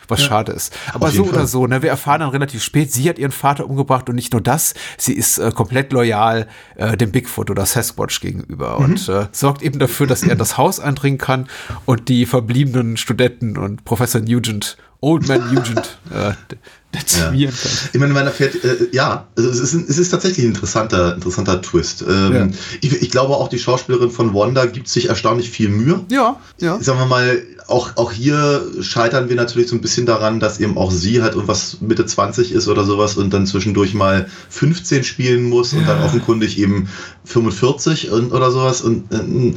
Was 0.08 0.22
schade 0.22 0.52
ist. 0.52 0.72
Aber 0.94 1.06
Auf 1.06 1.12
so 1.12 1.16
jeden 1.22 1.30
oder 1.30 1.38
Fall. 1.40 1.46
so, 1.48 1.66
ne, 1.66 1.82
wir 1.82 1.90
erfahren 1.90 2.20
dann 2.20 2.30
relativ 2.30 2.62
spät, 2.62 2.92
sie 2.92 3.08
hat 3.08 3.18
ihren 3.18 3.32
Vater 3.32 3.68
umgebracht 3.68 4.08
und 4.08 4.14
nicht 4.14 4.32
nur 4.32 4.40
das, 4.40 4.74
sie 4.96 5.12
ist 5.14 5.38
äh, 5.38 5.50
komplett 5.50 5.92
loyal 5.92 6.46
äh, 6.76 6.96
dem 6.96 7.10
Bigfoot 7.10 7.50
oder 7.50 7.66
Sasquatch 7.66 8.20
gegenüber 8.20 8.78
Mhm. 8.78 8.84
und 8.84 9.08
äh, 9.08 9.26
sorgt 9.32 9.62
eben 9.62 9.80
dafür, 9.80 10.06
dass 10.06 10.22
er 10.22 10.30
in 10.32 10.38
das 10.38 10.56
Haus 10.56 10.78
eindringen 10.78 11.18
kann 11.18 11.48
und 11.86 12.08
die 12.08 12.24
verbliebenen 12.24 12.96
Studenten 12.96 13.56
und 13.58 13.84
Professor 13.84 14.20
Nugent, 14.20 14.76
Old 15.00 15.26
Man 15.26 15.52
Nugent, 15.52 15.98
dezimieren 16.98 17.54
kann. 17.54 17.70
Ich 17.92 18.00
meine, 18.00 18.12
man 18.14 18.26
erfährt, 18.26 18.64
äh, 18.64 18.88
ja, 18.92 19.26
also 19.36 19.48
es 19.50 19.58
ist, 19.60 19.74
es 19.88 19.98
ist 19.98 20.10
tatsächlich 20.10 20.44
ein 20.44 20.50
interessanter, 20.50 21.14
interessanter 21.14 21.60
Twist. 21.62 22.02
Ähm, 22.08 22.32
Ja. 22.34 22.48
ich, 22.80 23.02
ich 23.02 23.10
glaube 23.10 23.34
auch, 23.34 23.48
die 23.48 23.58
Schauspielerin 23.58 24.10
von 24.10 24.34
Wanda 24.34 24.66
gibt 24.66 24.88
sich 24.88 25.08
erstaunlich 25.08 25.50
viel 25.50 25.68
Mühe. 25.68 26.00
Ja, 26.10 26.36
ja. 26.58 26.80
Sagen 26.80 26.98
wir 26.98 27.06
mal, 27.06 27.42
auch, 27.68 27.96
auch 27.96 28.12
hier 28.12 28.64
scheitern 28.80 29.28
wir 29.28 29.34
natürlich 29.36 29.68
so 29.68 29.74
ein 29.74 29.80
bisschen 29.80 30.06
daran, 30.06 30.38
dass 30.38 30.60
eben 30.60 30.78
auch 30.78 30.92
sie 30.92 31.20
halt 31.22 31.34
irgendwas 31.34 31.78
Mitte 31.80 32.06
20 32.06 32.52
ist 32.52 32.68
oder 32.68 32.84
sowas 32.84 33.16
und 33.16 33.30
dann 33.34 33.46
zwischendurch 33.46 33.92
mal 33.92 34.28
15 34.50 35.02
spielen 35.02 35.44
muss 35.44 35.72
und 35.72 35.86
dann 35.86 36.02
offenkundig 36.02 36.58
eben 36.58 36.88
45 37.24 38.10
und, 38.12 38.32
oder 38.32 38.52
sowas. 38.52 38.82
Und 38.82 39.12
äh, 39.12 39.52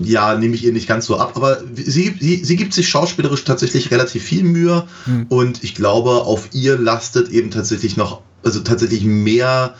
ja, 0.00 0.36
nehme 0.36 0.54
ich 0.54 0.64
ihr 0.64 0.72
nicht 0.72 0.88
ganz 0.88 1.06
so 1.06 1.18
ab, 1.18 1.32
aber 1.34 1.58
sie, 1.74 2.14
sie, 2.18 2.44
sie 2.44 2.56
gibt 2.56 2.72
sich 2.74 2.88
schauspielerisch 2.88 3.44
tatsächlich 3.44 3.90
relativ 3.90 4.22
viel 4.22 4.42
Mühe 4.42 4.86
und 5.28 5.64
ich 5.64 5.74
glaube, 5.74 6.10
auf 6.10 6.48
ihr 6.52 6.78
lastet 6.78 7.30
eben 7.30 7.50
tatsächlich 7.50 7.96
noch, 7.96 8.22
also 8.42 8.60
tatsächlich 8.60 9.04
mehr 9.04 9.74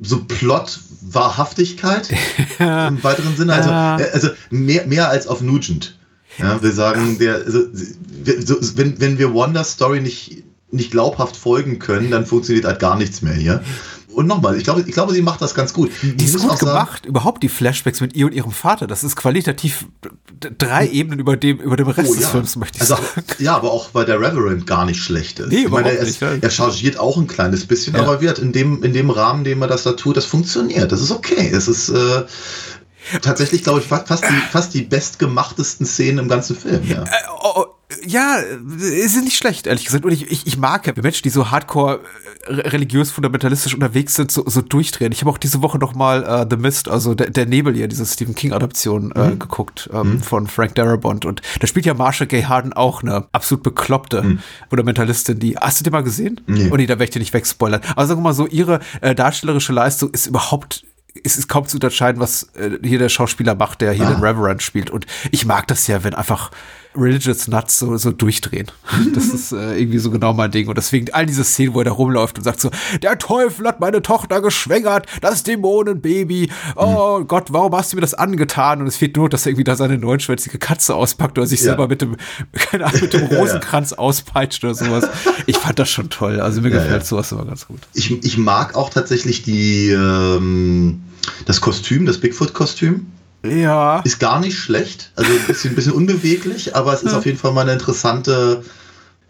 so 0.00 0.24
Plot-Wahrhaftigkeit 0.24 2.10
im 2.58 3.02
weiteren 3.02 3.36
Sinne. 3.36 3.54
Also, 3.54 3.70
äh, 3.70 4.10
also 4.12 4.28
mehr, 4.50 4.86
mehr 4.86 5.08
als 5.08 5.26
auf 5.26 5.40
Nugent. 5.40 5.98
Ja, 6.38 6.62
wir 6.62 6.72
sagen, 6.72 7.18
der, 7.18 7.34
also, 7.34 7.60
wenn, 8.76 9.00
wenn 9.00 9.18
wir 9.18 9.34
Wonders 9.34 9.72
Story 9.72 10.00
nicht, 10.00 10.44
nicht 10.70 10.90
glaubhaft 10.90 11.36
folgen 11.36 11.78
können, 11.78 12.10
dann 12.10 12.24
funktioniert 12.26 12.64
halt 12.64 12.80
gar 12.80 12.96
nichts 12.96 13.20
mehr 13.22 13.34
hier. 13.34 13.62
Und 14.12 14.26
nochmal, 14.26 14.56
ich 14.56 14.64
glaube, 14.64 14.82
ich 14.86 14.92
glaube, 14.92 15.12
sie 15.12 15.22
macht 15.22 15.40
das 15.42 15.54
ganz 15.54 15.72
gut. 15.72 15.90
Die 16.02 16.24
ist 16.24 16.34
gut 16.38 16.50
auch 16.50 16.56
sagen- 16.56 16.66
gemacht, 16.66 17.06
überhaupt 17.06 17.42
die 17.42 17.48
Flashbacks 17.48 18.00
mit 18.00 18.14
ihr 18.14 18.26
und 18.26 18.32
ihrem 18.32 18.52
Vater. 18.52 18.86
Das 18.86 19.02
ist 19.04 19.16
qualitativ 19.16 19.86
drei 20.58 20.88
Ebenen 20.88 21.18
über 21.18 21.36
dem, 21.36 21.58
über 21.58 21.76
dem 21.76 21.88
Rest 21.88 22.10
Oh, 22.10 22.14
des 22.14 22.22
ja. 22.24 22.28
Films, 22.28 22.56
möchte 22.56 22.76
ich 22.76 22.82
also, 22.82 22.96
sagen. 22.96 23.24
Ja, 23.38 23.56
aber 23.56 23.70
auch 23.72 23.90
weil 23.92 24.04
der 24.04 24.20
Reverend 24.20 24.66
gar 24.66 24.84
nicht 24.84 25.02
schlecht 25.02 25.38
ist. 25.38 25.48
Nee, 25.48 25.60
ich 25.64 25.68
meine, 25.68 25.90
überhaupt 25.92 25.96
er, 25.98 26.04
nicht, 26.04 26.10
ist, 26.14 26.20
ja. 26.20 26.32
er 26.40 26.50
chargiert 26.50 26.98
auch 26.98 27.16
ein 27.16 27.26
kleines 27.26 27.66
bisschen, 27.66 27.94
Ja. 27.94 28.02
aber 28.02 28.20
wird 28.20 28.38
in 28.38 28.52
dem, 28.52 28.82
in 28.82 28.92
dem 28.92 29.10
Rahmen, 29.10 29.44
den 29.44 29.58
man 29.58 29.68
das 29.68 29.82
da 29.84 29.92
tut, 29.92 30.16
das 30.16 30.24
funktioniert. 30.24 30.90
Das 30.92 31.00
ist 31.00 31.10
okay. 31.10 31.50
Es 31.52 31.68
ist 31.68 31.88
äh, 31.88 32.22
tatsächlich, 33.20 33.62
glaube 33.62 33.80
ich, 33.80 33.86
fa- 33.86 34.04
fast 34.06 34.24
die, 34.24 34.34
fast 34.50 34.74
die 34.74 34.82
bestgemachtesten 34.82 35.86
Szenen 35.86 36.18
im 36.18 36.28
ganzen 36.28 36.56
Film. 36.56 36.82
Ja. 36.88 37.02
Äh, 37.04 37.08
oh, 37.42 37.52
oh, 37.56 37.64
ja, 38.06 38.38
äh, 38.40 39.06
sind 39.08 39.24
nicht 39.24 39.36
schlecht, 39.36 39.66
ehrlich 39.66 39.84
gesagt. 39.84 40.04
Und 40.04 40.12
ich, 40.12 40.30
ich, 40.30 40.46
ich 40.46 40.56
mag 40.56 40.86
ja 40.86 40.92
Menschen, 41.00 41.22
die 41.24 41.30
so 41.30 41.50
hardcore 41.50 42.00
äh, 42.46 42.68
religiös 42.68 43.10
fundamentalistisch 43.10 43.74
unterwegs 43.74 44.14
sind, 44.14 44.30
so, 44.30 44.44
so 44.46 44.60
durchdrehen. 44.60 45.12
Ich 45.12 45.20
habe 45.20 45.30
auch 45.30 45.38
diese 45.38 45.62
Woche 45.62 45.78
noch 45.78 45.94
mal 45.94 46.22
äh, 46.24 46.46
The 46.48 46.56
Mist, 46.56 46.88
also 46.88 47.14
der, 47.14 47.30
der 47.30 47.46
Nebel 47.46 47.74
hier, 47.74 47.88
diese 47.88 48.06
Stephen 48.06 48.34
King 48.34 48.52
Adaption 48.52 49.12
äh, 49.12 49.36
geguckt 49.36 49.88
ähm, 49.92 50.20
von 50.20 50.46
Frank 50.46 50.74
Darabont 50.74 51.24
und 51.24 51.42
da 51.60 51.66
spielt 51.66 51.86
ja 51.86 51.94
Marsha 51.94 52.24
Gay 52.24 52.42
Harden 52.42 52.72
auch 52.72 53.02
eine 53.02 53.26
absolut 53.32 53.62
bekloppte 53.62 54.38
Fundamentalistin, 54.68 55.38
die 55.38 55.56
hast 55.56 55.80
du 55.80 55.84
die 55.84 55.90
mal 55.90 56.02
gesehen? 56.02 56.40
Nee. 56.46 56.68
Oh 56.70 56.76
nee, 56.76 56.86
da 56.86 56.94
werde 56.94 57.04
ich 57.04 57.10
dir 57.10 57.18
nicht 57.18 57.34
wegspoilern. 57.34 57.80
Aber 57.90 58.06
sagen 58.06 58.20
wir 58.20 58.24
mal 58.24 58.34
so, 58.34 58.46
ihre 58.46 58.80
äh, 59.00 59.14
darstellerische 59.14 59.72
Leistung 59.72 60.10
ist 60.10 60.26
überhaupt 60.26 60.84
es 61.24 61.36
ist 61.36 61.48
kaum 61.48 61.66
zu 61.66 61.76
unterscheiden, 61.76 62.20
was 62.20 62.44
äh, 62.54 62.78
hier 62.82 62.98
der 62.98 63.08
Schauspieler 63.08 63.54
macht, 63.54 63.80
der 63.80 63.92
hier 63.92 64.06
den 64.06 64.22
Reverend 64.22 64.62
spielt. 64.62 64.90
Und 64.90 65.06
ich 65.30 65.44
mag 65.44 65.66
das 65.66 65.86
ja, 65.86 66.04
wenn 66.04 66.14
einfach 66.14 66.50
Religious 66.94 67.48
Nuts 67.48 67.78
so, 67.78 67.96
so 67.96 68.10
durchdrehen. 68.12 68.66
Das 69.14 69.26
ist 69.28 69.52
äh, 69.52 69.78
irgendwie 69.78 69.98
so 69.98 70.10
genau 70.10 70.32
mein 70.32 70.50
Ding. 70.50 70.68
Und 70.68 70.76
deswegen 70.78 71.12
all 71.12 71.26
diese 71.26 71.44
Szenen, 71.44 71.74
wo 71.74 71.80
er 71.80 71.84
da 71.86 71.90
rumläuft 71.92 72.38
und 72.38 72.44
sagt 72.44 72.60
so, 72.60 72.70
der 73.02 73.18
Teufel 73.18 73.66
hat 73.66 73.80
meine 73.80 74.02
Tochter 74.02 74.40
geschwängert, 74.40 75.06
das 75.20 75.42
Dämonenbaby. 75.42 76.50
Oh 76.76 77.24
Gott, 77.24 77.52
warum 77.52 77.74
hast 77.74 77.92
du 77.92 77.96
mir 77.96 78.00
das 78.02 78.14
angetan? 78.14 78.80
Und 78.80 78.86
es 78.86 78.96
fehlt 78.96 79.16
nur, 79.16 79.28
dass 79.28 79.44
er 79.46 79.50
irgendwie 79.50 79.64
da 79.64 79.76
seine 79.76 79.98
neunschwänzige 79.98 80.58
Katze 80.58 80.94
auspackt 80.94 81.38
oder 81.38 81.46
sich 81.46 81.60
Ja. 81.60 81.66
selber 81.66 81.88
mit 81.88 82.02
dem, 82.02 82.16
keine 82.52 82.86
Ahnung, 82.86 83.00
mit 83.00 83.12
dem 83.12 83.22
Rosenkranz 83.36 83.92
auspeitscht 83.92 84.62
oder 84.64 84.74
sowas. 84.74 85.08
Ich 85.46 85.56
fand 85.58 85.78
das 85.78 85.88
schon 85.90 86.10
toll. 86.10 86.40
Also 86.40 86.60
mir 86.60 86.68
Ja, 86.70 86.76
gefällt 86.76 87.02
ja. 87.02 87.06
sowas 87.06 87.32
immer 87.32 87.44
ganz 87.44 87.66
gut. 87.66 87.80
Ich, 87.94 88.10
ich 88.24 88.38
mag 88.38 88.74
auch 88.74 88.90
tatsächlich 88.90 89.42
die, 89.42 89.88
ähm, 89.90 91.02
das 91.46 91.60
Kostüm, 91.60 92.06
das 92.06 92.18
Bigfoot-Kostüm. 92.18 93.06
Ja. 93.44 94.00
Ist 94.00 94.20
gar 94.20 94.40
nicht 94.40 94.56
schlecht. 94.58 95.10
Also 95.16 95.32
ein 95.32 95.46
bisschen, 95.46 95.72
ein 95.72 95.74
bisschen 95.74 95.92
unbeweglich, 95.92 96.76
aber 96.76 96.92
es 96.92 97.02
ist 97.02 97.12
auf 97.14 97.26
jeden 97.26 97.38
Fall 97.38 97.52
mal 97.52 97.62
eine 97.62 97.72
interessante, 97.72 98.62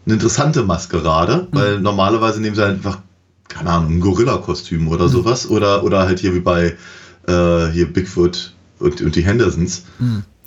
eine 0.05 0.13
interessante 0.15 0.63
Maskerade, 0.63 1.47
weil 1.51 1.79
normalerweise 1.79 2.39
nehmen 2.39 2.55
sie 2.55 2.65
einfach, 2.65 2.99
keine 3.47 3.71
Ahnung, 3.71 3.97
ein 3.97 3.99
Gorilla-Kostüm 3.99 4.87
oder 4.87 5.09
sowas. 5.09 5.47
Oder, 5.49 5.83
oder 5.83 6.03
halt 6.03 6.19
hier 6.19 6.33
wie 6.35 6.41
bei 6.41 6.75
äh, 7.27 7.67
hier 7.71 7.91
Bigfoot 7.91 8.53
und, 8.79 9.01
und 9.01 9.15
die 9.15 9.23
Hendersons 9.23 9.83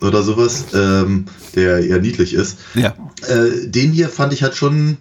oder 0.01 0.23
sowas, 0.23 0.67
ähm, 0.75 1.25
der 1.55 1.81
eher 1.85 2.01
niedlich 2.01 2.35
ist. 2.35 2.59
Ja. 2.75 2.95
Äh, 3.27 3.67
den 3.67 3.93
hier 3.93 4.09
fand 4.09 4.33
ich 4.33 4.43
halt 4.43 4.55
schon. 4.55 4.99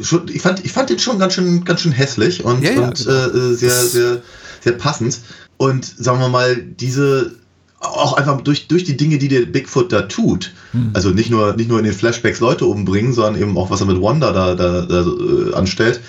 Schon, 0.00 0.28
ich, 0.28 0.42
fand, 0.42 0.64
ich 0.64 0.70
fand 0.70 0.90
den 0.90 1.00
schon 1.00 1.18
ganz 1.18 1.34
schön, 1.34 1.64
ganz 1.64 1.80
schön 1.80 1.90
hässlich 1.90 2.44
und, 2.44 2.62
Ja, 2.62 2.70
ja, 2.70 2.82
und 2.82 3.04
genau. 3.04 3.10
äh, 3.10 3.54
sehr, 3.54 3.72
sehr, 3.72 4.22
sehr 4.62 4.72
passend. 4.74 5.18
Und 5.56 5.84
sagen 5.84 6.20
wir 6.20 6.28
mal, 6.28 6.54
diese 6.56 7.32
auch 7.80 8.14
einfach 8.14 8.40
durch, 8.40 8.68
durch 8.68 8.84
die 8.84 8.96
Dinge, 8.96 9.18
die 9.18 9.28
der 9.28 9.42
Bigfoot 9.42 9.92
da 9.92 10.02
tut, 10.02 10.52
Hm. 10.72 10.90
also 10.94 11.10
nicht 11.10 11.30
nur, 11.30 11.54
nicht 11.54 11.68
nur 11.68 11.78
in 11.78 11.84
den 11.84 11.94
Flashbacks 11.94 12.40
Leute 12.40 12.66
umbringen, 12.66 13.12
sondern 13.12 13.40
eben 13.40 13.56
auch, 13.56 13.70
was 13.70 13.80
er 13.80 13.86
mit 13.86 14.02
Wanda 14.02 14.32
da, 14.32 14.54
da, 14.54 14.82
da 14.82 15.00
äh, 15.00 15.54
anstellt, 15.54 16.00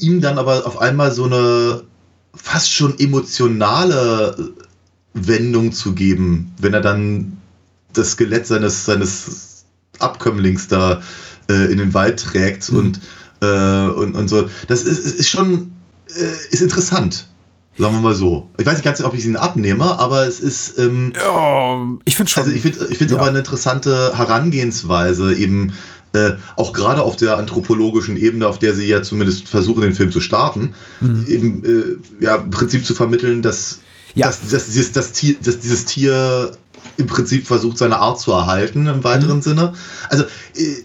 ihm 0.00 0.20
dann 0.20 0.38
aber 0.38 0.66
auf 0.66 0.80
einmal 0.80 1.10
so 1.10 1.24
eine 1.24 1.82
fast 2.34 2.72
schon 2.72 2.98
emotionale 2.98 4.52
Wendung 5.14 5.72
zu 5.72 5.94
geben, 5.94 6.52
wenn 6.60 6.74
er 6.74 6.80
dann 6.80 7.38
das 7.92 8.12
Skelett 8.12 8.46
seines, 8.46 8.84
seines 8.84 9.64
Abkömmlings 9.98 10.68
da 10.68 11.02
äh, 11.50 11.72
in 11.72 11.78
den 11.78 11.94
Wald 11.94 12.20
trägt 12.20 12.68
und, 12.70 13.00
äh, 13.40 13.88
und, 13.88 14.14
und 14.14 14.28
so. 14.28 14.48
Das 14.68 14.82
ist, 14.82 14.98
ist 14.98 15.18
ist 15.18 15.28
schon 15.28 15.72
äh, 16.14 16.52
ist 16.52 16.62
interessant. 16.62 17.26
Sagen 17.78 17.94
wir 17.94 18.00
mal 18.00 18.14
so. 18.14 18.50
Ich 18.58 18.66
weiß 18.66 18.74
nicht 18.74 18.84
ganz, 18.84 19.00
ob 19.02 19.14
ich 19.14 19.20
es 19.20 19.26
ihnen 19.26 19.36
abnehme, 19.36 19.98
aber 19.98 20.26
es 20.26 20.40
ist, 20.40 20.78
ähm, 20.78 21.12
Ja, 21.16 21.86
ich 22.04 22.16
finde 22.16 22.30
schon. 22.30 22.42
also 22.44 22.54
ich 22.54 22.62
finde 22.62 22.88
ich 22.90 22.98
finde 22.98 23.14
Ja. 23.14 23.20
aber 23.20 23.28
eine 23.28 23.38
interessante 23.38 24.12
Herangehensweise, 24.16 25.34
eben 25.34 25.72
äh, 26.14 26.32
auch 26.56 26.72
gerade 26.72 27.02
auf 27.02 27.16
der 27.16 27.36
anthropologischen 27.36 28.16
Ebene, 28.16 28.48
auf 28.48 28.58
der 28.58 28.74
sie 28.74 28.86
ja 28.86 29.02
zumindest 29.02 29.46
versuchen, 29.48 29.82
den 29.82 29.94
Film 29.94 30.10
zu 30.10 30.20
starten, 30.20 30.74
eben 31.28 31.64
äh, 31.64 32.24
ja, 32.24 32.36
im 32.36 32.50
Prinzip 32.50 32.84
zu 32.84 32.94
vermitteln, 32.94 33.42
dass, 33.42 33.80
Ja. 34.14 34.26
dass, 34.26 34.48
dass, 34.48 34.66
dieses, 34.66 34.92
das 34.92 35.12
Tier, 35.12 35.36
dass 35.44 35.60
dieses 35.60 35.84
Tier 35.84 36.52
im 36.96 37.06
Prinzip 37.06 37.46
versucht, 37.46 37.76
seine 37.78 37.98
Art 37.98 38.18
zu 38.18 38.32
erhalten 38.32 38.86
im 38.86 39.04
weiteren 39.04 39.42
Sinne. 39.42 39.74
Also 40.08 40.24
äh, 40.56 40.84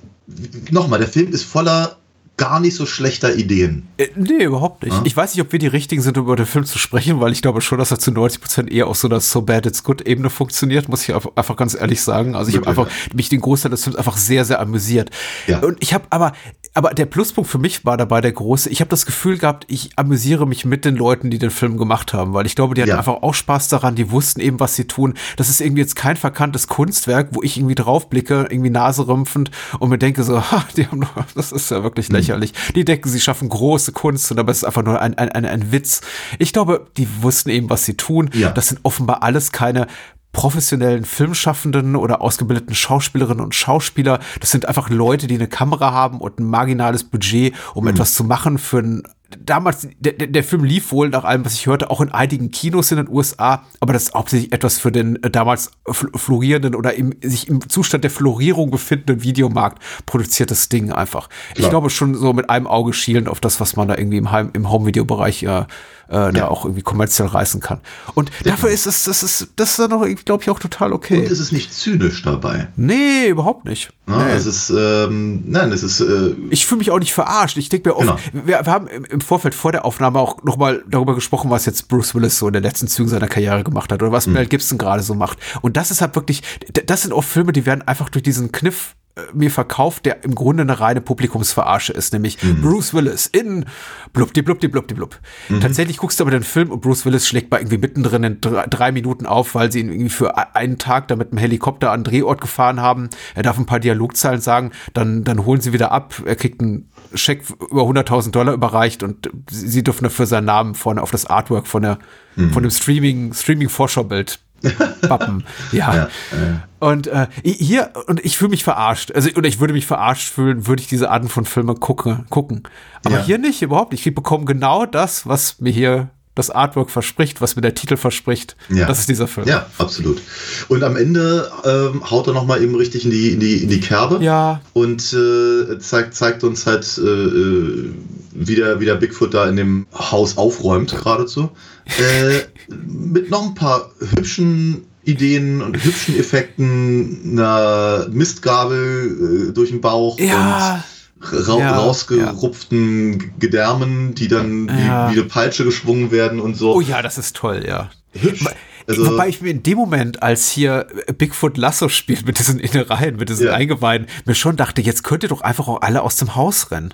nochmal, 0.71 0.99
der 0.99 1.07
Film 1.07 1.31
ist 1.31 1.43
voller 1.43 1.97
gar 2.43 2.59
nicht 2.59 2.75
so 2.75 2.85
schlechter 2.85 3.35
Ideen. 3.35 3.87
Äh, 3.97 4.07
Nee, 4.15 4.43
überhaupt 4.43 4.83
nicht. 4.83 4.93
Ja. 4.95 5.01
Ich 5.05 5.15
weiß 5.15 5.33
nicht, 5.33 5.41
ob 5.45 5.51
wir 5.51 5.59
die 5.59 5.67
richtigen 5.67 6.01
sind, 6.01 6.17
um 6.17 6.25
über 6.25 6.35
den 6.35 6.45
Film 6.45 6.65
zu 6.65 6.77
sprechen, 6.77 7.19
weil 7.21 7.31
ich 7.31 7.41
glaube 7.41 7.61
schon, 7.61 7.77
dass 7.79 7.91
er 7.91 7.99
zu 7.99 8.11
90 8.11 8.41
Prozent 8.41 8.71
eher 8.71 8.87
auf 8.87 8.97
so 8.97 9.07
einer 9.07 9.19
So 9.21 9.41
Bad 9.41 9.65
It's 9.65 9.83
Good 9.83 10.01
Ebene 10.01 10.29
funktioniert, 10.29 10.89
muss 10.89 11.07
ich 11.07 11.15
einfach- 11.15 11.55
ganz 11.55 11.73
ehrlich 11.75 12.01
sagen. 12.01 12.35
Also 12.35 12.49
ich 12.49 12.57
habe 12.57 12.67
einfach 12.67 12.87
mich 13.13 13.29
den 13.29 13.39
Großteil 13.41 13.71
des 13.71 13.83
Films 13.83 13.97
einfach 13.97 14.17
sehr, 14.17 14.43
sehr 14.45 14.59
amüsiert. 14.59 15.09
Ja. 15.47 15.59
Und 15.59 15.77
ich 15.81 15.93
habe 15.93 16.05
aber, 16.09 16.33
aber 16.73 16.93
der 16.93 17.05
Pluspunkt 17.05 17.49
für 17.49 17.59
mich 17.59 17.85
war 17.85 17.95
dabei 17.97 18.21
der 18.21 18.31
große. 18.31 18.69
Ich 18.69 18.81
habe 18.81 18.89
das 18.89 19.05
Gefühl 19.05 19.37
gehabt, 19.37 19.65
ich 19.69 19.91
amüsiere 19.97 20.45
mich 20.47 20.65
mit 20.65 20.83
den 20.85 20.95
Leuten, 20.95 21.29
die 21.29 21.37
den 21.37 21.51
Film 21.51 21.77
gemacht 21.77 22.13
haben, 22.13 22.33
weil 22.33 22.45
ich 22.45 22.55
glaube, 22.55 22.73
die 22.75 22.81
hatten 22.81 22.89
Ja. 22.89 22.97
einfach 22.97 23.21
auch 23.21 23.33
Spaß 23.33 23.67
daran, 23.69 23.95
die 23.95 24.09
wussten 24.11 24.39
eben, 24.41 24.59
was 24.59 24.75
sie 24.75 24.85
tun. 24.85 25.13
Das 25.37 25.49
ist 25.49 25.61
irgendwie 25.61 25.81
jetzt 25.81 25.95
kein 25.95 26.17
verkanntes 26.17 26.67
Kunstwerk, 26.67 27.29
wo 27.31 27.41
ich 27.43 27.57
irgendwie 27.57 27.75
draufblicke, 27.75 28.47
irgendwie 28.49 28.71
naserümpfend 28.71 29.51
und 29.79 29.89
mir 29.89 29.97
denke 29.99 30.23
so, 30.23 30.41
ha, 30.51 30.65
die 30.75 30.87
haben 30.87 31.01
doch, 31.01 31.09
das 31.35 31.51
ist 31.51 31.69
ja 31.71 31.83
wirklich 31.83 32.09
lächerlich. 32.09 32.32
Lächerlich. 32.33 32.53
Die 32.75 32.85
denken, 32.85 33.09
sie 33.09 33.19
schaffen 33.19 33.49
große 33.49 33.91
Kunst 33.91 34.31
und 34.31 34.39
aber 34.39 34.51
es 34.51 34.57
ist 34.57 34.63
einfach 34.63 34.83
nur 34.83 35.01
ein, 35.01 35.17
ein, 35.17 35.29
ein, 35.29 35.45
ein 35.45 35.71
Witz. 35.71 36.01
Ich 36.39 36.53
glaube, 36.53 36.87
die 36.97 37.07
wussten 37.21 37.49
eben, 37.49 37.69
was 37.69 37.85
sie 37.85 37.95
tun. 37.95 38.29
Ja. 38.33 38.51
Das 38.51 38.67
sind 38.67 38.79
offenbar 38.83 39.23
alles 39.23 39.51
keine 39.51 39.87
professionellen 40.31 41.05
Filmschaffenden 41.05 41.95
oder 41.95 42.21
ausgebildeten 42.21 42.73
Schauspielerinnen 42.73 43.43
und 43.43 43.53
Schauspieler. 43.53 44.19
Das 44.39 44.49
sind 44.49 44.67
einfach 44.67 44.89
Leute, 44.89 45.27
die 45.27 45.35
eine 45.35 45.47
Kamera 45.47 45.91
haben 45.91 46.19
und 46.19 46.39
ein 46.39 46.45
marginales 46.45 47.03
Budget, 47.03 47.53
um 47.75 47.87
etwas 47.87 48.15
zu 48.15 48.23
machen 48.23 48.57
für 48.57 48.79
ein 48.79 49.03
damals, 49.39 49.87
der, 49.99 50.13
der 50.13 50.43
Film 50.43 50.63
lief 50.63 50.91
wohl 50.91 51.09
nach 51.09 51.23
allem, 51.23 51.45
was 51.45 51.53
ich 51.53 51.67
hörte, 51.67 51.89
auch 51.89 52.01
in 52.01 52.09
einigen 52.09 52.51
Kinos 52.51 52.91
in 52.91 52.97
den 52.97 53.09
USA, 53.09 53.63
aber 53.79 53.93
das 53.93 54.03
ist 54.03 54.13
hauptsächlich 54.13 54.51
etwas 54.51 54.79
für 54.79 54.91
den 54.91 55.21
äh, 55.23 55.29
damals 55.29 55.71
florierenden 55.87 56.75
oder 56.75 56.93
im, 56.93 57.13
sich 57.21 57.47
im 57.47 57.67
Zustand 57.69 58.03
der 58.03 58.11
Florierung 58.11 58.71
befindenden 58.71 59.23
Videomarkt 59.23 59.81
produziertes 60.05 60.69
Ding 60.69 60.91
einfach. 60.91 61.29
Klar. 61.29 61.55
Ich 61.55 61.69
glaube 61.69 61.89
schon 61.89 62.15
so 62.15 62.33
mit 62.33 62.49
einem 62.49 62.67
Auge 62.67 62.93
schielend 62.93 63.29
auf 63.29 63.39
das, 63.39 63.59
was 63.59 63.75
man 63.75 63.87
da 63.87 63.97
irgendwie 63.97 64.17
im, 64.17 64.31
Heim, 64.31 64.51
im 64.53 64.69
Home-Video-Bereich 64.69 65.43
äh, 65.43 65.65
äh, 66.09 66.35
ja. 66.35 66.47
auch 66.47 66.65
irgendwie 66.65 66.81
kommerziell 66.81 67.27
reißen 67.27 67.61
kann. 67.61 67.79
Und 68.13 68.29
ja. 68.43 68.51
dafür 68.51 68.69
ist 68.69 68.85
es, 68.85 69.03
das 69.03 69.23
ist, 69.23 69.49
das 69.55 69.71
ist 69.71 69.79
dann 69.79 69.89
noch, 69.89 70.05
glaube 70.25 70.43
ich, 70.43 70.49
auch 70.49 70.59
total 70.59 70.93
okay. 70.93 71.19
Und 71.19 71.31
es 71.31 71.39
ist 71.39 71.51
nicht 71.51 71.73
zynisch 71.73 72.21
dabei. 72.21 72.67
Nee, 72.75 73.27
überhaupt 73.27 73.65
nicht. 73.65 73.91
Ja, 74.07 74.23
nee. 74.23 74.31
Es 74.31 74.45
ist, 74.45 74.69
ähm, 74.69 75.43
nein, 75.45 75.71
es 75.71 75.83
ist. 75.83 76.01
Äh, 76.01 76.35
ich 76.49 76.65
fühle 76.65 76.79
mich 76.79 76.91
auch 76.91 76.99
nicht 76.99 77.13
verarscht. 77.13 77.57
Ich 77.57 77.69
denke 77.69 77.89
mir 77.89 77.95
oft, 77.95 78.07
genau. 78.07 78.45
wir, 78.45 78.65
wir, 78.65 78.71
haben 78.71 78.87
im, 78.87 79.05
im, 79.05 79.21
Vorfeld 79.21 79.55
vor 79.55 79.71
der 79.71 79.85
Aufnahme 79.85 80.19
auch 80.19 80.43
nochmal 80.43 80.83
darüber 80.89 81.15
gesprochen, 81.15 81.49
was 81.49 81.65
jetzt 81.65 81.87
Bruce 81.87 82.13
Willis 82.13 82.37
so 82.37 82.47
in 82.47 82.53
den 82.53 82.63
letzten 82.63 82.87
Zügen 82.87 83.09
seiner 83.09 83.27
Karriere 83.27 83.63
gemacht 83.63 83.91
hat 83.91 84.01
oder 84.01 84.11
was 84.11 84.27
mhm. 84.27 84.33
Mel 84.33 84.47
Gibson 84.47 84.77
gerade 84.77 85.03
so 85.03 85.13
macht. 85.15 85.37
Und 85.61 85.77
das 85.77 85.91
ist 85.91 86.01
halt 86.01 86.15
wirklich, 86.15 86.41
das 86.85 87.03
sind 87.03 87.13
auch 87.13 87.23
Filme, 87.23 87.53
die 87.53 87.65
werden 87.65 87.81
einfach 87.87 88.09
durch 88.09 88.23
diesen 88.23 88.51
Kniff 88.51 88.95
mir 89.31 89.51
verkauft, 89.51 90.07
der 90.07 90.23
im 90.23 90.33
Grunde 90.33 90.63
eine 90.63 90.79
reine 90.79 90.99
Publikumsverarsche 90.99 91.93
ist, 91.93 92.13
nämlich 92.13 92.41
mhm. 92.41 92.61
Bruce 92.61 92.95
Willis 92.95 93.27
in 93.27 93.65
blub, 94.11 94.33
die 94.33 94.41
blub, 94.41 94.59
die 94.59 94.67
blub, 94.67 94.87
die 94.87 94.95
blub. 94.95 95.19
Mhm. 95.49 95.61
Tatsächlich 95.61 95.97
guckst 95.97 96.19
du 96.19 96.23
aber 96.23 96.31
den 96.31 96.41
Film 96.41 96.71
und 96.71 96.81
Bruce 96.81 97.05
Willis 97.05 97.27
schlägt 97.27 97.51
mal 97.51 97.57
irgendwie 97.57 97.77
mittendrin 97.77 98.23
in 98.23 98.41
drei, 98.41 98.65
drei, 98.65 98.91
Minuten 98.91 99.27
auf, 99.27 99.53
weil 99.53 99.71
sie 99.71 99.81
ihn 99.81 99.89
irgendwie 99.89 100.09
für 100.09 100.55
einen 100.55 100.79
Tag 100.79 101.07
da 101.09 101.15
mit 101.15 101.31
einem 101.31 101.37
Helikopter 101.37 101.91
an 101.91 102.03
Drehort 102.03 102.41
gefahren 102.41 102.81
haben. 102.81 103.09
Er 103.35 103.43
darf 103.43 103.59
ein 103.59 103.67
paar 103.67 103.79
Dialogzeilen 103.79 104.41
sagen, 104.41 104.71
dann, 104.93 105.23
dann 105.23 105.45
holen 105.45 105.61
sie 105.61 105.73
wieder 105.73 105.91
ab. 105.91 106.15
Er 106.25 106.35
kriegt 106.35 106.61
einen 106.61 106.89
Scheck 107.13 107.43
über 107.69 107.83
100.000 107.83 108.31
Dollar 108.31 108.53
überreicht 108.53 109.03
und 109.03 109.29
sie 109.49 109.83
dürfen 109.83 110.05
dafür 110.05 110.25
seinen 110.25 110.45
Namen 110.45 110.73
vorne 110.73 111.03
auf 111.03 111.11
das 111.11 111.27
Artwork 111.27 111.67
von 111.67 111.83
der, 111.83 111.99
mhm. 112.35 112.51
von 112.51 112.63
dem 112.63 112.71
Streaming, 112.71 113.33
Streaming-Vorschaubild 113.33 114.39
Pappen. 115.01 115.43
Ja. 115.71 115.93
ja, 115.93 116.09
ja. 116.31 116.67
Und 116.79 117.07
äh, 117.07 117.27
hier, 117.43 117.91
und 118.07 118.23
ich 118.23 118.37
fühle 118.37 118.49
mich 118.49 118.63
verarscht. 118.63 119.11
Also, 119.11 119.29
oder 119.35 119.47
ich 119.47 119.59
würde 119.59 119.73
mich 119.73 119.85
verarscht 119.85 120.29
fühlen, 120.29 120.67
würde 120.67 120.81
ich 120.81 120.87
diese 120.87 121.09
Arten 121.09 121.29
von 121.29 121.45
Filmen 121.45 121.79
gucke, 121.79 122.25
gucken. 122.29 122.63
Aber 123.05 123.17
ja. 123.17 123.23
hier 123.23 123.37
nicht, 123.37 123.61
überhaupt 123.61 123.91
nicht. 123.91 124.05
Ich 124.05 124.15
bekomme 124.15 124.45
genau 124.45 124.85
das, 124.85 125.27
was 125.27 125.59
mir 125.59 125.71
hier 125.71 126.09
das 126.35 126.49
Artwork 126.49 126.89
verspricht, 126.89 127.41
was 127.41 127.55
mir 127.55 127.61
der 127.61 127.75
Titel 127.75 127.95
verspricht. 127.95 128.55
Ja. 128.69 128.87
Das 128.87 128.99
ist 128.99 129.09
dieser 129.09 129.27
Film. 129.27 129.47
Ja, 129.47 129.67
absolut. 129.77 130.21
Und 130.67 130.83
am 130.83 130.95
Ende 130.95 131.51
ähm, 131.63 132.09
haut 132.09 132.27
er 132.27 132.33
nochmal 132.33 132.63
eben 132.63 132.75
richtig 132.75 133.05
in 133.05 133.11
die, 133.11 133.29
in 133.29 133.39
die, 133.39 133.57
in 133.57 133.69
die 133.69 133.79
Kerbe. 133.79 134.23
Ja. 134.23 134.61
Und 134.73 135.13
äh, 135.13 135.77
zeigt, 135.79 136.15
zeigt 136.15 136.43
uns 136.43 136.65
halt, 136.65 136.97
äh, 136.97 137.01
äh 137.01 137.93
wie, 138.35 138.55
der, 138.55 138.79
wie 138.79 138.85
der 138.85 138.95
Bigfoot 138.95 139.33
da 139.33 139.47
in 139.47 139.55
dem 139.55 139.85
Haus 139.93 140.37
aufräumt, 140.37 140.91
geradezu. 140.91 141.51
Äh, 141.85 142.41
mit 142.87 143.29
noch 143.29 143.43
ein 143.43 143.53
paar 143.53 143.91
hübschen 143.99 144.85
Ideen 145.03 145.61
und 145.61 145.83
hübschen 145.83 146.17
Effekten, 146.17 147.33
einer 147.33 148.07
Mistgabel 148.09 149.49
äh, 149.49 149.53
durch 149.53 149.69
den 149.69 149.81
Bauch 149.81 150.17
ja. 150.19 150.83
Ra 151.31 151.57
ja, 151.57 151.77
rausgerupften 151.77 153.19
ja. 153.19 153.27
Gedärmen, 153.39 154.13
die 154.15 154.27
dann 154.27 154.67
ja. 154.67 155.09
wie, 155.09 155.15
wie, 155.15 155.19
eine 155.19 155.29
Peitsche 155.29 155.63
geschwungen 155.63 156.11
werden 156.11 156.39
und 156.39 156.55
so. 156.55 156.73
Oh 156.73 156.81
ja, 156.81 157.01
das 157.01 157.17
ist 157.17 157.35
toll, 157.35 157.63
ja. 157.67 157.89
Hübsch. 158.13 158.45
Also, 158.85 159.05
Wobei 159.11 159.29
ich 159.29 159.41
mir 159.41 159.49
in 159.49 159.63
dem 159.63 159.77
Moment, 159.77 160.21
als 160.21 160.49
hier 160.49 160.87
Bigfoot 161.17 161.57
Lasso 161.57 161.87
spielt 161.87 162.25
mit 162.25 162.39
diesen 162.39 162.59
Innereien, 162.59 163.15
mit 163.15 163.29
diesen 163.29 163.47
Eingeweiden, 163.47 164.07
mir 164.25 164.35
schon 164.35 164.57
dachte, 164.57 164.81
jetzt 164.81 165.03
könnt 165.03 165.23
ihr 165.23 165.29
doch 165.29 165.41
einfach 165.41 165.67
auch 165.69 165.81
alle 165.81 166.01
aus 166.01 166.17
dem 166.17 166.35
Haus 166.35 166.69
rennen. 166.69 166.93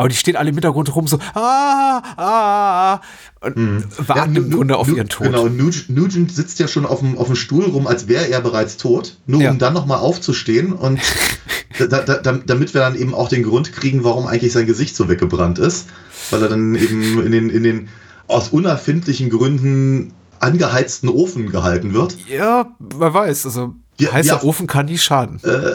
Aber 0.00 0.08
die 0.08 0.16
stehen 0.16 0.34
alle 0.34 0.48
im 0.48 0.54
Hintergrund 0.54 0.96
rum 0.96 1.06
so, 1.06 1.18
ah, 1.34 2.02
ah, 2.16 3.00
und 3.42 3.54
mhm. 3.54 3.84
warten 3.98 4.34
ja, 4.34 4.40
im 4.40 4.50
Grunde 4.50 4.78
auf 4.78 4.88
ihren 4.88 5.10
Tod. 5.10 5.26
Genau, 5.26 5.46
Nugent 5.46 6.32
sitzt 6.32 6.58
ja 6.58 6.68
schon 6.68 6.86
auf 6.86 7.00
dem, 7.00 7.18
auf 7.18 7.26
dem 7.26 7.36
Stuhl 7.36 7.66
rum, 7.66 7.86
als 7.86 8.08
wäre 8.08 8.30
er 8.30 8.40
bereits 8.40 8.78
tot, 8.78 9.18
nur 9.26 9.42
ja. 9.42 9.50
um 9.50 9.58
dann 9.58 9.74
nochmal 9.74 9.98
aufzustehen 9.98 10.72
und 10.72 11.00
da, 11.78 12.00
da, 12.00 12.16
damit 12.16 12.72
wir 12.72 12.80
dann 12.80 12.94
eben 12.94 13.14
auch 13.14 13.28
den 13.28 13.42
Grund 13.42 13.74
kriegen, 13.74 14.02
warum 14.02 14.26
eigentlich 14.26 14.54
sein 14.54 14.64
Gesicht 14.64 14.96
so 14.96 15.10
weggebrannt 15.10 15.58
ist, 15.58 15.88
weil 16.30 16.40
er 16.40 16.48
dann 16.48 16.74
eben 16.76 17.22
in 17.22 17.32
den, 17.32 17.50
in 17.50 17.62
den 17.62 17.88
aus 18.26 18.48
unerfindlichen 18.48 19.28
Gründen 19.28 20.14
angeheizten 20.38 21.10
Ofen 21.10 21.50
gehalten 21.50 21.92
wird. 21.92 22.16
Ja, 22.26 22.74
wer 22.78 23.12
weiß, 23.12 23.44
also 23.44 23.74
ja, 23.98 24.12
heißer 24.12 24.44
Ofen 24.44 24.66
kann 24.66 24.86
nie 24.86 24.96
schaden. 24.96 25.40
Äh, 25.44 25.72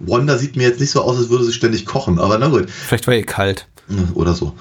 Wanda 0.00 0.38
sieht 0.38 0.56
mir 0.56 0.66
jetzt 0.66 0.80
nicht 0.80 0.90
so 0.90 1.02
aus, 1.02 1.18
als 1.18 1.28
würde 1.28 1.44
sie 1.44 1.52
ständig 1.52 1.86
kochen, 1.86 2.18
aber 2.18 2.38
na 2.38 2.48
gut. 2.48 2.68
Vielleicht 2.70 3.06
war 3.06 3.14
ihr 3.14 3.24
kalt. 3.24 3.68
Oder 4.14 4.34
so. 4.34 4.54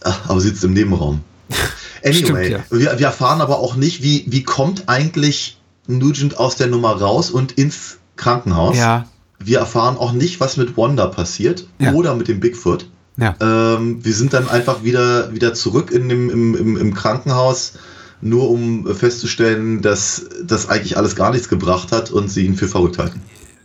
Aber 0.00 0.40
sie 0.40 0.48
sitzt 0.48 0.64
im 0.64 0.72
Nebenraum. 0.72 1.20
Anyway, 2.04 2.24
Stimmt, 2.24 2.48
ja. 2.48 2.58
wir, 2.70 2.98
wir 2.98 3.06
erfahren 3.06 3.40
aber 3.40 3.60
auch 3.60 3.76
nicht, 3.76 4.02
wie, 4.02 4.24
wie 4.26 4.42
kommt 4.42 4.88
eigentlich 4.88 5.60
Nugent 5.86 6.36
aus 6.36 6.56
der 6.56 6.66
Nummer 6.66 7.00
raus 7.00 7.30
und 7.30 7.52
ins 7.52 7.98
Krankenhaus. 8.16 8.76
Ja. 8.76 9.06
Wir 9.38 9.60
erfahren 9.60 9.96
auch 9.96 10.10
nicht, 10.10 10.40
was 10.40 10.56
mit 10.56 10.76
Wanda 10.76 11.06
passiert 11.06 11.64
ja. 11.78 11.92
oder 11.92 12.16
mit 12.16 12.26
dem 12.26 12.40
Bigfoot. 12.40 12.88
Ja. 13.18 13.36
Ähm, 13.40 14.04
wir 14.04 14.14
sind 14.14 14.32
dann 14.32 14.48
einfach 14.48 14.82
wieder, 14.82 15.32
wieder 15.32 15.54
zurück 15.54 15.92
in 15.92 16.08
dem, 16.08 16.28
im, 16.28 16.56
im, 16.56 16.76
im 16.76 16.92
Krankenhaus, 16.92 17.74
nur 18.20 18.50
um 18.50 18.92
festzustellen, 18.96 19.80
dass 19.80 20.26
das 20.44 20.68
eigentlich 20.68 20.96
alles 20.96 21.14
gar 21.14 21.30
nichts 21.30 21.48
gebracht 21.48 21.92
hat 21.92 22.10
und 22.10 22.32
sie 22.32 22.44
ihn 22.44 22.56
für 22.56 22.66
verrückt 22.66 22.98
halten 22.98 23.20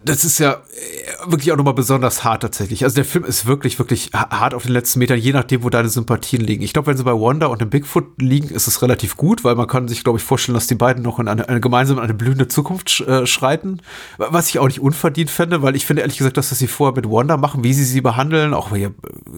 das 0.09 0.25
ist 0.25 0.39
ja 0.39 0.53
äh, 0.53 1.31
wirklich 1.31 1.51
auch 1.51 1.57
nochmal 1.57 1.73
besonders 1.73 2.23
hart 2.23 2.41
tatsächlich. 2.41 2.83
Also 2.83 2.95
der 2.95 3.05
Film 3.05 3.25
ist 3.25 3.45
wirklich, 3.45 3.79
wirklich 3.79 4.11
hart 4.13 4.53
auf 4.53 4.63
den 4.63 4.71
letzten 4.71 4.99
Metern, 4.99 5.19
je 5.19 5.33
nachdem, 5.33 5.63
wo 5.63 5.69
deine 5.69 5.89
Sympathien 5.89 6.41
liegen. 6.41 6.63
Ich 6.63 6.73
glaube, 6.73 6.87
wenn 6.87 6.97
sie 6.97 7.03
bei 7.03 7.13
Wanda 7.13 7.47
und 7.47 7.61
dem 7.61 7.69
Bigfoot 7.69 8.21
liegen, 8.21 8.49
ist 8.49 8.67
es 8.67 8.81
relativ 8.81 9.17
gut, 9.17 9.43
weil 9.43 9.55
man 9.55 9.67
kann 9.67 9.87
sich, 9.87 10.03
glaube 10.03 10.19
ich, 10.19 10.23
vorstellen, 10.23 10.55
dass 10.55 10.67
die 10.67 10.75
beiden 10.75 11.03
noch 11.03 11.19
in 11.19 11.27
eine, 11.27 11.47
eine 11.49 11.59
gemeinsam 11.59 11.97
in 11.97 12.03
eine 12.03 12.13
blühende 12.13 12.47
Zukunft 12.47 13.01
äh, 13.01 13.25
schreiten. 13.25 13.81
Was 14.17 14.49
ich 14.49 14.59
auch 14.59 14.67
nicht 14.67 14.79
unverdient 14.79 15.29
fände, 15.29 15.61
weil 15.61 15.75
ich 15.75 15.85
finde 15.85 16.01
ehrlich 16.01 16.17
gesagt, 16.17 16.37
dass 16.37 16.49
das 16.49 16.59
sie 16.59 16.67
vorher 16.67 16.95
mit 16.95 17.09
Wanda 17.09 17.37
machen, 17.37 17.63
wie 17.63 17.73
sie 17.73 17.83
sie 17.83 18.01
behandeln, 18.01 18.53
auch 18.53 18.73
hier 18.75 18.93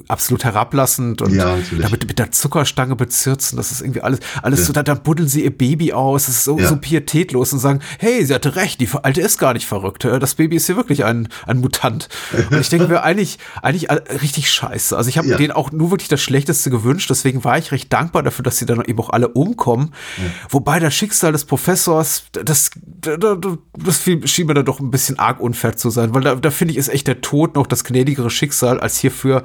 absolut 0.07 0.43
herablassend 0.43 1.21
und 1.21 1.33
ja, 1.33 1.57
damit 1.79 2.07
mit 2.07 2.19
der 2.19 2.31
Zuckerstange 2.31 2.95
bezirzen, 2.95 3.57
das 3.57 3.71
ist 3.71 3.81
irgendwie 3.81 4.01
alles, 4.01 4.19
alles 4.41 4.59
ja. 4.61 4.65
so, 4.65 4.73
da, 4.73 4.83
da 4.83 4.93
buddeln 4.93 5.27
sie 5.27 5.43
ihr 5.43 5.55
Baby 5.55 5.93
aus, 5.93 6.25
das 6.25 6.35
ist 6.35 6.43
so, 6.43 6.59
ja. 6.59 6.67
so 6.67 6.77
pietätlos 6.77 7.53
und 7.53 7.59
sagen, 7.59 7.79
hey, 7.97 8.25
sie 8.25 8.33
hatte 8.33 8.55
recht, 8.55 8.79
die 8.81 8.89
Alte 9.01 9.21
ist 9.21 9.37
gar 9.37 9.53
nicht 9.53 9.65
verrückt, 9.65 10.05
das 10.05 10.35
Baby 10.35 10.58
ist 10.59 10.67
hier 10.67 10.75
wirklich 10.75 11.05
ein, 11.05 11.29
ein 11.45 11.59
Mutant. 11.59 12.09
Und 12.51 12.59
ich 12.59 12.69
denke 12.69 12.87
mir 12.87 13.03
eigentlich, 13.03 13.39
eigentlich 13.61 13.89
richtig 14.21 14.49
scheiße. 14.49 14.95
Also 14.95 15.09
ich 15.09 15.17
habe 15.17 15.27
ja. 15.27 15.37
denen 15.37 15.51
auch 15.51 15.71
nur 15.71 15.91
wirklich 15.91 16.09
das 16.09 16.21
Schlechteste 16.21 16.69
gewünscht, 16.69 17.09
deswegen 17.09 17.43
war 17.43 17.57
ich 17.57 17.71
recht 17.71 17.91
dankbar 17.91 18.23
dafür, 18.23 18.43
dass 18.43 18.57
sie 18.57 18.65
dann 18.65 18.83
eben 18.85 18.99
auch 18.99 19.09
alle 19.09 19.29
umkommen. 19.29 19.93
Ja. 20.17 20.23
Wobei 20.49 20.79
das 20.79 20.93
Schicksal 20.93 21.31
des 21.31 21.45
Professors, 21.45 22.25
das, 22.31 22.71
das, 22.93 23.37
das 23.73 24.03
schien 24.03 24.47
mir 24.47 24.53
da 24.53 24.63
doch 24.63 24.79
ein 24.79 24.91
bisschen 24.91 25.19
arg 25.19 25.39
unfair 25.39 25.75
zu 25.75 25.89
sein, 25.89 26.13
weil 26.13 26.21
da, 26.21 26.35
da 26.35 26.51
finde 26.51 26.73
ich, 26.73 26.77
ist 26.77 26.89
echt 26.89 27.07
der 27.07 27.21
Tod 27.21 27.55
noch 27.55 27.67
das 27.67 27.83
gnädigere 27.83 28.29
Schicksal 28.29 28.79
als 28.79 28.97
hierfür 28.97 29.43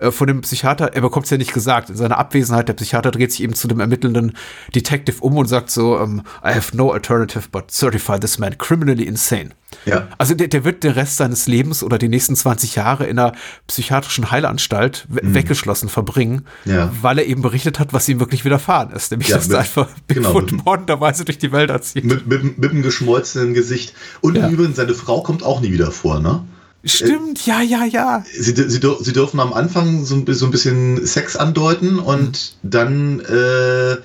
äh, 0.00 0.10
von 0.10 0.26
dem 0.26 0.40
Psychiater, 0.40 0.94
er 0.94 1.00
bekommt 1.00 1.24
es 1.26 1.30
ja 1.30 1.36
nicht 1.36 1.52
gesagt, 1.52 1.90
in 1.90 1.96
seiner 1.96 2.18
Abwesenheit, 2.18 2.68
der 2.68 2.74
Psychiater 2.74 3.10
dreht 3.10 3.32
sich 3.32 3.42
eben 3.42 3.54
zu 3.54 3.68
dem 3.68 3.80
ermittelnden 3.80 4.36
Detective 4.74 5.16
um 5.20 5.36
und 5.36 5.46
sagt 5.46 5.70
so, 5.70 5.98
ähm, 5.98 6.22
I 6.44 6.54
have 6.54 6.76
no 6.76 6.90
alternative 6.90 7.48
but 7.50 7.70
certify 7.70 8.18
this 8.18 8.38
man 8.38 8.56
criminally 8.58 9.04
insane. 9.04 9.50
Ja. 9.84 10.08
Also 10.18 10.34
der, 10.34 10.48
der 10.48 10.64
wird 10.64 10.82
den 10.82 10.92
Rest 10.92 11.18
seines 11.18 11.46
Lebens 11.46 11.82
oder 11.82 11.98
die 11.98 12.08
nächsten 12.08 12.34
20 12.34 12.74
Jahre 12.74 13.06
in 13.06 13.18
einer 13.18 13.32
psychiatrischen 13.66 14.30
Heilanstalt 14.30 15.06
mhm. 15.08 15.34
weggeschlossen 15.34 15.88
verbringen, 15.88 16.46
ja. 16.64 16.90
weil 17.02 17.18
er 17.18 17.26
eben 17.26 17.42
berichtet 17.42 17.78
hat, 17.78 17.92
was 17.92 18.08
ihm 18.08 18.18
wirklich 18.20 18.44
widerfahren 18.44 18.90
ist. 18.90 19.10
Nämlich, 19.10 19.28
ja, 19.28 19.36
dass 19.36 19.48
er 19.48 19.60
einfach 19.60 19.88
Bigfoot 20.06 20.48
genau, 20.50 20.62
mordenderweise 20.64 21.24
durch 21.24 21.38
die 21.38 21.52
Welt 21.52 21.70
erzieht. 21.70 22.04
Mit, 22.04 22.26
mit, 22.26 22.58
mit 22.58 22.70
einem 22.70 22.82
geschmolzenen 22.82 23.54
Gesicht. 23.54 23.94
Und 24.20 24.36
ja. 24.36 24.48
übrigens, 24.48 24.76
seine 24.76 24.94
Frau 24.94 25.22
kommt 25.22 25.42
auch 25.42 25.60
nie 25.60 25.72
wieder 25.72 25.92
vor, 25.92 26.20
ne? 26.20 26.42
Stimmt, 26.84 27.44
ja, 27.46 27.60
ja, 27.60 27.84
ja. 27.84 28.24
Sie, 28.32 28.54
sie, 28.54 28.80
sie 29.00 29.12
dürfen 29.12 29.40
am 29.40 29.52
Anfang 29.52 30.04
so, 30.04 30.24
so 30.32 30.46
ein 30.46 30.50
bisschen 30.50 31.06
Sex 31.06 31.36
andeuten 31.36 31.98
und 31.98 32.54
mhm. 32.62 32.70
dann 32.70 33.20
äh, 33.20 33.96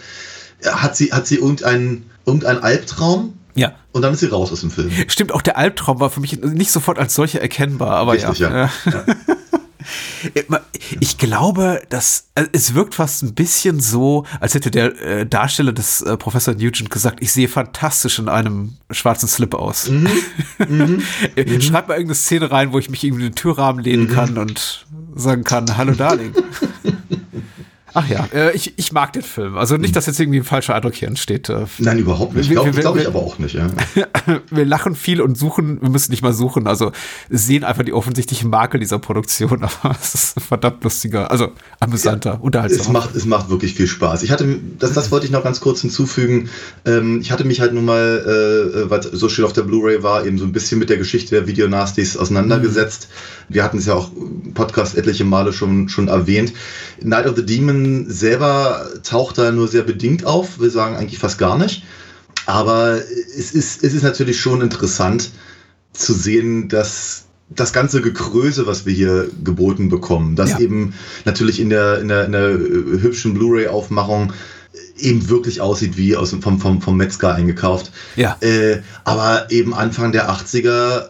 hat 0.69 0.95
sie, 0.97 1.13
hat 1.13 1.25
sie 1.27 1.35
irgendeinen 1.35 2.09
irgendein 2.25 2.59
Albtraum. 2.59 3.37
Ja. 3.53 3.73
Und 3.93 4.01
dann 4.01 4.13
ist 4.13 4.19
sie 4.19 4.25
raus 4.25 4.51
aus 4.51 4.61
dem 4.61 4.71
Film. 4.71 4.91
Stimmt, 5.07 5.31
auch 5.31 5.41
der 5.41 5.57
Albtraum 5.57 5.99
war 6.01 6.09
für 6.09 6.19
mich 6.19 6.41
nicht 6.41 6.71
sofort 6.71 6.99
als 6.99 7.15
solcher 7.15 7.41
erkennbar, 7.41 7.91
aber 7.91 8.13
Richtig, 8.13 8.39
ja. 8.39 8.49
ja. 8.49 8.71
ja. 8.85 9.05
Ich 10.99 11.17
glaube, 11.17 11.81
dass 11.89 12.27
also 12.35 12.49
es 12.51 12.73
wirkt 12.73 12.95
fast 12.95 13.23
ein 13.23 13.33
bisschen 13.33 13.79
so, 13.79 14.25
als 14.39 14.53
hätte 14.55 14.71
der 14.71 15.01
äh, 15.01 15.25
Darsteller 15.25 15.71
des 15.71 16.01
äh, 16.01 16.17
Professor 16.17 16.53
Nugent 16.53 16.89
gesagt, 16.89 17.21
ich 17.21 17.31
sehe 17.31 17.47
fantastisch 17.47 18.19
in 18.19 18.27
einem 18.27 18.73
schwarzen 18.91 19.27
Slip 19.27 19.53
aus. 19.53 19.89
Mhm. 19.89 20.07
Mhm. 20.67 21.03
mhm. 21.35 21.61
Schreib 21.61 21.87
mal 21.87 21.95
irgendeine 21.95 22.15
Szene 22.15 22.49
rein, 22.49 22.71
wo 22.71 22.79
ich 22.79 22.89
mich 22.89 23.03
irgendwie 23.03 23.25
in 23.25 23.31
den 23.31 23.35
Türrahmen 23.35 23.83
lehnen 23.83 24.07
mhm. 24.07 24.13
kann 24.13 24.37
und 24.37 24.85
sagen 25.15 25.43
kann, 25.43 25.77
hallo 25.77 25.93
Darling. 25.93 26.33
Ach 27.97 28.09
ja, 28.09 28.27
äh, 28.33 28.53
ich, 28.53 28.73
ich 28.75 28.91
mag 28.91 29.13
den 29.13 29.21
Film. 29.21 29.57
Also 29.57 29.77
nicht, 29.77 29.95
dass 29.95 30.05
jetzt 30.05 30.19
irgendwie 30.19 30.39
ein 30.39 30.43
falscher 30.43 30.75
Eindruck 30.75 30.95
hier 30.95 31.07
entsteht. 31.07 31.47
Äh, 31.47 31.65
Nein, 31.79 31.97
überhaupt 31.97 32.35
nicht. 32.35 32.51
Glaube 32.51 32.71
glaub 32.71 32.97
ich 32.97 33.07
aber 33.07 33.19
auch 33.19 33.39
nicht. 33.39 33.55
Ja. 33.55 33.69
wir 34.51 34.65
lachen 34.65 34.95
viel 34.95 35.21
und 35.21 35.37
suchen, 35.37 35.81
wir 35.81 35.89
müssen 35.89 36.11
nicht 36.11 36.21
mal 36.21 36.33
suchen. 36.33 36.67
Also 36.67 36.91
sehen 37.29 37.63
einfach 37.63 37.83
die 37.83 37.93
offensichtlichen 37.93 38.49
Makel 38.49 38.81
dieser 38.81 38.99
Produktion. 38.99 39.63
Aber 39.63 39.95
es 40.01 40.13
ist 40.13 40.41
verdammt 40.41 40.83
lustiger, 40.83 41.31
also 41.31 41.53
amüsanter, 41.79 42.33
ja, 42.33 42.39
unterhaltsamer. 42.39 42.81
Es 42.81 42.89
macht, 42.89 43.15
es 43.15 43.25
macht 43.25 43.49
wirklich 43.49 43.75
viel 43.75 43.87
Spaß. 43.87 44.23
Ich 44.23 44.31
hatte, 44.31 44.59
das, 44.77 44.91
das 44.91 45.11
wollte 45.11 45.25
ich 45.25 45.31
noch 45.31 45.43
ganz 45.43 45.61
kurz 45.61 45.79
hinzufügen. 45.79 46.49
Ähm, 46.85 47.21
ich 47.21 47.31
hatte 47.31 47.45
mich 47.45 47.61
halt 47.61 47.73
nun 47.73 47.85
mal, 47.85 48.83
äh, 48.85 48.89
was 48.89 49.05
so 49.05 49.29
schön 49.29 49.45
auf 49.45 49.53
der 49.53 49.61
Blu-ray 49.63 50.03
war, 50.03 50.25
eben 50.25 50.37
so 50.37 50.43
ein 50.43 50.51
bisschen 50.51 50.79
mit 50.79 50.89
der 50.89 50.97
Geschichte 50.97 51.33
der 51.33 51.47
Videonasties 51.47 52.17
auseinandergesetzt. 52.17 53.07
Mhm. 53.09 53.53
Wir 53.53 53.63
hatten 53.63 53.77
es 53.77 53.85
ja 53.85 53.93
auch 53.93 54.11
im 54.13 54.53
Podcast 54.53 54.97
etliche 54.97 55.23
Male 55.23 55.53
schon, 55.53 55.87
schon 55.87 56.09
erwähnt. 56.09 56.51
Night 57.01 57.27
of 57.27 57.35
the 57.35 57.45
Demon 57.45 57.84
selber 58.09 58.87
taucht 59.03 59.37
da 59.37 59.51
nur 59.51 59.67
sehr 59.67 59.83
bedingt 59.83 60.25
auf. 60.25 60.59
Wir 60.59 60.69
sagen 60.69 60.95
eigentlich 60.95 61.19
fast 61.19 61.37
gar 61.37 61.57
nicht. 61.57 61.83
Aber 62.45 62.97
es 62.97 63.51
ist, 63.51 63.83
es 63.83 63.93
ist 63.93 64.03
natürlich 64.03 64.39
schon 64.39 64.61
interessant 64.61 65.31
zu 65.93 66.13
sehen, 66.13 66.69
dass 66.69 67.25
das 67.49 67.73
ganze 67.73 68.01
Gekröse, 68.01 68.67
was 68.67 68.85
wir 68.85 68.93
hier 68.93 69.29
geboten 69.43 69.89
bekommen, 69.89 70.35
das 70.35 70.51
ja. 70.51 70.59
eben 70.59 70.93
natürlich 71.25 71.59
in 71.59 71.69
der, 71.69 71.99
in 71.99 72.07
der, 72.07 72.25
in 72.25 72.31
der 72.31 72.49
hübschen 72.49 73.33
Blu-ray-Aufmachung 73.33 74.33
eben 74.97 75.29
wirklich 75.29 75.61
aussieht 75.61 75.97
wie 75.97 76.15
aus, 76.15 76.35
vom, 76.41 76.59
vom, 76.59 76.81
vom 76.81 76.97
Metzger 76.97 77.35
eingekauft. 77.35 77.91
Ja. 78.15 78.37
Äh, 78.41 78.81
aber 79.03 79.51
eben 79.51 79.73
Anfang 79.73 80.11
der 80.11 80.29
80er 80.29 81.09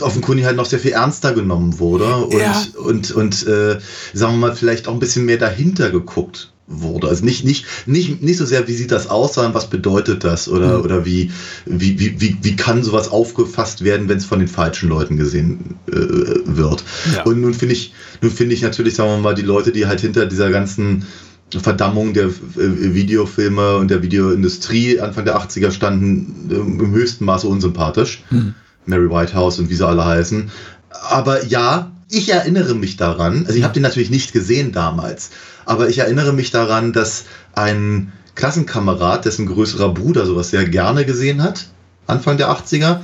offenkundig 0.00 0.46
halt 0.46 0.56
noch 0.56 0.66
sehr 0.66 0.78
viel 0.78 0.92
ernster 0.92 1.32
genommen 1.32 1.78
wurde 1.78 2.16
und, 2.16 2.32
ja. 2.38 2.64
und, 2.76 3.10
und 3.10 3.46
äh, 3.46 3.78
sagen 4.12 4.34
wir 4.34 4.48
mal, 4.48 4.56
vielleicht 4.56 4.88
auch 4.88 4.92
ein 4.92 4.98
bisschen 4.98 5.24
mehr 5.24 5.38
dahinter 5.38 5.90
geguckt 5.90 6.52
wurde. 6.68 7.08
Also 7.08 7.24
nicht, 7.24 7.44
nicht, 7.44 7.66
nicht, 7.86 8.22
nicht 8.22 8.36
so 8.36 8.44
sehr, 8.44 8.68
wie 8.68 8.74
sieht 8.74 8.92
das 8.92 9.08
aus, 9.08 9.34
sondern 9.34 9.54
was 9.54 9.70
bedeutet 9.70 10.22
das 10.22 10.48
oder, 10.48 10.78
mhm. 10.78 10.84
oder 10.84 11.04
wie, 11.04 11.30
wie, 11.64 11.98
wie, 11.98 12.20
wie, 12.20 12.36
wie 12.42 12.56
kann 12.56 12.82
sowas 12.82 13.10
aufgefasst 13.10 13.84
werden, 13.84 14.08
wenn 14.08 14.18
es 14.18 14.26
von 14.26 14.38
den 14.38 14.48
falschen 14.48 14.90
Leuten 14.90 15.16
gesehen 15.16 15.76
äh, 15.86 15.92
wird. 15.94 16.84
Ja. 17.14 17.22
Und 17.24 17.40
nun 17.40 17.54
finde 17.54 17.74
ich, 17.74 17.94
nun 18.20 18.30
finde 18.30 18.54
ich 18.54 18.62
natürlich, 18.62 18.94
sagen 18.94 19.10
wir 19.10 19.18
mal, 19.18 19.34
die 19.34 19.42
Leute, 19.42 19.72
die 19.72 19.86
halt 19.86 20.00
hinter 20.00 20.26
dieser 20.26 20.50
ganzen 20.50 21.06
Verdammung 21.50 22.12
der 22.12 22.26
äh, 22.26 22.30
Videofilme 22.56 23.76
und 23.76 23.90
der 23.90 24.02
Videoindustrie 24.02 25.00
Anfang 25.00 25.24
der 25.24 25.40
80er 25.40 25.70
standen, 25.70 26.50
äh, 26.50 26.54
im 26.54 26.90
höchsten 26.92 27.24
Maße 27.24 27.46
unsympathisch. 27.46 28.22
Mhm. 28.30 28.54
Mary 28.86 29.10
Whitehouse 29.10 29.58
und 29.58 29.70
wie 29.70 29.74
sie 29.74 29.86
alle 29.86 30.04
heißen. 30.04 30.50
Aber 30.90 31.44
ja, 31.44 31.92
ich 32.10 32.30
erinnere 32.30 32.74
mich 32.74 32.96
daran, 32.96 33.44
also 33.46 33.58
ich 33.58 33.64
habe 33.64 33.74
den 33.74 33.82
natürlich 33.82 34.10
nicht 34.10 34.32
gesehen 34.32 34.72
damals, 34.72 35.30
aber 35.66 35.88
ich 35.88 35.98
erinnere 35.98 36.32
mich 36.32 36.50
daran, 36.50 36.92
dass 36.92 37.24
ein 37.54 38.12
Klassenkamerad, 38.34 39.24
dessen 39.24 39.46
größerer 39.46 39.92
Bruder 39.92 40.24
sowas 40.24 40.50
sehr 40.50 40.64
gerne 40.64 41.04
gesehen 41.04 41.42
hat, 41.42 41.66
Anfang 42.06 42.38
der 42.38 42.50
80er, 42.50 43.00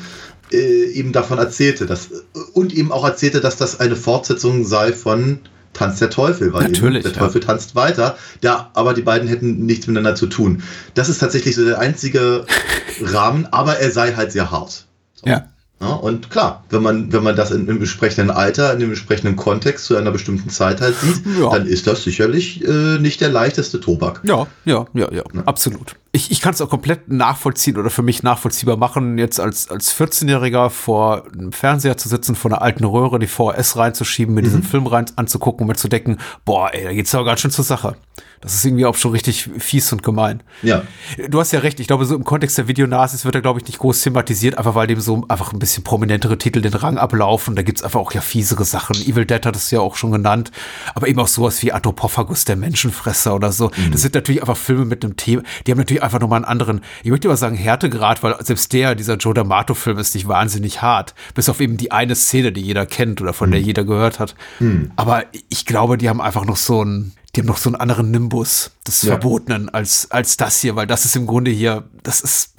äh, 0.53 0.85
eben 0.93 1.13
davon 1.13 1.39
erzählte, 1.39 1.87
dass, 1.87 2.11
und 2.53 2.73
eben 2.73 2.93
auch 2.93 3.05
erzählte, 3.05 3.41
dass 3.41 3.57
das 3.57 3.81
eine 3.81 3.97
Fortsetzung 3.97 4.65
sei 4.65 4.93
von 4.93 5.41
Tanz 5.73 5.99
der 5.99 6.09
Teufel, 6.09 6.53
weil 6.53 6.69
Natürlich, 6.69 7.03
der 7.03 7.13
Teufel 7.13 7.41
ja. 7.41 7.49
tanzt 7.49 7.75
weiter, 7.75 8.17
ja, 8.43 8.71
aber 8.75 8.95
die 8.95 9.03
beiden 9.03 9.29
hätten 9.29 9.67
nichts 9.67 9.87
miteinander 9.87 10.15
zu 10.15 10.27
tun. 10.27 10.63
Das 10.95 11.09
ist 11.09 11.19
tatsächlich 11.19 11.57
so 11.57 11.65
der 11.65 11.81
einzige 11.81 12.47
Rahmen, 13.03 13.47
aber 13.51 13.79
er 13.79 13.91
sei 13.91 14.15
halt 14.15 14.33
sehr 14.33 14.51
hart. 14.51 14.87
So. 15.15 15.27
Ja. 15.27 15.49
Ja, 15.81 15.95
und 15.95 16.31
klar, 16.31 16.65
wenn 16.71 16.83
man, 16.83 17.13
wenn 17.13 17.23
man 17.23 17.37
das 17.37 17.51
in, 17.51 17.67
im 17.69 17.79
entsprechenden 17.79 18.31
Alter, 18.31 18.73
in 18.73 18.79
dem 18.79 18.91
entsprechenden 18.91 19.37
Kontext 19.37 19.87
zu 19.87 19.97
einer 19.97 20.13
bestimmten 20.13 20.49
Zeit 20.49 20.81
halt 20.81 20.95
sieht, 20.97 21.23
ja. 21.39 21.51
dann 21.51 21.67
ist 21.67 21.87
das 21.87 22.05
sicherlich 22.05 22.65
äh, 22.65 22.99
nicht 22.99 23.21
der 23.21 23.29
leichteste 23.29 23.81
Tobak. 23.81 24.21
Ja, 24.25 24.47
ja, 24.65 24.87
ja, 24.95 25.13
ja, 25.13 25.23
ja. 25.33 25.43
absolut. 25.45 25.97
Ich, 26.13 26.31
ich 26.31 26.41
kann 26.41 26.55
es 26.55 26.61
auch 26.61 26.71
komplett 26.71 27.09
nachvollziehen 27.09 27.77
oder 27.77 27.91
für 27.91 28.03
mich 28.03 28.23
nachvollziehbar 28.23 28.77
machen, 28.77 29.19
jetzt 29.19 29.41
als, 29.41 29.69
als 29.69 29.93
14-Jähriger 29.95 30.71
vor 30.71 31.25
einem 31.33 31.53
Fernseher 31.53 31.97
zu 31.97 32.09
sitzen, 32.09 32.37
vor 32.37 32.53
einer 32.53 32.63
alten 32.63 32.85
Röhre 32.85 33.19
die 33.19 33.27
VHS 33.27 33.77
reinzuschieben, 33.77 34.33
mir 34.33 34.43
mhm. 34.43 34.45
diesen 34.45 34.63
Film 34.63 34.87
rein 34.87 35.07
anzugucken 35.17 35.65
und 35.65 35.69
mir 35.69 35.77
zu 35.77 35.89
denken, 35.89 36.19
boah, 36.45 36.71
ey, 36.73 36.85
da 36.85 36.93
geht's 36.93 37.15
aber 37.15 37.25
ganz 37.25 37.41
schön 37.41 37.51
zur 37.51 37.65
Sache. 37.65 37.97
Das 38.45 38.55
ist 38.55 38.65
irgendwie 38.65 38.85
auch 38.85 38.95
schon 38.95 39.13
richtig 39.13 39.51
fies 39.59 39.91
und 39.93 40.03
gemein. 40.03 40.43
Ja. 40.63 40.83
Du 41.29 41.41
hast 41.41 41.53
ja 41.53 41.61
recht. 41.61 41.81
Ich 41.81 41.87
glaube, 41.87 42.05
so 42.05 42.15
im 42.15 42.25
Kontext 42.25 42.59
der 42.59 42.69
Videonasis 42.69 43.25
wird 43.25 43.35
er, 43.35 43.41
glaube 43.41 43.59
ich, 43.59 43.67
nicht 43.67 43.79
groß 43.79 44.03
thematisiert, 44.03 44.59
einfach 44.59 44.75
weil 44.75 44.87
dem 44.87 45.01
so 45.01 45.25
einfach 45.29 45.53
ein 45.53 45.59
bisschen 45.59 45.83
prominentere 45.83 46.37
Titel 46.37 46.61
den 46.61 46.75
Rang 46.75 46.99
ablaufen. 46.99 47.57
Da 47.57 47.63
gibt's 47.63 47.83
einfach 47.83 48.01
auch 48.01 48.13
ja 48.13 48.21
fiesere 48.21 48.65
Sachen. 48.65 48.97
Evil 48.97 49.25
Dead 49.25 49.45
hat 49.45 49.57
es 49.57 49.71
ja 49.71 49.81
auch 49.81 49.97
schon 49.97 50.13
genannt. 50.13 50.53
Aber 50.95 51.09
eben 51.09 51.19
auch 51.21 51.27
sowas 51.27 51.63
wie 51.63 51.73
Atopophagus, 51.73 52.45
der 52.45 52.57
Menschenfresser 52.57 53.35
oder 53.35 53.51
so. 53.51 53.71
Mhm. 53.77 53.93
Das 53.93 54.03
sind 54.03 54.15
natürlich 54.15 54.43
einfach 54.43 54.59
Filme 54.59 54.85
mit 54.85 55.05
einem 55.05 55.17
Thema. 55.17 55.43
Die 55.67 55.71
haben 55.71 55.79
natürlich 55.79 56.03
einfach 56.03 56.21
nochmal 56.21 56.39
einen 56.39 56.45
anderen, 56.45 56.83
ich 57.03 57.11
möchte 57.11 57.29
mal 57.29 57.37
sagen, 57.37 57.57
Härtegrad, 57.57 58.23
weil 58.23 58.37
selbst 58.41 58.73
der, 58.75 58.95
dieser 58.95 59.17
Joe 59.17 59.33
D'Amato-Film 59.33 59.99
ist 59.99 60.15
nicht 60.15 60.29
wahnsinnig 60.29 60.83
hart. 60.83 61.15
Bis 61.35 61.49
auf 61.49 61.61
eben 61.61 61.79
die 61.79 61.93
eine 61.93 62.15
Szene, 62.15 62.53
die 62.53 62.61
jeder 62.61 62.85
kennt 62.85 63.23
oder 63.23 63.33
von 63.33 63.49
mhm. 63.49 63.53
der 63.53 63.61
jeder 63.63 63.85
gehört 63.85 64.21
hat. 64.21 64.35
Mhm. 64.61 64.93
Aber 64.97 65.25
ich 65.49 65.65
glaube, 65.65 65.97
die 65.97 66.09
haben 66.09 66.21
einfach 66.21 66.45
noch 66.45 66.57
so 66.57 66.85
ein, 66.85 67.13
die 67.35 67.41
haben 67.41 67.47
noch 67.47 67.57
so 67.57 67.69
einen 67.69 67.77
anderen 67.77 68.11
Nimbus 68.11 68.71
des 68.87 69.03
ja. 69.03 69.13
Verbotenen 69.13 69.69
als, 69.69 70.11
als 70.11 70.37
das 70.37 70.61
hier, 70.61 70.77
weil 70.77 70.87
das 70.87 71.05
ist 71.05 71.17
im 71.17 71.27
Grunde 71.27 71.51
hier, 71.51 71.85
das 72.03 72.21
ist 72.21 72.55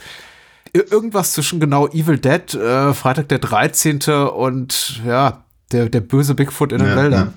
irgendwas 0.73 1.33
zwischen 1.33 1.59
genau 1.59 1.87
Evil 1.87 2.17
Dead, 2.17 2.53
äh, 2.53 2.93
Freitag 2.93 3.29
der 3.29 3.39
13. 3.39 4.01
und 4.35 5.01
ja, 5.05 5.43
der, 5.71 5.89
der 5.89 6.01
böse 6.01 6.35
Bigfoot 6.35 6.71
in 6.71 6.79
den 6.79 6.89
ja, 6.89 6.95
Wäldern. 6.95 7.27
Ja. 7.27 7.33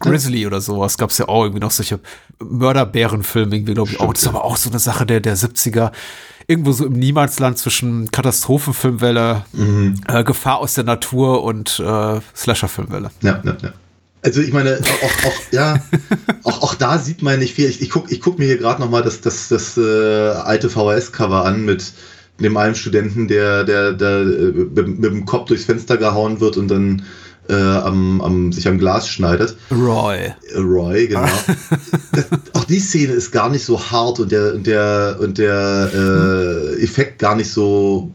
Grizzly 0.00 0.46
oder 0.46 0.60
sowas 0.60 0.96
gab 0.96 1.10
es 1.10 1.18
ja 1.18 1.28
auch 1.28 1.42
irgendwie 1.42 1.60
noch 1.60 1.72
solche 1.72 1.98
Mörderbärenfilme 2.38 3.56
irgendwie, 3.56 3.74
glaube 3.74 3.90
ich 3.90 4.00
auch. 4.00 4.12
Das 4.12 4.22
ist 4.22 4.28
aber 4.28 4.44
auch 4.44 4.56
so 4.56 4.70
eine 4.70 4.78
Sache 4.78 5.04
der, 5.06 5.20
der 5.20 5.36
70er. 5.36 5.90
Irgendwo 6.46 6.72
so 6.72 6.86
im 6.86 6.92
Niemandsland 6.92 7.58
zwischen 7.58 8.10
Katastrophenfilmwelle, 8.10 9.44
mhm. 9.52 10.00
äh, 10.06 10.24
Gefahr 10.24 10.58
aus 10.58 10.74
der 10.74 10.84
Natur 10.84 11.42
und 11.42 11.80
äh, 11.80 12.20
Slasher-Filmwelle. 12.34 13.10
Ja, 13.22 13.42
ja, 13.44 13.56
ja. 13.60 13.72
Also 14.22 14.40
ich 14.40 14.52
meine, 14.52 14.78
auch, 14.78 15.26
auch 15.26 15.52
ja, 15.52 15.82
auch, 16.42 16.62
auch 16.62 16.74
da 16.74 16.98
sieht 16.98 17.22
man 17.22 17.38
nicht 17.38 17.54
viel. 17.54 17.68
Ich, 17.68 17.80
ich 17.80 17.90
gucke 17.90 18.12
ich 18.12 18.20
guck 18.20 18.38
mir 18.38 18.46
hier 18.46 18.58
gerade 18.58 18.80
nochmal 18.80 19.02
das, 19.02 19.20
das, 19.20 19.48
das 19.48 19.76
äh, 19.76 19.80
alte 19.80 20.68
VHS-Cover 20.68 21.44
an 21.44 21.64
mit 21.64 21.92
dem 22.40 22.56
einen 22.56 22.74
Studenten, 22.74 23.28
der, 23.28 23.64
der, 23.64 23.92
der 23.92 24.20
äh, 24.20 24.24
mit, 24.24 24.76
mit, 24.98 25.04
dem 25.04 25.24
Kopf 25.24 25.46
durchs 25.46 25.64
Fenster 25.64 25.96
gehauen 25.96 26.40
wird 26.40 26.56
und 26.56 26.68
dann 26.68 27.04
äh, 27.48 27.54
am, 27.54 28.20
am, 28.20 28.52
sich 28.52 28.68
am 28.68 28.78
Glas 28.78 29.08
schneidet. 29.08 29.56
Roy. 29.70 30.32
Roy, 30.56 31.08
genau. 31.08 31.26
das, 32.12 32.26
auch 32.54 32.64
die 32.64 32.80
Szene 32.80 33.14
ist 33.14 33.32
gar 33.32 33.50
nicht 33.50 33.64
so 33.64 33.80
hart 33.80 34.20
und 34.20 34.32
der, 34.32 34.54
und 34.54 34.66
der, 34.66 35.16
und 35.20 35.38
der 35.38 35.90
äh, 35.94 36.82
Effekt 36.82 37.18
gar 37.18 37.36
nicht 37.36 37.50
so 37.50 38.12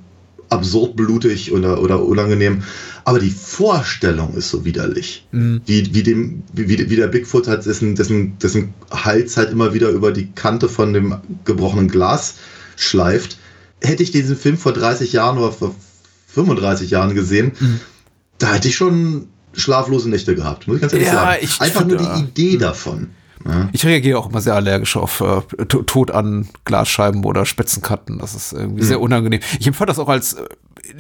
absurd 0.54 0.96
blutig 0.96 1.52
oder, 1.52 1.82
oder 1.82 2.04
unangenehm. 2.04 2.64
Aber 3.06 3.20
die 3.20 3.32
Vorstellung 3.32 4.36
ist 4.36 4.50
so 4.50 4.64
widerlich. 4.64 5.26
Mhm. 5.32 5.62
Wie, 5.66 5.94
wie, 5.94 6.04
dem, 6.04 6.44
wie, 6.54 6.68
wie 6.68 6.96
der 6.96 7.08
Bigfoot 7.08 7.48
hat, 7.48 7.66
dessen, 7.66 7.96
dessen, 7.96 8.38
dessen 8.38 8.74
Hals 8.92 9.36
halt 9.36 9.52
immer 9.52 9.74
wieder 9.74 9.90
über 9.90 10.12
die 10.12 10.32
Kante 10.32 10.70
von 10.70 10.94
dem 10.94 11.16
gebrochenen 11.44 11.90
Glas 11.90 12.36
schleift. 12.78 13.38
Hätte 13.82 14.04
ich 14.04 14.12
diesen 14.12 14.38
Film 14.38 14.58
vor 14.58 14.72
30 14.72 15.12
Jahren 15.12 15.38
oder 15.38 15.52
vor 15.52 15.76
35 16.28 16.90
Jahren 16.90 17.14
gesehen, 17.14 17.52
mhm. 17.60 17.80
da 18.38 18.54
hätte 18.54 18.68
ich 18.68 18.76
schon 18.76 19.28
schlaflose 19.54 20.10
Nächte 20.10 20.36
gehabt, 20.36 20.68
muss 20.68 20.78
ich 20.78 20.82
ganz 20.82 20.94
ehrlich 20.94 21.08
ja, 21.08 21.14
sagen. 21.14 21.48
Einfach 21.60 21.86
nur 21.86 21.98
die 21.98 22.22
Idee 22.22 22.58
davon. 22.58 23.10
Ja. 23.46 23.70
Ich 23.72 23.86
reagiere 23.86 24.18
auch 24.18 24.30
immer 24.30 24.42
sehr 24.42 24.56
allergisch 24.56 24.96
auf 24.96 25.22
äh, 25.22 25.66
Tod 25.66 26.12
an 26.12 26.48
Glasscheiben 26.66 27.26
oder 27.26 27.46
Spitzenkanten. 27.46 28.20
Das 28.20 28.36
ist 28.36 28.54
irgendwie 28.54 28.84
mhm. 28.84 28.88
sehr 28.88 29.02
unangenehm. 29.02 29.42
Ich 29.60 29.68
empfand 29.68 29.90
das 29.90 30.00
auch 30.00 30.10
als 30.10 30.34
äh, 30.34 30.48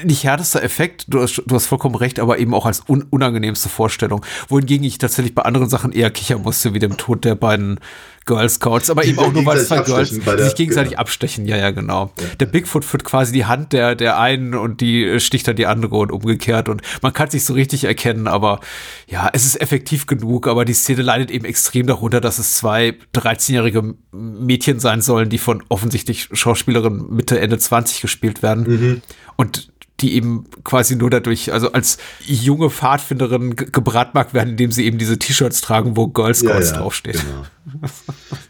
nicht 0.04 0.24
härtester 0.24 0.64
Effekt, 0.64 1.06
du 1.08 1.22
hast, 1.22 1.42
du 1.46 1.56
hast 1.56 1.68
vollkommen 1.68 1.96
recht, 1.96 2.20
aber 2.20 2.40
eben 2.40 2.54
auch 2.54 2.66
als 2.66 2.84
un 2.88 3.04
unangenehmste 3.10 3.70
Vorstellung. 3.70 4.26
Wohingegen 4.48 4.86
ich 4.86 4.98
tatsächlich 4.98 5.36
bei 5.36 5.44
anderen 5.44 5.70
Sachen 5.70 5.92
eher 5.92 6.10
kichern 6.10 6.42
musste, 6.42 6.74
wie 6.74 6.80
dem 6.80 6.98
Tod 6.98 7.26
der 7.26 7.36
beiden 7.36 7.80
Girl 8.26 8.48
Scouts, 8.50 8.90
aber 8.90 9.06
eben 9.06 9.20
auch 9.20 9.32
nur, 9.32 9.46
weil 9.46 9.58
es 9.58 9.68
zwei 9.68 9.82
Girls 9.82 10.18
der, 10.18 10.44
sich 10.46 10.56
gegenseitig 10.56 10.92
genau. 10.92 11.02
abstechen. 11.02 11.46
Ja, 11.46 11.58
ja, 11.58 11.72
genau. 11.72 12.12
Ja. 12.20 12.28
Der 12.40 12.46
Bigfoot 12.46 12.86
führt 12.86 13.04
quasi 13.04 13.34
die 13.34 13.46
Hand 13.46 13.74
der, 13.74 13.96
der 13.96 14.20
einen 14.20 14.56
und 14.56 14.82
die 14.82 15.20
sticht 15.20 15.48
dann 15.48 15.56
die 15.56 15.66
andere 15.66 15.96
und 15.98 16.12
umgekehrt 16.12 16.70
und 16.70 16.82
man 17.02 17.14
kann 17.14 17.30
sich 17.30 17.46
so 17.46 17.54
richtig 17.54 17.84
erkennen, 17.84 18.28
aber 18.28 18.60
ja, 19.08 19.30
es 19.34 19.46
ist 19.46 19.60
effektiv 19.60 20.06
genug, 20.06 20.48
aber 20.48 20.66
die 20.66 20.74
Szene 20.74 21.02
leidet 21.02 21.32
eben 21.32 21.46
extrem 21.46 21.88
darunter, 21.88 22.22
dass 22.22 22.40
es 22.40 22.56
zwei 22.56 22.96
13-jährige 23.14 23.96
Mädchen 24.12 24.80
sein 24.80 25.02
sollen, 25.02 25.30
die 25.30 25.38
von 25.38 25.64
offensichtlich 25.70 26.30
Schauspielerinnen 26.32 27.14
Mitte, 27.14 27.40
Ende 27.40 27.58
20 27.58 28.02
gespielt 28.02 28.42
werden. 28.42 28.64
Mhm. 28.68 29.02
Und 29.36 29.73
die 30.02 30.16
eben 30.16 30.46
quasi 30.64 30.96
nur 30.96 31.10
dadurch, 31.10 31.54
also 31.54 31.72
als 31.72 31.98
junge 32.20 32.70
Pfadfinderin 32.70 33.56
gebratmarkt 33.56 34.34
werden, 34.34 34.50
indem 34.52 34.72
sie 34.72 34.86
eben 34.86 34.98
diese 34.98 35.20
T-Shirts 35.20 35.62
tragen, 35.62 35.96
wo 35.96 36.08
Girl 36.08 36.34
Scouts 36.34 36.70
ja, 36.70 36.76
ja, 36.76 36.82
draufsteht. 36.82 37.20
Genau. 37.22 37.46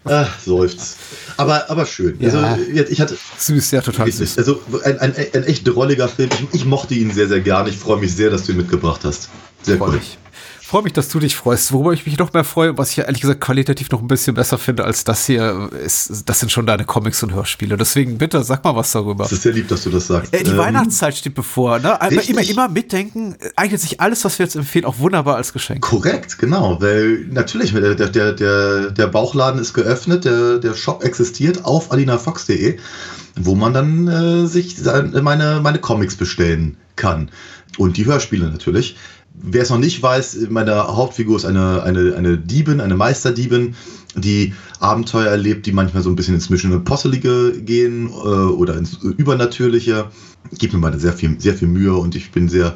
Ach, 0.06 0.39
seufzt. 0.39 0.98
Aber, 1.38 1.70
aber 1.70 1.86
schön. 1.86 2.16
Ja. 2.20 2.30
Also, 2.30 2.64
ich 2.89 3.00
hatte. 3.00 3.18
Süß, 3.38 3.72
ja, 3.72 3.82
total 3.82 4.12
süß. 4.12 4.38
Also, 4.38 4.62
ein, 4.84 5.00
ein, 5.00 5.14
ein 5.16 5.44
echt 5.44 5.68
drolliger 5.68 6.08
Film. 6.08 6.30
Ich, 6.52 6.62
ich, 6.62 6.66
mochte 6.66 6.94
ihn 6.96 7.12
sehr, 7.12 7.28
sehr 7.28 7.41
gern. 7.41 7.68
Ich 7.68 7.78
freue 7.78 8.00
mich 8.00 8.16
sehr, 8.16 8.30
dass 8.30 8.46
du 8.46 8.54
ihn 8.54 8.58
mitgebracht 8.58 9.02
hast. 9.04 9.30
Sehr 9.62 9.80
cool. 9.82 10.00
Freue 10.74 10.82
mich, 10.82 10.94
dass 10.94 11.08
du 11.08 11.20
dich 11.20 11.36
freust. 11.36 11.72
Worüber 11.72 11.94
ich 11.94 12.04
mich 12.08 12.18
noch 12.18 12.34
mehr 12.34 12.44
freue, 12.44 12.76
was 12.80 12.90
ich 12.90 12.98
ehrlich 12.98 13.22
gesagt 13.22 13.42
qualitativ 13.42 13.92
noch 13.92 14.02
ein 14.02 14.08
bisschen 14.08 14.34
besser 14.34 14.58
finde 14.58 14.84
als 14.84 15.04
das 15.04 15.28
hier, 15.28 15.70
ist, 15.86 16.28
das 16.28 16.40
sind 16.40 16.52
schon 16.52 16.66
deine 16.66 16.84
Comics 16.84 17.22
und 17.22 17.32
Hörspiele. 17.32 17.78
Deswegen 17.78 18.18
bitte, 18.18 18.44
sag 18.44 18.64
mal 18.64 18.76
was 18.76 18.92
darüber. 18.92 19.26
Das 19.26 19.34
ist 19.34 19.44
sehr 19.44 19.54
lieb, 19.54 19.68
dass 19.68 19.84
du 19.84 19.92
das 19.92 20.08
sagst. 20.08 20.34
Äh, 20.34 20.44
die 20.44 20.50
Ähm, 20.50 20.58
Weihnachtszeit 20.58 21.16
steht 21.16 21.36
bevor, 21.36 21.78
ne? 21.78 22.02
Richtig. 22.02 22.32
immer, 22.32 22.42
immer 22.42 22.70
mitdenken, 22.70 23.36
eignet 23.56 23.82
sich 23.82 24.02
alles, 24.02 24.26
was 24.26 24.40
wir 24.40 24.48
jetzt 24.48 24.56
empfehlen, 24.56 24.86
auch 24.86 24.98
wunderbar 24.98 25.36
als 25.36 25.54
Geschenk. 25.54 25.82
Korrekt, 25.82 26.40
genau, 26.40 26.82
weil 26.82 27.20
natürlich, 27.30 27.72
der, 27.72 27.94
der, 27.94 28.10
der, 28.34 28.90
der, 28.90 29.08
Bauchladen 29.08 29.62
ist 29.62 29.76
geöffnet, 29.76 30.26
der, 30.26 30.58
der 30.58 30.74
Shop 30.74 31.04
existiert 31.04 31.66
auf 31.66 31.92
alinafox.de, 31.92 32.80
wo 33.36 33.54
man 33.54 33.76
dann 33.76 34.08
äh, 34.08 34.48
sich 34.48 34.76
sein- 34.78 35.14
meine, 35.22 35.60
meine 35.62 35.78
Comics 35.78 36.16
bestellen 36.16 36.78
kann. 36.96 37.30
Und 37.78 37.98
die 37.98 38.06
Hörspiele 38.06 38.50
natürlich. 38.50 38.98
Wer 39.36 39.64
es 39.64 39.70
noch 39.70 39.80
nicht 39.80 40.02
weiß, 40.02 40.38
meine 40.50 40.76
Hauptfigur 40.76 41.38
ist 41.38 41.46
eine, 41.46 41.82
eine, 41.84 42.16
eine 42.16 42.38
Diebin, 42.38 42.80
eine 42.80 42.96
Meisterdiebin, 42.96 43.76
die 44.16 44.54
Abenteuer 44.80 45.28
erlebt, 45.28 45.66
die 45.66 45.72
manchmal 45.72 46.04
so 46.04 46.10
ein 46.10 46.16
bisschen 46.16 46.36
ins 46.36 46.50
Mission 46.50 46.72
Impossible 46.72 47.62
gehen 47.62 48.10
äh, 48.10 48.12
oder 48.12 48.78
ins 48.78 48.94
Übernatürliche. 48.94 50.10
Gibt 50.60 50.74
mir 50.74 50.80
mal 50.80 50.98
sehr 51.00 51.14
viel, 51.14 51.40
sehr 51.40 51.56
viel 51.56 51.68
Mühe 51.68 51.96
und 51.96 52.16
ich 52.16 52.32
bin 52.32 52.48
sehr, 52.48 52.76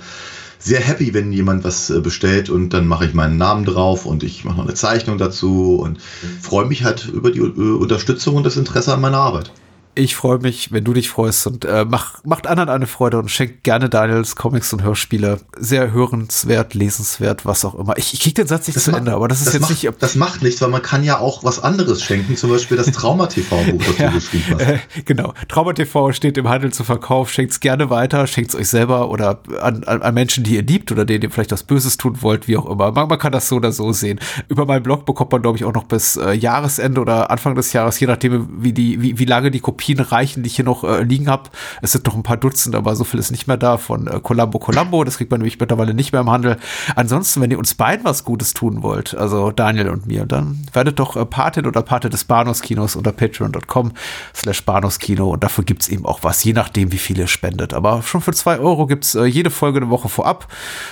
sehr 0.57 0.79
happy, 0.79 1.13
wenn 1.13 1.31
jemand 1.31 1.63
was 1.63 1.91
äh, 1.91 1.99
bestellt 1.99 2.49
und 2.49 2.73
dann 2.73 2.87
mache 2.87 3.05
ich 3.05 3.13
meinen 3.13 3.37
Namen 3.37 3.65
drauf 3.65 4.07
und 4.07 4.23
ich 4.23 4.43
mache 4.43 4.57
noch 4.57 4.65
eine 4.65 4.73
Zeichnung 4.73 5.19
dazu 5.19 5.75
und 5.75 5.99
freue 6.41 6.65
mich 6.65 6.83
halt 6.83 7.07
über 7.07 7.29
die 7.29 7.39
äh, 7.39 7.43
Unterstützung 7.43 8.35
und 8.35 8.45
das 8.45 8.57
Interesse 8.57 8.93
an 8.93 9.01
meiner 9.01 9.17
Arbeit. 9.17 9.51
Ich 9.97 10.15
freue 10.15 10.37
mich, 10.39 10.71
wenn 10.71 10.83
du 10.83 10.93
dich 10.93 11.09
freust 11.09 11.47
und 11.47 11.65
äh, 11.65 11.83
mach, 11.87 12.23
macht 12.23 12.45
anderen 12.47 12.69
eine 12.69 12.85
Freude 12.87 13.17
und 13.17 13.31
schenkt 13.31 13.63
gerne 13.63 13.89
Daniels 13.89 14.35
Comics 14.35 14.71
und 14.73 14.83
Hörspiele. 14.83 15.39
Sehr 15.57 15.91
hörenswert, 15.91 16.73
lesenswert, 16.75 17.45
was 17.45 17.65
auch 17.65 17.75
immer. 17.75 17.97
Ich, 17.97 18.13
ich 18.13 18.19
krieg 18.19 18.35
den 18.35 18.45
Satz 18.47 18.67
nicht 18.67 18.79
zu 18.79 18.91
ma- 18.91 18.97
Ende, 18.99 19.13
aber 19.13 19.27
das 19.27 19.41
ist 19.41 19.53
jetzt 19.53 19.61
macht, 19.61 19.71
nicht. 19.71 19.91
Das 19.99 20.15
macht 20.15 20.43
nichts, 20.43 20.61
weil 20.61 20.69
man 20.69 20.81
kann 20.81 21.03
ja 21.03 21.19
auch 21.19 21.43
was 21.43 21.59
anderes 21.63 22.03
schenken, 22.03 22.35
zum 22.35 22.51
Beispiel 22.51 22.77
das 22.77 22.91
Trauma-TV-Buch, 22.91 23.81
das 23.87 23.97
Ja, 23.97 24.09
du 24.09 24.15
geschrieben 24.15 24.45
hast. 24.53 24.61
äh, 24.61 24.79
genau. 25.05 25.33
Trauma 25.47 25.73
TV 25.73 26.11
steht 26.11 26.37
im 26.37 26.47
Handel 26.47 26.71
zu 26.71 26.83
Verkauf. 26.83 27.31
Schenkt's 27.31 27.59
gerne 27.59 27.89
weiter, 27.89 28.27
schenkt's 28.27 28.55
euch 28.55 28.67
selber 28.69 29.09
oder 29.09 29.39
an, 29.61 29.83
an, 29.85 30.01
an 30.03 30.13
Menschen, 30.13 30.43
die 30.43 30.55
ihr 30.55 30.63
liebt 30.63 30.91
oder 30.91 31.05
denen 31.05 31.23
ihr 31.23 31.31
vielleicht 31.31 31.51
was 31.51 31.63
Böses 31.63 31.97
tun 31.97 32.21
wollt, 32.21 32.47
wie 32.47 32.57
auch 32.57 32.69
immer. 32.69 32.91
Man, 32.91 33.07
man 33.07 33.17
kann 33.19 33.31
das 33.31 33.49
so 33.49 33.55
oder 33.55 33.71
so 33.71 33.91
sehen. 33.93 34.19
Über 34.47 34.65
meinen 34.65 34.83
Blog 34.83 35.05
bekommt 35.05 35.31
man, 35.31 35.41
glaube 35.41 35.57
ich, 35.57 35.65
auch 35.65 35.73
noch 35.73 35.85
bis 35.85 36.17
äh, 36.17 36.33
Jahresende 36.33 37.01
oder 37.01 37.31
Anfang 37.31 37.55
des 37.55 37.73
Jahres, 37.73 37.99
je 37.99 38.07
nachdem, 38.07 38.47
wie 38.61 38.73
die, 38.73 39.01
wie, 39.01 39.17
wie 39.17 39.25
lange 39.25 39.49
die 39.49 39.59
Kopien 39.87 39.99
reichen, 39.99 40.43
die 40.43 40.47
ich 40.47 40.55
hier 40.55 40.65
noch 40.65 40.83
äh, 40.83 41.03
liegen 41.03 41.29
habe. 41.29 41.49
Es 41.81 41.93
sind 41.93 42.05
noch 42.05 42.15
ein 42.15 42.23
paar 42.23 42.37
Dutzend, 42.37 42.75
aber 42.75 42.95
so 42.95 43.03
viel 43.03 43.19
ist 43.19 43.31
nicht 43.31 43.47
mehr 43.47 43.57
da 43.57 43.77
von 43.77 44.07
äh, 44.07 44.19
Columbo 44.21 44.59
Columbo. 44.59 45.03
Das 45.03 45.17
kriegt 45.17 45.31
man 45.31 45.39
nämlich 45.39 45.59
mittlerweile 45.59 45.93
nicht 45.93 46.11
mehr 46.11 46.21
im 46.21 46.29
Handel. 46.29 46.57
Ansonsten, 46.95 47.41
wenn 47.41 47.51
ihr 47.51 47.59
uns 47.59 47.73
beiden 47.73 48.05
was 48.05 48.23
Gutes 48.23 48.53
tun 48.53 48.83
wollt, 48.83 49.15
also 49.15 49.51
Daniel 49.51 49.89
und 49.89 50.07
mir, 50.07 50.25
dann 50.25 50.65
werdet 50.73 50.99
doch 50.99 51.15
äh, 51.15 51.25
Patin 51.25 51.65
oder 51.65 51.81
Pate 51.81 52.09
des 52.09 52.25
Bahnhofskinos 52.25 52.95
unter 52.95 53.11
patreon.com 53.11 53.93
slash 54.35 54.65
Bahnhofskino 54.65 55.29
und 55.29 55.43
dafür 55.43 55.63
gibt's 55.63 55.87
eben 55.87 56.05
auch 56.05 56.19
was, 56.23 56.43
je 56.43 56.53
nachdem, 56.53 56.91
wie 56.91 56.97
viel 56.97 57.17
ihr 57.17 57.27
spendet. 57.27 57.73
Aber 57.73 58.01
schon 58.01 58.21
für 58.21 58.33
zwei 58.33 58.59
Euro 58.59 58.87
gibt's 58.87 59.15
äh, 59.15 59.25
jede 59.25 59.49
Folge 59.49 59.77
eine 59.77 59.89
Woche 59.89 60.09
vorab. 60.09 60.51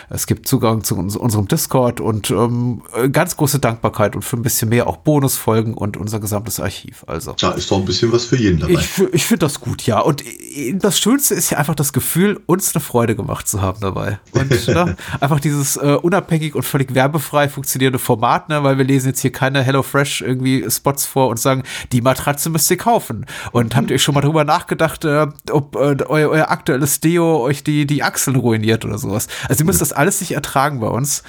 Es 0.09 0.25
gibt 0.27 0.47
Zugang 0.47 0.83
zu 0.83 0.97
uns, 0.97 1.15
unserem 1.15 1.47
Discord 1.47 1.99
und 1.99 2.31
ähm, 2.31 2.81
äh, 2.95 3.09
ganz 3.09 3.35
große 3.35 3.59
Dankbarkeit 3.59 4.15
und 4.15 4.21
für 4.21 4.37
ein 4.37 4.43
bisschen 4.43 4.69
mehr 4.69 4.87
auch 4.87 4.97
Bonusfolgen 4.97 5.73
und 5.73 5.97
unser 5.97 6.19
gesamtes 6.19 6.59
Archiv. 6.59 7.03
Also. 7.07 7.33
Da 7.39 7.51
ist 7.51 7.69
doch 7.71 7.77
ein 7.77 7.85
bisschen 7.85 8.11
was 8.11 8.25
für 8.25 8.37
jeden 8.37 8.59
dabei. 8.59 8.73
Ich, 8.73 8.84
f- 8.85 9.09
ich 9.11 9.25
finde 9.25 9.45
das 9.45 9.59
gut, 9.59 9.83
ja. 9.85 9.99
Und 9.99 10.23
äh, 10.25 10.73
das 10.73 10.99
Schönste 10.99 11.33
ist 11.35 11.49
ja 11.49 11.57
einfach 11.57 11.75
das 11.75 11.93
Gefühl, 11.93 12.39
uns 12.45 12.73
eine 12.75 12.81
Freude 12.81 13.15
gemacht 13.15 13.47
zu 13.47 13.61
haben 13.61 13.79
dabei. 13.81 14.19
Und 14.31 14.67
ne, 14.67 14.95
einfach 15.19 15.39
dieses 15.39 15.77
äh, 15.77 15.97
unabhängig 16.01 16.55
und 16.55 16.63
völlig 16.63 16.93
werbefrei 16.95 17.49
funktionierende 17.49 17.99
Format, 17.99 18.49
ne, 18.49 18.63
weil 18.63 18.77
wir 18.77 18.85
lesen 18.85 19.07
jetzt 19.07 19.19
hier 19.21 19.31
keine 19.31 19.61
HelloFresh 19.63 20.21
irgendwie 20.21 20.65
Spots 20.69 21.05
vor 21.05 21.27
und 21.29 21.39
sagen, 21.39 21.63
die 21.91 22.01
Matratze 22.01 22.49
müsst 22.49 22.69
ihr 22.71 22.77
kaufen. 22.77 23.25
Und 23.51 23.75
habt 23.75 23.91
ihr 23.91 23.99
schon 23.99 24.15
mal 24.15 24.21
drüber 24.21 24.43
nachgedacht, 24.43 25.05
äh, 25.05 25.27
ob 25.51 25.75
äh, 25.75 25.97
euer, 26.05 26.29
euer 26.29 26.49
aktuelles 26.51 26.99
Deo 26.99 27.39
euch 27.41 27.63
die, 27.63 27.85
die 27.85 28.03
Achseln 28.03 28.35
ruiniert 28.37 28.85
oder 28.85 28.97
sowas? 28.97 29.27
Also 29.49 29.61
ihr 29.61 29.65
müsst 29.65 29.81
das 29.81 29.93
alles 29.93 30.19
nicht 30.21 30.31
ertragen 30.31 30.79
bei 30.79 30.87
uns, 30.87 31.23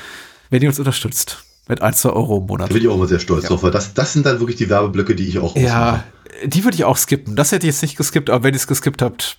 wenn 0.50 0.62
ihr 0.62 0.68
uns 0.68 0.78
unterstützt. 0.78 1.42
Mit 1.68 1.82
ein, 1.82 1.94
zwei 1.94 2.10
Euro 2.10 2.38
im 2.38 2.46
Monat. 2.46 2.70
Da 2.70 2.74
bin 2.74 2.82
ich 2.84 2.88
auch 2.88 2.94
immer 2.94 3.08
sehr 3.08 3.18
stolz 3.18 3.46
drauf, 3.46 3.64
weil 3.64 3.72
das, 3.72 3.92
das 3.92 4.12
sind 4.12 4.24
dann 4.24 4.38
wirklich 4.38 4.56
die 4.56 4.68
Werbeblöcke, 4.68 5.16
die 5.16 5.26
ich 5.26 5.40
auch 5.40 5.56
Ja, 5.56 6.04
die 6.44 6.64
würde 6.64 6.76
ich 6.76 6.84
auch 6.84 6.96
skippen. 6.96 7.36
Das 7.36 7.52
hätte 7.52 7.66
ich 7.66 7.72
jetzt 7.74 7.82
nicht 7.82 7.96
geskippt, 7.96 8.30
aber 8.30 8.44
wenn 8.44 8.54
ihr 8.54 8.58
es 8.60 8.66
geskippt 8.66 9.02
habt, 9.02 9.38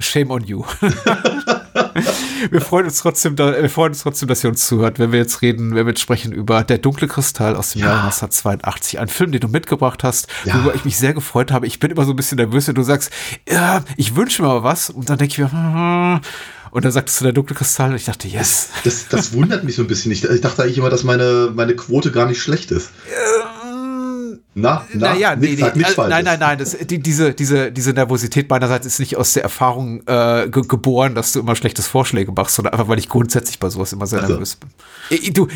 shame 0.00 0.30
on 0.30 0.44
you. 0.44 0.64
wir 2.50 2.60
freuen 2.60 2.86
uns 2.86 2.98
trotzdem, 2.98 3.36
da, 3.36 3.52
wir 3.60 3.70
freuen 3.70 3.92
uns 3.92 4.02
trotzdem, 4.02 4.28
dass 4.28 4.42
ihr 4.44 4.50
uns 4.50 4.66
zuhört, 4.66 4.98
wenn 4.98 5.12
wir 5.12 5.18
jetzt 5.18 5.42
reden, 5.42 5.74
wenn 5.74 5.86
wir 5.86 5.92
jetzt 5.92 6.00
sprechen 6.00 6.32
über 6.32 6.62
Der 6.64 6.78
dunkle 6.78 7.08
Kristall 7.08 7.56
aus 7.56 7.72
dem 7.72 7.80
Ja. 7.82 7.86
Jahr 7.88 8.04
1982. 8.04 8.98
Ein 8.98 9.08
Film, 9.08 9.32
den 9.32 9.40
du 9.40 9.48
mitgebracht 9.48 10.02
hast, 10.04 10.28
Ja. 10.44 10.54
worüber 10.54 10.74
ich 10.74 10.84
mich 10.84 10.96
sehr 10.98 11.14
gefreut 11.14 11.52
habe. 11.52 11.66
Ich 11.66 11.78
bin 11.80 11.90
immer 11.90 12.04
so 12.04 12.12
ein 12.12 12.16
bisschen 12.16 12.36
nervös, 12.36 12.68
wenn 12.68 12.74
du 12.74 12.82
sagst, 12.82 13.10
ja, 13.48 13.84
ich 13.96 14.16
wünsche 14.16 14.42
mir 14.42 14.48
mal 14.48 14.62
was. 14.62 14.90
Und 14.90 15.08
dann 15.10 15.18
denke 15.18 15.32
ich 15.32 15.38
mir, 15.38 15.50
hm, 15.52 16.20
und 16.70 16.84
dann 16.84 16.90
sagtest 16.92 17.20
du 17.20 17.24
Der 17.24 17.32
dunkle 17.32 17.54
Kristall 17.54 17.90
und 17.90 17.96
ich 17.96 18.04
dachte, 18.04 18.26
yes. 18.26 18.70
Das, 18.82 19.06
das 19.08 19.32
wundert 19.32 19.62
mich 19.62 19.76
so 19.76 19.82
ein 19.82 19.88
bisschen. 19.88 20.10
Ich, 20.10 20.24
ich 20.24 20.40
dachte 20.40 20.62
eigentlich 20.64 20.78
immer, 20.78 20.90
dass 20.90 21.04
meine, 21.04 21.52
meine 21.54 21.76
Quote 21.76 22.10
gar 22.10 22.26
nicht 22.26 22.42
schlecht 22.42 22.72
ist. 22.72 22.90
Na, 24.56 24.86
na, 24.94 25.12
naja, 25.14 25.34
nee, 25.34 25.56
nee, 25.58 25.70
nichts 25.74 25.98
äh, 25.98 26.08
nein, 26.08 26.24
nein, 26.24 26.38
nein, 26.38 26.58
das, 26.58 26.76
die, 26.78 27.00
diese, 27.00 27.34
diese, 27.34 27.72
diese 27.72 27.92
Nervosität 27.92 28.48
meinerseits 28.48 28.86
ist 28.86 29.00
nicht 29.00 29.16
aus 29.16 29.32
der 29.32 29.42
Erfahrung 29.42 30.00
äh, 30.06 30.48
ge 30.48 30.62
geboren, 30.68 31.16
dass 31.16 31.32
du 31.32 31.40
immer 31.40 31.56
schlechtes 31.56 31.88
Vorschläge 31.88 32.30
machst, 32.30 32.54
sondern 32.54 32.72
einfach, 32.74 32.86
weil 32.86 32.98
ich 33.00 33.08
grundsätzlich 33.08 33.58
bei 33.58 33.68
sowas 33.68 33.92
immer 33.92 34.06
sehr 34.06 34.20
Ach 34.22 34.26
so. 34.26 34.32
nervös 34.34 34.56
bin. 34.56 34.70
Äh, 35.10 35.30
Du, 35.32 35.48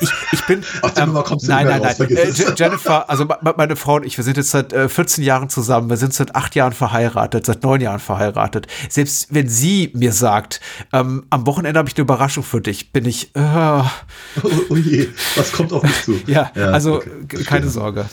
ich, 0.00 0.10
ich 0.32 0.44
bin. 0.46 0.58
ähm, 0.60 0.64
Ach, 0.82 0.96
Jennifer, 0.96 1.22
kommst 1.22 1.46
du 1.46 1.50
nein, 1.52 1.66
nein, 1.66 1.78
nein. 1.80 1.88
raus, 1.88 1.96
vergiss 1.96 2.40
Äh, 2.40 2.54
Jennifer, 2.56 3.08
also 3.08 3.24
me- 3.24 3.38
meine 3.56 3.76
Frau 3.76 3.94
und 3.96 4.04
ich, 4.06 4.16
wir 4.16 4.24
sind 4.24 4.36
jetzt 4.36 4.50
seit 4.50 4.72
äh, 4.72 4.88
14 4.88 5.22
Jahren 5.22 5.48
zusammen, 5.48 5.88
wir 5.88 5.96
sind 5.96 6.12
seit 6.12 6.34
acht 6.34 6.54
Jahren 6.56 6.72
verheiratet, 6.72 7.46
seit 7.46 7.62
neun 7.62 7.80
Jahren 7.80 8.00
verheiratet. 8.00 8.66
Selbst 8.88 9.28
wenn 9.30 9.48
sie 9.48 9.92
mir 9.94 10.12
sagt, 10.12 10.60
ähm, 10.92 11.24
am 11.30 11.46
Wochenende 11.46 11.78
habe 11.78 11.88
ich 11.88 11.94
eine 11.96 12.02
Überraschung 12.02 12.42
für 12.42 12.60
dich, 12.60 12.92
bin 12.92 13.04
ich, 13.04 13.30
äh, 13.36 13.40
Oh, 14.42 14.50
oh 14.70 14.76
je, 14.76 15.08
was 15.36 15.52
kommt 15.52 15.72
auf 15.72 15.82
mich 15.84 16.02
zu? 16.02 16.20
ja, 16.26 16.50
also 16.54 16.96
okay, 16.96 17.44
keine 17.44 17.68
Sorge. 17.68 18.06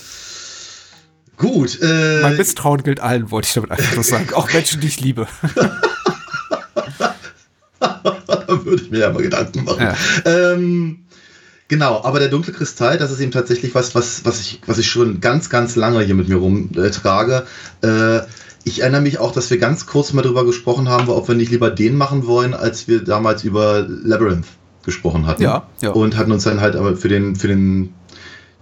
Gut, 1.38 1.80
äh, 1.82 2.22
Mein 2.24 2.36
Misstrauen 2.36 2.82
gilt 2.82 3.00
allen, 3.00 3.30
wollte 3.30 3.48
ich 3.48 3.54
damit 3.54 3.72
einfach 3.72 3.94
nur 3.94 4.04
sagen. 4.04 4.34
Auch 4.34 4.52
Menschen, 4.52 4.82
die 4.82 4.88
ich 4.88 5.00
liebe. 5.00 5.28
da 7.80 8.48
würde 8.66 8.82
ich 8.82 8.90
mir 8.90 9.00
ja 9.00 9.12
mal 9.12 9.22
Gedanken 9.22 9.64
machen. 9.64 9.96
Ähm, 10.26 11.00
genau, 11.68 12.04
aber 12.04 12.20
der 12.20 12.30
dunkle 12.30 12.54
Kristall, 12.54 12.98
das 12.98 13.12
ist 13.12 13.20
eben 13.20 13.32
tatsächlich 13.32 13.76
was, 13.76 13.94
was, 13.94 14.26
was, 14.26 14.42
ich, 14.42 14.62
was 14.66 14.80
ich 14.80 14.90
schon 14.90 15.22
ganz, 15.22 15.52
ganz 15.52 15.76
lange 15.76 16.02
hier 16.02 16.16
mit 16.16 16.28
mir 16.28 16.38
rumtrage. 16.38 17.46
Äh, 17.84 18.22
ich 18.64 18.82
erinnere 18.82 19.02
mich 19.02 19.20
auch, 19.20 19.32
dass 19.32 19.50
wir 19.52 19.60
ganz 19.60 19.86
kurz 19.86 20.14
mal 20.14 20.24
drüber 20.24 20.44
gesprochen 20.44 20.90
haben, 20.90 21.08
ob 21.10 21.28
wir 21.28 21.36
nicht 21.36 21.52
lieber 21.52 21.70
den 21.70 21.96
machen 21.96 22.26
wollen, 22.26 22.56
als 22.56 22.88
wir 22.88 23.04
damals 23.04 23.44
über 23.44 23.86
Labyrinth 23.88 24.48
gesprochen 24.84 25.28
hatten. 25.28 25.44
Ja, 25.44 25.68
ja. 25.82 25.92
Und 25.92 26.18
hatten 26.18 26.32
uns 26.32 26.46
dann 26.46 26.62
halt 26.62 26.76
aber 26.76 26.98
für 26.98 27.10
den, 27.10 27.36
für 27.36 27.48
den, 27.48 27.94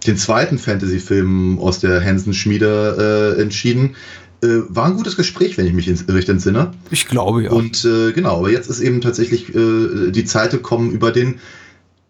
den 0.06 0.16
zweiten 0.16 0.58
Fantasy-Film 0.58 1.58
aus 1.58 1.80
der 1.80 2.04
Hansen-Schmiede 2.04 3.34
äh, 3.38 3.42
entschieden. 3.42 3.96
Äh, 4.42 4.60
war 4.68 4.86
ein 4.86 4.96
gutes 4.96 5.16
Gespräch, 5.16 5.56
wenn 5.56 5.66
ich 5.66 5.72
mich 5.72 5.88
ins, 5.88 6.06
recht 6.08 6.28
entsinne. 6.28 6.72
Ich 6.90 7.06
glaube 7.06 7.44
ja. 7.44 7.50
Und 7.50 7.84
äh, 7.84 8.12
genau, 8.12 8.38
aber 8.38 8.50
jetzt 8.50 8.68
ist 8.68 8.80
eben 8.80 9.00
tatsächlich 9.00 9.54
äh, 9.54 10.10
die 10.10 10.24
Zeit 10.24 10.50
gekommen, 10.50 10.90
über 10.90 11.10
den 11.10 11.40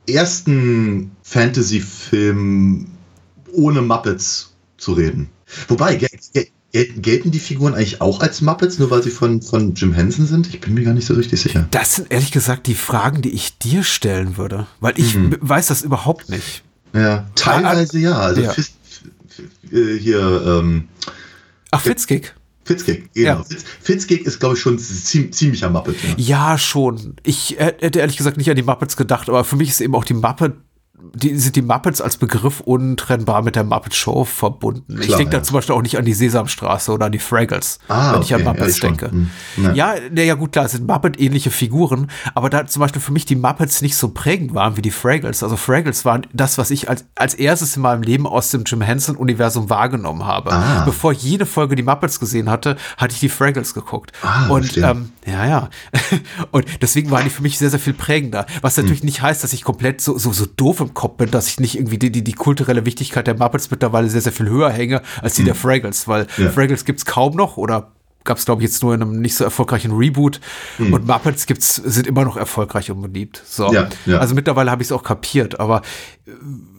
ersten 0.09 1.11
Fantasy-Film 1.23 2.87
ohne 3.53 3.83
Muppets 3.83 4.55
zu 4.77 4.93
reden. 4.93 5.29
Wobei, 5.69 5.97
gel 5.97 6.09
gel 6.33 6.47
gel 6.73 6.87
gelten 7.01 7.31
die 7.31 7.39
Figuren 7.39 7.75
eigentlich 7.75 8.01
auch 8.01 8.21
als 8.21 8.41
Muppets, 8.43 8.79
nur 8.79 8.91
weil 8.91 9.03
sie 9.03 9.11
von, 9.11 9.41
von 9.41 9.75
Jim 9.75 9.93
Henson 9.95 10.27
sind? 10.27 10.49
Ich 10.49 10.61
bin 10.61 10.75
mir 10.75 10.83
gar 10.85 10.93
nicht 10.95 11.07
so 11.07 11.15
richtig 11.15 11.41
sicher. 11.41 11.67
das 11.71 11.95
sind 11.95 12.11
ehrlich 12.11 12.33
gesagt 12.33 12.67
die 12.67 12.75
Fragen, 12.75 13.23
die 13.23 13.31
ich 13.33 13.57
dir 13.59 13.83
stellen 13.83 14.37
würde, 14.37 14.67
weil 14.81 14.95
ich 14.97 15.15
Mhm. 15.15 15.37
weiß 15.41 15.69
das 15.69 15.83
überhaupt 15.83 16.29
nicht. 16.29 16.63
Ja, 16.97 17.27
teilweise 17.35 17.99
ja. 17.99 18.13
Also 18.19 18.41
Ja. 18.43 18.51
Fis- 18.53 18.73
f- 19.29 19.73
äh, 19.73 19.99
hier, 19.99 20.21
ähm, 20.47 20.89
Ach, 21.71 21.81
Fitzkick. 21.81 22.35
Fitzkick, 22.65 23.13
genau. 23.15 23.29
Ja. 23.39 23.45
Fitz, 23.45 23.65
Fitzkick 23.83 24.27
ist, 24.27 24.41
glaube 24.41 24.57
ich, 24.57 24.61
schon 24.61 24.79
ziem 24.79 25.31
ziemlicher 25.31 25.71
Muppet. 25.71 25.97
Ja. 26.17 26.51
Ja, 26.53 26.59
schon. 26.59 27.15
Ich 27.23 27.57
hätte 27.59 28.01
ehrlich 28.01 28.17
gesagt 28.17 28.39
nicht 28.39 28.51
an 28.51 28.57
die 28.57 28.63
Muppets 28.63 28.97
gedacht, 28.97 29.29
aber 29.29 29.45
für 29.45 29.55
mich 29.57 29.69
ist 29.69 29.81
eben 29.81 29.95
auch 29.95 30.05
die 30.05 30.15
Muppet, 30.15 30.55
die 31.15 31.37
sind 31.37 31.57
die 31.57 31.63
Muppets 31.63 32.01
als 32.01 32.17
Begriff 32.17 32.61
untrennbar 32.61 33.43
mit 33.43 33.55
der 33.57 33.65
Muppet 33.65 33.95
Show 33.95 34.25
verbunden. 34.25 34.97
ich 35.01 35.07
Klar, 35.07 35.19
denke 35.19 35.33
da 35.33 35.37
ja. 35.39 35.43
zum 35.43 35.55
Beispiel 35.55 35.75
auch 35.75 35.83
nicht 35.83 35.99
an 35.99 36.05
die 36.05 36.15
Sesamstraße 36.15 36.91
oder 36.93 37.07
an 37.07 37.13
die 37.13 37.19
Fraggles, 37.19 37.79
Ah, 37.89 38.15
wenn 38.15 38.23
ich 38.23 38.35
an 38.35 38.41
okay, 38.41 38.47
ja, 38.47 38.53
Muppets 38.53 38.75
ich 38.75 38.81
schon. 38.81 38.97
denke. 38.97 39.11
Hm, 39.11 39.31
ja. 39.57 39.73
Ja, 39.73 39.95
na 40.11 40.23
ja 40.23 40.35
gut, 40.35 40.53
klar, 40.53 40.65
es 40.67 40.73
sind 40.73 40.87
Muppet-ähnliche 40.87 41.51
Figuren, 41.51 42.11
aber 42.35 42.51
da 42.51 42.67
zum 42.67 42.81
Beispiel 42.81 43.01
für 43.03 43.13
mich 43.13 43.25
die 43.27 43.37
Muppets 43.37 43.83
nicht 43.83 43.97
so 43.97 44.09
prägend 44.09 44.55
waren 44.55 44.77
wie 44.77 44.83
die 44.83 44.91
Fraggles. 44.91 45.43
Also 45.43 45.57
Fraggles 45.57 46.05
waren 46.05 46.27
das, 46.33 46.57
was 46.59 46.71
ich 46.71 46.89
als, 46.89 47.05
als 47.15 47.35
erstes 47.35 47.77
in 47.77 47.83
meinem 47.83 48.03
Leben 48.03 48.27
aus 48.27 48.51
dem 48.51 48.65
Jim 48.65 48.81
Henson-Universum 48.81 49.69
wahrgenommen 49.71 50.25
habe. 50.27 50.53
Ah. 50.53 50.83
Bevor 50.85 51.13
ich 51.13 51.23
jede 51.23 51.47
Folge 51.47 51.77
die 51.77 51.83
Muppets 51.83 52.21
gesehen 52.21 52.49
hatte, 52.51 52.77
hatte 52.97 53.13
ich 53.15 53.21
die 53.21 53.29
Fraggles 53.29 53.75
geguckt. 53.75 54.13
Ah, 54.23 54.49
Und 54.49 54.77
ähm, 54.79 55.11
ja, 55.27 55.47
ja. 55.47 55.69
Und 56.51 56.67
deswegen 56.83 57.11
waren 57.11 57.25
die 57.25 57.31
für 57.31 57.43
mich 57.43 57.59
sehr, 57.59 57.71
sehr 57.71 57.81
viel 57.81 57.93
prägender. 57.95 58.47
Was 58.63 58.77
natürlich 58.77 59.01
Hm. 59.01 59.07
nicht 59.07 59.23
heißt, 59.23 59.45
dass 59.45 59.53
ich 59.53 59.63
komplett 59.63 60.01
so, 60.01 60.17
so, 60.19 60.33
so 60.33 60.47
doof 60.47 60.86
Kopf 60.95 61.17
bin, 61.17 61.31
dass 61.31 61.49
ich 61.49 61.61
nicht 61.61 61.77
irgendwie 61.77 61.99
die, 61.99 62.11
die, 62.11 62.23
die 62.25 62.33
kulturelle 62.33 62.85
Wichtigkeit 62.87 63.27
der 63.27 63.37
Muppets 63.37 63.71
mittlerweile 63.71 64.09
sehr, 64.09 64.21
sehr 64.21 64.33
viel 64.33 64.49
höher 64.49 64.71
hänge 64.71 65.03
als 65.23 65.35
die 65.35 65.45
der 65.45 65.55
Fraggles, 65.55 66.09
weil 66.09 66.27
Ja. 66.37 66.51
Fraggles 66.51 66.85
gibt's 66.85 67.05
kaum 67.05 67.37
noch 67.37 67.57
oder 67.57 67.93
gab 68.25 68.39
es, 68.39 68.45
glaube 68.45 68.61
ich, 68.63 68.69
jetzt 68.69 68.83
nur 68.83 68.93
in 68.93 69.03
einem 69.03 69.21
nicht 69.21 69.37
so 69.37 69.45
erfolgreichen 69.45 69.93
Reboot. 69.93 70.41
Und 70.79 71.07
Muppets 71.07 71.47
gibt's, 71.47 71.77
sind 71.77 72.09
immer 72.09 72.25
noch 72.25 72.37
erfolgreich 72.37 72.91
und 72.91 73.01
beliebt. 73.01 73.41
So. 73.47 73.73
Ja, 73.73 73.89
ja. 74.05 74.19
Also 74.19 74.35
mittlerweile 74.35 74.71
habe 74.73 74.83
ich 74.83 74.89
es 74.89 74.93
auch 74.93 75.05
kapiert, 75.05 75.61
aber 75.61 75.83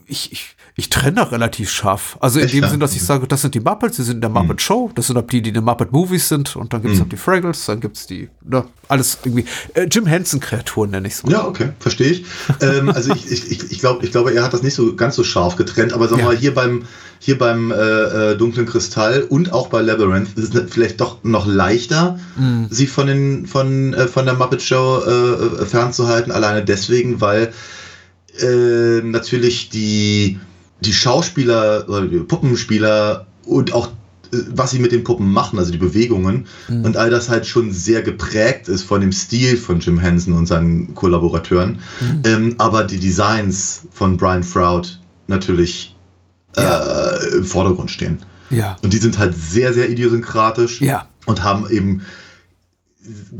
ich, 0.05 0.31
ich, 0.33 0.56
ich 0.79 0.89
trenne 0.89 1.15
da 1.15 1.23
relativ 1.23 1.71
scharf. 1.71 2.17
Also 2.19 2.37
in 2.37 2.45
Echt, 2.45 2.53
dem 2.53 2.63
ja? 2.63 2.69
Sinn, 2.69 2.79
dass 2.79 2.95
ich 2.95 3.03
sage, 3.03 3.27
das 3.27 3.41
sind 3.41 3.55
die 3.55 3.59
Muppets, 3.59 3.95
die 3.95 4.03
sind 4.03 4.15
in 4.17 4.21
der 4.21 4.29
Muppet 4.29 4.61
Show, 4.61 4.91
das 4.93 5.07
sind 5.07 5.19
die, 5.31 5.41
die 5.41 5.49
in 5.49 5.55
den 5.55 5.63
Muppet 5.63 5.91
Movies 5.91 6.29
sind 6.29 6.55
und 6.55 6.71
dann 6.71 6.83
gibt 6.83 6.93
es 6.93 6.99
noch 6.99 7.09
die 7.09 7.17
Fraggles, 7.17 7.65
dann 7.65 7.79
gibt 7.79 7.97
es 7.97 8.05
die, 8.05 8.29
ne, 8.45 8.63
alles 8.87 9.17
irgendwie. 9.23 9.45
Äh, 9.73 9.87
Jim 9.89 10.05
Henson-Kreaturen 10.05 10.91
nenne 10.91 11.07
ich 11.07 11.15
es 11.15 11.23
mal. 11.23 11.31
Ja, 11.31 11.47
okay, 11.47 11.69
verstehe 11.79 12.11
ich. 12.11 12.25
ähm, 12.61 12.89
also 12.89 13.11
ich, 13.11 13.25
ich, 13.31 13.51
ich, 13.51 13.71
ich, 13.71 13.79
glaub, 13.79 14.03
ich 14.03 14.11
glaube, 14.11 14.33
er 14.35 14.43
hat 14.43 14.53
das 14.53 14.61
nicht 14.61 14.75
so 14.75 14.95
ganz 14.95 15.15
so 15.15 15.23
scharf 15.23 15.55
getrennt, 15.55 15.93
aber 15.93 16.07
sag 16.07 16.19
Ja. 16.19 16.25
mal, 16.25 16.37
hier 16.37 16.53
beim, 16.53 16.83
hier 17.17 17.39
beim 17.39 17.71
äh, 17.71 17.75
äh, 18.33 18.37
dunklen 18.37 18.67
Kristall 18.67 19.23
und 19.23 19.51
auch 19.53 19.69
bei 19.69 19.81
Labyrinth 19.81 20.37
ist 20.37 20.53
es 20.53 20.71
vielleicht 20.71 21.01
doch 21.01 21.23
noch 21.23 21.47
leichter, 21.47 22.19
Mhm. 22.35 22.67
sie 22.69 22.85
von, 22.85 23.07
den, 23.07 23.47
von, 23.47 23.95
äh, 23.95 24.07
von 24.07 24.25
der 24.25 24.35
Muppet 24.35 24.61
Show 24.61 25.01
äh, 25.07 25.63
äh, 25.63 25.65
fernzuhalten, 25.65 26.31
alleine 26.31 26.63
deswegen, 26.63 27.19
weil 27.19 27.51
natürlich 29.03 29.69
die, 29.69 30.39
die 30.81 30.93
Schauspieler 30.93 31.85
oder 31.87 32.07
die 32.07 32.19
Puppenspieler 32.19 33.25
und 33.45 33.73
auch 33.73 33.87
äh, 34.31 34.37
was 34.49 34.71
sie 34.71 34.79
mit 34.79 34.91
den 34.91 35.03
Puppen 35.03 35.31
machen, 35.31 35.57
also 35.57 35.71
die 35.71 35.77
Bewegungen 35.77 36.47
und 36.69 36.97
all 36.97 37.09
das 37.09 37.29
halt 37.29 37.45
schon 37.45 37.71
sehr 37.71 38.01
geprägt 38.01 38.67
ist 38.67 38.83
von 38.83 38.99
dem 39.01 39.11
Stil 39.11 39.55
von 39.57 39.79
Jim 39.79 39.99
Henson 39.99 40.33
und 40.33 40.47
seinen 40.47 40.93
Kollaborateuren. 40.95 41.79
Ähm, 42.25 42.55
aber 42.57 42.83
die 42.83 42.99
Designs 42.99 43.83
von 43.91 44.17
Brian 44.17 44.43
Froud 44.43 44.99
natürlich 45.27 45.95
äh, 46.57 47.37
im 47.37 47.45
Vordergrund 47.45 47.89
stehen. 47.91 48.19
Ja. 48.49 48.75
Und 48.81 48.93
die 48.93 48.97
sind 48.97 49.17
halt 49.17 49.35
sehr, 49.35 49.73
sehr 49.73 49.89
idiosynkratisch 49.89 50.81
Ja. 50.81 51.07
und 51.25 51.43
haben 51.43 51.69
eben 51.69 52.01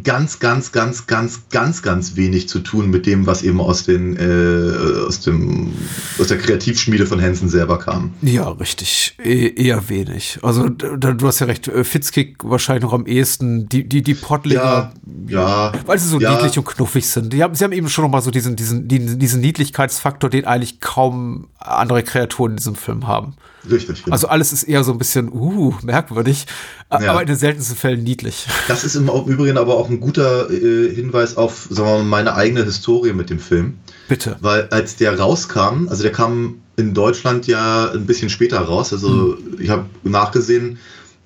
ganz, 0.04 0.40
ganz, 0.40 0.72
ganz, 0.72 1.08
ganz, 1.08 1.42
ganz, 1.50 1.82
ganz 1.82 2.16
wenig 2.16 2.48
zu 2.50 2.60
tun 2.60 2.90
mit 2.90 3.06
dem, 3.06 3.26
was 3.26 3.44
eben 3.44 3.60
aus 3.60 3.84
den 3.84 4.16
äh, 4.18 5.06
aus 5.06 5.22
dem 5.22 5.74
aus 6.20 6.28
der 6.28 6.38
Kreativschmiede 6.38 7.06
von 7.06 7.22
Hansen 7.22 7.50
selber 7.50 7.80
kam. 7.80 8.14
Ja, 8.22 8.50
richtig. 8.50 9.16
E 9.24 9.48
eher 9.50 9.90
wenig. 9.90 10.40
Also 10.42 10.70
d- 10.70 10.98
d- 10.98 11.14
du 11.16 11.28
hast 11.28 11.40
ja 11.40 11.48
recht, 11.48 11.68
äh, 11.68 11.84
Fitzkick 11.84 12.44
wahrscheinlich 12.44 12.84
noch 12.84 12.94
am 12.94 13.06
ehesten, 13.06 13.68
die, 13.70 13.88
die, 13.88 14.02
die 14.02 14.14
Pottlinger, 14.14 14.94
ja, 15.28 15.72
weil 15.86 16.00
sie 16.00 16.08
so 16.08 16.20
ja. 16.20 16.32
niedlich 16.34 16.58
und 16.58 16.66
knuffig 16.66 17.08
sind. 17.08 17.34
Die 17.34 17.44
haben, 17.44 17.56
sie 17.56 17.64
haben 17.64 17.74
eben 17.74 17.90
schon 17.90 18.04
noch 18.04 18.12
mal 18.12 18.22
so 18.22 18.32
diesen, 18.32 18.56
diesen, 18.56 18.88
diesen 18.88 19.42
Niedlichkeitsfaktor, 19.42 20.30
den 20.30 20.46
eigentlich 20.46 20.80
kaum 20.80 21.48
andere 21.60 22.04
Kreaturen 22.04 22.52
in 22.52 22.58
diesem 22.58 22.76
Film 22.76 23.08
haben. 23.08 23.36
Richtig. 23.70 24.04
Genau. 24.04 24.14
Also 24.14 24.28
alles 24.28 24.54
ist 24.54 24.64
eher 24.64 24.84
so 24.84 24.92
ein 24.92 24.98
bisschen, 24.98 25.32
uh, 25.32 25.74
merkwürdig, 25.84 26.46
Ja. 26.92 27.12
aber 27.12 27.22
in 27.22 27.28
den 27.28 27.36
seltensten 27.36 27.76
Fällen 27.76 28.04
niedlich. 28.04 28.48
Das 28.68 28.84
ist 28.84 28.96
im 28.96 29.10
Übrigen 29.10 29.58
aber 29.58 29.76
auch 29.78 29.90
ein 29.90 30.00
guter 30.00 30.50
äh, 30.50 30.94
Hinweis 30.94 31.38
auf 31.38 31.68
sagen 31.70 31.88
wir 31.90 31.98
mal, 31.98 32.04
meine 32.04 32.36
eigene 32.36 32.64
Historie 32.64 33.14
mit 33.14 33.30
dem 33.30 33.40
Film. 33.40 33.78
Bitte. 34.08 34.38
Weil 34.42 34.68
als 34.70 34.96
der 34.96 35.20
rauskam, 35.20 35.88
also 35.90 36.04
der 36.04 36.12
kam 36.12 36.62
in 36.78 36.94
Deutschland 36.94 37.48
ja 37.48 37.92
ein 37.92 38.06
bisschen 38.06 38.30
später 38.30 38.60
raus, 38.60 38.94
also 38.94 39.38
ich 39.60 39.70
habe 39.70 39.86
nachgesehen, 40.04 40.78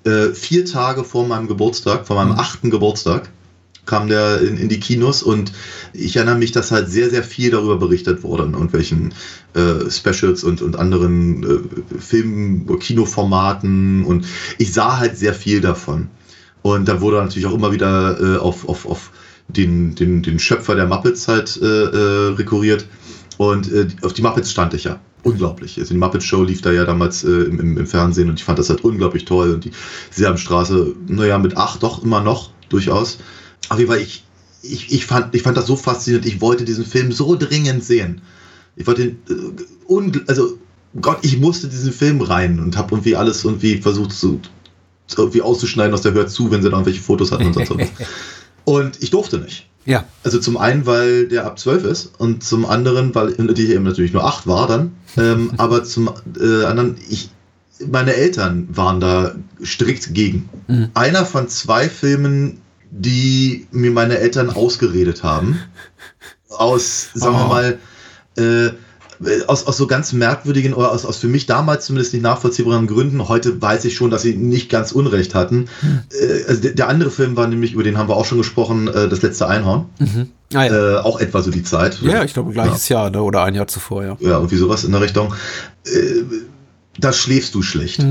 äh, 0.04 0.30
vier 0.34 0.64
Tage 0.64 1.04
vor 1.04 1.26
meinem 1.26 1.46
Geburtstag, 1.46 2.06
vor 2.06 2.16
meinem 2.16 2.32
achten 2.32 2.70
Geburtstag, 2.70 3.28
kam 3.86 4.08
der 4.08 4.40
in, 4.40 4.56
in 4.56 4.68
die 4.68 4.80
Kinos 4.80 5.22
und 5.22 5.52
ich 5.92 6.16
erinnere 6.16 6.38
mich, 6.38 6.52
dass 6.52 6.70
halt 6.70 6.88
sehr, 6.88 7.10
sehr 7.10 7.22
viel 7.22 7.50
darüber 7.50 7.76
berichtet 7.76 8.22
wurde 8.22 8.44
in 8.44 8.52
irgendwelchen 8.52 9.12
äh, 9.54 9.90
Specials 9.90 10.44
und, 10.44 10.62
und 10.62 10.76
anderen 10.76 11.42
äh, 11.42 11.98
Film- 12.00 12.66
Kinoformaten 12.78 14.04
und 14.04 14.26
ich 14.58 14.72
sah 14.72 14.98
halt 14.98 15.16
sehr 15.16 15.34
viel 15.34 15.60
davon. 15.60 16.08
Und 16.62 16.86
da 16.88 17.00
wurde 17.00 17.16
natürlich 17.16 17.46
auch 17.46 17.54
immer 17.54 17.72
wieder 17.72 18.20
äh, 18.20 18.38
auf, 18.38 18.68
auf, 18.68 18.86
auf 18.86 19.10
den, 19.48 19.94
den, 19.94 20.22
den 20.22 20.38
Schöpfer 20.38 20.74
der 20.74 20.86
Muppets 20.86 21.28
halt 21.28 21.58
äh, 21.60 21.66
äh, 21.66 22.28
rekurriert. 22.34 22.86
Und 23.36 23.70
äh, 23.72 23.88
auf 24.02 24.12
die 24.12 24.22
Muppets 24.22 24.50
stand 24.50 24.74
ich 24.74 24.84
ja. 24.84 25.00
Unglaublich. 25.24 25.78
Also 25.78 25.94
die 25.94 26.00
Muppet 26.00 26.22
Show 26.22 26.42
lief 26.42 26.62
da 26.62 26.72
ja 26.72 26.84
damals 26.84 27.22
äh, 27.22 27.28
im, 27.28 27.76
im, 27.78 27.86
Fernsehen 27.86 28.28
und 28.28 28.40
ich 28.40 28.44
fand 28.44 28.58
das 28.58 28.68
halt 28.70 28.82
unglaublich 28.82 29.24
toll. 29.24 29.52
Und 29.52 29.64
die 29.64 29.70
Sesamstraße, 30.10 30.94
naja, 31.06 31.38
mit 31.38 31.56
acht 31.56 31.82
doch 31.82 32.02
immer 32.02 32.20
noch, 32.22 32.50
durchaus. 32.68 33.18
Auf 33.68 33.78
jeden 33.78 33.90
Fall, 33.90 34.00
ich, 34.00 34.24
ich, 34.62 34.92
ich, 34.92 35.06
fand, 35.06 35.34
ich 35.34 35.42
fand 35.42 35.56
das 35.56 35.66
so 35.66 35.76
faszinierend. 35.76 36.26
Ich 36.26 36.40
wollte 36.40 36.64
diesen 36.64 36.84
Film 36.84 37.12
so 37.12 37.36
dringend 37.36 37.84
sehen. 37.84 38.22
Ich 38.76 38.86
wollte 38.86 39.02
ihn, 39.02 39.18
äh, 39.28 40.20
also 40.26 40.58
Gott, 41.00 41.18
ich 41.22 41.38
musste 41.38 41.68
diesen 41.68 41.92
Film 41.92 42.20
rein 42.20 42.60
und 42.60 42.76
habe 42.76 42.94
irgendwie 42.94 43.16
alles 43.16 43.44
irgendwie 43.44 43.78
versucht 43.78 44.12
zu, 44.12 44.40
irgendwie 45.16 45.42
auszuschneiden 45.42 45.94
aus 45.94 46.02
der 46.02 46.12
Hör 46.12 46.26
zu, 46.26 46.50
wenn 46.50 46.62
sie 46.62 46.68
da 46.68 46.76
irgendwelche 46.76 47.00
Fotos 47.00 47.32
hatten 47.32 47.46
und 47.46 47.56
was. 47.56 47.68
Und 48.64 49.02
ich 49.02 49.10
durfte 49.10 49.38
nicht. 49.38 49.66
Ja. 49.84 50.04
Also 50.22 50.38
zum 50.38 50.56
einen, 50.56 50.86
weil 50.86 51.26
der 51.26 51.46
ab 51.46 51.58
12 51.58 51.84
ist 51.84 52.12
und 52.18 52.44
zum 52.44 52.64
anderen, 52.64 53.12
weil 53.14 53.30
ich 53.30 53.70
eben 53.70 53.82
natürlich 53.82 54.12
nur 54.12 54.24
8 54.24 54.46
war 54.46 54.68
dann. 54.68 54.92
Ähm, 55.16 55.52
aber 55.56 55.82
zum 55.82 56.10
äh, 56.40 56.64
anderen, 56.64 56.96
ich, 57.08 57.30
meine 57.90 58.14
Eltern 58.14 58.68
waren 58.70 59.00
da 59.00 59.34
strikt 59.64 60.14
gegen. 60.14 60.48
Einer 60.94 61.26
von 61.26 61.48
zwei 61.48 61.88
Filmen, 61.88 62.60
die 62.94 63.66
mir 63.70 63.90
meine 63.90 64.18
Eltern 64.18 64.50
ausgeredet 64.50 65.22
haben. 65.22 65.58
Aus, 66.50 67.08
sagen 67.14 67.34
wir 67.36 67.44
Oh. 67.46 67.48
mal, 67.48 67.78
äh, 68.36 68.70
aus, 69.46 69.66
aus 69.66 69.76
so 69.76 69.86
ganz 69.86 70.12
merkwürdigen 70.12 70.74
oder 70.74 70.90
aus, 70.90 71.06
aus 71.06 71.16
für 71.16 71.28
mich 71.28 71.46
damals 71.46 71.86
zumindest 71.86 72.12
nicht 72.12 72.22
nachvollziehbaren 72.22 72.86
Gründen. 72.88 73.28
Heute 73.28 73.62
weiß 73.62 73.84
ich 73.86 73.94
schon, 73.94 74.10
dass 74.10 74.22
sie 74.22 74.34
nicht 74.34 74.68
ganz 74.68 74.92
Unrecht 74.92 75.34
hatten. 75.34 75.68
Äh, 76.10 76.44
also 76.48 76.60
der, 76.60 76.72
der 76.72 76.88
andere 76.88 77.10
Film 77.10 77.36
war 77.36 77.46
nämlich, 77.46 77.72
über 77.72 77.82
den 77.84 77.96
haben 77.96 78.08
wir 78.08 78.16
auch 78.16 78.24
schon 78.26 78.38
gesprochen, 78.38 78.88
äh, 78.88 79.08
Das 79.08 79.22
letzte 79.22 79.46
Einhorn. 79.46 79.86
Ah, 80.54 80.64
ja. 80.64 80.96
Äh, 80.96 80.96
auch 80.98 81.18
etwa 81.20 81.40
so 81.40 81.50
die 81.50 81.62
Zeit. 81.62 82.02
ja, 82.02 82.24
ich 82.24 82.34
glaube, 82.34 82.52
gleiches 82.52 82.88
Jahr 82.90 83.08
ne? 83.10 83.22
oder 83.22 83.42
ein 83.44 83.54
Jahr 83.54 83.68
zuvor, 83.68 84.04
ja. 84.04 84.16
Ja, 84.20 84.32
irgendwie 84.36 84.56
sowas 84.56 84.84
in 84.84 84.92
der 84.92 85.00
Richtung. 85.00 85.32
Äh, 85.86 86.22
da 86.98 87.12
schläfst 87.12 87.54
du 87.54 87.62
schlecht. 87.62 88.04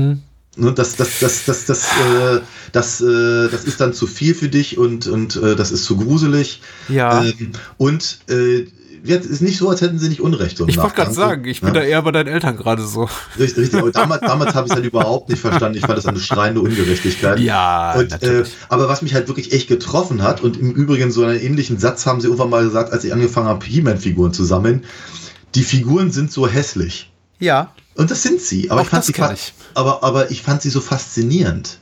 Ne, 0.56 0.72
Das, 0.72 0.96
das, 0.96 1.18
das, 1.20 1.44
das, 1.46 1.64
das, 1.64 1.84
äh, 1.92 2.40
das, 2.72 3.00
äh, 3.00 3.48
das 3.50 3.64
ist 3.64 3.80
dann 3.80 3.94
zu 3.94 4.06
viel 4.06 4.34
für 4.34 4.48
dich 4.48 4.76
und, 4.76 5.06
und 5.06 5.36
äh, 5.36 5.56
das 5.56 5.72
ist 5.72 5.84
zu 5.84 5.96
gruselig. 5.96 6.60
Ja. 6.88 7.24
Ähm, 7.24 7.52
und 7.78 8.18
äh, 8.28 8.66
jetzt 9.02 9.26
ist 9.26 9.40
nicht 9.40 9.56
so, 9.56 9.70
als 9.70 9.80
hätten 9.80 9.98
sie 9.98 10.10
nicht 10.10 10.20
Unrecht. 10.20 10.58
So 10.58 10.68
Ich 10.68 10.76
wollte 10.76 10.94
gerade 10.94 11.12
sagen, 11.12 11.44
ich 11.46 11.60
bin 11.62 11.68
Ja. 11.74 11.80
da 11.80 11.82
eher 11.82 12.02
bei 12.02 12.12
deinen 12.12 12.28
Eltern 12.28 12.56
gerade 12.58 12.82
so. 12.86 13.08
Richtig, 13.38 13.62
richtig. 13.64 13.80
Aber 13.80 13.90
damals, 13.92 14.20
damals 14.20 14.54
habe 14.54 14.66
ich 14.66 14.72
es 14.72 14.76
halt 14.76 14.84
überhaupt 14.86 15.30
nicht 15.30 15.40
verstanden. 15.40 15.78
Ich 15.78 15.84
fand 15.86 15.96
das 15.96 16.06
eine 16.06 16.20
schreiende 16.20 16.60
Ungerechtigkeit. 16.60 17.40
Ja, 17.40 17.94
und, 17.94 18.06
äh, 18.06 18.08
natürlich. 18.10 18.52
aber 18.68 18.88
was 18.88 19.00
mich 19.00 19.14
halt 19.14 19.28
wirklich 19.28 19.52
echt 19.52 19.68
getroffen 19.68 20.22
hat, 20.22 20.42
und 20.42 20.58
im 20.60 20.70
Übrigen 20.72 21.10
so 21.10 21.24
einen 21.24 21.40
ähnlichen 21.40 21.78
Satz 21.78 22.04
haben 22.04 22.20
sie 22.20 22.26
irgendwann 22.26 22.50
mal 22.50 22.62
gesagt, 22.62 22.92
als 22.92 23.04
ich 23.04 23.12
angefangen 23.14 23.48
habe, 23.48 23.64
He-Man-Figuren 23.64 24.34
zu 24.34 24.44
sammeln. 24.44 24.84
Die 25.54 25.62
Figuren 25.64 26.12
sind 26.12 26.30
so 26.30 26.46
hässlich. 26.46 27.10
Ja. 27.38 27.72
Und 27.94 28.10
das 28.10 28.22
sind 28.22 28.40
sie. 28.40 28.70
Aber 28.70 28.80
Auch 28.80 28.84
ich 28.84 28.90
fand 28.90 29.04
sie 29.04 29.12
ich. 29.12 29.54
Aber, 29.74 30.02
aber 30.02 30.30
ich 30.30 30.42
fand 30.42 30.62
sie 30.62 30.70
so 30.70 30.80
faszinierend. 30.80 31.78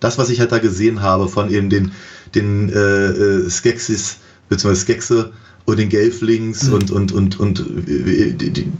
Das, 0.00 0.18
was 0.18 0.30
ich 0.30 0.40
halt 0.40 0.50
da 0.50 0.58
gesehen 0.58 1.02
habe 1.02 1.28
von 1.28 1.50
eben 1.50 1.70
den, 1.70 1.92
den 2.34 2.68
äh, 2.68 2.74
äh, 2.78 3.50
Skeksis, 3.50 4.16
beziehungsweise 4.48 4.82
Skexe 4.82 5.32
und 5.64 5.78
den 5.78 5.88
Gelflings 5.88 6.64
Mhm. 6.64 6.72
und, 6.74 6.90
und, 6.90 7.12
und, 7.12 7.40
und 7.40 7.60
äh, 7.88 8.32
die, 8.32 8.50
die 8.50 8.72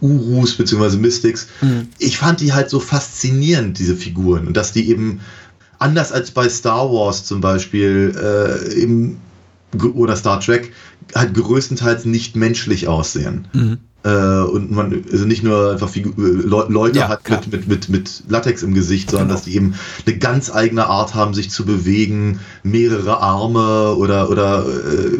Urus 0.00 0.56
beziehungsweise 0.56 0.98
Mystics. 0.98 1.46
Mhm. 1.60 1.88
Ich 1.98 2.18
fand 2.18 2.40
die 2.40 2.52
halt 2.52 2.68
so 2.68 2.80
faszinierend, 2.80 3.78
diese 3.78 3.94
Figuren. 3.94 4.48
Und 4.48 4.56
dass 4.56 4.72
die 4.72 4.88
eben 4.88 5.20
anders 5.78 6.10
als 6.10 6.32
bei 6.32 6.48
Star 6.48 6.90
Wars 6.92 7.24
zum 7.24 7.40
Beispiel 7.40 8.12
äh, 8.16 8.74
eben, 8.74 9.20
oder 9.94 10.16
Star 10.16 10.40
Trek 10.40 10.72
halt 11.14 11.34
größtenteils 11.34 12.04
nicht 12.04 12.34
menschlich 12.34 12.88
aussehen. 12.88 13.46
Mhm. 13.52 13.78
Äh, 14.04 14.40
und 14.40 14.72
man 14.72 15.04
also 15.12 15.24
nicht 15.26 15.44
nur 15.44 15.70
einfach 15.72 15.88
Figu 15.88 16.10
äh, 16.20 16.24
Le 16.28 16.66
Leute 16.68 16.98
Ja, 16.98 17.08
hat 17.08 17.28
mit, 17.28 17.52
mit, 17.52 17.68
mit, 17.68 17.88
mit 17.88 18.24
Latex 18.28 18.64
im 18.64 18.74
Gesicht, 18.74 19.10
sondern 19.10 19.28
Genau. 19.28 19.36
dass 19.36 19.44
die 19.44 19.54
eben 19.54 19.76
eine 20.06 20.18
ganz 20.18 20.52
eigene 20.52 20.86
Art 20.86 21.14
haben, 21.14 21.34
sich 21.34 21.50
zu 21.50 21.64
bewegen, 21.64 22.40
mehrere 22.64 23.20
Arme 23.20 23.94
oder, 23.94 24.28
oder 24.28 24.66
äh, 24.66 25.18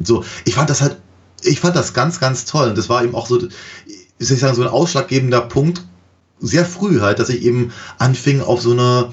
so. 0.00 0.22
Ich 0.44 0.54
fand 0.54 0.68
das 0.68 0.82
halt, 0.82 0.98
ich 1.42 1.60
fand 1.60 1.76
das 1.76 1.94
ganz, 1.94 2.20
ganz 2.20 2.44
toll. 2.44 2.68
Und 2.70 2.76
das 2.78 2.90
war 2.90 3.02
eben 3.02 3.14
auch 3.14 3.26
so, 3.26 3.40
wie 3.40 4.24
soll 4.24 4.34
ich 4.34 4.40
sagen, 4.40 4.54
so 4.54 4.60
ein 4.62 4.68
ausschlaggebender 4.68 5.40
Punkt, 5.40 5.82
sehr 6.40 6.66
früh 6.66 7.00
halt, 7.00 7.18
dass 7.20 7.30
ich 7.30 7.42
eben 7.42 7.72
anfing 7.98 8.42
auf 8.42 8.60
so 8.60 8.72
eine 8.72 9.12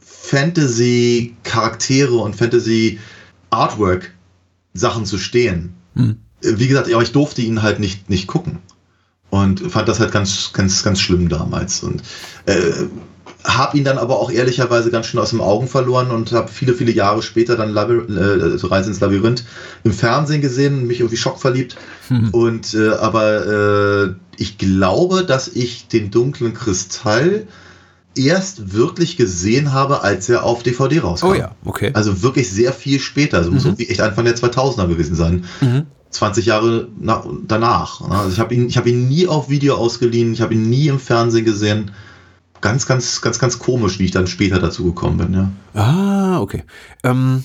Fantasy-Charaktere 0.00 2.14
und 2.14 2.36
Fantasy-Artwork-Sachen 2.36 5.06
zu 5.06 5.16
stehen. 5.18 5.74
Hm. 5.94 6.16
Wie 6.42 6.68
gesagt, 6.68 6.88
ja, 6.88 6.96
aber 6.96 7.04
ich 7.04 7.12
durfte 7.12 7.42
ihn 7.42 7.62
halt 7.62 7.78
nicht, 7.80 8.10
nicht 8.10 8.26
gucken. 8.26 8.58
Und 9.30 9.60
fand 9.60 9.88
das 9.88 9.98
halt 9.98 10.12
ganz, 10.12 10.52
ganz, 10.52 10.82
ganz 10.82 11.00
schlimm 11.00 11.28
damals. 11.28 11.82
Und 11.82 12.02
äh, 12.44 12.72
habe 13.44 13.76
ihn 13.76 13.84
dann 13.84 13.98
aber 13.98 14.18
auch 14.18 14.30
ehrlicherweise 14.30 14.90
ganz 14.90 15.06
schön 15.06 15.20
aus 15.20 15.30
den 15.30 15.40
Augen 15.40 15.68
verloren 15.68 16.10
und 16.10 16.32
habe 16.32 16.48
viele, 16.48 16.74
viele 16.74 16.92
Jahre 16.92 17.22
später 17.22 17.56
dann 17.56 17.70
Labyr 17.70 18.08
äh, 18.08 18.66
Reise 18.66 18.90
ins 18.90 19.00
Labyrinth 19.00 19.44
im 19.84 19.92
Fernsehen 19.92 20.40
gesehen, 20.40 20.86
mich 20.86 21.00
irgendwie 21.00 21.16
schockverliebt. 21.16 21.76
Mhm. 22.08 22.28
Und 22.30 22.74
äh, 22.74 22.90
aber 22.90 23.46
äh, 23.46 24.14
ich 24.36 24.58
glaube, 24.58 25.24
dass 25.24 25.48
ich 25.48 25.88
den 25.88 26.10
dunklen 26.10 26.54
Kristall 26.54 27.46
erst 28.14 28.74
wirklich 28.74 29.16
gesehen 29.16 29.72
habe, 29.72 30.02
als 30.02 30.28
er 30.28 30.44
auf 30.44 30.62
DVD 30.62 31.00
rauskam. 31.00 31.28
Oh 31.28 31.34
ja, 31.34 31.54
okay. 31.64 31.90
Also 31.94 32.22
wirklich 32.22 32.50
sehr 32.50 32.72
viel 32.72 33.00
später. 33.00 33.38
Also 33.38 33.50
mhm. 33.50 33.56
muss 33.56 33.64
irgendwie 33.64 33.88
echt 33.88 34.00
Anfang 34.00 34.24
der 34.24 34.36
2000er 34.36 34.86
gewesen 34.86 35.16
sein. 35.16 35.44
Mhm. 35.60 35.86
20 36.12 36.46
Jahre 36.46 36.88
nach, 37.00 37.26
danach. 37.46 38.00
Also 38.02 38.30
ich 38.30 38.38
habe 38.38 38.54
ihn, 38.54 38.68
habe 38.70 38.90
ihn 38.90 39.08
nie 39.08 39.26
auf 39.26 39.48
Video 39.48 39.76
ausgeliehen, 39.76 40.32
ich 40.32 40.40
habe 40.40 40.54
ihn 40.54 40.68
nie 40.68 40.88
im 40.88 40.98
Fernsehen 40.98 41.44
gesehen 41.44 41.90
ganz, 42.62 42.86
ganz, 42.86 43.20
ganz, 43.20 43.38
ganz 43.38 43.58
komisch, 43.58 43.98
wie 43.98 44.06
ich 44.06 44.10
dann 44.12 44.26
später 44.26 44.58
dazu 44.58 44.84
gekommen 44.84 45.18
bin, 45.18 45.34
ja. 45.34 45.50
Ah, 45.78 46.40
okay. 46.40 46.64
Ähm, 47.02 47.44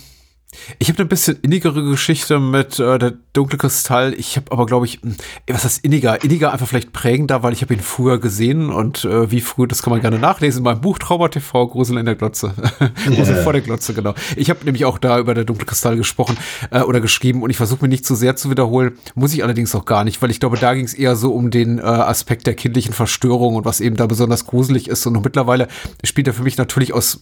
ich 0.79 0.87
habe 0.87 0.99
eine 0.99 1.09
bisschen 1.09 1.37
innigere 1.41 1.83
Geschichte 1.83 2.39
mit 2.39 2.79
äh, 2.79 2.97
der 2.97 3.13
dunkle 3.33 3.57
Kristall. 3.57 4.13
Ich 4.13 4.37
habe 4.37 4.51
aber, 4.51 4.65
glaube 4.65 4.85
ich, 4.85 5.01
hm, 5.01 5.15
was 5.47 5.65
heißt 5.65 5.83
inniger? 5.83 6.23
Inniger 6.23 6.53
einfach 6.53 6.67
vielleicht 6.67 6.93
prägender, 6.93 7.43
weil 7.43 7.51
ich 7.51 7.61
habe 7.61 7.73
ihn 7.73 7.81
früher 7.81 8.17
gesehen 8.17 8.69
und 8.69 9.03
äh, 9.03 9.29
wie 9.29 9.41
früh, 9.41 9.67
das 9.67 9.83
kann 9.83 9.91
man 9.91 9.99
gerne 9.99 10.19
nachlesen 10.19 10.59
in 10.59 10.63
meinem 10.63 10.79
Buch 10.79 10.99
Trauma 10.99 11.27
TV, 11.27 11.67
Grusel 11.67 11.97
in 11.97 12.05
der 12.05 12.15
Glotze. 12.15 12.53
Grusel 13.05 13.35
yeah. 13.35 13.43
vor 13.43 13.51
der 13.53 13.61
Glotze, 13.61 13.93
genau. 13.93 14.13
Ich 14.37 14.49
habe 14.49 14.63
nämlich 14.63 14.85
auch 14.85 14.97
da 14.97 15.19
über 15.19 15.33
der 15.33 15.43
dunkle 15.43 15.65
Kristall 15.65 15.97
gesprochen 15.97 16.37
äh, 16.71 16.81
oder 16.81 17.01
geschrieben 17.01 17.43
und 17.43 17.49
ich 17.49 17.57
versuche 17.57 17.83
mir 17.83 17.89
nicht 17.89 18.05
zu 18.05 18.15
sehr 18.15 18.37
zu 18.37 18.49
wiederholen. 18.49 18.97
Muss 19.15 19.33
ich 19.33 19.43
allerdings 19.43 19.75
auch 19.75 19.85
gar 19.85 20.05
nicht, 20.05 20.21
weil 20.21 20.31
ich 20.31 20.39
glaube, 20.39 20.57
da 20.57 20.73
ging 20.73 20.85
es 20.85 20.93
eher 20.93 21.17
so 21.17 21.33
um 21.33 21.51
den 21.51 21.79
äh, 21.79 21.81
Aspekt 21.81 22.47
der 22.47 22.55
kindlichen 22.55 22.93
Verstörung 22.93 23.55
und 23.55 23.65
was 23.65 23.81
eben 23.81 23.97
da 23.97 24.07
besonders 24.07 24.45
gruselig 24.45 24.87
ist. 24.87 25.05
Und 25.05 25.21
mittlerweile 25.23 25.67
spielt 26.05 26.27
er 26.27 26.33
für 26.33 26.43
mich 26.43 26.57
natürlich 26.57 26.93
aus 26.93 27.19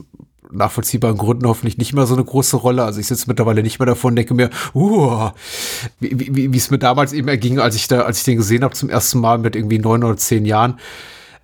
nachvollziehbaren 0.51 1.17
Gründen 1.17 1.47
hoffentlich 1.47 1.77
nicht 1.77 1.93
mehr 1.93 2.05
so 2.05 2.15
eine 2.15 2.23
große 2.23 2.57
Rolle. 2.57 2.83
Also 2.83 2.99
ich 2.99 3.07
sitze 3.07 3.25
mittlerweile 3.27 3.63
nicht 3.63 3.79
mehr 3.79 3.85
davon 3.85 4.15
denke 4.15 4.33
mir, 4.33 4.49
uh, 4.73 5.29
wie, 5.99 6.35
wie, 6.35 6.53
wie 6.53 6.57
es 6.57 6.71
mir 6.71 6.79
damals 6.79 7.13
eben 7.13 7.27
erging, 7.27 7.59
als 7.59 7.75
ich 7.75 7.87
da, 7.87 8.01
als 8.01 8.19
ich 8.19 8.23
den 8.23 8.37
gesehen 8.37 8.63
habe 8.63 8.73
zum 8.73 8.89
ersten 8.89 9.19
Mal 9.19 9.37
mit 9.37 9.55
irgendwie 9.55 9.79
neun 9.79 10.03
oder 10.03 10.17
zehn 10.17 10.45
Jahren. 10.45 10.79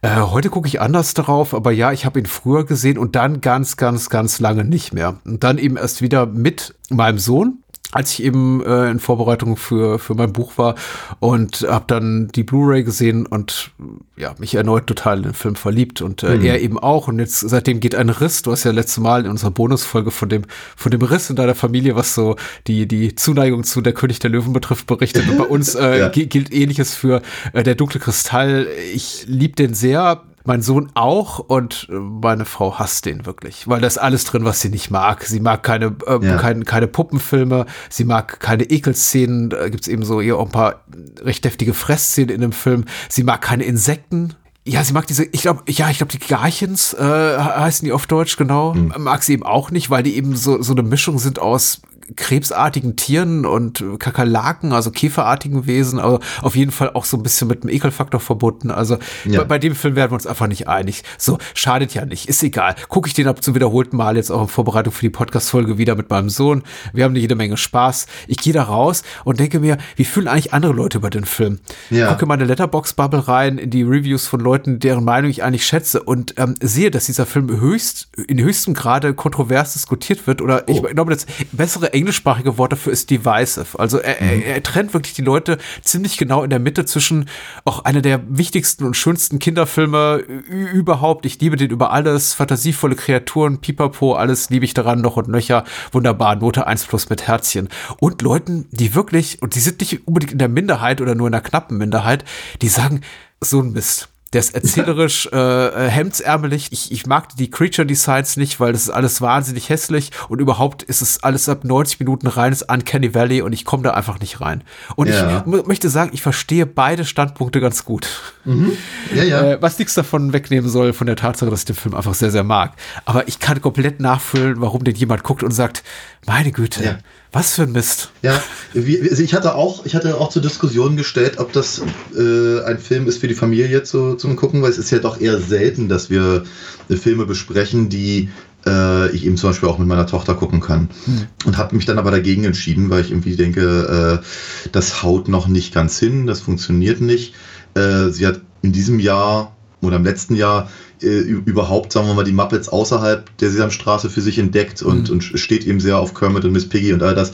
Äh, 0.02 0.22
heute 0.22 0.50
gucke 0.50 0.68
ich 0.68 0.82
anders 0.82 1.14
darauf, 1.14 1.54
aber 1.54 1.72
ja, 1.72 1.92
ich 1.92 2.06
habe 2.06 2.20
ihn 2.20 2.26
früher 2.26 2.66
gesehen 2.66 2.98
und 2.98 3.16
dann 3.16 3.40
ganz, 3.40 3.78
ganz, 3.78 4.10
ganz 4.10 4.40
lange 4.40 4.64
nicht 4.66 4.94
mehr. 4.94 5.18
Und 5.26 5.44
dann 5.44 5.60
eben 5.60 5.78
erst 5.78 6.02
wieder 6.02 6.26
mit 6.26 6.74
meinem 6.90 7.20
Sohn 7.20 7.60
als 7.92 8.14
ich 8.14 8.24
eben 8.24 8.64
äh, 8.66 8.90
in 8.90 9.00
Vorbereitung 9.00 9.58
für, 9.58 10.00
für 10.00 10.16
mein 10.16 10.32
Buch 10.32 10.58
war 10.58 10.76
und 11.20 11.66
habe 11.70 11.86
dann 11.88 12.30
die 12.30 12.44
Blu-ray 12.44 12.84
gesehen 12.84 13.26
und 13.26 13.72
ja, 14.16 14.34
mich 14.38 14.56
erneut 14.56 14.88
total 14.88 15.18
in 15.18 15.24
den 15.24 15.34
Film 15.34 15.56
verliebt 15.56 16.02
und 16.02 16.24
äh, 16.24 16.38
mhm. 16.38 16.46
er 16.46 16.62
eben 16.62 16.80
auch. 16.80 17.08
Und 17.08 17.20
jetzt 17.20 17.40
seitdem 17.40 17.80
geht 17.80 17.96
ein 17.96 18.10
Riss. 18.10 18.44
Du 18.44 18.52
hast 18.52 18.64
ja 18.64 18.72
letzte 18.72 19.02
Mal 19.02 19.26
in 19.26 19.32
unserer 19.32 19.52
Bonusfolge 19.52 20.12
von 20.12 20.30
dem, 20.30 20.44
von 20.76 20.92
dem 20.92 21.02
Riss 21.02 21.30
in 21.30 21.36
deiner 21.36 21.56
Familie, 21.56 21.96
was 21.96 22.16
so 22.16 22.38
die, 22.68 22.88
die 22.88 23.16
Zuneigung 23.16 23.64
zu 23.64 23.82
der 23.82 23.94
König 23.94 24.20
der 24.20 24.30
Löwen 24.30 24.54
betrifft, 24.54 24.88
berichtet. 24.88 25.28
Und 25.30 25.38
bei 25.38 25.46
uns 25.46 25.76
äh, 25.76 26.00
ja. 26.00 26.10
gilt 26.10 26.54
ähnliches 26.54 26.96
für 26.96 27.22
äh, 27.54 27.64
der 27.64 27.76
dunkle 27.76 28.00
Kristall. 28.00 28.68
Ich 28.94 29.26
liebe 29.28 29.56
den 29.56 29.74
sehr 29.74 30.24
mein 30.46 30.62
Sohn 30.62 30.92
auch 30.94 31.40
und 31.40 31.88
äh, 31.90 31.94
meine 31.94 32.46
Frau 32.46 32.80
hasst 32.80 33.06
den 33.06 33.26
wirklich, 33.26 33.68
weil 33.68 33.82
da 33.82 33.88
ist 33.88 33.98
alles 33.98 34.24
drin, 34.24 34.46
was 34.46 34.62
sie 34.62 34.70
nicht 34.70 34.92
mag. 34.92 35.24
Sie 35.24 35.40
mag 35.40 35.64
keine, 35.64 35.96
äh, 36.08 36.26
ja. 36.26 36.38
keine, 36.38 36.66
keine 36.66 36.88
Puppenfilme, 36.88 37.66
sie 37.90 38.06
mag 38.06 38.40
keine 38.40 38.64
Ekelszenen, 38.64 39.50
da 39.50 39.70
gibt's 39.70 39.88
eben 39.88 40.04
so 40.04 40.22
eher 40.22 40.40
ein 40.40 40.50
paar 40.50 40.82
recht 41.22 41.46
deftige 41.46 41.74
Fressszenen 41.74 42.36
in 42.36 42.42
dem 42.42 42.52
Film. 42.52 42.86
Sie 43.10 43.24
mag 43.24 43.42
keine 43.42 43.64
Insekten, 43.64 44.36
ja, 44.64 44.84
sie 44.84 44.94
mag 44.94 45.08
diese, 45.08 45.26
ich 45.26 45.42
glaube, 45.42 45.64
ja, 45.68 45.90
ich 45.90 45.98
glaube, 45.98 46.12
die 46.12 46.20
Garchens 46.20 46.94
äh, 46.94 47.00
heißen 47.04 47.84
die 47.84 47.92
auf 47.92 48.06
Deutsch, 48.06 48.38
genau. 48.38 48.76
Mhm. 48.76 48.94
Mag 49.00 49.24
sie 49.24 49.34
eben 49.34 49.44
auch 49.44 49.72
nicht, 49.72 49.90
weil 49.90 50.04
die 50.04 50.16
eben 50.16 50.36
so, 50.36 50.62
so 50.62 50.74
eine 50.74 50.84
Mischung 50.84 51.18
sind 51.18 51.40
aus 51.40 51.82
krebsartigen 52.16 52.96
Tieren 52.96 53.46
und 53.46 53.84
Kakerlaken, 54.00 54.74
also 54.74 54.92
käferartigen 54.92 55.68
Wesen, 55.68 56.00
aber 56.00 56.20
auf 56.42 56.56
jeden 56.56 56.72
Fall 56.72 56.92
auch 56.94 57.06
so 57.06 57.18
ein 57.18 57.24
bisschen 57.24 57.48
mit 57.48 57.64
dem 57.64 57.70
Ekelfaktor 57.70 58.20
verbunden. 58.20 58.72
Also 58.72 58.98
ja. 59.26 59.40
bei, 59.40 59.46
bei, 59.46 59.60
dem 59.60 59.76
Film 59.76 59.96
werden 59.96 60.12
wir 60.12 60.16
uns 60.16 60.28
einfach 60.28 60.48
nicht 60.48 60.68
einig. 60.68 61.04
So, 61.18 61.38
schadet 61.54 61.94
ja 61.94 62.06
nicht, 62.06 62.28
ist 62.28 62.44
egal. 62.44 62.76
Gucke 62.90 63.08
ich 63.08 63.14
den 63.14 63.28
ab 63.28 63.44
zum 63.44 63.56
wiederholten 63.56 63.98
Mal 63.98 64.18
jetzt 64.18 64.32
auch 64.32 64.42
in 64.42 64.48
Vorbereitung 64.48 64.94
für 64.94 65.02
die 65.02 65.10
Podcast-Folge 65.10 65.78
wieder 65.78 65.96
mit 65.96 66.10
meinem 66.10 66.30
Sohn. 66.30 66.64
Wir 66.94 67.06
haben 67.06 67.16
jede 67.16 67.36
Menge 67.36 67.58
Spaß. 67.58 68.08
Ich 68.28 68.38
gehe 68.38 68.54
da 68.54 68.64
raus 68.64 69.04
und 69.24 69.40
denke 69.40 69.60
mir, 69.60 69.78
wie 69.96 70.06
fühlen 70.06 70.28
eigentlich 70.28 70.54
andere 70.54 70.74
Leute 70.74 70.98
über 70.98 71.10
den 71.10 71.26
Film? 71.26 71.60
Ja. 71.90 72.12
Gucke 72.12 72.26
meine 72.26 72.46
Letterbox-Bubble 72.46 73.28
rein, 73.28 73.58
in 73.58 73.70
die 73.70 73.84
Reviews 73.84 74.28
von 74.28 74.40
Leuten, 74.40 74.80
deren 74.80 75.04
Meinung 75.04 75.30
ich 75.30 75.44
eigentlich 75.44 75.66
schätze 75.66 76.02
und 76.04 76.36
ähm, 76.38 76.56
sehe, 76.62 76.92
dass 76.92 77.06
dieser 77.06 77.26
Film 77.26 77.60
höchst, 77.60 78.10
in 78.28 78.40
höchstem 78.40 78.74
Grade 78.74 79.14
kontrovers 79.14 79.74
diskutiert 79.74 80.28
wird 80.28 80.42
oder 80.42 80.64
oh. 80.68 80.72
ich 80.72 80.82
glaube, 80.82 81.14
das 81.14 81.26
bessere 81.52 81.94
englischsprachige 82.02 82.58
Wort 82.58 82.74
dafür 82.74 82.92
ist 82.92 83.10
divisive. 83.10 83.80
Also 83.80 84.00
er, 84.00 84.22
mhm. 84.22 84.42
er, 84.42 84.46
er, 84.56 84.64
trennt 84.64 84.94
wirklich 84.94 85.14
die 85.14 85.22
Leute 85.22 85.58
ziemlich 85.82 86.18
genau 86.18 86.44
in 86.44 86.50
der 86.50 86.60
Mitte 86.60 86.86
zwischen 86.86 87.30
auch 87.64 87.86
einer 87.86 88.02
der 88.02 88.22
wichtigsten 88.28 88.84
und 88.84 88.96
schönsten 88.96 89.40
Kinderfilme 89.40 90.18
überhaupt. 90.18 91.26
Ich 91.26 91.40
liebe 91.40 91.56
den 91.56 91.70
über 91.72 91.92
alles. 91.92 92.34
Fantasievolle 92.34 92.96
Kreaturen, 92.96 93.60
Pipapo, 93.60 94.14
alles 94.14 94.50
liebe 94.50 94.66
ich 94.66 94.74
daran 94.74 95.02
noch 95.02 95.18
und 95.18 95.28
nöcher. 95.28 95.64
Wunderbar, 95.92 96.36
Note 96.36 96.68
1 96.68 96.86
plus 96.86 97.10
mit 97.10 97.28
Herzchen. 97.28 97.70
Und 98.00 98.22
Leuten, 98.22 98.68
die 98.72 98.94
wirklich, 98.96 99.42
und 99.42 99.56
die 99.56 99.60
sind 99.60 99.80
nicht 99.80 100.08
unbedingt 100.08 100.34
in 100.34 100.40
der 100.40 100.50
Minderheit 100.50 101.02
oder 101.02 101.16
nur 101.16 101.28
in 101.28 101.34
der 101.34 101.42
knappen 101.42 101.78
Minderheit, 101.78 102.26
die 102.62 102.68
sagen, 102.68 103.02
so 103.40 103.62
ein 103.62 103.72
Mist. 103.72 104.11
Der 104.34 104.40
ist 104.40 104.56
erzählerisch 104.56 105.28
äh, 105.34 105.38
äh, 105.38 105.90
hemdsärmelig. 105.90 106.70
Ich, 106.72 106.92
ich 106.92 107.06
mag 107.06 107.36
die 107.36 107.50
Creature 107.50 107.86
Designs 107.86 108.38
nicht, 108.38 108.60
weil 108.60 108.72
das 108.72 108.84
ist 108.84 108.90
alles 108.90 109.22
wahnsinnig 109.22 109.70
hässlich 109.70 110.12
und 110.30 110.40
überhaupt 110.40 110.84
ist 110.84 111.02
es 111.02 111.24
alles 111.24 111.50
ab 111.50 111.64
90 111.64 112.00
Minuten 112.00 112.28
reines 112.28 112.64
Uncanny 112.64 113.14
Valley 113.14 113.42
und 113.42 113.54
ich 113.54 113.66
komme 113.66 113.84
da 113.84 113.92
einfach 113.92 114.20
nicht 114.20 114.40
rein. 114.40 114.64
Und 114.96 115.10
ja. 115.10 115.44
ich 115.46 115.66
möchte 115.66 115.90
sagen, 115.90 116.12
ich 116.14 116.22
verstehe 116.22 116.66
beide 116.66 117.04
Standpunkte 117.04 117.60
ganz 117.60 117.84
gut. 117.84 118.08
Mhm. 118.46 118.72
Ja, 119.14 119.24
ja. 119.24 119.44
Äh, 119.44 119.62
was 119.62 119.78
nichts 119.78 119.96
davon 119.96 120.34
wegnehmen 120.34 120.70
soll 120.70 120.94
von 120.94 121.08
der 121.08 121.16
Tatsache, 121.16 121.50
dass 121.50 121.62
ich 121.62 121.66
den 121.66 121.76
Film 121.76 121.96
einfach 121.96 122.14
sehr, 122.14 122.32
sehr 122.32 122.44
mag. 122.44 122.74
Aber 123.06 123.28
ich 123.28 123.40
kann 123.40 123.62
komplett 123.62 124.00
nachfühlen, 124.00 124.62
warum 124.62 124.84
den 124.84 124.96
jemand 124.96 125.24
guckt 125.24 125.44
und 125.44 125.52
sagt, 125.52 125.84
meine 126.26 126.52
Güte. 126.52 127.00
Was 127.34 127.56
für 127.56 127.64
ein 127.64 127.72
Mist. 127.72 128.12
Ja, 128.24 128.44
also 128.74 129.24
ich 129.24 129.34
hatte 129.34 129.56
auch, 129.56 129.86
ich 129.86 129.96
hatte 129.96 130.18
auch 130.18 130.30
zur 130.30 130.42
Diskussion 130.42 130.98
gestellt, 130.98 131.40
ob 131.40 131.54
das 131.54 131.82
äh, 132.14 132.62
ein 132.64 132.78
Film 132.78 133.08
ist 133.08 133.20
für 133.20 133.30
die 133.30 133.36
Familie 133.36 133.84
zu, 133.84 134.16
zum 134.16 134.36
Gucken, 134.36 134.62
weil 134.62 134.70
es 134.70 134.78
ist 134.78 134.92
ja 134.92 135.00
doch 135.00 135.20
eher 135.20 135.40
selten, 135.40 135.88
dass 135.88 136.10
wir 136.10 136.44
äh, 136.90 136.96
Filme 136.98 137.26
besprechen, 137.26 137.88
die 137.88 138.30
äh, 138.66 139.10
ich 139.12 139.26
eben 139.26 139.38
zum 139.38 139.52
Beispiel 139.52 139.70
auch 139.70 139.78
mit 139.78 139.88
meiner 139.88 140.08
Tochter 140.08 140.34
gucken 140.34 140.60
kann. 140.60 140.90
Hm. 141.06 141.28
Und 141.46 141.58
habe 141.58 141.76
mich 141.76 141.86
dann 141.86 142.00
aber 142.00 142.12
dagegen 142.12 142.44
entschieden, 142.44 142.90
weil 142.90 143.02
ich 143.02 143.12
irgendwie 143.12 143.38
denke, 143.38 144.22
äh, 144.22 144.70
das 144.74 145.02
haut 145.02 145.30
noch 145.30 145.48
nicht 145.48 145.74
ganz 145.74 145.98
hin, 146.00 146.28
das 146.28 146.42
funktioniert 146.42 147.00
nicht. 147.00 147.34
Äh, 147.76 148.10
sie 148.10 148.28
hat 148.28 148.42
in 148.62 148.74
diesem 148.74 149.00
Jahr 149.00 149.56
oder 149.82 149.96
im 149.96 150.04
letzten 150.04 150.36
Jahr 150.36 150.70
überhaupt, 151.02 151.92
sagen 151.92 152.08
wir 152.08 152.14
mal, 152.14 152.24
die 152.24 152.32
Muppets 152.32 152.70
außerhalb 152.70 153.38
der 153.38 153.50
Sesamstraße 153.50 154.10
für 154.10 154.22
sich 154.22 154.38
entdeckt 154.38 154.82
und, 154.82 155.10
mhm. 155.10 155.16
und 155.16 155.24
steht 155.24 155.66
eben 155.66 155.80
sehr 155.80 155.98
auf 155.98 156.14
Kermit 156.14 156.46
und 156.46 156.52
Miss 156.52 156.68
Piggy 156.68 156.94
und 156.94 157.04
all 157.04 157.16
das. 157.16 157.34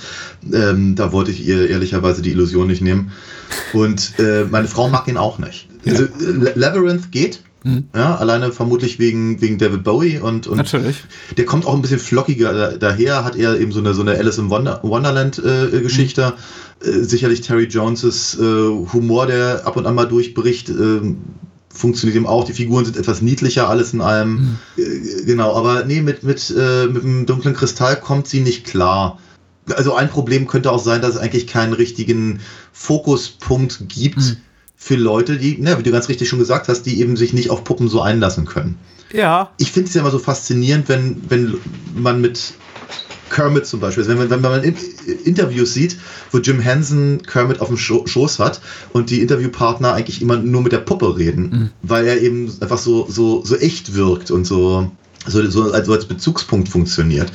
Ähm, 0.51 0.95
da 0.95 1.11
wollte 1.11 1.32
ich 1.32 1.45
ihr 1.45 1.70
ehrlicherweise 1.70 2.22
die 2.22 2.32
Illusion 2.32 2.68
nicht 2.68 2.82
nehmen. 2.82 3.11
Und 3.74 4.13
äh, 4.20 4.45
meine 4.49 4.68
Frau 4.68 4.89
mag 4.89 5.07
ihn 5.07 5.18
auch 5.18 5.39
nicht. 5.39 5.68
Ja. 5.84 5.93
Also, 5.93 6.07
Labyrinth 6.55 7.11
geht, 7.11 7.41
Mhm. 7.63 7.86
Ja, 7.93 8.15
alleine 8.15 8.51
vermutlich 8.51 8.99
wegen, 8.99 9.41
wegen 9.41 9.57
David 9.57 9.84
Bowie 9.84 10.20
und, 10.20 10.47
und 10.47 10.57
Natürlich. 10.57 11.03
der 11.36 11.45
kommt 11.45 11.65
auch 11.65 11.76
ein 11.76 11.82
bisschen 11.82 11.99
flockiger 11.99 12.78
daher, 12.78 13.26
hat 13.26 13.36
er 13.36 13.59
eben 13.59 13.72
so 13.72 13.80
eine, 13.80 13.93
so 13.93 14.01
eine 14.01 14.11
Alice 14.11 14.38
im 14.38 14.49
Wonder, 14.49 14.80
Wonderland 14.84 15.39
äh, 15.43 15.82
Geschichte. 15.82 16.34
Mhm. 16.82 16.89
Äh, 16.89 17.03
sicherlich 17.03 17.41
Terry 17.41 17.65
Joneses 17.65 18.38
äh, 18.39 18.43
Humor, 18.93 19.26
der 19.26 19.65
ab 19.65 19.76
und 19.76 19.86
an 19.86 19.95
mal 19.95 20.05
durchbricht, 20.05 20.70
ähm, 20.70 21.18
funktioniert 21.78 22.16
eben 22.18 22.28
auch. 22.28 22.44
Die 22.44 22.54
Figuren 22.54 22.86
sind 22.86 22.98
etwas 22.98 23.22
niedlicher, 23.22 23.70
alles 23.70 23.94
in 23.94 24.02
allem. 24.02 24.32
Mhm. 24.76 24.84
Äh, 24.84 25.24
genau, 25.26 25.56
aber 25.56 25.86
nee, 25.86 26.02
mit, 26.02 26.24
mit, 26.24 26.54
äh, 26.58 26.88
mit 26.88 27.04
dem 27.04 27.26
dunklen 27.26 27.54
Kristall 27.54 28.00
kommt 28.00 28.28
sie 28.28 28.42
nicht 28.42 28.66
klar. 28.66 29.20
Also 29.76 29.96
ein 29.96 30.10
Problem 30.10 30.48
könnte 30.48 30.72
auch 30.72 30.84
sein, 30.84 31.02
dass 31.02 31.16
es 31.16 31.18
eigentlich 31.18 31.48
keinen 31.48 31.74
richtigen 31.74 32.40
Fokuspunkt 32.72 33.90
gibt 33.90 34.18
mhm. 34.18 34.38
für 34.76 34.96
Leute, 34.96 35.38
die, 35.38 35.58
ne, 35.58 35.78
wie 35.78 35.84
du 35.84 35.92
ganz 35.92 36.10
richtig 36.10 36.30
schon 36.30 36.40
gesagt 36.40 36.68
hast, 36.68 36.84
die 36.84 37.00
eben 37.00 37.18
sich 37.18 37.34
nicht 37.34 37.50
auf 37.50 37.64
Puppen 37.64 37.90
so 37.90 38.02
einlassen 38.02 38.46
können. 38.46 38.78
Ja. 39.14 39.52
Ich 39.58 39.72
finde 39.72 39.88
es 39.90 39.94
ja 39.94 40.02
immer 40.02 40.12
so 40.12 40.20
faszinierend, 40.20 40.90
wenn, 40.90 41.22
wenn 41.30 41.58
man 41.96 42.22
mit 42.22 42.54
Kermit 43.38 43.68
zum 43.68 43.80
Beispiel. 43.80 44.04
Also 44.04 44.18
wenn, 44.18 44.30
man, 44.30 44.44
wenn 44.44 44.52
man 44.52 44.64
Interviews 45.24 45.72
sieht, 45.72 45.98
wo 46.32 46.40
Jim 46.40 46.60
Henson 46.60 47.22
Kermit 47.22 47.62
auf 47.62 47.68
dem 47.68 47.78
Schoß 47.78 48.40
hat 48.40 48.62
und 48.94 49.12
die 49.12 49.22
Interviewpartner 49.22 49.94
eigentlich 49.94 50.24
immer 50.24 50.38
nur 50.38 50.64
mit 50.64 50.72
der 50.72 50.80
Puppe 50.80 51.18
reden, 51.20 51.44
mhm. 51.44 51.70
weil 51.84 52.08
er 52.08 52.20
eben 52.20 52.52
einfach 52.62 52.80
so, 52.80 53.06
so, 53.08 53.46
so 53.46 53.56
echt 53.56 53.94
wirkt 53.94 54.32
und 54.32 54.46
so, 54.46 54.90
so, 55.28 55.48
so 55.52 55.72
als, 55.72 55.88
als 55.88 56.06
Bezugspunkt 56.08 56.68
funktioniert. 56.68 57.32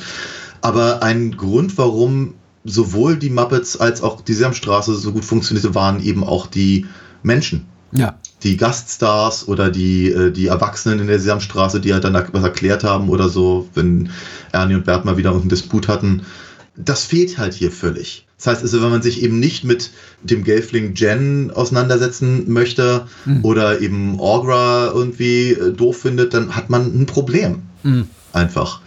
Aber 0.59 1.03
ein 1.03 1.37
Grund, 1.37 1.77
warum 1.77 2.33
sowohl 2.65 3.15
die 3.15 3.29
Muppets 3.29 3.77
als 3.77 4.01
auch 4.01 4.19
die 4.19 4.33
Sesamstraße 4.33 4.95
so 4.95 5.13
gut 5.13 5.23
funktionierte, 5.23 5.73
waren 5.73 6.03
eben 6.03 6.25
auch 6.25 6.47
die 6.47 6.85
Menschen. 7.21 7.65
Ja 7.93 8.17
die 8.43 8.57
Gaststars 8.57 9.47
oder 9.47 9.69
die, 9.69 10.11
äh, 10.11 10.31
die 10.31 10.47
Erwachsenen 10.47 10.99
in 10.99 11.07
der 11.07 11.19
Sesamstraße, 11.19 11.79
die 11.79 11.93
halt 11.93 12.03
dann 12.03 12.13
was 12.31 12.43
erklärt 12.43 12.83
haben 12.83 13.09
oder 13.09 13.29
so, 13.29 13.69
wenn 13.73 14.09
Ernie 14.51 14.75
und 14.75 14.85
Bert 14.85 15.05
mal 15.05 15.17
wieder 15.17 15.31
einen 15.31 15.49
Disput 15.49 15.87
hatten. 15.87 16.23
Das 16.75 17.05
fehlt 17.05 17.37
halt 17.37 17.53
hier 17.53 17.71
völlig. 17.71 18.25
Das 18.37 18.47
heißt 18.47 18.63
also, 18.63 18.81
wenn 18.81 18.89
man 18.89 19.01
sich 19.01 19.23
eben 19.23 19.39
nicht 19.39 19.63
mit 19.63 19.91
dem 20.21 20.43
Gelfling 20.43 20.95
Jen 20.95 21.51
auseinandersetzen 21.51 22.51
möchte 22.51 23.07
mhm. 23.25 23.45
oder 23.45 23.79
eben 23.79 24.19
Orgra 24.19 24.91
irgendwie 24.93 25.51
äh, 25.51 25.71
doof 25.71 26.01
findet, 26.01 26.33
dann 26.33 26.55
hat 26.55 26.69
man 26.69 26.87
ein 26.87 27.05
Problem. 27.05 27.61
Mhm. 27.83 28.09
Einfach. 28.33 28.81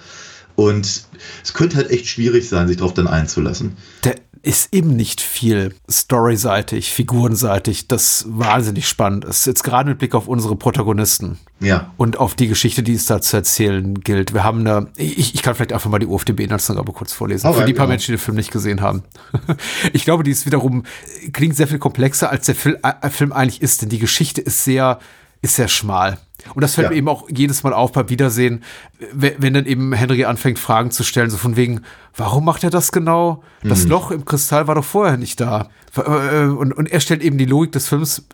Und 0.56 1.04
es 1.42 1.54
könnte 1.54 1.76
halt 1.76 1.90
echt 1.90 2.06
schwierig 2.06 2.48
sein, 2.48 2.68
sich 2.68 2.78
darauf 2.78 2.94
dann 2.94 3.06
einzulassen. 3.06 3.76
Der 4.04 4.16
ist 4.46 4.72
eben 4.72 4.94
nicht 4.94 5.20
viel 5.20 5.74
storyseitig, 5.88 6.92
figurenseitig, 6.92 7.88
das 7.88 8.26
wahnsinnig 8.28 8.88
spannend 8.88 9.24
ist. 9.24 9.44
Jetzt 9.44 9.64
gerade 9.64 9.88
mit 9.88 9.98
Blick 9.98 10.14
auf 10.14 10.28
unsere 10.28 10.54
Protagonisten. 10.54 11.40
Ja. 11.58 11.92
Und 11.96 12.18
auf 12.18 12.36
die 12.36 12.46
Geschichte, 12.46 12.84
die 12.84 12.94
es 12.94 13.06
da 13.06 13.20
zu 13.20 13.36
erzählen 13.36 14.00
gilt. 14.00 14.34
Wir 14.34 14.44
haben 14.44 14.64
da, 14.64 14.86
ich, 14.94 15.34
ich 15.34 15.42
kann 15.42 15.56
vielleicht 15.56 15.72
einfach 15.72 15.90
mal 15.90 15.98
die 15.98 16.06
UFDB-Inhaltsangabe 16.06 16.92
kurz 16.92 17.12
vorlesen. 17.12 17.44
Alright, 17.44 17.62
für 17.62 17.66
die 17.66 17.74
paar 17.74 17.86
ja. 17.86 17.90
Menschen, 17.90 18.12
die 18.12 18.18
den 18.18 18.24
Film 18.24 18.36
nicht 18.36 18.52
gesehen 18.52 18.82
haben. 18.82 19.02
ich 19.92 20.04
glaube, 20.04 20.22
die 20.22 20.30
ist 20.30 20.46
wiederum, 20.46 20.84
klingt 21.32 21.56
sehr 21.56 21.66
viel 21.66 21.80
komplexer, 21.80 22.30
als 22.30 22.46
der 22.46 22.54
äh, 22.84 23.10
Film 23.10 23.32
eigentlich 23.32 23.62
ist, 23.62 23.82
denn 23.82 23.88
die 23.88 23.98
Geschichte 23.98 24.42
ist 24.42 24.62
sehr, 24.62 25.00
ist 25.42 25.56
sehr 25.56 25.68
schmal. 25.68 26.18
Und 26.54 26.62
das 26.62 26.74
fällt 26.74 26.86
ja. 26.86 26.90
mir 26.90 26.96
eben 26.96 27.08
auch 27.08 27.28
jedes 27.28 27.62
Mal 27.62 27.72
auf 27.72 27.92
beim 27.92 28.08
Wiedersehen, 28.08 28.62
wenn 29.12 29.54
dann 29.54 29.66
eben 29.66 29.92
Henry 29.92 30.24
anfängt, 30.24 30.58
Fragen 30.58 30.90
zu 30.90 31.02
stellen, 31.02 31.30
so 31.30 31.38
von 31.38 31.56
wegen, 31.56 31.82
warum 32.14 32.44
macht 32.44 32.62
er 32.62 32.70
das 32.70 32.92
genau? 32.92 33.42
Das 33.62 33.84
mhm. 33.84 33.90
Loch 33.90 34.10
im 34.10 34.24
Kristall 34.24 34.66
war 34.66 34.74
doch 34.74 34.84
vorher 34.84 35.16
nicht 35.16 35.40
da. 35.40 35.70
Äh, 35.96 36.44
und, 36.44 36.72
und 36.72 36.90
er 36.90 37.00
stellt 37.00 37.22
eben 37.22 37.38
die 37.38 37.46
Logik 37.46 37.72
des 37.72 37.88
Films, 37.88 38.26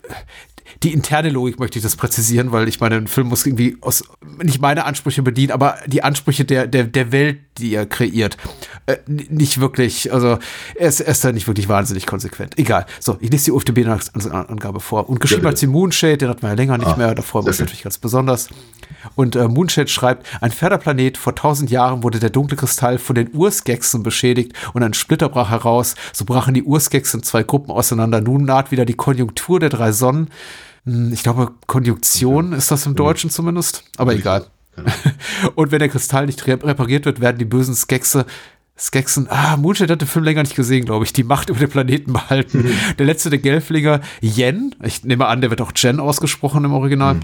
die 0.83 0.91
interne 0.91 1.29
Logik 1.29 1.59
möchte 1.59 1.79
ich 1.79 1.83
das 1.83 1.95
präzisieren, 1.95 2.51
weil 2.51 2.67
ich 2.67 2.81
meine, 2.81 2.95
ein 2.95 3.07
Film 3.07 3.27
muss 3.27 3.45
irgendwie 3.45 3.77
aus, 3.79 4.03
nicht 4.41 4.61
meine 4.61 4.83
Ansprüche 4.85 5.23
bedienen, 5.23 5.51
aber 5.51 5.77
die 5.87 6.03
Ansprüche 6.03 6.43
der, 6.43 6.67
der, 6.67 6.83
der 6.83 7.11
Welt, 7.13 7.39
die 7.57 7.73
er 7.73 7.85
kreiert. 7.85 8.37
Äh, 8.85 8.97
nicht 9.07 9.61
wirklich, 9.61 10.11
also 10.11 10.39
er 10.75 10.89
ist, 10.89 10.99
er 10.99 11.07
ist 11.07 11.23
da 11.23 11.31
nicht 11.31 11.47
wirklich 11.47 11.69
wahnsinnig 11.69 12.05
konsequent. 12.05 12.57
Egal. 12.57 12.85
So, 12.99 13.17
ich 13.21 13.31
lese 13.31 13.45
die 13.45 13.51
UFDB-Angabe 13.51 14.81
vor. 14.81 15.09
Und 15.09 15.21
geschrieben 15.21 15.43
ja, 15.43 15.51
hat 15.51 15.57
sie 15.57 15.67
Moonshade, 15.67 16.17
den 16.17 16.29
hatten 16.29 16.41
wir 16.41 16.49
ja 16.49 16.55
länger 16.55 16.77
nicht 16.77 16.89
ah, 16.89 16.97
mehr, 16.97 17.15
davor 17.15 17.45
war 17.45 17.51
es 17.51 17.59
natürlich 17.59 17.83
ganz 17.83 17.97
besonders. 17.97 18.49
Und 19.15 19.37
äh, 19.37 19.47
Moonshade 19.47 19.87
schreibt, 19.87 20.27
ein 20.41 20.51
ferner 20.51 20.79
Planet, 20.79 21.17
vor 21.17 21.33
tausend 21.35 21.71
Jahren 21.71 22.03
wurde 22.03 22.19
der 22.19 22.29
dunkle 22.29 22.57
Kristall 22.57 22.97
von 22.97 23.15
den 23.15 23.29
Urskexen 23.33 24.03
beschädigt 24.03 24.53
und 24.73 24.83
ein 24.83 24.93
Splitter 24.93 25.29
brach 25.29 25.49
heraus. 25.49 25.95
So 26.11 26.25
brachen 26.25 26.53
die 26.53 26.63
Urskexen 26.63 27.23
zwei 27.23 27.43
Gruppen 27.43 27.71
auseinander. 27.71 28.19
Nun 28.19 28.43
naht 28.43 28.71
wieder 28.71 28.83
die 28.83 28.95
Konjunktur 28.95 29.61
der 29.61 29.69
drei 29.69 29.93
Sonnen. 29.93 30.29
Hm, 30.85 31.11
ich 31.13 31.23
glaube, 31.23 31.51
Konjunktion 31.67 32.53
ist 32.53 32.71
das 32.71 32.85
im 32.85 32.95
Deutschen 32.95 33.29
zumindest, 33.29 33.83
aber 33.97 34.13
egal. 34.13 34.47
Genau. 34.75 34.91
Und 35.55 35.71
wenn 35.71 35.79
der 35.79 35.89
Kristall 35.89 36.25
nicht 36.25 36.45
repariert 36.47 37.05
wird, 37.05 37.21
werden 37.21 37.37
die 37.37 37.45
bösen 37.45 37.75
Skexe 37.75 38.25
Skexen, 38.75 39.27
ah, 39.29 39.55
Moonshade 39.55 39.93
hat 39.93 40.01
den 40.01 40.07
Film 40.07 40.25
länger 40.25 40.41
nicht 40.41 40.55
gesehen, 40.55 40.85
glaube 40.85 41.05
ich, 41.05 41.13
die 41.13 41.23
Macht 41.23 41.49
über 41.49 41.59
den 41.59 41.69
Planeten 41.69 42.11
behalten. 42.11 42.63
Mhm. 42.63 42.73
Der 42.97 43.05
letzte 43.05 43.29
der 43.29 43.37
Gelflinger, 43.37 44.01
Yen, 44.19 44.73
ich 44.81 45.03
nehme 45.03 45.27
an, 45.27 45.41
der 45.41 45.51
wird 45.51 45.61
auch 45.61 45.73
Jen 45.75 45.99
ausgesprochen 45.99 46.65
im 46.65 46.73
Original. 46.73 47.15
Mhm 47.15 47.21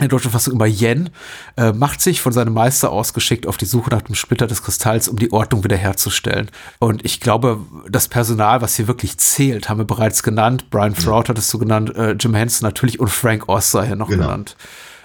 der 0.00 0.08
deutschen 0.08 0.30
Fassung 0.30 0.54
immer 0.54 0.66
Yen, 0.66 1.10
äh, 1.56 1.72
macht 1.72 2.00
sich 2.00 2.20
von 2.20 2.32
seinem 2.32 2.54
Meister 2.54 2.90
ausgeschickt 2.90 3.46
auf 3.46 3.56
die 3.56 3.66
Suche 3.66 3.90
nach 3.90 4.02
dem 4.02 4.14
Splitter 4.14 4.46
des 4.46 4.62
Kristalls, 4.62 5.08
um 5.08 5.18
die 5.18 5.32
Ordnung 5.32 5.64
wiederherzustellen. 5.64 6.50
Und 6.78 7.04
ich 7.04 7.20
glaube, 7.20 7.58
das 7.88 8.08
Personal, 8.08 8.60
was 8.62 8.76
hier 8.76 8.88
wirklich 8.88 9.18
zählt, 9.18 9.68
haben 9.68 9.78
wir 9.78 9.84
bereits 9.84 10.22
genannt. 10.22 10.70
Brian 10.70 10.94
Froud 10.94 11.28
hat 11.28 11.38
es 11.38 11.50
so 11.50 11.58
genannt, 11.58 11.94
äh, 11.96 12.12
Jim 12.12 12.34
Henson 12.34 12.66
natürlich 12.66 13.00
und 13.00 13.08
Frank 13.08 13.48
Oz 13.48 13.70
sei 13.70 13.86
hier 13.86 13.96
noch 13.96 14.08
genau. 14.08 14.24
genannt 14.24 14.56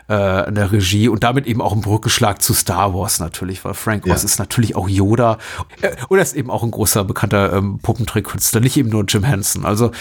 äh, 0.10 0.48
in 0.48 0.56
der 0.56 0.72
Regie 0.72 1.08
und 1.08 1.24
damit 1.24 1.48
eben 1.48 1.62
auch 1.62 1.74
ein 1.74 1.82
Brückenschlag 1.82 2.42
zu 2.42 2.54
Star 2.54 2.94
Wars 2.94 3.20
natürlich, 3.20 3.64
weil 3.64 3.74
Frank 3.74 4.06
Oz 4.06 4.22
ja. 4.22 4.26
ist 4.26 4.40
natürlich 4.40 4.76
auch 4.76 4.90
Yoda 4.90 5.38
äh, 5.82 5.92
und 6.10 6.18
er 6.18 6.24
ist 6.24 6.36
eben 6.36 6.50
auch 6.50 6.64
ein 6.64 6.72
großer 6.72 7.04
bekannter 7.04 7.54
ähm, 7.54 7.80
Puppentrickkünstler, 7.82 8.62
nicht 8.62 8.78
eben 8.78 8.90
nur 8.90 9.06
Jim 9.06 9.24
Henson. 9.24 9.66
Also 9.66 9.92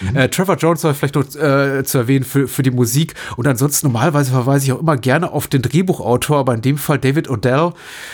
Mhm. 0.00 0.16
Äh, 0.16 0.28
Trevor 0.28 0.56
Jones 0.56 0.80
soll 0.80 0.94
vielleicht 0.94 1.14
noch 1.14 1.24
äh, 1.34 1.84
zu 1.84 1.98
erwähnen 1.98 2.24
für, 2.24 2.48
für 2.48 2.62
die 2.62 2.70
Musik. 2.70 3.14
Und 3.36 3.46
ansonsten 3.46 3.86
normalerweise 3.86 4.32
verweise 4.32 4.66
ich 4.66 4.72
auch 4.72 4.80
immer 4.80 4.96
gerne 4.96 5.32
auf 5.32 5.48
den 5.48 5.62
Drehbuchautor, 5.62 6.38
aber 6.38 6.54
in 6.54 6.62
dem 6.62 6.78
Fall 6.78 6.98
David 6.98 7.28
Odell. 7.30 7.72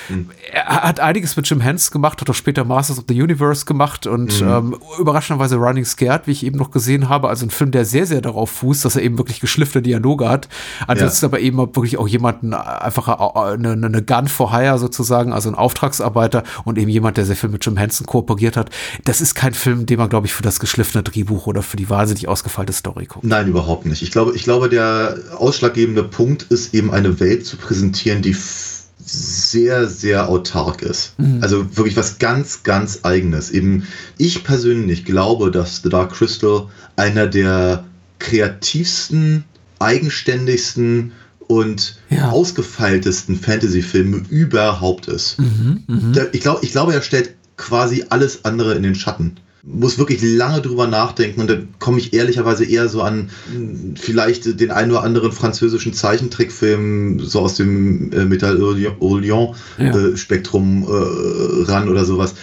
Mhm. 0.08 0.30
Er 0.52 0.82
hat 0.82 1.00
einiges 1.00 1.36
mit 1.36 1.48
Jim 1.48 1.60
Henson 1.60 1.92
gemacht, 1.92 2.20
hat 2.20 2.30
auch 2.30 2.34
später 2.34 2.64
Masters 2.64 2.98
of 2.98 3.04
the 3.08 3.20
Universe 3.20 3.64
gemacht 3.64 4.06
und 4.06 4.40
mhm. 4.40 4.48
ähm, 4.48 4.76
überraschenderweise 4.98 5.56
Running 5.56 5.84
Scared, 5.84 6.26
wie 6.26 6.32
ich 6.32 6.44
eben 6.44 6.58
noch 6.58 6.70
gesehen 6.70 7.08
habe. 7.08 7.28
Also 7.28 7.46
ein 7.46 7.50
Film, 7.50 7.70
der 7.70 7.84
sehr, 7.84 8.06
sehr 8.06 8.20
darauf 8.20 8.50
fußt, 8.50 8.84
dass 8.84 8.96
er 8.96 9.02
eben 9.02 9.18
wirklich 9.18 9.40
geschliffene 9.40 9.82
Dialoge 9.82 10.28
hat. 10.28 10.48
Ansonsten 10.86 11.24
ja. 11.24 11.28
aber 11.28 11.40
eben 11.40 11.58
wirklich 11.58 11.98
auch 11.98 12.08
jemanden, 12.08 12.54
einfach 12.54 13.08
eine, 13.08 13.72
eine 13.72 14.02
Gun 14.02 14.28
for 14.28 14.52
Hire 14.52 14.78
sozusagen, 14.78 15.32
also 15.32 15.48
ein 15.48 15.54
Auftragsarbeiter 15.54 16.42
und 16.64 16.78
eben 16.78 16.90
jemand, 16.90 17.16
der 17.16 17.24
sehr 17.24 17.36
viel 17.36 17.50
mit 17.50 17.64
Jim 17.64 17.76
Henson 17.76 18.06
kooperiert 18.06 18.56
hat. 18.56 18.70
Das 19.04 19.20
ist 19.20 19.34
kein 19.34 19.54
Film, 19.54 19.86
den 19.86 19.98
man, 19.98 20.08
glaube 20.08 20.26
ich, 20.26 20.34
für 20.34 20.42
das 20.42 20.60
geschliffene 20.60 21.02
Drehbuch 21.02 21.46
oder 21.46 21.62
für 21.62 21.73
für 21.74 21.76
die 21.76 21.90
wahnsinnig 21.90 22.28
ausgefeilte 22.28 22.72
Story 22.72 23.06
gucken. 23.06 23.28
Nein, 23.28 23.48
überhaupt 23.48 23.84
nicht. 23.84 24.00
Ich 24.00 24.12
glaube, 24.12 24.36
ich 24.36 24.44
glaube, 24.44 24.68
der 24.68 25.18
ausschlaggebende 25.36 26.04
Punkt 26.04 26.44
ist 26.44 26.72
eben 26.72 26.92
eine 26.92 27.18
Welt 27.18 27.44
zu 27.44 27.56
präsentieren, 27.56 28.22
die 28.22 28.36
sehr, 29.04 29.88
sehr 29.88 30.28
autark 30.28 30.82
ist. 30.82 31.18
Mhm. 31.18 31.42
Also 31.42 31.76
wirklich 31.76 31.96
was 31.96 32.20
ganz, 32.20 32.62
ganz 32.62 33.00
eigenes. 33.02 33.50
Eben, 33.50 33.88
ich 34.18 34.44
persönlich 34.44 35.04
glaube, 35.04 35.50
dass 35.50 35.82
The 35.82 35.88
Dark 35.88 36.12
Crystal 36.12 36.68
einer 36.94 37.26
der 37.26 37.84
kreativsten, 38.20 39.42
eigenständigsten 39.80 41.10
und 41.48 41.98
ja. 42.08 42.30
ausgefeiltesten 42.30 43.36
Fantasy-Filme 43.36 44.22
überhaupt 44.28 45.08
ist. 45.08 45.40
Mhm, 45.40 45.82
mh. 45.88 46.26
ich, 46.30 46.40
glaub, 46.40 46.62
ich 46.62 46.70
glaube, 46.70 46.94
er 46.94 47.02
stellt 47.02 47.34
quasi 47.56 48.04
alles 48.10 48.44
andere 48.44 48.76
in 48.76 48.84
den 48.84 48.94
Schatten 48.94 49.38
muss 49.66 49.98
wirklich 49.98 50.20
lange 50.22 50.60
drüber 50.60 50.86
nachdenken 50.86 51.40
und 51.40 51.50
dann 51.50 51.68
komme 51.78 51.98
ich 51.98 52.12
ehrlicherweise 52.12 52.64
eher 52.64 52.88
so 52.88 53.00
an 53.00 53.30
vielleicht 53.96 54.60
den 54.60 54.70
einen 54.70 54.90
oder 54.90 55.02
anderen 55.02 55.32
französischen 55.32 55.94
Zeichentrickfilm 55.94 57.20
so 57.20 57.40
aus 57.40 57.56
dem 57.56 58.12
äh, 58.12 58.24
Metal 58.24 58.62
Orient 58.62 59.56
ja. 59.78 59.96
äh, 59.96 60.16
Spektrum 60.16 60.82
äh, 60.82 61.70
ran 61.70 61.88
oder 61.88 62.04
sowas. 62.04 62.34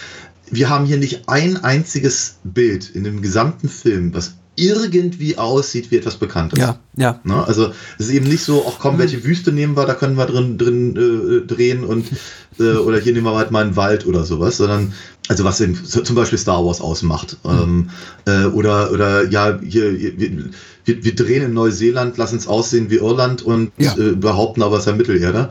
Wir 0.50 0.68
haben 0.68 0.84
hier 0.84 0.98
nicht 0.98 1.28
ein 1.28 1.56
einziges 1.58 2.38
Bild 2.44 2.90
in 2.90 3.04
dem 3.04 3.22
gesamten 3.22 3.68
Film, 3.68 4.12
was 4.12 4.34
irgendwie 4.56 5.38
aussieht 5.38 5.90
wie 5.90 5.96
etwas 5.96 6.16
Bekanntes. 6.16 6.58
Ja, 6.58 6.78
ja. 6.96 7.20
Ne? 7.24 7.46
Also 7.46 7.72
es 7.98 8.06
ist 8.06 8.12
eben 8.12 8.28
nicht 8.28 8.44
so, 8.44 8.64
ach 8.68 8.78
komm, 8.78 8.98
welche 8.98 9.24
Wüste 9.24 9.50
nehmen 9.50 9.76
wir, 9.76 9.86
da 9.86 9.94
können 9.94 10.16
wir 10.16 10.26
drin, 10.26 10.58
drin 10.58 10.96
äh, 10.96 11.46
drehen 11.46 11.84
und 11.84 12.06
äh, 12.58 12.62
oder 12.76 12.98
hier 12.98 13.14
nehmen 13.14 13.26
wir 13.26 13.34
halt 13.34 13.50
mal 13.50 13.64
einen 13.64 13.76
Wald 13.76 14.06
oder 14.06 14.24
sowas, 14.24 14.58
sondern 14.58 14.92
also 15.28 15.44
was 15.44 15.60
eben 15.60 15.82
zum 15.84 16.16
Beispiel 16.16 16.38
Star 16.38 16.64
Wars 16.64 16.80
ausmacht. 16.80 17.38
Mhm. 17.44 17.50
Ähm, 17.50 17.90
äh, 18.26 18.46
oder, 18.46 18.92
oder 18.92 19.26
ja, 19.28 19.58
hier, 19.62 19.98
wir, 19.98 20.50
wir, 20.84 21.04
wir, 21.04 21.14
drehen 21.14 21.44
in 21.44 21.54
Neuseeland, 21.54 22.18
lassen 22.18 22.36
es 22.36 22.46
aussehen 22.46 22.90
wie 22.90 22.96
Irland 22.96 23.40
und 23.40 23.72
ja. 23.78 23.96
äh, 23.96 24.12
behaupten 24.12 24.62
aber 24.62 24.76
es 24.76 24.82
ist 24.82 24.90
ja 24.90 24.96
Mittelerde. 24.96 25.48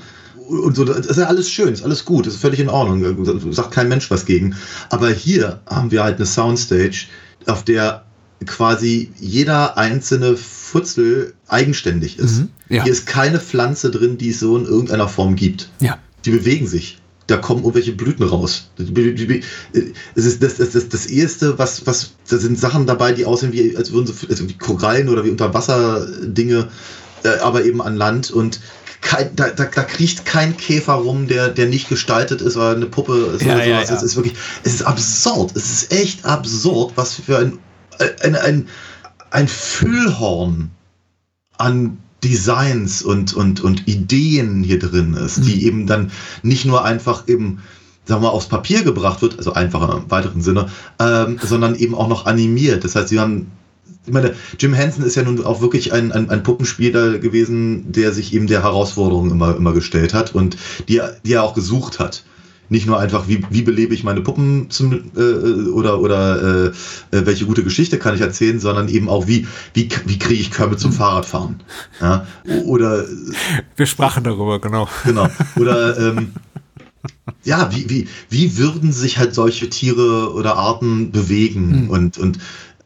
Und 0.47 0.75
so, 0.75 0.83
das 0.83 1.05
ist 1.05 1.17
ja 1.17 1.25
alles 1.25 1.49
schön, 1.49 1.71
ist 1.73 1.83
alles 1.83 2.03
gut, 2.03 2.27
ist 2.27 2.35
völlig 2.35 2.59
in 2.59 2.67
Ordnung, 2.67 3.25
sagt 3.53 3.71
kein 3.71 3.87
Mensch 3.87 4.11
was 4.11 4.25
gegen. 4.25 4.55
Aber 4.89 5.09
hier 5.09 5.61
haben 5.65 5.91
wir 5.91 6.03
halt 6.03 6.17
eine 6.17 6.25
Soundstage, 6.25 7.05
auf 7.47 7.63
der 7.63 8.03
quasi 8.45 9.11
jeder 9.19 9.77
einzelne 9.77 10.35
Futzel 10.35 11.33
eigenständig 11.47 12.17
ist. 12.19 12.39
Mhm, 12.39 12.49
ja. 12.69 12.83
Hier 12.83 12.91
ist 12.91 13.05
keine 13.05 13.39
Pflanze 13.39 13.91
drin, 13.91 14.17
die 14.17 14.29
es 14.29 14.39
so 14.39 14.57
in 14.57 14.65
irgendeiner 14.65 15.07
Form 15.07 15.35
gibt. 15.35 15.69
Ja. 15.79 15.97
Die 16.25 16.31
bewegen 16.31 16.67
sich. 16.67 16.97
Da 17.27 17.37
kommen 17.37 17.61
irgendwelche 17.61 17.93
Blüten 17.93 18.25
raus. 18.25 18.69
Es 18.77 20.25
ist 20.25 20.43
das, 20.43 20.55
das, 20.57 20.71
das, 20.71 20.89
das 20.89 21.05
erste, 21.05 21.57
was, 21.57 21.85
was, 21.85 22.11
da 22.29 22.37
sind 22.37 22.59
Sachen 22.59 22.87
dabei, 22.87 23.13
die 23.13 23.25
aussehen 23.25 23.53
wie, 23.53 23.77
als 23.77 23.91
würden 23.91 24.07
sie, 24.07 24.27
also 24.27 24.49
wie 24.49 24.57
Korallen 24.57 25.07
oder 25.07 25.23
wie 25.23 25.29
Unterwasser-Dinge, 25.29 26.67
äh, 27.23 27.37
aber 27.39 27.63
eben 27.63 27.81
an 27.81 27.95
Land 27.95 28.31
und 28.31 28.59
kein, 29.01 29.35
da, 29.35 29.49
da, 29.49 29.65
da 29.65 29.83
kriecht 29.83 30.25
kein 30.25 30.57
Käfer 30.57 30.93
rum, 30.93 31.27
der, 31.27 31.49
der 31.49 31.67
nicht 31.67 31.89
gestaltet 31.89 32.41
ist 32.41 32.55
oder 32.55 32.75
eine 32.75 32.85
Puppe 32.85 33.33
ist 33.35 33.43
ja, 33.43 33.55
oder 33.55 33.63
sowas. 33.63 33.67
Ja, 33.67 33.95
ja. 33.95 33.95
Es 33.97 34.03
ist 34.03 34.15
wirklich, 34.15 34.35
es 34.63 34.75
ist 34.75 34.83
absurd. 34.83 35.51
Es 35.55 35.71
ist 35.71 35.91
echt 35.91 36.25
absurd, 36.25 36.93
was 36.95 37.15
für 37.15 37.37
ein 37.37 37.59
ein, 38.21 38.35
ein, 38.35 38.67
ein 39.29 39.47
Füllhorn 39.47 40.71
an 41.57 41.97
Designs 42.23 43.01
und, 43.01 43.33
und, 43.33 43.61
und 43.61 43.87
Ideen 43.87 44.63
hier 44.63 44.79
drin 44.79 45.13
ist, 45.13 45.39
mhm. 45.39 45.43
die 45.43 45.65
eben 45.65 45.87
dann 45.87 46.11
nicht 46.43 46.65
nur 46.65 46.85
einfach 46.85 47.27
eben, 47.27 47.59
sagen 48.05 48.21
wir 48.21 48.27
mal, 48.27 48.33
aufs 48.33 48.47
Papier 48.47 48.83
gebracht 48.83 49.21
wird, 49.21 49.37
also 49.37 49.53
einfacher 49.53 49.97
im 49.97 50.11
weiteren 50.11 50.41
Sinne, 50.41 50.67
ähm, 50.99 51.39
sondern 51.41 51.75
eben 51.75 51.95
auch 51.95 52.07
noch 52.07 52.25
animiert. 52.25 52.83
Das 52.83 52.95
heißt, 52.95 53.09
sie 53.09 53.19
haben 53.19 53.51
ich 54.05 54.13
meine, 54.13 54.33
Jim 54.57 54.73
Henson 54.73 55.03
ist 55.03 55.15
ja 55.15 55.21
nun 55.21 55.43
auch 55.45 55.61
wirklich 55.61 55.93
ein, 55.93 56.11
ein, 56.11 56.29
ein, 56.31 56.41
Puppenspieler 56.41 57.19
gewesen, 57.19 57.91
der 57.91 58.11
sich 58.11 58.33
eben 58.33 58.47
der 58.47 58.63
Herausforderung 58.63 59.29
immer, 59.29 59.55
immer 59.55 59.73
gestellt 59.73 60.15
hat 60.15 60.33
und 60.33 60.57
die, 60.87 61.01
die 61.23 61.33
er 61.33 61.43
auch 61.43 61.53
gesucht 61.53 61.99
hat 61.99 62.23
nicht 62.71 62.87
nur 62.87 62.97
einfach, 62.97 63.27
wie, 63.27 63.43
wie 63.49 63.63
belebe 63.63 63.93
ich 63.93 64.05
meine 64.05 64.21
Puppen 64.21 64.69
zum, 64.69 65.11
äh, 65.17 65.69
oder, 65.71 65.99
oder 65.99 66.67
äh, 66.67 66.71
welche 67.11 67.45
gute 67.45 67.63
Geschichte 67.63 67.99
kann 67.99 68.15
ich 68.15 68.21
erzählen, 68.21 68.61
sondern 68.61 68.87
eben 68.87 69.09
auch, 69.09 69.27
wie, 69.27 69.45
wie, 69.73 69.89
wie 70.05 70.17
kriege 70.17 70.39
ich 70.39 70.51
Körbe 70.51 70.77
zum 70.77 70.93
Fahrradfahren. 70.93 71.61
Ja? 71.99 72.25
Oder 72.65 73.03
wir 73.75 73.85
sprachen 73.85 74.23
darüber, 74.23 74.59
genau. 74.61 74.87
Genau. 75.03 75.27
Oder 75.57 75.99
ähm, 75.99 76.31
ja, 77.43 77.69
wie, 77.75 77.89
wie, 77.89 78.07
wie 78.29 78.57
würden 78.57 78.93
sich 78.93 79.17
halt 79.17 79.35
solche 79.35 79.69
Tiere 79.69 80.33
oder 80.33 80.55
Arten 80.55 81.11
bewegen? 81.11 81.83
Mhm. 81.83 81.89
Und, 81.89 82.17
und 82.17 82.39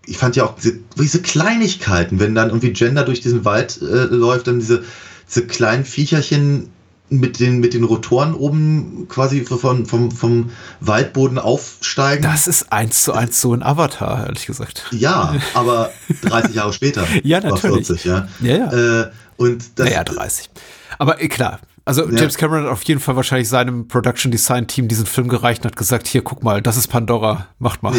ich 0.08 0.18
fand 0.18 0.36
ja 0.36 0.46
auch 0.46 0.56
diese, 0.56 0.80
diese, 1.00 1.22
Kleinigkeiten, 1.22 2.20
wenn 2.20 2.34
dann 2.34 2.50
irgendwie 2.50 2.74
Gender 2.74 3.04
durch 3.04 3.22
diesen 3.22 3.46
Wald 3.46 3.80
äh, 3.84 4.06
läuft, 4.06 4.48
dann 4.48 4.60
diese, 4.60 4.84
diese 5.28 5.46
kleinen 5.46 5.86
Viecherchen 5.86 6.70
mit 7.10 7.40
den, 7.40 7.60
mit 7.60 7.74
den 7.74 7.84
Rotoren 7.84 8.34
oben 8.34 9.08
quasi 9.08 9.46
vom, 9.46 9.86
vom, 9.86 10.12
vom 10.12 10.52
Waldboden 10.80 11.38
aufsteigen. 11.38 12.24
Das 12.24 12.48
ist 12.48 12.72
eins 12.72 13.04
zu 13.04 13.14
eins 13.14 13.40
so 13.40 13.54
ein 13.54 13.62
Avatar, 13.62 14.26
ehrlich 14.26 14.48
gesagt. 14.48 14.86
Ja, 14.92 15.36
aber 15.54 15.92
30 16.24 16.56
Jahre 16.56 16.74
später. 16.74 17.06
ja, 17.24 17.40
natürlich. 17.40 17.88
40, 17.88 18.06
ja. 18.06 18.28
ja, 18.42 18.58
ja. 18.58 19.02
Äh, 19.02 19.12
und 19.38 19.64
das, 19.76 19.88
naja, 19.88 20.04
30. 20.04 20.50
Aber 20.98 21.22
äh, 21.22 21.28
klar, 21.28 21.60
also 21.84 22.10
ja. 22.10 22.18
James 22.18 22.38
Cameron 22.38 22.64
hat 22.64 22.72
auf 22.72 22.84
jeden 22.84 23.00
Fall 23.00 23.16
wahrscheinlich 23.16 23.48
seinem 23.48 23.88
Production 23.88 24.32
Design 24.32 24.66
Team 24.66 24.88
diesen 24.88 25.06
Film 25.06 25.28
gereicht 25.28 25.64
und 25.64 25.72
hat 25.72 25.78
gesagt, 25.78 26.08
hier 26.08 26.24
guck 26.24 26.44
mal, 26.44 26.62
das 26.62 26.78
ist 26.78 26.88
Pandora, 26.88 27.48
macht 27.60 27.84
mal. 27.84 27.94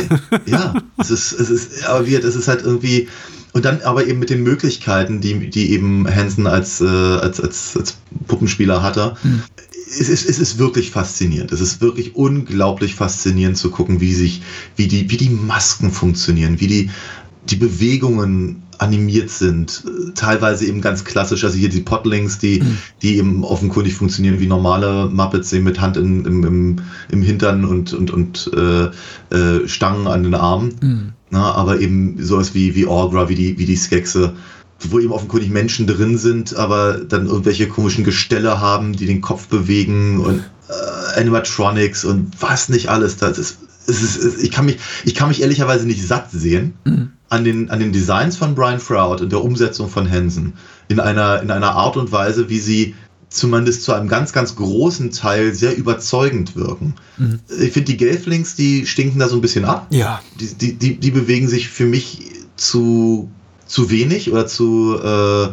Ja, 0.47 0.75
es 0.99 1.11
ist, 1.11 1.33
es 1.33 1.51
ist, 1.51 1.87
aber 1.87 2.07
wie, 2.07 2.17
es 2.17 2.35
ist 2.35 2.49
halt 2.49 2.63
irgendwie, 2.63 3.09
und 3.57 3.65
dann 3.65 3.81
aber 3.81 4.07
eben 4.07 4.19
mit 4.19 4.29
den 4.29 4.43
Möglichkeiten, 4.43 5.23
die, 5.23 5.49
die 5.49 5.73
eben 5.73 6.07
Hansen 6.07 6.47
als, 6.47 6.83
äh, 6.83 6.85
als, 6.85 7.41
als, 7.41 7.75
als 7.75 7.97
Puppenspieler 8.27 8.83
hatte. 8.83 9.17
Hm. 9.23 9.45
Es 9.89 10.11
ist, 10.11 10.29
es 10.29 10.39
ist 10.39 10.59
wirklich 10.59 10.91
faszinierend. 10.91 11.53
Es 11.53 11.63
ist 11.63 11.81
wirklich 11.81 12.17
unglaublich 12.17 12.97
faszinierend 12.97 13.57
zu 13.57 13.71
gucken, 13.71 13.99
wie 14.03 14.13
sich, 14.13 14.43
wie 14.77 14.89
die, 14.89 15.11
wie 15.11 15.17
die 15.17 15.31
Masken 15.31 15.91
funktionieren, 15.91 16.61
wie 16.61 16.67
die, 16.67 16.91
die 17.49 17.57
Bewegungen 17.57 18.63
animiert 18.79 19.31
sind, 19.31 19.85
teilweise 20.15 20.67
eben 20.67 20.81
ganz 20.81 21.05
klassisch, 21.05 21.45
also 21.45 21.57
hier 21.57 21.69
die 21.69 21.81
Potlings, 21.81 22.39
die, 22.39 22.61
mhm. 22.61 22.79
die 23.03 23.17
eben 23.17 23.45
offenkundig 23.45 23.95
funktionieren 23.95 24.41
wie 24.41 24.47
normale 24.47 25.07
Muppets, 25.07 25.53
eben 25.53 25.65
mit 25.65 25.81
Hand 25.81 25.97
in, 25.97 26.25
im, 26.25 26.45
im, 26.45 26.77
im 27.11 27.23
Hintern 27.23 27.65
und, 27.65 27.93
und, 27.93 28.11
und 28.11 28.51
äh, 28.55 29.35
äh, 29.35 29.69
Stangen 29.69 30.07
an 30.07 30.23
den 30.23 30.35
Armen. 30.35 30.75
Mhm. 30.81 31.13
Na, 31.31 31.53
aber 31.53 31.81
eben 31.81 32.23
sowas 32.23 32.55
wie, 32.55 32.75
wie 32.75 32.87
Orgra, 32.87 33.29
wie 33.29 33.35
die, 33.35 33.59
wie 33.59 33.65
die 33.65 33.77
Skexe, 33.77 34.35
wo 34.79 35.01
eben 35.01 35.13
offenkundig 35.13 35.51
Menschen 35.51 35.87
drin 35.87 36.19
sind, 36.19 36.55
aber 36.55 36.99
dann 36.99 37.27
irgendwelche 37.27 37.69
komischen 37.69 38.05
Gestelle 38.05 38.61
haben, 38.61 38.93
die 38.93 39.07
den 39.07 39.23
Kopf 39.23 39.49
bewegen 39.49 40.21
und 40.21 40.45
äh, 40.69 41.21
Animatronics 41.21 42.05
und 42.05 42.31
was 42.41 42.69
nicht 42.69 42.89
alles. 42.89 43.17
Das 43.17 43.39
ist, 43.39 43.59
es 43.87 44.03
ist, 44.03 44.43
ich, 44.43 44.51
kann 44.51 44.67
mich, 44.67 44.79
ich 45.05 45.15
kann 45.15 45.29
mich 45.29 45.43
ehrlicherweise 45.43 45.87
nicht 45.87 46.07
satt 46.07 46.31
sehen. 46.31 46.75
Mhm 46.85 47.13
an 47.29 47.45
den, 47.45 47.71
an 47.71 47.81
den 47.81 47.93
Designs 47.93 48.37
von 48.37 48.55
Brian 48.55 48.81
Froud 48.81 49.21
und 49.21 49.33
der 49.33 49.43
Umsetzung 49.43 49.89
von 49.89 50.11
Hansen 50.11 50.55
in 50.89 51.01
einer, 51.01 51.43
in 51.43 51.51
einer 51.51 51.73
Art 51.73 51.97
und 51.97 52.13
Weise, 52.13 52.49
wie 52.49 52.61
sie 52.61 52.95
zumindest 53.29 53.83
zu 53.83 53.93
einem 53.93 54.09
ganz, 54.09 54.33
ganz 54.33 54.55
großen 54.55 55.11
Teil 55.11 55.53
sehr 55.53 55.77
überzeugend 55.77 56.55
wirken. 56.55 56.95
Mhm. 57.17 57.41
Ich 57.49 57.73
finde, 57.73 57.93
die 57.93 57.97
Gelflings, 57.97 58.55
die 58.55 58.87
stinken 58.87 59.19
da 59.19 59.29
so 59.29 59.35
ein 59.35 59.41
bisschen 59.41 59.65
ab. 59.65 59.89
Ja. 59.91 60.23
Die, 60.39 60.55
die, 60.55 60.75
die, 60.75 60.97
die 60.97 61.11
bewegen 61.11 61.49
sich 61.49 61.69
für 61.69 61.87
mich 61.87 62.21
zu, 62.55 63.29
zu 63.67 63.91
wenig 63.91 64.31
oder 64.31 64.47
zu, 64.47 64.97
äh, 65.03 65.49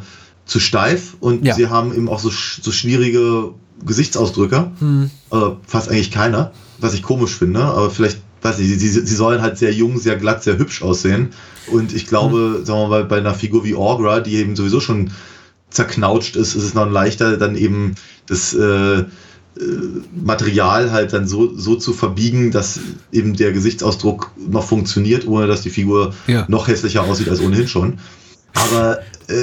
zu 0.45 0.60
steif 0.60 1.18
und 1.19 1.45
ja. 1.45 1.55
sie 1.55 1.68
haben 1.68 1.93
eben 1.93 2.07
auch 2.10 2.19
so, 2.19 2.30
so 2.30 2.72
schwierige 2.72 3.53
Gesichtsausdrücke. 3.84 4.72
Mhm. 4.80 5.10
Äh, 5.31 5.38
fast 5.65 5.89
eigentlich 5.89 6.11
keiner, 6.11 6.53
was 6.77 6.93
ich 6.93 7.01
komisch 7.01 7.35
finde, 7.35 7.64
aber 7.64 7.89
vielleicht 7.89 8.22
weiß 8.43 8.59
ich, 8.59 8.79
sie, 8.79 8.89
sie 8.89 9.15
sollen 9.15 9.41
halt 9.41 9.57
sehr 9.57 9.73
jung, 9.73 9.97
sehr 9.97 10.17
glatt, 10.17 10.43
sehr 10.43 10.57
hübsch 10.57 10.81
aussehen. 10.81 11.29
Und 11.71 11.93
ich 11.93 12.07
glaube, 12.07 12.59
mhm. 12.59 12.65
sagen 12.65 12.79
wir 12.81 12.87
mal, 12.87 13.05
bei 13.05 13.17
einer 13.17 13.33
Figur 13.33 13.63
wie 13.63 13.75
Orgra, 13.75 14.19
die 14.19 14.35
eben 14.35 14.55
sowieso 14.55 14.79
schon 14.79 15.11
zerknautscht 15.69 16.35
ist, 16.35 16.55
ist 16.55 16.63
es 16.63 16.73
noch 16.73 16.89
leichter, 16.89 17.37
dann 17.37 17.55
eben 17.55 17.95
das 18.27 18.53
äh, 18.53 18.99
äh, 18.99 19.05
Material 20.15 20.91
halt 20.91 21.13
dann 21.13 21.27
so, 21.27 21.55
so 21.57 21.75
zu 21.75 21.93
verbiegen, 21.93 22.51
dass 22.51 22.79
eben 23.11 23.35
der 23.35 23.51
Gesichtsausdruck 23.51 24.31
noch 24.37 24.63
funktioniert, 24.63 25.27
ohne 25.27 25.47
dass 25.47 25.61
die 25.61 25.69
Figur 25.69 26.13
ja. 26.27 26.45
noch 26.47 26.67
hässlicher 26.67 27.03
aussieht 27.03 27.29
als 27.29 27.41
ohnehin 27.41 27.67
schon. 27.67 27.99
Aber 28.53 28.99
äh, 29.27 29.33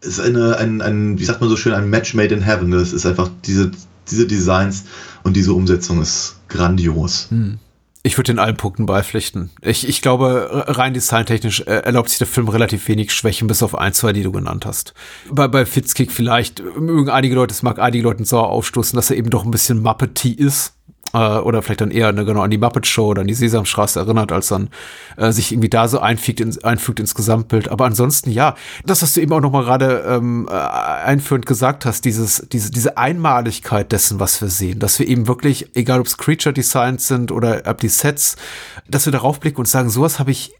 es 0.00 0.08
ist 0.08 0.20
eine, 0.20 0.56
ein, 0.56 0.82
ein, 0.82 1.18
wie 1.18 1.24
sagt 1.24 1.40
man 1.40 1.48
so 1.48 1.56
schön, 1.56 1.72
ein 1.72 1.88
Match 1.88 2.14
made 2.14 2.34
in 2.34 2.42
heaven. 2.42 2.70
Das 2.72 2.92
ist 2.92 3.06
einfach 3.06 3.30
diese, 3.44 3.70
diese 4.10 4.26
Designs 4.26 4.84
und 5.22 5.36
diese 5.36 5.52
Umsetzung 5.52 6.02
ist 6.02 6.36
grandios. 6.48 7.26
Hm. 7.30 7.58
Ich 8.04 8.18
würde 8.18 8.32
in 8.32 8.40
allen 8.40 8.56
Punkten 8.56 8.86
beipflichten. 8.86 9.50
Ich, 9.60 9.88
ich 9.88 10.02
glaube, 10.02 10.64
rein 10.66 10.92
designtechnisch 10.92 11.60
äh, 11.60 11.82
erlaubt 11.82 12.08
sich 12.08 12.18
der 12.18 12.26
Film 12.26 12.48
relativ 12.48 12.88
wenig 12.88 13.12
Schwächen, 13.12 13.46
bis 13.46 13.62
auf 13.62 13.76
ein, 13.76 13.92
zwei, 13.92 14.12
die 14.12 14.24
du 14.24 14.32
genannt 14.32 14.66
hast. 14.66 14.92
Bei, 15.30 15.46
bei 15.46 15.64
Fitzkick 15.64 16.10
vielleicht 16.10 16.60
mögen 16.76 17.10
einige 17.10 17.36
Leute, 17.36 17.52
es 17.52 17.62
mag 17.62 17.78
einige 17.78 18.02
Leute 18.02 18.24
sauer 18.24 18.48
aufstoßen, 18.48 18.96
dass 18.96 19.10
er 19.10 19.16
eben 19.16 19.30
doch 19.30 19.44
ein 19.44 19.52
bisschen 19.52 19.82
Muppety 19.82 20.32
ist 20.32 20.74
äh, 21.12 21.38
oder 21.38 21.62
vielleicht 21.62 21.80
dann 21.80 21.90
eher 21.90 22.12
ne, 22.12 22.24
genau 22.24 22.40
an 22.42 22.50
die 22.50 22.58
Muppet 22.58 22.86
Show 22.86 23.06
oder 23.08 23.22
an 23.22 23.28
die 23.28 23.34
Sesamstraße 23.34 24.00
erinnert, 24.00 24.32
als 24.32 24.48
dann 24.48 24.70
äh, 25.16 25.32
sich 25.32 25.52
irgendwie 25.52 25.68
da 25.68 25.88
so 25.88 26.00
einfügt, 26.00 26.40
in, 26.40 26.62
einfügt 26.64 27.00
ins 27.00 27.14
Gesamtbild. 27.14 27.68
Aber 27.68 27.84
ansonsten 27.84 28.30
ja, 28.30 28.54
das, 28.84 29.02
was 29.02 29.14
du 29.14 29.20
eben 29.20 29.32
auch 29.32 29.40
noch 29.40 29.52
mal 29.52 29.64
gerade 29.64 30.04
ähm, 30.08 30.48
äh, 30.50 30.54
einführend 30.54 31.46
gesagt 31.46 31.86
hast, 31.86 32.04
dieses, 32.04 32.46
diese, 32.50 32.70
diese 32.70 32.96
Einmaligkeit 32.96 33.92
dessen, 33.92 34.20
was 34.20 34.40
wir 34.40 34.48
sehen, 34.48 34.78
dass 34.78 34.98
wir 34.98 35.06
eben 35.08 35.26
wirklich, 35.26 35.74
egal 35.74 36.00
ob 36.00 36.06
es 36.06 36.18
Creature 36.18 36.52
Designs 36.52 37.08
sind 37.08 37.32
oder 37.32 37.62
ob 37.66 37.78
die 37.78 37.88
Sets, 37.88 38.36
dass 38.88 39.06
wir 39.06 39.12
darauf 39.12 39.40
blicken 39.40 39.58
und 39.58 39.68
sagen, 39.68 39.90
sowas 39.90 40.18
habe 40.18 40.30
ich 40.30 40.54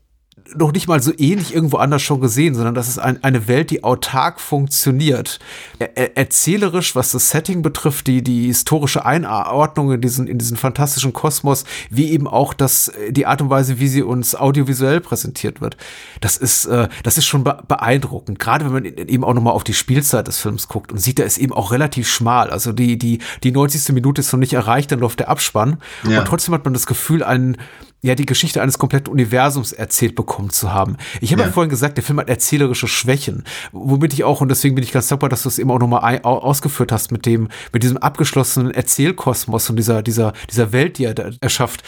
noch 0.56 0.72
nicht 0.72 0.88
mal 0.88 1.02
so 1.02 1.12
ähnlich 1.16 1.54
irgendwo 1.54 1.76
anders 1.78 2.02
schon 2.02 2.20
gesehen, 2.20 2.54
sondern 2.54 2.74
das 2.74 2.88
ist 2.88 2.98
ein, 2.98 3.22
eine 3.22 3.48
Welt, 3.48 3.70
die 3.70 3.84
autark 3.84 4.40
funktioniert. 4.40 5.38
Er, 5.78 6.16
erzählerisch, 6.16 6.94
was 6.94 7.12
das 7.12 7.30
Setting 7.30 7.62
betrifft, 7.62 8.06
die, 8.06 8.22
die 8.22 8.46
historische 8.46 9.04
Einordnung 9.04 9.92
in 9.92 10.00
diesen, 10.00 10.26
in 10.26 10.38
diesen 10.38 10.56
fantastischen 10.56 11.12
Kosmos, 11.12 11.64
wie 11.90 12.10
eben 12.10 12.26
auch 12.26 12.54
das, 12.54 12.92
die 13.10 13.26
Art 13.26 13.42
und 13.42 13.50
Weise, 13.50 13.78
wie 13.78 13.88
sie 13.88 14.02
uns 14.02 14.34
audiovisuell 14.34 15.00
präsentiert 15.00 15.60
wird. 15.60 15.76
Das 16.20 16.36
ist, 16.36 16.66
äh, 16.66 16.88
das 17.02 17.18
ist 17.18 17.26
schon 17.26 17.44
beeindruckend. 17.44 18.38
Gerade 18.38 18.64
wenn 18.64 18.72
man 18.72 18.84
eben 18.84 19.24
auch 19.24 19.34
nochmal 19.34 19.54
auf 19.54 19.64
die 19.64 19.74
Spielzeit 19.74 20.26
des 20.28 20.38
Films 20.38 20.68
guckt 20.68 20.92
und 20.92 20.98
sieht, 20.98 21.18
da 21.18 21.24
ist 21.24 21.38
eben 21.38 21.52
auch 21.52 21.72
relativ 21.72 22.08
schmal. 22.08 22.50
Also 22.50 22.72
die, 22.72 22.98
die, 22.98 23.18
die 23.42 23.52
90. 23.52 23.94
Minute 23.94 24.20
ist 24.20 24.32
noch 24.32 24.40
nicht 24.40 24.52
erreicht, 24.52 24.92
dann 24.92 25.00
läuft 25.00 25.20
der 25.20 25.28
Abspann. 25.28 25.78
Ja. 26.08 26.20
Und 26.20 26.26
trotzdem 26.26 26.54
hat 26.54 26.64
man 26.64 26.74
das 26.74 26.86
Gefühl, 26.86 27.22
einen, 27.22 27.56
ja 28.02 28.16
die 28.16 28.26
Geschichte 28.26 28.60
eines 28.60 28.78
kompletten 28.78 29.12
Universums 29.12 29.72
erzählt 29.72 30.16
bekommen 30.16 30.41
zu 30.50 30.72
haben. 30.72 30.96
Ich 31.20 31.32
habe 31.32 31.42
ja. 31.42 31.48
ja. 31.48 31.52
vorhin 31.52 31.70
gesagt, 31.70 31.96
der 31.96 32.04
Film 32.04 32.18
hat 32.18 32.28
erzählerische 32.28 32.88
Schwächen, 32.88 33.44
womit 33.72 34.12
ich 34.12 34.24
auch 34.24 34.40
und 34.40 34.48
deswegen 34.48 34.74
bin 34.74 34.84
ich 34.84 34.92
ganz 34.92 35.08
dankbar, 35.08 35.28
dass 35.28 35.42
du 35.42 35.48
es 35.48 35.58
eben 35.58 35.70
auch 35.70 35.78
nochmal 35.78 36.20
ausgeführt 36.22 36.92
hast 36.92 37.12
mit 37.12 37.26
dem 37.26 37.48
mit 37.72 37.82
diesem 37.82 37.96
abgeschlossenen 37.98 38.72
Erzählkosmos 38.72 39.70
und 39.70 39.76
dieser 39.76 40.02
dieser 40.02 40.32
dieser 40.50 40.72
Welt, 40.72 40.98
die 40.98 41.04
er 41.04 41.14
da 41.14 41.30
erschafft 41.40 41.82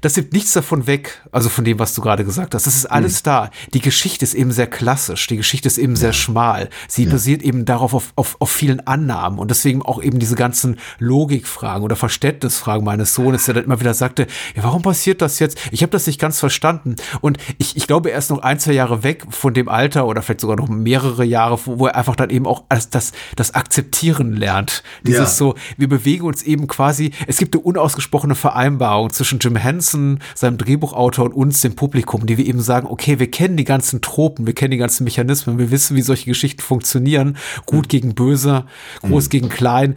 das 0.00 0.16
nimmt 0.16 0.32
nichts 0.32 0.52
davon 0.52 0.86
weg, 0.86 1.22
also 1.32 1.48
von 1.48 1.64
dem, 1.64 1.78
was 1.78 1.94
du 1.94 2.02
gerade 2.02 2.24
gesagt 2.24 2.54
hast. 2.54 2.66
Das 2.66 2.74
ist 2.74 2.86
alles 2.86 3.20
mhm. 3.20 3.24
da. 3.24 3.50
Die 3.74 3.80
Geschichte 3.80 4.24
ist 4.24 4.34
eben 4.34 4.52
sehr 4.52 4.66
klassisch, 4.66 5.26
die 5.26 5.36
Geschichte 5.36 5.66
ist 5.68 5.78
eben 5.78 5.94
ja. 5.94 6.00
sehr 6.00 6.12
schmal. 6.12 6.68
Sie 6.88 7.04
ja. 7.04 7.10
basiert 7.10 7.42
eben 7.42 7.64
darauf 7.64 7.94
auf, 7.94 8.12
auf, 8.16 8.36
auf 8.40 8.50
vielen 8.50 8.86
Annahmen 8.86 9.38
und 9.38 9.50
deswegen 9.50 9.82
auch 9.82 10.02
eben 10.02 10.18
diese 10.18 10.34
ganzen 10.34 10.78
Logikfragen 10.98 11.82
oder 11.82 11.96
Verständnisfragen 11.96 12.84
meines 12.84 13.14
Sohnes, 13.14 13.44
der 13.44 13.54
dann 13.54 13.64
immer 13.64 13.80
wieder 13.80 13.94
sagte, 13.94 14.26
ja, 14.54 14.62
warum 14.62 14.82
passiert 14.82 15.22
das 15.22 15.38
jetzt? 15.38 15.58
Ich 15.70 15.82
habe 15.82 15.90
das 15.90 16.06
nicht 16.06 16.20
ganz 16.20 16.38
verstanden. 16.38 16.96
Und 17.20 17.38
ich, 17.58 17.76
ich 17.76 17.86
glaube, 17.86 18.10
er 18.10 18.18
ist 18.18 18.30
noch 18.30 18.42
ein, 18.42 18.58
zwei 18.58 18.72
Jahre 18.72 19.02
weg 19.02 19.24
von 19.30 19.54
dem 19.54 19.68
Alter 19.68 20.06
oder 20.06 20.22
vielleicht 20.22 20.40
sogar 20.40 20.56
noch 20.56 20.68
mehrere 20.68 21.24
Jahre, 21.24 21.58
wo, 21.64 21.86
er 21.86 21.96
einfach 21.96 22.16
dann 22.16 22.30
eben 22.30 22.46
auch 22.46 22.64
das, 22.68 22.90
das, 22.90 23.12
das 23.36 23.54
Akzeptieren 23.54 24.32
lernt. 24.34 24.82
Dieses 25.02 25.18
ja. 25.18 25.26
so, 25.26 25.54
wir 25.76 25.88
bewegen 25.88 26.26
uns 26.26 26.42
eben 26.42 26.66
quasi, 26.66 27.12
es 27.26 27.38
gibt 27.38 27.54
eine 27.54 27.62
unausgesprochene 27.62 28.34
Vereinbarung 28.34 29.10
zwischen 29.10 29.38
Jim 29.38 29.56
Henson 29.56 29.85
Wilson, 29.86 30.20
seinem 30.34 30.58
Drehbuchautor 30.58 31.26
und 31.26 31.32
uns, 31.32 31.60
dem 31.60 31.74
Publikum, 31.74 32.26
die 32.26 32.38
wir 32.38 32.46
eben 32.46 32.60
sagen, 32.60 32.86
okay, 32.86 33.18
wir 33.18 33.30
kennen 33.30 33.56
die 33.56 33.64
ganzen 33.64 34.00
Tropen, 34.00 34.46
wir 34.46 34.54
kennen 34.54 34.72
die 34.72 34.76
ganzen 34.76 35.04
Mechanismen, 35.04 35.58
wir 35.58 35.70
wissen, 35.70 35.96
wie 35.96 36.02
solche 36.02 36.26
Geschichten 36.26 36.60
funktionieren. 36.60 37.36
Gut 37.66 37.86
mhm. 37.86 37.88
gegen 37.88 38.14
böse, 38.14 38.64
groß 39.02 39.26
mhm. 39.26 39.30
gegen 39.30 39.48
klein. 39.48 39.94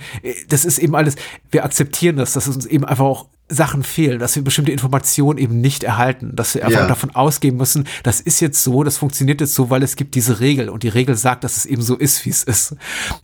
Das 0.49 0.65
ist 0.65 0.77
eben 0.77 0.95
alles, 0.95 1.15
wir 1.51 1.65
akzeptieren 1.65 2.17
das, 2.17 2.33
dass 2.33 2.47
es 2.47 2.55
uns 2.55 2.65
eben 2.65 2.85
einfach 2.85 3.05
auch 3.05 3.25
Sachen 3.49 3.83
fehlen, 3.83 4.19
dass 4.19 4.35
wir 4.35 4.43
bestimmte 4.43 4.71
Informationen 4.71 5.39
eben 5.39 5.59
nicht 5.59 5.83
erhalten, 5.83 6.35
dass 6.35 6.53
wir 6.55 6.63
einfach 6.65 6.81
Ja. 6.81 6.87
davon 6.87 7.15
ausgehen 7.15 7.57
müssen, 7.57 7.87
das 8.03 8.21
ist 8.21 8.39
jetzt 8.39 8.63
so, 8.63 8.83
das 8.83 8.97
funktioniert 8.97 9.41
jetzt 9.41 9.55
so, 9.55 9.69
weil 9.69 9.81
es 9.83 9.95
gibt 9.95 10.15
diese 10.15 10.39
Regel 10.39 10.69
und 10.69 10.83
die 10.83 10.87
Regel 10.87 11.15
sagt, 11.15 11.43
dass 11.43 11.57
es 11.57 11.65
eben 11.65 11.81
so 11.81 11.95
ist, 11.95 12.25
wie 12.25 12.29
es 12.29 12.43
ist. 12.43 12.75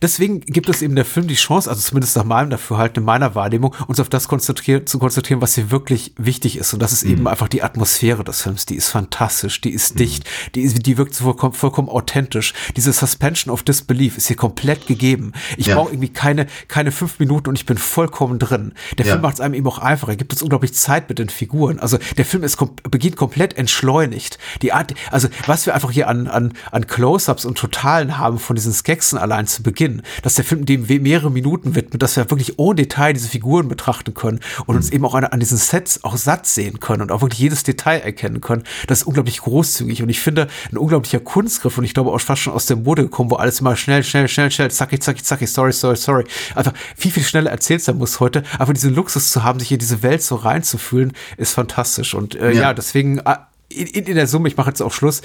Deswegen 0.02 0.40
gibt 0.40 0.68
es 0.68 0.82
eben 0.82 0.94
der 0.96 1.04
Film 1.04 1.26
die 1.28 1.34
Chance, 1.34 1.70
also 1.70 1.80
zumindest 1.80 2.16
nach 2.16 2.24
meinem 2.24 2.50
Dafürhalten, 2.50 3.02
in 3.02 3.04
meiner 3.06 3.34
Wahrnehmung, 3.34 3.74
uns 3.86 4.00
auf 4.00 4.08
das 4.08 4.28
konzentrieren, 4.28 4.86
zu 4.86 4.98
konzentrieren, 4.98 5.40
was 5.40 5.54
hier 5.54 5.70
wirklich 5.70 6.12
wichtig 6.16 6.56
ist 6.58 6.72
und 6.74 6.80
das 6.80 6.92
ist 6.92 7.04
eben 7.04 7.26
einfach 7.28 7.48
die 7.48 7.62
Atmosphäre 7.62 8.24
des 8.24 8.42
Films, 8.42 8.66
die 8.66 8.74
ist 8.76 8.88
fantastisch, 8.88 9.60
die 9.60 9.70
ist 9.70 9.98
dicht, 9.98 10.24
die, 10.54 10.62
ist, 10.62 10.84
die 10.86 10.98
wirkt 10.98 11.14
so 11.14 11.24
vollkommen, 11.24 11.54
vollkommen 11.54 11.88
authentisch. 11.88 12.52
Diese 12.76 12.92
Suspension 12.92 13.52
of 13.52 13.62
Disbelief 13.62 14.16
ist 14.16 14.26
hier 14.26 14.36
komplett 14.36 14.86
gegeben. 14.86 15.32
Ich 15.56 15.66
Ja. 15.66 15.76
brauche 15.76 15.90
irgendwie 15.92 16.08
keine, 16.08 16.46
keine 16.68 16.90
fünf 16.92 17.18
Minuten 17.18 17.48
und 17.50 17.56
ich 17.56 17.66
bin 17.66 17.78
vollkommen 17.78 18.38
drin. 18.38 18.72
Der 18.98 19.06
Ja. 19.06 19.12
Film 19.12 19.22
macht 19.22 19.34
es 19.34 19.40
einem 19.40 19.54
eben 19.54 19.66
auch 19.66 19.78
einfacher, 19.78 20.15
gibt 20.16 20.32
uns 20.32 20.42
unglaublich 20.42 20.74
Zeit 20.74 21.08
mit 21.08 21.18
den 21.18 21.28
Figuren. 21.28 21.78
Also 21.78 21.98
der 22.16 22.24
Film 22.24 22.42
ist 22.42 22.56
kom 22.56 22.76
beginnt 22.90 23.16
komplett 23.16 23.56
entschleunigt. 23.56 24.38
Die 24.62 24.72
Art, 24.72 24.94
also 25.10 25.28
was 25.46 25.66
wir 25.66 25.74
einfach 25.74 25.90
hier 25.90 26.08
an, 26.08 26.26
an, 26.28 26.52
an 26.70 26.86
Close-Ups 26.86 27.44
und 27.44 27.58
Totalen 27.58 28.18
haben 28.18 28.38
von 28.38 28.56
diesen 28.56 28.72
Skeksen 28.72 29.18
allein 29.18 29.46
zu 29.46 29.62
Beginn, 29.62 30.02
dass 30.22 30.34
der 30.34 30.44
Film 30.44 30.66
dem 30.66 30.86
mehrere 31.02 31.30
Minuten 31.30 31.74
widmet, 31.74 32.02
dass 32.02 32.16
wir 32.16 32.30
wirklich 32.30 32.58
ohne 32.58 32.76
Detail 32.76 33.12
diese 33.12 33.28
Figuren 33.28 33.68
betrachten 33.68 34.14
können 34.14 34.40
und 34.66 34.76
uns 34.76 34.90
eben 34.90 35.04
auch 35.04 35.14
an, 35.14 35.24
an 35.24 35.40
diesen 35.40 35.58
Sets 35.58 36.04
auch 36.04 36.16
satt 36.16 36.46
sehen 36.46 36.80
können 36.80 37.02
und 37.02 37.12
auch 37.12 37.22
wirklich 37.22 37.40
jedes 37.40 37.62
Detail 37.62 37.98
erkennen 37.98 38.40
können. 38.40 38.62
Das 38.86 39.00
ist 39.00 39.06
unglaublich 39.06 39.40
großzügig 39.40 40.02
und 40.02 40.08
ich 40.08 40.20
finde 40.20 40.48
ein 40.70 40.78
unglaublicher 40.78 41.20
Kunstgriff 41.20 41.78
und 41.78 41.84
ich 41.84 41.94
glaube 41.94 42.12
auch 42.12 42.20
fast 42.20 42.42
schon 42.42 42.52
aus 42.52 42.66
der 42.66 42.76
Mode 42.76 43.02
gekommen, 43.02 43.30
wo 43.30 43.36
alles 43.36 43.60
immer 43.60 43.76
schnell, 43.76 44.02
schnell, 44.02 44.28
schnell, 44.28 44.50
schnell, 44.50 44.70
zacki, 44.70 44.98
zacki, 44.98 45.22
zacki, 45.22 45.46
sorry, 45.46 45.72
sorry, 45.72 45.96
sorry. 45.96 46.24
Einfach 46.54 46.72
viel, 46.96 47.10
viel 47.10 47.22
schneller 47.22 47.50
erzählt 47.50 47.82
sein 47.82 47.98
muss 47.98 48.20
heute. 48.20 48.42
Aber 48.58 48.72
diesen 48.72 48.94
Luxus 48.94 49.30
zu 49.30 49.44
haben, 49.44 49.60
sich 49.60 49.72
in 49.72 49.78
diese 49.78 50.02
Welt 50.02 50.05
so 50.26 50.36
reinzufühlen, 50.36 51.12
ist 51.36 51.52
fantastisch. 51.52 52.14
Und 52.14 52.34
äh, 52.34 52.52
ja. 52.52 52.60
Ja. 52.62 52.74
deswegen 52.74 53.18
äh, 53.18 53.36
in, 53.68 53.86
in 53.86 54.04
in 54.04 54.14
der 54.16 54.26
Summe, 54.26 54.48
ich 54.48 54.56
mache 54.56 54.70
jetzt 54.70 54.80
auch 54.82 54.92
Schluss. 54.92 55.22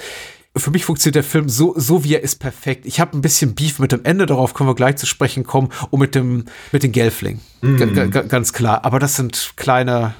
Für 0.54 0.70
mich 0.70 0.84
funktioniert 0.84 1.14
der 1.14 1.24
Film 1.24 1.48
so, 1.48 1.72
so 1.78 2.04
wie 2.04 2.14
er 2.14 2.22
ist, 2.22 2.38
perfekt. 2.38 2.84
Ich 2.84 3.00
habe 3.00 3.16
ein 3.16 3.22
bisschen 3.22 3.54
Beef 3.54 3.78
mit 3.78 3.90
dem 3.90 4.04
Ende, 4.04 4.26
darauf 4.26 4.52
können 4.52 4.68
wir 4.68 4.74
gleich 4.74 4.96
zu 4.96 5.06
sprechen 5.06 5.44
kommen, 5.44 5.70
und 5.90 5.98
mit 5.98 6.14
dem, 6.14 6.44
mit 6.72 6.82
den 6.82 6.92
Gelfling. 6.92 7.40
Ga- 7.62 8.22
ganz 8.22 8.52
klar. 8.52 8.84
Aber 8.84 8.98
das 8.98 9.16
sind 9.16 9.54
kleine, 9.56 10.12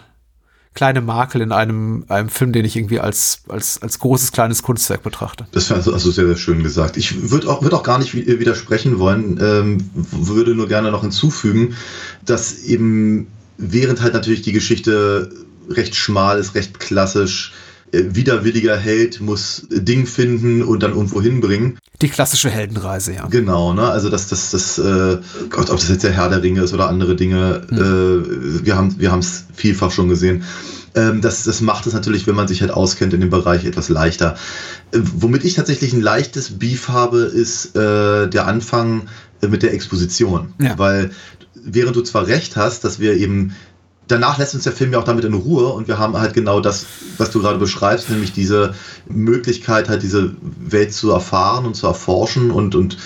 kleine 0.73 1.03
Makel 1.03 1.43
in 1.43 1.53
einem, 1.53 2.07
einem 2.09 2.31
Film, 2.31 2.53
den 2.53 2.65
ich 2.65 2.77
irgendwie 2.77 2.99
als, 2.99 3.43
als, 3.49 3.83
als 3.83 3.99
großes, 3.99 4.33
kleines 4.33 4.63
Kunstwerk 4.63 5.03
betrachte. 5.03 5.47
Das 5.53 5.71
hast 5.71 5.87
du 5.87 6.11
sehr, 6.11 6.27
sehr 6.27 6.37
schön 6.37 6.63
gesagt. 6.63 6.97
Ich 6.97 7.31
würde 7.31 7.51
auch, 7.51 7.61
würd 7.61 7.75
auch 7.75 7.83
gar 7.83 7.99
nicht 7.99 8.15
wi- 8.15 8.39
widersprechen 8.41 8.99
wollen, 8.99 9.39
ähm, 9.43 9.91
würde 9.93 10.55
nur 10.55 10.67
gerne 10.67 10.91
noch 10.91 11.03
hinzufügen, 11.03 11.77
dass 12.25 12.59
eben 12.63 13.27
während 13.63 14.03
halt 14.03 14.15
natürlich 14.15 14.43
die 14.43 14.53
Geschichte 14.53 15.31
recht 15.71 15.95
schmal 15.95 16.39
ist, 16.39 16.55
recht 16.55 16.79
klassisch, 16.79 17.53
äh, 17.93 18.03
widerwilliger 18.09 18.77
Held 18.77 19.21
muss 19.21 19.67
Ding 19.71 20.07
finden 20.07 20.63
und 20.63 20.83
dann 20.83 20.93
irgendwo 20.93 21.23
hinbringen. 21.23 21.79
Die 22.01 22.09
klassische 22.09 22.51
Heldenreise, 22.51 23.15
ja. 23.15 23.27
Genau, 23.27 23.73
ne? 23.73 23.89
Also 23.89 24.09
das, 24.09 24.29
das, 24.29 24.51
das, 24.51 24.79
äh, 24.79 25.19
Gott, 25.51 25.71
ob 25.71 25.79
das 25.79 25.89
jetzt 25.89 26.03
der 26.03 26.13
Herr 26.13 26.29
der 26.29 26.43
Ringe 26.43 26.63
ist 26.63 26.75
oder 26.75 26.89
andere 26.89 27.15
Dinge, 27.15 27.63
äh, 27.71 28.65
wir 28.65 28.77
haben, 28.77 28.99
wir 28.99 29.13
es 29.15 29.45
vielfach 29.55 29.91
schon 29.91 30.09
gesehen. 30.09 30.43
Ähm, 30.95 31.21
das, 31.21 31.45
das 31.45 31.61
macht 31.61 31.87
es 31.87 31.95
natürlich, 31.95 32.27
wenn 32.27 32.35
man 32.35 32.49
sich 32.49 32.61
halt 32.61 32.71
auskennt 32.71 33.15
in 33.15 33.21
dem 33.21 33.31
Bereich, 33.31 33.65
etwas 33.65 33.89
leichter. 33.89 34.37
Äh, 34.93 34.99
womit 35.03 35.45
ich 35.45 35.55
tatsächlich 35.55 35.93
ein 35.93 36.01
leichtes 36.01 36.59
Beef 36.59 36.89
habe, 36.89 37.21
ist 37.21 37.77
äh, 37.77 38.29
der 38.29 38.47
Anfang 38.47 39.09
äh, 39.43 39.49
mit 39.49 39.63
der 39.63 39.73
Exposition. 39.73 40.53
Ja. 40.61 40.79
Weil 40.79 41.11
während 41.65 41.97
du 41.97 42.03
zwar 42.03 42.27
recht 42.27 42.57
hast, 42.57 42.85
dass 42.85 42.99
wir 42.99 43.15
eben 43.15 43.55
danach 44.09 44.39
lässt 44.39 44.55
uns 44.55 44.65
der 44.65 44.73
Film 44.73 44.93
ja 44.93 44.99
auch 44.99 45.05
damit 45.05 45.25
in 45.25 45.35
Ruhe 45.35 45.69
und 45.69 45.89
wir 45.89 45.99
haben 45.99 46.17
halt 46.19 46.35
genau 46.35 46.61
das, 46.61 46.87
was 47.19 47.31
du 47.31 47.41
gerade 47.41 47.59
beschreibst, 47.59 48.11
nämlich 48.11 48.33
diese 48.33 48.75
Möglichkeit, 49.09 49.89
halt 49.89 50.03
diese 50.03 50.35
Welt 50.41 50.93
zu 50.93 51.11
erfahren 51.11 51.65
und 51.65 51.75
zu 51.75 51.87
erforschen 51.87 52.51
und, 52.51 52.75
und 52.75 52.99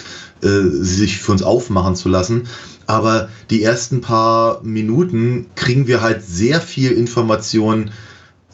äh, 0.43 0.63
sie 0.63 0.95
sich 0.97 1.19
für 1.19 1.33
uns 1.33 1.43
aufmachen 1.43 1.97
zu 1.97 2.09
lassen. 2.09 2.45
Aber 2.87 3.29
die 3.51 3.63
ersten 3.63 4.01
paar 4.01 4.63
Minuten 4.63 5.47
kriegen 5.55 5.87
wir 5.87 6.03
halt 6.03 6.25
sehr 6.25 6.61
viel 6.61 6.93
Information 6.93 7.91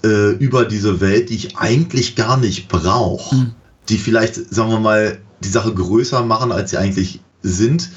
äh, 0.05 0.33
über 0.33 0.65
diese 0.65 1.01
Welt, 1.01 1.31
die 1.31 1.37
ich 1.37 1.57
eigentlich 1.59 2.17
gar 2.17 2.37
nicht 2.37 2.69
brauche. 2.69 3.53
Die 3.89 3.99
vielleicht, 3.99 4.35
sagen 4.55 4.71
wir 4.71 4.81
mal, 4.81 5.19
die 5.45 5.49
Sache 5.49 5.75
größer 5.75 6.25
machen, 6.25 6.53
als 6.53 6.71
sie 6.71 6.79
eigentlich 6.79 7.21
sind. 7.43 7.91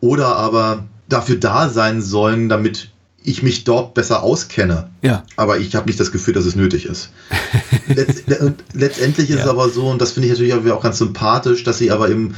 Oder 0.00 0.36
aber 0.36 0.84
dafür 1.12 1.36
da 1.36 1.68
sein 1.68 2.02
sollen, 2.02 2.48
damit 2.48 2.88
ich 3.24 3.42
mich 3.42 3.64
dort 3.64 3.94
besser 3.94 4.22
auskenne. 4.22 4.90
Ja. 5.02 5.22
Aber 5.36 5.58
ich 5.58 5.74
habe 5.76 5.86
nicht 5.86 6.00
das 6.00 6.10
Gefühl, 6.10 6.34
dass 6.34 6.44
es 6.44 6.56
nötig 6.56 6.86
ist. 6.86 7.10
Letz 7.86 8.24
letztendlich 8.72 9.30
ist 9.30 9.36
Ja. 9.36 9.44
es 9.44 9.48
aber 9.48 9.68
so, 9.68 9.88
und 9.88 10.00
das 10.02 10.12
finde 10.12 10.26
ich 10.28 10.32
natürlich 10.32 10.72
auch, 10.72 10.82
ganz 10.82 10.98
sympathisch, 10.98 11.62
dass 11.62 11.78
sie 11.78 11.90
aber 11.90 12.10
eben 12.10 12.34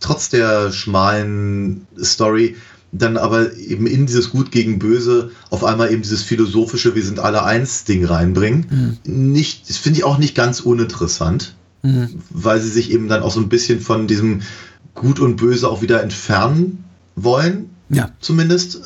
trotz 0.00 0.28
der 0.28 0.72
schmalen 0.72 1.86
Story 2.02 2.56
dann 2.92 3.16
aber 3.16 3.54
eben 3.56 3.86
in 3.86 4.06
dieses 4.06 4.30
Gut 4.30 4.50
gegen 4.52 4.78
Böse 4.78 5.30
auf 5.50 5.64
einmal 5.64 5.92
eben 5.92 6.02
dieses 6.02 6.22
philosophische 6.22 6.94
Wir 6.94 7.02
sind 7.02 7.18
alle 7.18 7.42
eins 7.42 7.84
Ding 7.84 8.04
reinbringen. 8.04 8.98
Nicht, 9.04 9.68
das 9.68 9.76
finde 9.76 9.98
ich 9.98 10.04
auch 10.04 10.18
nicht 10.18 10.34
ganz 10.34 10.60
uninteressant, 10.60 11.54
weil 12.30 12.60
sie 12.60 12.70
sich 12.70 12.90
eben 12.90 13.08
dann 13.08 13.22
auch 13.22 13.32
so 13.32 13.40
ein 13.40 13.48
bisschen 13.48 13.80
von 13.80 14.06
diesem 14.06 14.42
Gut 14.94 15.18
und 15.20 15.36
Böse 15.36 15.68
auch 15.68 15.82
wieder 15.82 16.02
entfernen 16.02 16.84
wollen, 17.16 17.70
Ja. 17.88 18.10
zumindest. 18.20 18.80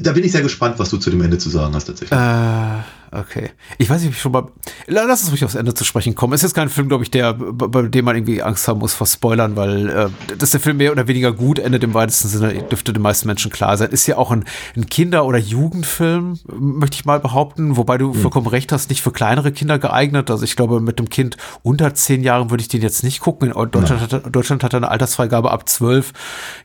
Da 0.00 0.12
bin 0.12 0.22
ich 0.22 0.32
sehr 0.32 0.42
gespannt, 0.42 0.78
was 0.78 0.90
du 0.90 0.98
zu 0.98 1.10
dem 1.10 1.22
Ende 1.22 1.38
zu 1.38 1.48
sagen 1.48 1.74
hast 1.74 1.86
tatsächlich. 1.86 2.18
Äh, 2.18 2.82
okay. 3.12 3.50
Ich 3.78 3.88
weiß 3.88 4.00
nicht, 4.00 4.08
ob 4.08 4.14
ich 4.14 4.20
schon 4.20 4.32
mal. 4.32 4.48
Lass 4.86 5.22
uns 5.22 5.32
ruhig 5.32 5.44
aufs 5.44 5.54
Ende 5.54 5.74
zu 5.74 5.84
sprechen 5.84 6.14
kommen. 6.14 6.32
Es 6.32 6.44
ist 6.44 6.54
kein 6.54 6.68
Film, 6.68 6.88
glaube 6.88 7.04
ich, 7.04 7.10
der, 7.10 7.34
bei, 7.34 7.82
dem 7.82 8.04
man 8.04 8.16
irgendwie 8.16 8.42
Angst 8.42 8.66
haben 8.68 8.78
muss 8.80 8.94
vor 8.94 9.06
Spoilern, 9.06 9.56
weil 9.56 9.88
äh, 9.88 10.08
dass 10.36 10.50
der 10.50 10.60
Film 10.60 10.78
mehr 10.78 10.92
oder 10.92 11.08
weniger 11.08 11.32
gut 11.32 11.58
endet 11.58 11.84
im 11.84 11.94
weitesten 11.94 12.28
Sinne, 12.28 12.54
dürfte 12.64 12.92
den 12.92 13.02
meisten 13.02 13.26
Menschen 13.26 13.50
klar 13.50 13.76
sein. 13.76 13.90
Ist 13.90 14.06
ja 14.06 14.16
auch 14.16 14.30
ein, 14.30 14.44
ein 14.76 14.86
Kinder- 14.86 15.24
oder 15.24 15.38
Jugendfilm, 15.38 16.38
möchte 16.58 16.96
ich 16.96 17.04
mal 17.04 17.20
behaupten, 17.20 17.76
wobei 17.76 17.98
du 17.98 18.12
vollkommen 18.14 18.46
recht 18.46 18.72
hast, 18.72 18.90
nicht 18.90 19.02
für 19.02 19.12
kleinere 19.12 19.52
Kinder 19.52 19.78
geeignet. 19.78 20.30
Also 20.30 20.44
ich 20.44 20.56
glaube, 20.56 20.80
mit 20.80 20.98
dem 20.98 21.08
Kind 21.08 21.36
unter 21.62 21.94
zehn 21.94 22.22
Jahren 22.22 22.50
würde 22.50 22.62
ich 22.62 22.68
den 22.68 22.82
jetzt 22.82 23.02
nicht 23.02 23.20
gucken. 23.20 23.52
In 23.52 23.70
Deutschland, 23.70 24.12
hat, 24.12 24.34
Deutschland 24.34 24.64
hat 24.64 24.74
eine 24.74 24.90
Altersfreigabe 24.90 25.50
ab 25.50 25.68
zwölf. 25.68 26.12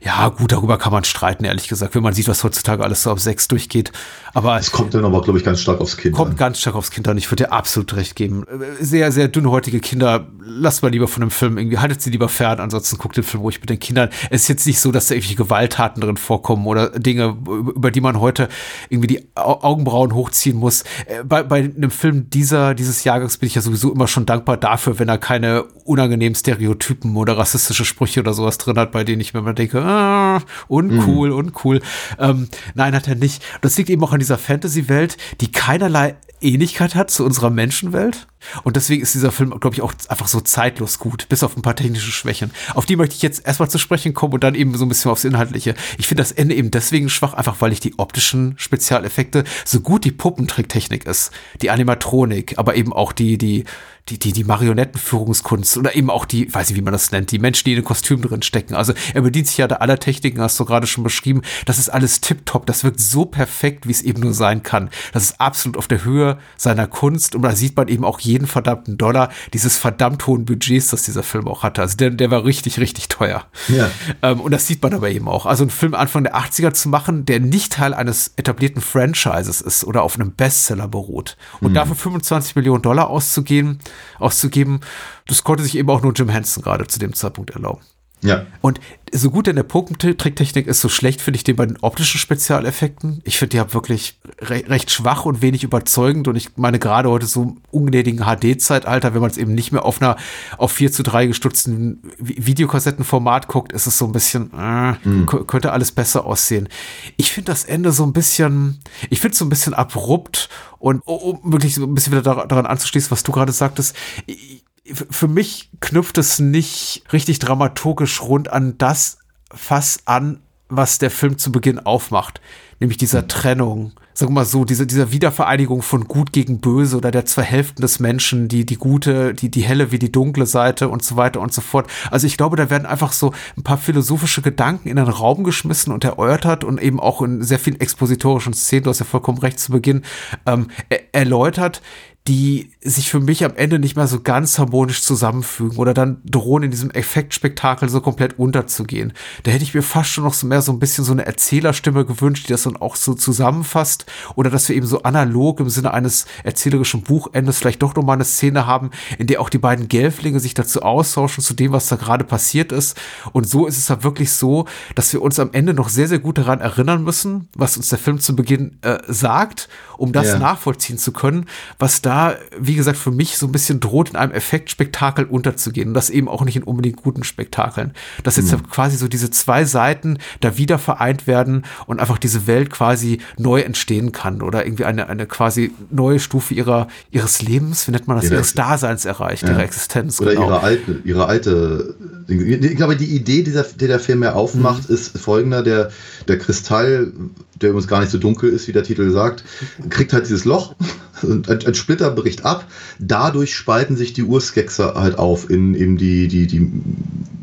Ja, 0.02 0.28
gut, 0.28 0.52
darüber 0.52 0.78
kann 0.78 0.92
man 0.92 1.04
streiten, 1.04 1.44
ehrlich 1.44 1.68
gesagt, 1.68 1.94
wenn 1.94 2.02
man 2.02 2.14
sieht, 2.14 2.28
was 2.28 2.44
heutzutage 2.44 2.82
alles 2.82 3.02
so 3.02 3.10
auf 3.10 3.20
sechs 3.20 3.48
durchgeht. 3.48 3.92
Aber 4.32 4.58
Es 4.58 4.72
kommt 4.72 4.94
dann 4.94 5.04
aber, 5.04 5.22
glaube 5.22 5.38
ich, 5.38 5.44
ganz 5.44 5.60
stark 5.60 5.80
aufs 5.80 5.96
Kind 5.96 6.14
Kommt. 6.14 6.33
Ganz 6.36 6.60
stark 6.60 6.76
aufs 6.76 6.90
Kind 6.90 7.06
an. 7.08 7.16
Ich 7.18 7.30
würde 7.30 7.44
dir 7.44 7.52
absolut 7.52 7.94
recht 7.96 8.16
geben. 8.16 8.44
Äh, 8.48 8.82
Sehr, 8.84 9.12
sehr 9.12 9.28
dünnhäutige 9.28 9.80
Kinder, 9.80 10.28
lasst 10.40 10.82
mal 10.82 10.90
lieber 10.90 11.08
von 11.08 11.20
dem 11.20 11.30
Film 11.30 11.58
irgendwie, 11.58 11.78
haltet 11.78 12.02
sie 12.02 12.10
lieber 12.10 12.28
fern, 12.28 12.60
ansonsten 12.60 12.98
guckt 12.98 13.16
den 13.16 13.24
Film 13.24 13.42
ruhig 13.42 13.60
mit 13.60 13.70
den 13.70 13.78
Kindern. 13.78 14.08
Es 14.30 14.42
ist 14.42 14.48
jetzt 14.48 14.66
nicht 14.66 14.80
so, 14.80 14.92
dass 14.92 15.08
da 15.08 15.14
irgendwelche 15.14 15.36
Gewalttaten 15.36 16.00
drin 16.00 16.16
vorkommen 16.16 16.66
oder 16.66 16.90
Dinge, 16.90 17.36
über 17.46 17.90
die 17.90 18.00
man 18.00 18.20
heute 18.20 18.48
irgendwie 18.88 19.06
die 19.08 19.28
Au- 19.34 19.62
Augenbrauen 19.62 20.14
hochziehen 20.14 20.56
muss. 20.56 20.82
Äh, 21.06 21.24
Bei, 21.24 21.42
bei 21.42 21.58
einem 21.58 21.90
Film 21.90 22.30
dieser, 22.30 22.74
dieses 22.74 23.04
Jahrgangs 23.04 23.38
bin 23.38 23.46
ich 23.46 23.54
ja 23.54 23.62
sowieso 23.62 23.92
immer 23.92 24.08
schon 24.08 24.26
dankbar 24.26 24.56
dafür, 24.56 24.98
wenn 24.98 25.08
er 25.08 25.18
keine 25.18 25.64
unangenehmen 25.84 26.34
Stereotypen 26.34 27.16
oder 27.16 27.36
rassistische 27.38 27.84
Sprüche 27.84 28.20
oder 28.20 28.34
sowas 28.34 28.58
drin 28.58 28.78
hat, 28.78 28.92
bei 28.92 29.04
denen 29.04 29.20
ich 29.20 29.34
mir 29.34 29.40
immer 29.40 29.52
denke, 29.54 29.82
ah, 29.82 30.40
uncool, 30.68 31.30
uncool. 31.30 31.80
Ähm, 32.18 32.48
nein, 32.74 32.94
hat 32.94 33.08
er 33.08 33.14
nicht. 33.14 33.42
Das 33.60 33.76
liegt 33.76 33.90
eben 33.90 34.02
auch 34.04 34.12
an 34.12 34.18
dieser 34.18 34.38
Fantasy-Welt, 34.38 35.16
die 35.40 35.50
keinerlei 35.52 36.16
Ähnlichkeit 36.44 36.94
hat 36.94 37.10
zu 37.10 37.24
unserer 37.24 37.50
Menschenwelt. 37.50 38.26
Und 38.62 38.76
deswegen 38.76 39.02
ist 39.02 39.14
dieser 39.14 39.32
Film, 39.32 39.50
glaube 39.60 39.74
ich, 39.74 39.82
auch 39.82 39.94
einfach 40.08 40.28
so 40.28 40.40
zeitlos 40.40 40.98
gut, 40.98 41.28
bis 41.28 41.42
auf 41.42 41.56
ein 41.56 41.62
paar 41.62 41.76
technische 41.76 42.12
Schwächen. 42.12 42.50
Auf 42.74 42.86
die 42.86 42.96
möchte 42.96 43.14
ich 43.14 43.22
jetzt 43.22 43.46
erstmal 43.46 43.70
zu 43.70 43.78
sprechen 43.78 44.14
kommen 44.14 44.34
und 44.34 44.44
dann 44.44 44.54
eben 44.54 44.76
so 44.76 44.84
ein 44.84 44.88
bisschen 44.88 45.10
aufs 45.10 45.24
Inhaltliche. 45.24 45.74
Ich 45.98 46.06
finde 46.06 46.22
das 46.22 46.32
Ende 46.32 46.54
eben 46.54 46.70
deswegen 46.70 47.08
schwach, 47.08 47.34
einfach 47.34 47.60
weil 47.60 47.72
ich 47.72 47.80
die 47.80 47.98
optischen 47.98 48.54
Spezialeffekte, 48.56 49.44
so 49.64 49.80
gut 49.80 50.04
die 50.04 50.12
Puppentricktechnik 50.12 51.06
ist, 51.06 51.30
die 51.62 51.70
Animatronik, 51.70 52.58
aber 52.58 52.76
eben 52.76 52.92
auch 52.92 53.12
die, 53.12 53.38
die, 53.38 53.64
die, 54.10 54.18
die, 54.18 54.32
die 54.32 54.44
Marionettenführungskunst 54.44 55.78
oder 55.78 55.96
eben 55.96 56.10
auch 56.10 56.26
die, 56.26 56.52
weiß 56.52 56.70
ich, 56.70 56.76
wie 56.76 56.82
man 56.82 56.92
das 56.92 57.10
nennt, 57.10 57.30
die 57.30 57.38
Menschen, 57.38 57.64
die 57.64 57.72
in 57.72 57.78
den 57.78 57.84
Kostümen 57.84 58.22
drin 58.22 58.42
stecken. 58.42 58.74
Also 58.74 58.92
er 59.14 59.22
bedient 59.22 59.46
sich 59.46 59.56
ja 59.56 59.66
da 59.66 59.76
aller 59.76 59.98
Techniken, 59.98 60.42
hast 60.42 60.60
du 60.60 60.66
gerade 60.66 60.86
schon 60.86 61.04
beschrieben. 61.04 61.40
Das 61.64 61.78
ist 61.78 61.88
alles 61.88 62.20
tipptopp. 62.20 62.66
Das 62.66 62.84
wirkt 62.84 63.00
so 63.00 63.24
perfekt, 63.24 63.86
wie 63.86 63.92
es 63.92 64.02
eben 64.02 64.20
nur 64.20 64.34
sein 64.34 64.62
kann. 64.62 64.90
Das 65.12 65.24
ist 65.24 65.40
absolut 65.40 65.78
auf 65.78 65.88
der 65.88 66.04
Höhe 66.04 66.38
seiner 66.56 66.86
Kunst 66.86 67.34
und 67.34 67.42
da 67.42 67.56
sieht 67.56 67.76
man 67.76 67.88
eben 67.88 68.04
auch 68.04 68.20
jeden 68.20 68.33
verdammten 68.42 68.98
Dollar 68.98 69.30
dieses 69.52 69.76
verdammt 69.76 70.26
hohen 70.26 70.44
Budgets, 70.44 70.88
das 70.88 71.02
dieser 71.02 71.22
Film 71.22 71.48
auch 71.48 71.62
hatte. 71.62 71.82
Also 71.82 71.96
der, 71.96 72.10
der 72.10 72.30
war 72.30 72.44
richtig, 72.44 72.78
richtig 72.78 73.08
teuer. 73.08 73.46
Ja. 73.68 73.90
Ähm, 74.22 74.40
und 74.40 74.52
das 74.52 74.66
sieht 74.66 74.82
man 74.82 74.94
aber 74.94 75.10
eben 75.10 75.28
auch. 75.28 75.46
Also 75.46 75.64
einen 75.64 75.70
Film 75.70 75.94
Anfang 75.94 76.24
der 76.24 76.36
80er 76.36 76.72
zu 76.72 76.88
machen, 76.88 77.26
der 77.26 77.40
nicht 77.40 77.72
Teil 77.72 77.94
eines 77.94 78.32
etablierten 78.36 78.82
Franchises 78.82 79.60
ist 79.60 79.84
oder 79.84 80.02
auf 80.02 80.16
einem 80.16 80.32
Bestseller 80.32 80.88
beruht. 80.88 81.36
Und 81.60 81.74
dafür 81.74 81.96
25 81.96 82.56
Millionen 82.56 82.82
Dollar 82.82 83.08
auszugehen, 83.08 83.78
auszugeben, 84.18 84.80
das 85.26 85.44
konnte 85.44 85.62
sich 85.62 85.76
eben 85.76 85.88
auch 85.90 86.02
nur 86.02 86.12
Jim 86.12 86.28
Henson 86.28 86.62
gerade 86.62 86.86
zu 86.86 86.98
dem 86.98 87.14
Zeitpunkt 87.14 87.50
erlauben. 87.50 87.80
Ja. 88.24 88.46
Und 88.62 88.80
so 89.12 89.30
gut 89.30 89.46
in 89.46 89.54
der 89.54 89.62
Puppentricktechnik 89.62 90.66
ist, 90.66 90.80
so 90.80 90.88
schlecht 90.88 91.20
finde 91.20 91.36
ich 91.36 91.44
den 91.44 91.56
bei 91.56 91.66
den 91.66 91.76
optischen 91.82 92.18
Spezialeffekten. 92.18 93.20
Ich 93.24 93.38
finde 93.38 93.50
die 93.50 93.60
haben 93.60 93.72
wirklich 93.72 94.18
re 94.40 94.64
recht 94.66 94.90
schwach 94.90 95.24
und 95.24 95.42
wenig 95.42 95.62
überzeugend. 95.62 96.26
Und 96.26 96.34
ich 96.34 96.56
meine, 96.56 96.78
gerade 96.78 97.10
heute 97.10 97.26
so 97.26 97.42
im 97.42 97.60
ungnädigen 97.70 98.24
HD-Zeitalter, 98.24 99.14
wenn 99.14 99.20
man 99.20 99.30
es 99.30 99.36
eben 99.36 99.54
nicht 99.54 99.70
mehr 99.70 99.84
auf 99.84 100.00
einer 100.00 100.16
auf 100.58 100.72
4 100.72 100.90
zu 100.90 101.02
3 101.02 101.26
gestutzten 101.26 102.02
Videokassettenformat 102.18 103.46
guckt, 103.46 103.72
ist 103.72 103.86
es 103.86 103.98
so 103.98 104.06
ein 104.06 104.12
bisschen, 104.12 104.50
äh, 104.58 104.94
mhm. 105.04 105.26
könnte 105.26 105.72
alles 105.72 105.92
besser 105.92 106.24
aussehen. 106.24 106.68
Ich 107.16 107.30
finde 107.30 107.52
das 107.52 107.64
Ende 107.64 107.92
so 107.92 108.04
ein 108.04 108.12
bisschen, 108.12 108.80
ich 109.10 109.20
finde 109.20 109.32
es 109.34 109.38
so 109.38 109.44
ein 109.44 109.50
bisschen 109.50 109.74
abrupt 109.74 110.48
und 110.78 111.02
um 111.04 111.40
wirklich 111.52 111.74
so 111.74 111.84
ein 111.84 111.94
bisschen 111.94 112.12
wieder 112.12 112.46
daran 112.46 112.66
anzuschließen, 112.66 113.10
was 113.10 113.22
du 113.22 113.32
gerade 113.32 113.52
sagtest. 113.52 113.94
Ich, 114.26 114.63
für 114.92 115.28
mich 115.28 115.70
knüpft 115.80 116.18
es 116.18 116.38
nicht 116.38 117.04
richtig 117.12 117.38
dramaturgisch 117.38 118.20
rund 118.22 118.52
an 118.52 118.76
das 118.78 119.18
Fass 119.52 120.00
an, 120.04 120.40
was 120.68 120.98
der 120.98 121.10
Film 121.10 121.38
zu 121.38 121.52
Beginn 121.52 121.78
aufmacht. 121.78 122.40
Nämlich 122.80 122.98
dieser 122.98 123.20
hm. 123.20 123.28
Trennung, 123.28 123.92
sag 124.14 124.30
mal 124.30 124.44
so, 124.44 124.64
diese, 124.64 124.86
dieser 124.86 125.12
Wiedervereinigung 125.12 125.82
von 125.82 126.04
Gut 126.04 126.32
gegen 126.32 126.60
Böse 126.60 126.96
oder 126.96 127.10
der 127.10 127.24
zwei 127.24 127.42
Hälften 127.42 127.82
des 127.82 128.00
Menschen, 128.00 128.48
die, 128.48 128.66
die 128.66 128.76
gute, 128.76 129.32
die, 129.32 129.50
die 129.50 129.62
helle 129.62 129.92
wie 129.92 129.98
die 129.98 130.12
dunkle 130.12 130.46
Seite 130.46 130.88
und 130.88 131.02
so 131.02 131.16
weiter 131.16 131.40
und 131.40 131.52
so 131.52 131.60
fort. 131.60 131.88
Also 132.10 132.26
ich 132.26 132.36
glaube, 132.36 132.56
da 132.56 132.70
werden 132.70 132.86
einfach 132.86 133.12
so 133.12 133.32
ein 133.56 133.62
paar 133.62 133.78
philosophische 133.78 134.42
Gedanken 134.42 134.88
in 134.88 134.96
den 134.96 135.08
Raum 135.08 135.44
geschmissen 135.44 135.92
und 135.92 136.04
erörtert 136.04 136.64
und 136.64 136.82
eben 136.82 137.00
auch 137.00 137.22
in 137.22 137.42
sehr 137.42 137.58
vielen 137.58 137.80
expositorischen 137.80 138.54
Szenen, 138.54 138.84
du 138.84 138.90
hast 138.90 138.98
ja 138.98 139.06
vollkommen 139.06 139.38
recht 139.38 139.60
zu 139.60 139.72
Beginn, 139.72 140.02
ähm, 140.46 140.68
er 140.88 141.14
erläutert, 141.14 141.80
die 142.26 142.70
sich 142.80 143.10
für 143.10 143.20
mich 143.20 143.44
am 143.44 143.54
Ende 143.54 143.78
nicht 143.78 143.96
mehr 143.96 144.06
so 144.06 144.18
ganz 144.20 144.58
harmonisch 144.58 145.02
zusammenfügen 145.02 145.76
oder 145.76 145.92
dann 145.92 146.22
drohen 146.24 146.62
in 146.62 146.70
diesem 146.70 146.90
Effektspektakel 146.90 147.90
so 147.90 148.00
komplett 148.00 148.38
unterzugehen. 148.38 149.12
Da 149.42 149.50
hätte 149.50 149.64
ich 149.64 149.74
mir 149.74 149.82
fast 149.82 150.08
schon 150.08 150.24
noch 150.24 150.32
so 150.32 150.46
mehr 150.46 150.62
so 150.62 150.72
ein 150.72 150.78
bisschen 150.78 151.04
so 151.04 151.12
eine 151.12 151.26
Erzählerstimme 151.26 152.06
gewünscht, 152.06 152.48
die 152.48 152.52
das 152.52 152.62
dann 152.62 152.78
auch 152.78 152.96
so 152.96 153.12
zusammenfasst 153.12 154.06
oder 154.36 154.48
dass 154.48 154.70
wir 154.70 154.76
eben 154.76 154.86
so 154.86 155.02
analog 155.02 155.60
im 155.60 155.68
Sinne 155.68 155.92
eines 155.92 156.24
erzählerischen 156.44 157.02
Buchendes 157.02 157.58
vielleicht 157.58 157.82
doch 157.82 157.94
noch 157.94 158.02
mal 158.02 158.14
eine 158.14 158.24
Szene 158.24 158.66
haben, 158.66 158.90
in 159.18 159.26
der 159.26 159.42
auch 159.42 159.50
die 159.50 159.58
beiden 159.58 159.88
Gelflinge 159.88 160.40
sich 160.40 160.54
dazu 160.54 160.80
austauschen 160.80 161.44
zu 161.44 161.52
dem, 161.52 161.72
was 161.72 161.88
da 161.88 161.96
gerade 161.96 162.24
passiert 162.24 162.72
ist. 162.72 162.98
Und 163.32 163.46
so 163.46 163.66
ist 163.66 163.76
es 163.76 163.84
dann 163.84 164.02
wirklich 164.02 164.32
so, 164.32 164.64
dass 164.94 165.12
wir 165.12 165.20
uns 165.20 165.38
am 165.38 165.50
Ende 165.52 165.74
noch 165.74 165.90
sehr, 165.90 166.08
sehr 166.08 166.20
gut 166.20 166.38
daran 166.38 166.62
erinnern 166.62 167.04
müssen, 167.04 167.48
was 167.54 167.76
uns 167.76 167.90
der 167.90 167.98
Film 167.98 168.18
zu 168.18 168.34
Beginn 168.34 168.78
äh, 168.80 168.96
sagt, 169.08 169.68
um 169.98 170.12
das 170.12 170.28
ja. 170.28 170.38
nachvollziehen 170.38 170.96
zu 170.96 171.12
können, 171.12 171.44
was 171.78 172.00
da 172.00 172.13
da, 172.14 172.36
wie 172.56 172.76
gesagt, 172.76 172.96
für 172.96 173.10
mich 173.10 173.38
so 173.38 173.46
ein 173.46 173.50
bisschen 173.50 173.80
droht, 173.80 174.10
in 174.10 174.16
einem 174.16 174.30
Effektspektakel 174.30 175.24
unterzugehen. 175.24 175.88
Und 175.88 175.94
das 175.94 176.10
eben 176.10 176.28
auch 176.28 176.44
nicht 176.44 176.54
in 176.54 176.62
unbedingt 176.62 177.02
guten 177.02 177.24
Spektakeln. 177.24 177.92
Dass 178.22 178.36
jetzt 178.36 178.52
mhm. 178.52 178.70
quasi 178.70 178.96
so 178.96 179.08
diese 179.08 179.30
zwei 179.30 179.64
Seiten 179.64 180.18
da 180.40 180.56
wieder 180.56 180.78
vereint 180.78 181.26
werden 181.26 181.64
und 181.86 181.98
einfach 181.98 182.18
diese 182.18 182.46
Welt 182.46 182.70
quasi 182.70 183.18
neu 183.36 183.62
entstehen 183.62 184.12
kann 184.12 184.42
oder 184.42 184.64
irgendwie 184.64 184.84
eine, 184.84 185.08
eine 185.08 185.26
quasi 185.26 185.72
neue 185.90 186.20
Stufe 186.20 186.54
ihrer, 186.54 186.86
ihres 187.10 187.42
Lebens, 187.42 187.88
wie 187.88 187.90
nennt 187.90 188.06
man 188.06 188.16
das, 188.16 188.26
ihre, 188.26 188.34
ihres 188.34 188.54
Daseins 188.54 189.04
erreicht, 189.04 189.42
ja. 189.42 189.50
ihrer 189.50 189.64
Existenz. 189.64 190.20
Oder 190.20 190.34
genau. 190.34 190.46
ihre 190.46 190.60
alte, 190.62 191.00
ihre 191.04 191.26
alte, 191.26 191.96
ich 192.28 192.76
glaube, 192.76 192.96
die 192.96 193.16
Idee, 193.16 193.42
dieser, 193.42 193.64
die 193.64 193.88
der 193.88 193.98
Film 193.98 194.22
ja 194.22 194.34
aufmacht, 194.34 194.88
mhm. 194.88 194.94
ist 194.94 195.18
folgender, 195.18 195.64
der, 195.64 195.90
der 196.28 196.38
Kristall, 196.38 197.12
der 197.60 197.70
übrigens 197.70 197.88
gar 197.88 198.00
nicht 198.00 198.10
so 198.10 198.18
dunkel 198.18 198.50
ist, 198.50 198.68
wie 198.68 198.72
der 198.72 198.82
Titel 198.82 199.10
sagt, 199.10 199.44
kriegt 199.88 200.12
halt 200.12 200.24
dieses 200.24 200.44
Loch 200.44 200.74
ein, 201.22 201.44
ein, 201.66 201.74
Splitter 201.74 202.10
bricht 202.10 202.44
ab. 202.44 202.66
Dadurch 202.98 203.54
spalten 203.54 203.96
sich 203.96 204.12
die 204.12 204.24
Urskexe 204.24 204.94
halt 204.94 205.18
auf 205.18 205.50
in, 205.50 205.74
in 205.74 205.96
die, 205.96 206.28
die, 206.28 206.46
die 206.46 206.70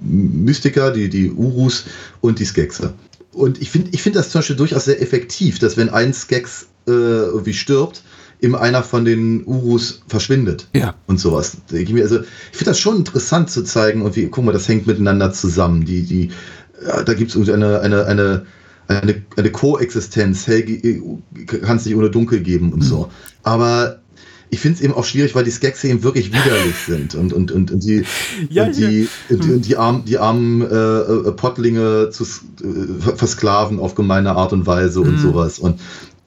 Mystiker, 0.02 0.92
die, 0.92 1.10
die 1.10 1.32
Urus 1.32 1.86
und 2.22 2.40
die 2.40 2.46
Skexe. 2.46 2.94
Und 3.32 3.62
ich 3.62 3.72
finde 3.72 3.90
ich 3.94 4.02
finde 4.02 4.20
das 4.20 4.30
zum 4.30 4.40
Beispiel 4.40 4.56
durchaus 4.58 4.86
sehr 4.86 5.02
effektiv, 5.02 5.60
dass 5.60 5.78
wenn 5.78 5.90
ein 5.90 6.14
Skex 6.14 6.68
äh, 6.88 6.92
irgendwie 6.92 7.54
stirbt, 7.54 8.04
immer 8.40 8.60
einer 8.60 8.84
von 8.84 9.06
den 9.06 9.46
Urus 9.46 10.02
verschwindet. 10.08 10.68
Ja. 10.74 10.96
Und 11.06 11.20
sowas. 11.20 11.58
Ich, 11.72 11.94
also, 12.02 12.22
ich 12.22 12.58
finde 12.58 12.72
das 12.72 12.80
schon 12.80 12.98
interessant 12.98 13.52
zu 13.52 13.64
zeigen 13.64 14.02
und 14.02 14.16
wie, 14.16 14.28
guck 14.28 14.44
mal, 14.44 14.52
das 14.52 14.68
hängt 14.68 14.88
miteinander 14.88 15.32
zusammen. 15.32 15.86
Die, 15.86 16.04
die, 16.04 16.32
ja, 16.86 17.04
da 17.04 17.14
gibt 17.14 17.34
es 17.36 17.50
eine, 17.50 17.82
eine, 17.82 18.06
eine 18.06 18.46
eine, 18.98 19.22
eine 19.38 19.52
Koexistenz, 19.52 20.48
hell 20.48 20.64
kann 21.46 21.78
es 21.78 21.86
nicht 21.86 21.96
ohne 21.96 22.10
dunkel 22.10 22.42
geben 22.42 22.74
und 22.74 22.82
so. 22.82 23.10
Aber 23.44 24.02
ich 24.54 24.60
finde 24.60 24.76
es 24.76 24.82
eben 24.82 24.94
auch 24.94 25.06
schwierig, 25.06 25.34
weil 25.34 25.46
die 25.46 25.52
Skekse 25.52 25.88
eben 25.88 26.04
wirklich 26.04 26.34
widerlich 26.34 26.76
sind 26.86 27.16
und, 27.16 27.32
und, 27.32 27.52
und, 27.52 27.72
und 27.72 27.84
die, 27.84 28.04
ja, 28.50 28.66
und 28.66 28.78
die, 28.78 29.04
ja. 29.04 29.08
und 29.30 29.44
die, 29.46 29.52
und 29.54 29.66
die, 29.66 29.78
armen, 29.78 30.06
die 30.06 30.18
armen 30.18 30.62
äh, 30.62 30.76
äh, 30.76 31.32
Pottlinge 31.32 32.10
zu 32.12 32.24
äh, 32.24 33.16
versklaven 33.16 33.80
auf 33.80 33.96
gemeine 33.96 34.36
Art 34.36 34.52
und 34.52 34.68
Weise 34.68 35.00
und 35.00 35.14
mhm. 35.14 35.20
sowas 35.20 35.58
und 35.58 35.80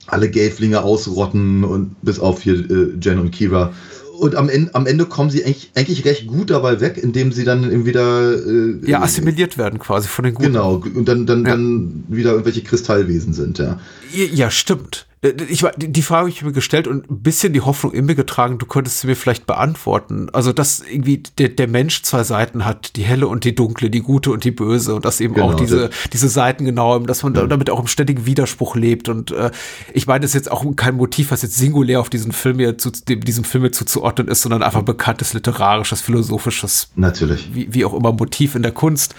alle 0.07 0.31
Gelflinge 0.31 0.83
ausrotten 0.83 1.65
und 1.65 1.97
bis 2.03 2.19
auf 2.19 2.43
hier 2.43 2.55
äh, 2.55 2.95
Jen 3.01 3.19
und 3.19 3.31
Kira 3.31 3.73
und 4.19 4.37
am 4.37 4.49
Ende, 4.49 4.75
am 4.75 4.87
Ende 4.87 5.07
kommen 5.07 5.31
sie 5.31 5.45
eigentlich, 5.45 5.71
eigentlich 5.75 6.05
recht 6.05 6.27
gut 6.27 6.51
dabei 6.51 6.81
weg, 6.81 6.99
indem 6.99 7.33
sie 7.33 7.45
dann 7.45 7.71
eben 7.71 7.87
wieder 7.87 8.33
äh, 8.35 8.79
ja 8.85 9.03
assimiliert 9.03 9.59
werden 9.59 9.79
quasi 9.79 10.09
von 10.09 10.25
den 10.25 10.35
Guten. 10.35 10.53
Genau 10.53 10.83
und 10.95 11.07
dann 11.09 11.27
dann, 11.27 11.45
ja. 11.45 11.51
dann 11.51 12.05
wieder 12.09 12.31
irgendwelche 12.33 12.63
Kristallwesen 12.63 13.33
sind 13.33 13.59
ja. 13.59 13.81
Ja, 14.13 14.51
stimmt. 14.51 15.07
Äh, 15.25 15.35
ich, 15.49 15.65
die 15.77 16.03
Frage 16.03 16.21
habe 16.21 16.31
ich 16.31 16.43
mir 16.43 16.53
gestellt 16.53 16.87
und 16.87 17.11
ein 17.11 17.23
bisschen 17.23 17.53
die 17.53 17.63
Hoffnung 17.63 17.93
in 17.93 18.05
mir 18.05 18.15
getragen, 18.15 18.59
du 18.59 18.67
könntest 18.67 19.01
sie 19.01 19.07
mir 19.07 19.17
vielleicht 19.17 19.47
beantworten. 19.47 20.29
Also, 20.33 20.53
dass 20.53 20.81
irgendwie 20.81 21.23
der, 21.39 21.49
der 21.49 21.67
Mensch 21.67 22.03
zwei 22.03 22.23
Seiten 22.23 22.65
hat, 22.65 22.97
die 22.97 23.03
helle 23.03 23.27
und 23.27 23.45
die 23.45 23.55
dunkle, 23.55 23.91
die 23.91 24.01
gute 24.01 24.31
und 24.31 24.45
die 24.45 24.51
böse 24.51 24.95
und 24.95 25.05
dass 25.05 25.21
eben 25.21 25.35
genau, 25.35 25.53
auch 25.53 25.55
diese, 25.55 25.91
diese 26.13 26.29
Seiten 26.29 26.65
genau, 26.65 26.99
dass 26.99 27.23
man 27.23 27.35
ja. 27.35 27.47
damit 27.47 27.71
auch 27.71 27.81
im 27.81 27.87
ständigen 27.87 28.27
Widerspruch 28.27 28.77
lebt. 28.77 29.09
Und 29.09 29.31
äh, 29.31 29.51
ich 29.93 30.07
meine, 30.07 30.21
das 30.21 30.31
ist 30.31 30.35
jetzt 30.35 30.51
auch 30.51 30.65
kein 30.77 30.97
Motiv, 30.97 31.31
was 31.31 31.43
jetzt 31.43 31.57
singulär 31.57 32.01
auf 32.01 32.11
diesen 32.11 32.33
Film 32.33 32.59
hier 32.59 32.79
zu, 32.79 32.91
dem, 32.91 33.23
diesem 33.23 33.45
Film 33.45 33.65
hier 33.65 33.73
zuzuordnen 33.73 34.29
ist, 34.29 34.43
sondern 34.43 34.63
einfach 34.63 34.83
bekanntes 34.83 35.33
literarisches, 35.33 36.01
philosophisches, 36.01 36.91
natürlich, 36.95 37.55
wie, 37.55 37.73
wie 37.73 37.85
auch 37.85 37.95
immer 37.95 38.13
Motiv 38.13 38.55
in 38.55 38.63
der 38.63 38.73
Kunst 38.73 39.15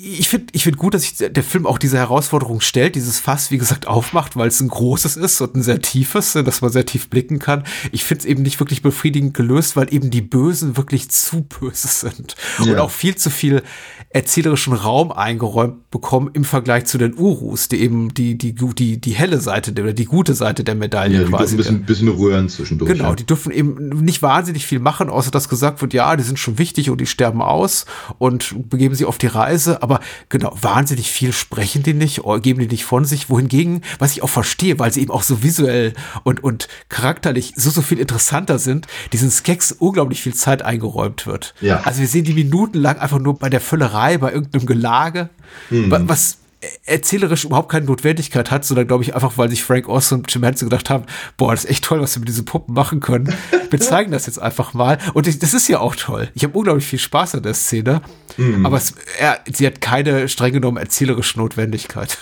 ich 0.00 0.28
finde 0.28 0.46
ich 0.52 0.64
find 0.64 0.76
gut, 0.76 0.94
dass 0.94 1.02
sich 1.02 1.14
der 1.16 1.42
Film 1.42 1.66
auch 1.66 1.78
diese 1.78 1.98
Herausforderung 1.98 2.60
stellt, 2.60 2.94
dieses 2.94 3.18
Fass, 3.18 3.50
wie 3.50 3.58
gesagt, 3.58 3.88
aufmacht, 3.88 4.36
weil 4.36 4.48
es 4.48 4.60
ein 4.60 4.68
großes 4.68 5.16
ist 5.16 5.40
und 5.40 5.56
ein 5.56 5.62
sehr 5.62 5.80
tiefes, 5.80 6.32
dass 6.32 6.60
man 6.60 6.70
sehr 6.70 6.86
tief 6.86 7.08
blicken 7.08 7.38
kann. 7.38 7.64
Ich 7.90 8.04
finde 8.04 8.20
es 8.20 8.26
eben 8.26 8.42
nicht 8.42 8.60
wirklich 8.60 8.82
befriedigend 8.82 9.34
gelöst, 9.34 9.76
weil 9.76 9.92
eben 9.92 10.10
die 10.10 10.22
Bösen 10.22 10.76
wirklich 10.76 11.10
zu 11.10 11.42
böse 11.42 11.88
sind 11.88 12.36
ja. 12.64 12.72
und 12.72 12.78
auch 12.78 12.90
viel 12.90 13.16
zu 13.16 13.30
viel 13.30 13.62
erzählerischen 14.10 14.72
Raum 14.72 15.10
eingeräumt 15.12 15.90
bekommen 15.90 16.30
im 16.32 16.44
Vergleich 16.44 16.86
zu 16.86 16.96
den 16.96 17.18
Urus, 17.18 17.68
die 17.68 17.80
eben 17.80 18.14
die, 18.14 18.38
die, 18.38 18.54
die, 18.54 19.00
die 19.00 19.12
helle 19.12 19.40
Seite 19.40 19.72
oder 19.72 19.92
die 19.92 20.04
gute 20.04 20.34
Seite 20.34 20.64
der 20.64 20.74
Medaille 20.74 21.18
ja, 21.18 21.24
die 21.24 21.30
quasi. 21.30 21.54
Ein 21.54 21.56
bisschen, 21.56 21.82
bisschen 21.82 22.08
rühren 22.08 22.48
zwischendurch. 22.48 22.92
Genau, 22.92 23.14
die 23.14 23.26
dürfen 23.26 23.52
eben 23.52 23.88
nicht 24.00 24.22
wahnsinnig 24.22 24.66
viel 24.66 24.78
machen, 24.78 25.10
außer 25.10 25.30
dass 25.30 25.48
gesagt 25.48 25.82
wird, 25.82 25.92
ja, 25.92 26.16
die 26.16 26.22
sind 26.22 26.38
schon 26.38 26.58
wichtig 26.58 26.88
und 26.90 27.00
die 27.00 27.06
sterben 27.06 27.42
aus 27.42 27.84
und 28.18 28.68
begeben 28.70 28.94
sie 28.94 29.04
auf 29.04 29.18
die 29.18 29.26
Reise, 29.26 29.82
aber 29.88 30.00
genau, 30.28 30.54
wahnsinnig 30.60 31.10
viel 31.10 31.32
sprechen 31.32 31.82
die 31.82 31.94
nicht, 31.94 32.22
geben 32.42 32.60
die 32.60 32.66
nicht 32.66 32.84
von 32.84 33.04
sich, 33.04 33.30
wohingegen, 33.30 33.82
was 33.98 34.12
ich 34.12 34.22
auch 34.22 34.28
verstehe, 34.28 34.78
weil 34.78 34.92
sie 34.92 35.00
eben 35.00 35.10
auch 35.10 35.22
so 35.22 35.42
visuell 35.42 35.94
und, 36.24 36.44
und 36.44 36.68
charakterlich 36.88 37.54
so, 37.56 37.70
so 37.70 37.80
viel 37.80 37.98
interessanter 37.98 38.58
sind, 38.58 38.86
diesen 39.12 39.30
Skeks 39.30 39.72
unglaublich 39.72 40.20
viel 40.20 40.34
Zeit 40.34 40.62
eingeräumt 40.62 41.26
wird. 41.26 41.54
Ja. 41.60 41.80
Also 41.84 42.00
wir 42.00 42.08
sehen 42.08 42.24
die 42.24 42.34
minutenlang 42.34 42.98
einfach 42.98 43.18
nur 43.18 43.38
bei 43.38 43.48
der 43.48 43.60
Füllerei, 43.60 44.18
bei 44.18 44.32
irgendeinem 44.32 44.66
Gelage, 44.66 45.30
mhm. 45.70 45.90
was 46.08 46.38
erzählerisch 46.84 47.44
überhaupt 47.44 47.70
keine 47.70 47.86
Notwendigkeit 47.86 48.50
hat, 48.50 48.64
sondern 48.64 48.86
glaube 48.86 49.04
ich 49.04 49.14
einfach, 49.14 49.36
weil 49.36 49.50
sich 49.50 49.62
Frank 49.62 49.88
Oz 49.88 50.12
und 50.12 50.32
Jim 50.32 50.42
Henson 50.44 50.68
gedacht 50.68 50.90
haben, 50.90 51.04
boah, 51.36 51.52
das 51.52 51.64
ist 51.64 51.70
echt 51.70 51.84
toll, 51.84 52.00
was 52.00 52.14
wir 52.16 52.20
mit 52.20 52.28
diesen 52.28 52.44
Puppen 52.44 52.74
machen 52.74 53.00
können. 53.00 53.34
Wir 53.70 53.80
zeigen 53.80 54.12
das 54.12 54.26
jetzt 54.26 54.40
einfach 54.40 54.74
mal. 54.74 54.98
Und 55.14 55.26
das 55.26 55.54
ist 55.54 55.68
ja 55.68 55.80
auch 55.80 55.96
toll. 55.96 56.28
Ich 56.34 56.44
habe 56.44 56.56
unglaublich 56.56 56.86
viel 56.86 56.98
Spaß 56.98 57.34
an 57.36 57.42
der 57.42 57.54
Szene, 57.54 58.02
mhm. 58.36 58.64
aber 58.64 58.76
es, 58.76 58.94
er, 59.18 59.40
sie 59.52 59.66
hat 59.66 59.80
keine 59.80 60.28
streng 60.28 60.52
genommen 60.52 60.76
erzählerische 60.76 61.38
Notwendigkeit. 61.38 62.18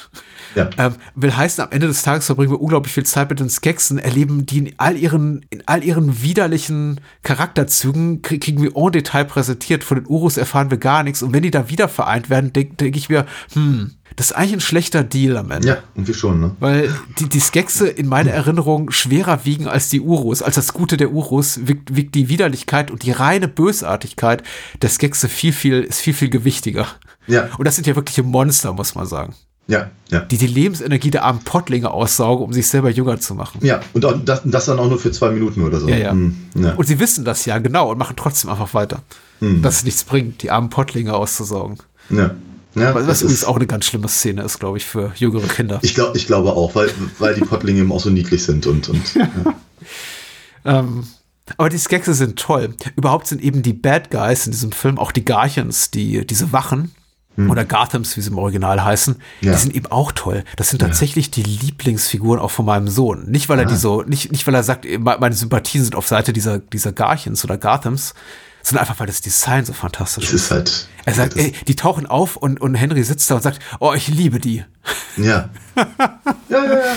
Ja. 0.57 0.71
Ähm, 0.79 0.95
will 1.15 1.37
heißen, 1.37 1.63
am 1.63 1.71
Ende 1.71 1.87
des 1.87 2.03
Tages 2.03 2.27
verbringen 2.27 2.51
wir 2.51 2.61
unglaublich 2.61 2.95
viel 2.95 3.05
Zeit 3.05 3.29
mit 3.29 3.41
den 3.41 3.51
Skeksen, 3.51 3.99
erleben 3.99 4.47
die 4.47 4.59
in 4.59 4.75
all 4.79 4.97
ihren, 4.97 5.45
in 5.51 5.63
all 5.67 5.85
ihren 5.85 6.23
widerlichen 6.23 7.01
Charakterzügen, 7.23 8.23
kriegen 8.23 8.63
wir 8.63 8.75
en 8.75 8.93
Detail 8.93 9.27
präsentiert. 9.27 9.85
Von 9.85 9.99
den 9.99 10.07
Urus 10.07 10.39
erfahren 10.39 10.71
wir 10.71 10.79
gar 10.79 11.03
nichts. 11.03 11.23
Und 11.23 11.35
wenn 11.35 11.43
die 11.43 11.51
da 11.51 11.69
wieder 11.69 11.89
vereint 11.89 12.31
werden, 12.31 12.55
denke 12.55 12.75
denk 12.77 12.97
ich 12.97 13.11
mir, 13.11 13.27
hm, 13.53 13.93
das 14.17 14.31
ist 14.31 14.33
eigentlich 14.33 14.55
ein 14.55 14.61
schlechter 14.61 15.05
Deal 15.05 15.37
am 15.37 15.51
Ende. 15.51 15.69
Ja, 15.69 15.79
irgendwie 15.95 16.15
schon, 16.15 16.41
ne? 16.41 16.57
Weil 16.59 16.93
die, 17.19 17.29
die 17.29 17.41
Skexe 17.41 17.87
in 17.87 18.09
meiner 18.09 18.31
Erinnerung 18.31 18.91
schwerer 18.91 19.45
wiegen 19.45 19.69
als 19.69 19.91
die 19.91 20.01
Urus. 20.01 20.41
Als 20.41 20.55
das 20.55 20.73
Gute 20.73 20.97
der 20.97 21.13
Urus 21.13 21.61
wiegt, 21.67 21.95
wiegt 21.95 22.15
die 22.15 22.31
Widerlichkeit 22.31 22.91
und 22.91 23.03
die 23.03 23.13
reine 23.13 23.47
Bösartigkeit 23.47 24.43
der 24.81 24.89
Skexe 24.89 25.29
viel, 25.29 25.53
viel, 25.53 25.83
ist 25.83 26.01
viel, 26.01 26.15
viel 26.15 26.31
gewichtiger. 26.31 26.87
Ja. 27.27 27.51
Und 27.59 27.67
das 27.67 27.77
sind 27.77 27.87
ja 27.87 27.95
wirkliche 27.95 28.23
Monster, 28.23 28.73
muss 28.73 28.95
man 28.95 29.07
sagen. 29.07 29.35
Ja, 29.69 29.91
ja. 30.11 30.21
Die 30.21 30.39
die 30.39 30.47
Lebensenergie 30.47 31.11
der 31.11 31.25
armen 31.25 31.41
Pottlinge 31.41 31.91
aussaugen, 31.91 32.45
um 32.45 32.53
sich 32.53 32.69
selber 32.69 32.89
jünger 32.89 33.19
zu 33.21 33.35
machen. 33.35 33.59
Ja, 33.63 33.81
und 33.93 34.05
das, 34.25 34.43
das 34.45 34.67
dann 34.67 34.79
auch 34.79 34.89
nur 34.89 34.99
für 34.99 35.11
zwei 35.11 35.31
Minuten 35.31 35.63
oder 35.63 35.81
so. 35.81 35.89
Ja, 35.89 35.97
ja. 35.97 36.11
Hm, 36.13 36.37
ja. 36.55 36.75
Und 36.75 36.87
sie 36.87 37.01
wissen 37.01 37.25
das 37.25 37.45
ja 37.47 37.59
genau 37.59 37.91
und 37.91 37.99
machen 37.99 38.15
trotzdem 38.17 38.49
einfach 38.49 38.73
weiter. 38.75 39.03
Hm. 39.41 39.63
Dass 39.63 39.79
es 39.79 39.85
nichts 39.85 40.05
bringt, 40.05 40.43
die 40.43 40.51
armen 40.51 40.71
Pottlinge 40.71 41.13
auszusaugen. 41.15 41.79
Ja. 42.11 42.31
Ja, 42.77 42.95
was 42.95 43.07
was 43.07 43.23
übrigens 43.23 43.45
auch 43.45 43.57
eine 43.57 43.67
ganz 43.67 43.87
schlimme 43.87 44.09
Szene 44.09 44.43
ist, 44.43 44.59
glaube 44.59 44.77
ich, 44.77 44.85
für 44.85 45.13
jüngere 45.17 45.49
Kinder. 45.49 45.79
Ich, 45.83 45.95
glaub, 45.95 46.15
ich 46.15 46.27
glaube 46.27 46.53
auch, 46.53 46.75
weil, 46.75 46.91
weil 47.19 47.35
die 47.35 47.41
Pottlinge 47.41 47.81
eben 47.81 47.93
auch 47.93 48.01
so 48.01 48.11
niedlich 48.11 48.45
sind 48.45 48.67
und. 48.67 48.89
und 48.89 49.15
ja. 49.15 49.31
ähm, 50.65 51.07
aber 51.57 51.69
die 51.69 51.79
Skexe 51.79 52.13
sind 52.13 52.39
toll. 52.39 52.75
Überhaupt 52.97 53.29
sind 53.29 53.41
eben 53.41 53.63
die 53.63 53.73
Bad 53.73 54.11
Guys 54.11 54.47
in 54.47 54.53
diesem 54.53 54.73
Film 54.73 54.99
auch 54.99 55.13
die 55.13 55.25
Garchens, 55.25 55.91
die, 55.91 56.27
diese 56.27 56.53
Wachen, 56.53 56.93
hm. 57.37 57.51
oder 57.51 57.65
Gothams, 57.65 58.17
wie 58.17 58.21
sie 58.21 58.31
im 58.31 58.39
Original 58.39 58.85
heißen, 58.85 59.17
ja. 59.41 59.53
die 59.53 59.59
sind 59.59 59.75
eben 59.75 59.87
auch 59.87 60.13
toll. 60.13 60.45
Das 60.57 60.71
sind 60.71 60.81
tatsächlich 60.81 61.27
ja. 61.27 61.43
die 61.43 61.43
Lieblingsfiguren 61.43 62.41
auch 62.41 62.51
von 62.51 62.67
meinem 62.67 62.89
Sohn. 62.89 63.31
Nicht, 63.31 63.49
weil 63.49 63.59
er 63.59 63.67
ah. 63.67 63.69
die 63.69 63.77
so, 63.77 64.03
nicht, 64.03 64.33
nicht, 64.33 64.47
weil 64.47 64.55
er 64.55 64.63
sagt, 64.63 64.87
meine 64.99 65.35
Sympathien 65.35 65.85
sind 65.85 65.95
auf 65.95 66.09
Seite 66.09 66.33
dieser, 66.33 66.59
dieser 66.59 66.93
Garchens 66.93 67.45
oder 67.45 67.59
Gothams, 67.59 68.15
sondern 68.67 68.83
einfach, 68.83 68.99
weil 68.99 69.07
das 69.07 69.21
Design 69.21 69.65
so 69.65 69.73
fantastisch 69.73 70.25
ist. 70.25 70.33
ist 70.33 70.51
halt, 70.51 70.89
er 71.05 71.15
sagt, 71.15 71.37
ey, 71.37 71.53
die 71.69 71.77
tauchen 71.77 72.05
auf 72.05 72.37
und, 72.37 72.61
und 72.61 72.75
Henry 72.75 73.05
sitzt 73.05 73.31
da 73.31 73.37
und 73.37 73.43
sagt, 73.43 73.61
oh, 73.79 73.93
ich 73.95 74.09
liebe 74.09 74.41
die. 74.41 74.65
Ja. 75.17 75.51
ja, 75.77 76.65
ja, 76.65 76.65
ja. 76.65 76.97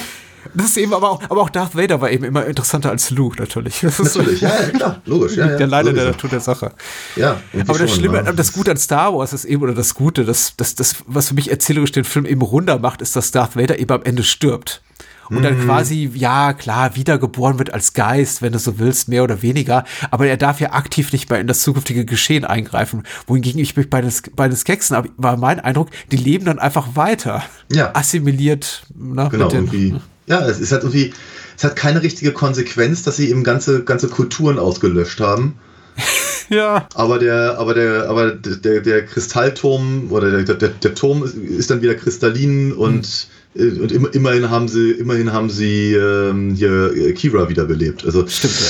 Das 0.55 0.65
ist 0.67 0.77
eben 0.77 0.95
aber 0.95 1.11
auch, 1.11 1.21
aber 1.29 1.41
auch 1.41 1.49
Darth 1.51 1.75
Vader 1.75 2.01
war 2.01 2.09
eben 2.09 2.23
immer 2.23 2.43
interessanter 2.45 2.89
als 2.89 3.11
Luke, 3.11 3.39
natürlich. 3.39 3.81
Das 3.81 3.99
natürlich, 3.99 4.39
so, 4.39 4.45
ja, 4.47 4.61
ja, 4.61 4.69
klar, 4.69 5.01
logisch. 5.05 5.35
Ja, 5.35 5.45
der 5.57 5.67
Leider 5.67 5.93
der 5.93 6.05
Natur 6.05 6.29
der 6.31 6.39
Sache. 6.39 6.71
Ja, 7.15 7.39
aber 7.53 7.77
das 7.77 7.77
schon, 7.77 7.99
Schlimme, 7.99 8.23
ja. 8.25 8.33
das 8.33 8.51
Gute 8.51 8.71
an 8.71 8.77
Star 8.77 9.13
Wars 9.13 9.33
ist 9.33 9.45
eben, 9.45 9.61
oder 9.61 9.75
das 9.75 9.93
Gute, 9.93 10.25
das, 10.25 10.55
das, 10.57 10.73
das, 10.73 10.95
was 11.05 11.27
für 11.27 11.35
mich 11.35 11.51
erzählerisch 11.51 11.91
den 11.91 12.03
Film 12.03 12.25
eben 12.25 12.41
runter 12.41 12.79
macht, 12.79 13.03
ist, 13.03 13.15
dass 13.15 13.29
Darth 13.29 13.55
Vader 13.55 13.77
eben 13.77 13.91
am 13.91 14.01
Ende 14.01 14.23
stirbt 14.23 14.81
und 15.29 15.43
dann 15.43 15.59
mhm. 15.59 15.65
quasi, 15.65 16.09
ja, 16.13 16.53
klar, 16.53 16.95
wiedergeboren 16.95 17.59
wird 17.59 17.73
als 17.73 17.93
Geist, 17.93 18.41
wenn 18.41 18.53
du 18.53 18.59
so 18.59 18.79
willst, 18.79 19.07
mehr 19.07 19.23
oder 19.23 19.41
weniger. 19.41 19.85
Aber 20.11 20.27
er 20.27 20.37
darf 20.37 20.59
ja 20.59 20.71
aktiv 20.71 21.11
nicht 21.11 21.29
mehr 21.29 21.39
in 21.39 21.47
das 21.47 21.61
zukünftige 21.61 22.05
Geschehen 22.05 22.45
eingreifen. 22.45 23.03
Wohingegen 23.27 23.59
ich 23.59 23.75
mich 23.75 23.89
bei 23.89 24.01
den, 24.01 24.11
bei 24.35 24.47
den 24.47 24.57
Skeksen 24.57 24.97
war 25.17 25.37
mein 25.37 25.59
Eindruck, 25.59 25.89
die 26.11 26.17
leben 26.17 26.45
dann 26.45 26.59
einfach 26.59 26.95
weiter. 26.95 27.43
Ja. 27.71 27.95
Assimiliert. 27.95 28.83
Ne, 28.95 29.29
genau, 29.31 29.51
irgendwie. 29.51 29.95
Ja, 30.27 30.45
es 30.45 30.59
ist 30.59 30.71
halt 30.71 30.83
irgendwie, 30.83 31.13
es 31.57 31.63
hat 31.63 31.75
keine 31.75 32.01
richtige 32.03 32.31
Konsequenz, 32.31 33.03
dass 33.03 33.17
sie 33.17 33.29
eben 33.29 33.43
ganze, 33.43 33.83
ganze 33.83 34.07
Kulturen 34.07 34.59
ausgelöscht 34.59 35.19
haben. 35.19 35.55
ja. 36.49 36.87
Aber 36.95 37.19
der, 37.19 37.57
aber 37.57 37.73
der, 37.73 38.09
aber 38.09 38.31
der, 38.31 38.81
der 38.81 39.05
Kristallturm 39.05 40.11
oder 40.11 40.43
der, 40.43 40.55
der, 40.55 40.69
der 40.69 40.95
Turm 40.95 41.23
ist 41.23 41.69
dann 41.69 41.81
wieder 41.81 41.95
kristallin 41.95 42.73
und 42.73 42.97
mhm 42.97 43.39
und 43.55 43.91
im, 43.91 44.05
immerhin 44.11 44.49
haben 44.49 44.67
sie, 44.67 44.91
immerhin 44.91 45.33
haben 45.33 45.49
sie 45.49 45.93
ähm, 45.93 46.53
hier 46.53 46.93
äh, 46.95 47.13
Kira 47.13 47.49
wiederbelebt. 47.49 48.05
Also, 48.05 48.27
Stimmt, 48.27 48.59
ja. 48.59 48.67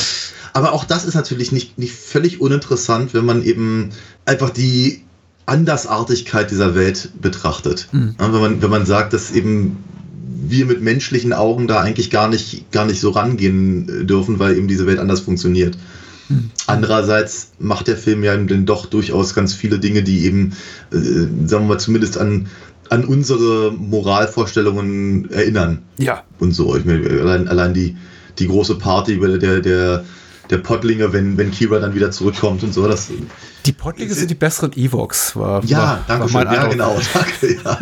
Aber 0.54 0.74
auch 0.74 0.86
das 0.86 1.06
ist 1.06 1.16
natürlich 1.16 1.52
nicht, 1.52 1.78
nicht 1.78 1.94
völlig 1.94 2.42
uninteressant, 2.42 3.14
wenn 3.14 3.26
man 3.26 3.44
eben 3.44 3.90
einfach 4.26 4.50
die 4.50 5.04
Andersartigkeit 5.46 6.50
dieser 6.50 6.76
Welt 6.76 7.10
betrachtet. 7.22 7.90
Mhm. 7.92 8.16
Ja, 8.20 8.34
wenn, 8.34 8.42
man, 8.42 8.62
wenn 8.62 8.70
man 8.70 8.86
sagt, 8.86 9.14
dass 9.14 9.32
eben 9.32 9.84
wir 10.42 10.66
mit 10.66 10.82
menschlichen 10.82 11.34
Augen 11.34 11.68
da 11.68 11.82
eigentlich 11.82 12.10
gar 12.10 12.30
nicht, 12.30 12.72
gar 12.72 12.86
nicht 12.86 13.00
so 13.00 13.12
rangehen 13.12 13.90
äh, 13.90 14.06
dürfen, 14.06 14.40
weil 14.40 14.58
eben 14.58 14.68
diese 14.68 14.88
Welt 14.88 15.00
anders 15.00 15.20
funktioniert. 15.20 15.78
Andererseits 16.68 17.52
macht 17.60 17.88
der 17.88 17.98
Film 17.98 18.24
ja 18.24 18.36
dann 18.38 18.66
doch 18.66 18.86
durchaus 18.86 19.34
ganz 19.34 19.54
viele 19.54 19.80
Dinge, 19.80 20.04
die 20.04 20.26
eben, 20.26 20.54
äh, 20.92 20.98
sagen 20.98 21.66
wir 21.66 21.76
mal, 21.76 21.80
zumindest 21.80 22.18
an 22.18 22.48
an 22.90 23.06
unsere 23.06 23.72
Moralvorstellungen 23.72 25.30
erinnern. 25.32 25.84
Ja. 25.98 26.24
Und 26.40 26.54
so. 26.54 26.76
Ich 26.76 26.86
meine, 26.86 27.08
allein, 27.08 27.48
allein 27.48 27.74
die, 27.74 27.96
die 28.40 28.48
große 28.48 28.76
Party 28.76 29.20
der, 29.20 29.62
der, 29.62 30.06
der 30.50 30.58
Pottlinge, 30.58 31.14
wenn, 31.14 31.38
wenn 31.38 31.52
Kira 31.52 31.80
dann 31.80 31.94
wieder 31.94 32.12
zurückkommt 32.12 32.64
und 32.64 32.74
so. 32.74 32.88
Das, 32.88 33.10
die 33.66 33.72
Pottlinge 33.72 34.14
sind 34.14 34.30
die 34.30 34.36
besseren 34.36 34.72
Evox, 34.74 35.36
war. 35.36 35.64
Ja, 35.66 35.78
war, 35.78 36.04
danke 36.08 36.34
war 36.34 36.42
schön. 36.44 36.54
Ja, 36.54 36.68
genau. 36.68 37.00
Danke, 37.14 37.58
ja. 37.64 37.78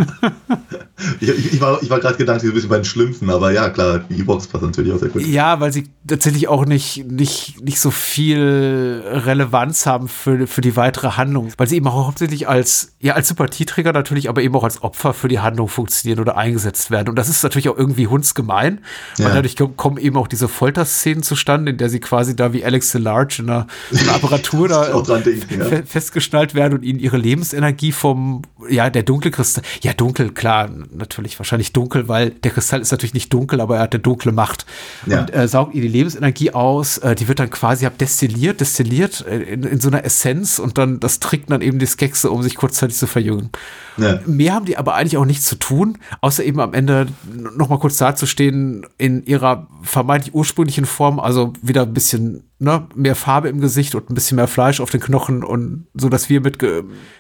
ich, 1.20 1.54
ich, 1.54 1.62
war, 1.62 1.82
ich 1.82 1.90
war 1.90 2.00
gerade 2.00 2.18
gedacht, 2.18 2.44
ein 2.44 2.54
bisschen 2.54 2.70
bei 2.70 2.78
den 2.78 2.86
Schlümpfen, 2.86 3.30
aber 3.30 3.52
ja, 3.52 3.70
klar, 3.70 4.00
die 4.00 4.20
E-Box 4.20 4.48
passt 4.48 4.64
natürlich 4.64 4.94
auch 4.94 4.98
sehr 4.98 5.10
gut. 5.10 5.22
Ja, 5.26 5.60
weil 5.60 5.72
sie 5.72 5.90
tatsächlich 6.08 6.48
auch 6.48 6.66
nicht, 6.66 7.06
nicht, 7.10 7.62
nicht 7.62 7.80
so 7.80 7.92
viel 7.92 9.04
Relevanz 9.06 9.86
haben 9.86 10.08
für, 10.08 10.48
für 10.48 10.62
die 10.62 10.76
weitere 10.76 11.12
Handlung. 11.12 11.52
Weil 11.58 11.68
sie 11.68 11.76
eben 11.76 11.88
auch 11.88 12.08
hauptsächlich 12.08 12.48
als, 12.48 12.94
ja, 13.00 13.14
als 13.14 13.28
Sympathieträger 13.28 13.94
natürlich, 13.94 14.30
aber 14.30 14.42
eben 14.42 14.56
auch 14.56 14.64
als 14.64 14.82
Opfer 14.82 15.14
für 15.14 15.28
die 15.28 15.40
Handlung 15.40 15.68
funktionieren 15.68 16.20
oder 16.20 16.38
eingesetzt 16.38 16.90
werden. 16.90 17.10
Und 17.10 17.16
das 17.16 17.30
ist 17.30 17.44
natürlich 17.44 17.70
auch 17.70 17.78
irgendwie 17.78 18.08
hundsgemein. 18.08 18.82
Ja. 19.18 19.26
Weil 19.26 19.34
dadurch 19.36 19.56
kommen 19.76 19.98
eben 19.98 20.18
auch 20.18 20.28
diese 20.28 20.48
Folterszenen 20.48 21.24
zustande, 21.24 21.72
in 21.72 21.78
der 21.78 21.90
sie 21.90 22.00
quasi 22.00 22.36
da 22.36 22.54
wie 22.54 22.66
Alex 22.66 22.94
Large 22.96 23.38
in 23.40 23.50
einer, 23.50 23.68
in 23.92 24.00
einer 24.00 24.16
Apparatur 24.16 24.68
da 25.08 25.20
denken, 25.20 25.60
ja. 25.60 25.67
Festgeschnallt 25.86 26.56
werden 26.56 26.74
und 26.74 26.84
ihnen 26.84 27.00
ihre 27.00 27.18
Lebensenergie 27.18 27.92
vom, 27.92 28.44
ja, 28.70 28.90
der 28.90 29.04
Dunkelkristall, 29.04 29.64
ja, 29.82 29.94
dunkel, 29.94 30.32
klar, 30.32 30.70
natürlich 30.92 31.38
wahrscheinlich 31.40 31.74
dunkel, 31.74 32.08
weil 32.08 32.32
der 32.32 32.52
Kristall 32.52 32.82
ist 32.82 32.92
natürlich 32.92 33.14
nicht 33.14 33.34
dunkel, 33.34 33.62
aber 33.62 33.78
er 33.78 33.84
hat 33.84 33.94
eine 33.94 34.02
dunkle 34.02 34.32
Macht. 34.32 34.66
Ja. 35.06 35.22
Und 35.22 35.34
äh, 35.34 35.48
saugt 35.48 35.76
ihr 35.76 35.82
die 35.82 35.88
Lebensenergie 35.88 36.52
aus, 36.52 36.98
äh, 37.00 37.16
die 37.16 37.28
wird 37.28 37.40
dann 37.40 37.50
quasi 37.50 37.86
ab 37.86 37.98
destilliert, 37.98 38.62
destilliert 38.62 39.26
äh, 39.28 39.38
in, 39.38 39.64
in, 39.64 39.80
so 39.80 39.90
einer 39.90 40.04
Essenz 40.04 40.60
und 40.60 40.78
dann 40.78 41.00
das 41.00 41.20
trinkt 41.20 41.52
dann 41.52 41.62
eben 41.62 41.80
die 41.80 41.86
Skexe, 41.86 42.32
um 42.32 42.44
sich 42.44 42.56
kurzzeitig 42.56 42.98
zu 42.98 43.08
verjüngen. 43.08 43.50
Ja. 43.98 44.20
Mehr 44.26 44.54
haben 44.54 44.66
die 44.66 44.78
aber 44.78 44.96
eigentlich 44.96 45.18
auch 45.18 45.26
nichts 45.26 45.46
zu 45.46 45.56
tun, 45.56 45.98
außer 46.22 46.44
eben 46.44 46.60
am 46.60 46.74
Ende 46.74 47.08
nochmal 47.56 47.80
kurz 47.80 47.98
dazustehen 47.98 48.86
in 48.98 49.26
ihrer 49.26 49.68
vermeintlich 49.82 50.34
ursprünglichen 50.34 50.86
Form, 50.86 51.20
also 51.20 51.54
wieder 51.62 51.84
ein 51.84 51.94
bisschen 51.94 52.44
ne, 52.60 52.88
mehr 52.96 53.16
Farbe 53.16 53.50
im 53.50 53.62
Gesicht 53.62 53.96
und 53.96 54.10
ein 54.10 54.16
bisschen 54.16 54.36
mehr 54.36 54.48
Fleisch 54.48 54.80
auf 54.80 54.90
den 54.90 55.02
Knochen 55.02 55.44
und 55.44 55.88
so, 55.94 56.10
dass 56.10 56.30
wir 56.30 56.42
mit 56.42 56.60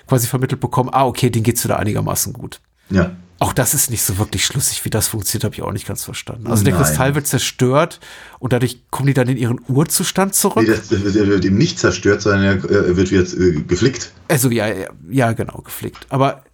quasi 0.08 0.28
vermittelt 0.28 0.62
bekommen, 0.62 0.90
ah, 0.92 1.06
okay, 1.06 1.30
den 1.30 1.44
geht's 1.44 1.64
wieder 1.64 1.80
einigermaßen 1.80 2.34
gut. 2.34 2.62
Ja. 2.90 3.16
Auch 3.40 3.54
das 3.54 3.76
ist 3.76 3.92
nicht 3.92 4.02
so 4.02 4.18
wirklich 4.18 4.44
schlüssig, 4.44 4.84
wie 4.84 4.90
das 4.90 5.10
funktioniert, 5.10 5.44
habe 5.44 5.54
ich 5.54 5.62
auch 5.62 5.72
nicht 5.72 5.86
ganz 5.86 6.04
verstanden. 6.04 6.48
Also 6.48 6.64
der 6.64 6.74
Nein. 6.74 6.84
Kristall 6.84 7.14
wird 7.14 7.28
zerstört 7.28 8.00
und 8.40 8.52
dadurch 8.52 8.82
kommen 8.90 9.06
die 9.06 9.14
dann 9.14 9.28
in 9.28 9.38
ihren 9.38 9.60
Urzustand 9.68 10.34
zurück. 10.34 10.68
Nee, 10.68 10.76
der 10.90 11.28
wird 11.28 11.46
eben 11.46 11.58
nicht 11.58 11.78
zerstört, 11.78 12.24
sondern 12.24 12.44
er 12.44 12.98
wird 12.98 13.12
wieder 13.12 13.22
äh, 13.22 13.62
geflickt. 13.62 14.12
Also 14.28 14.50
ja, 14.50 14.68
ja, 15.08 15.34
genau, 15.34 15.62
geflickt. 15.62 16.08
Aber 16.10 16.46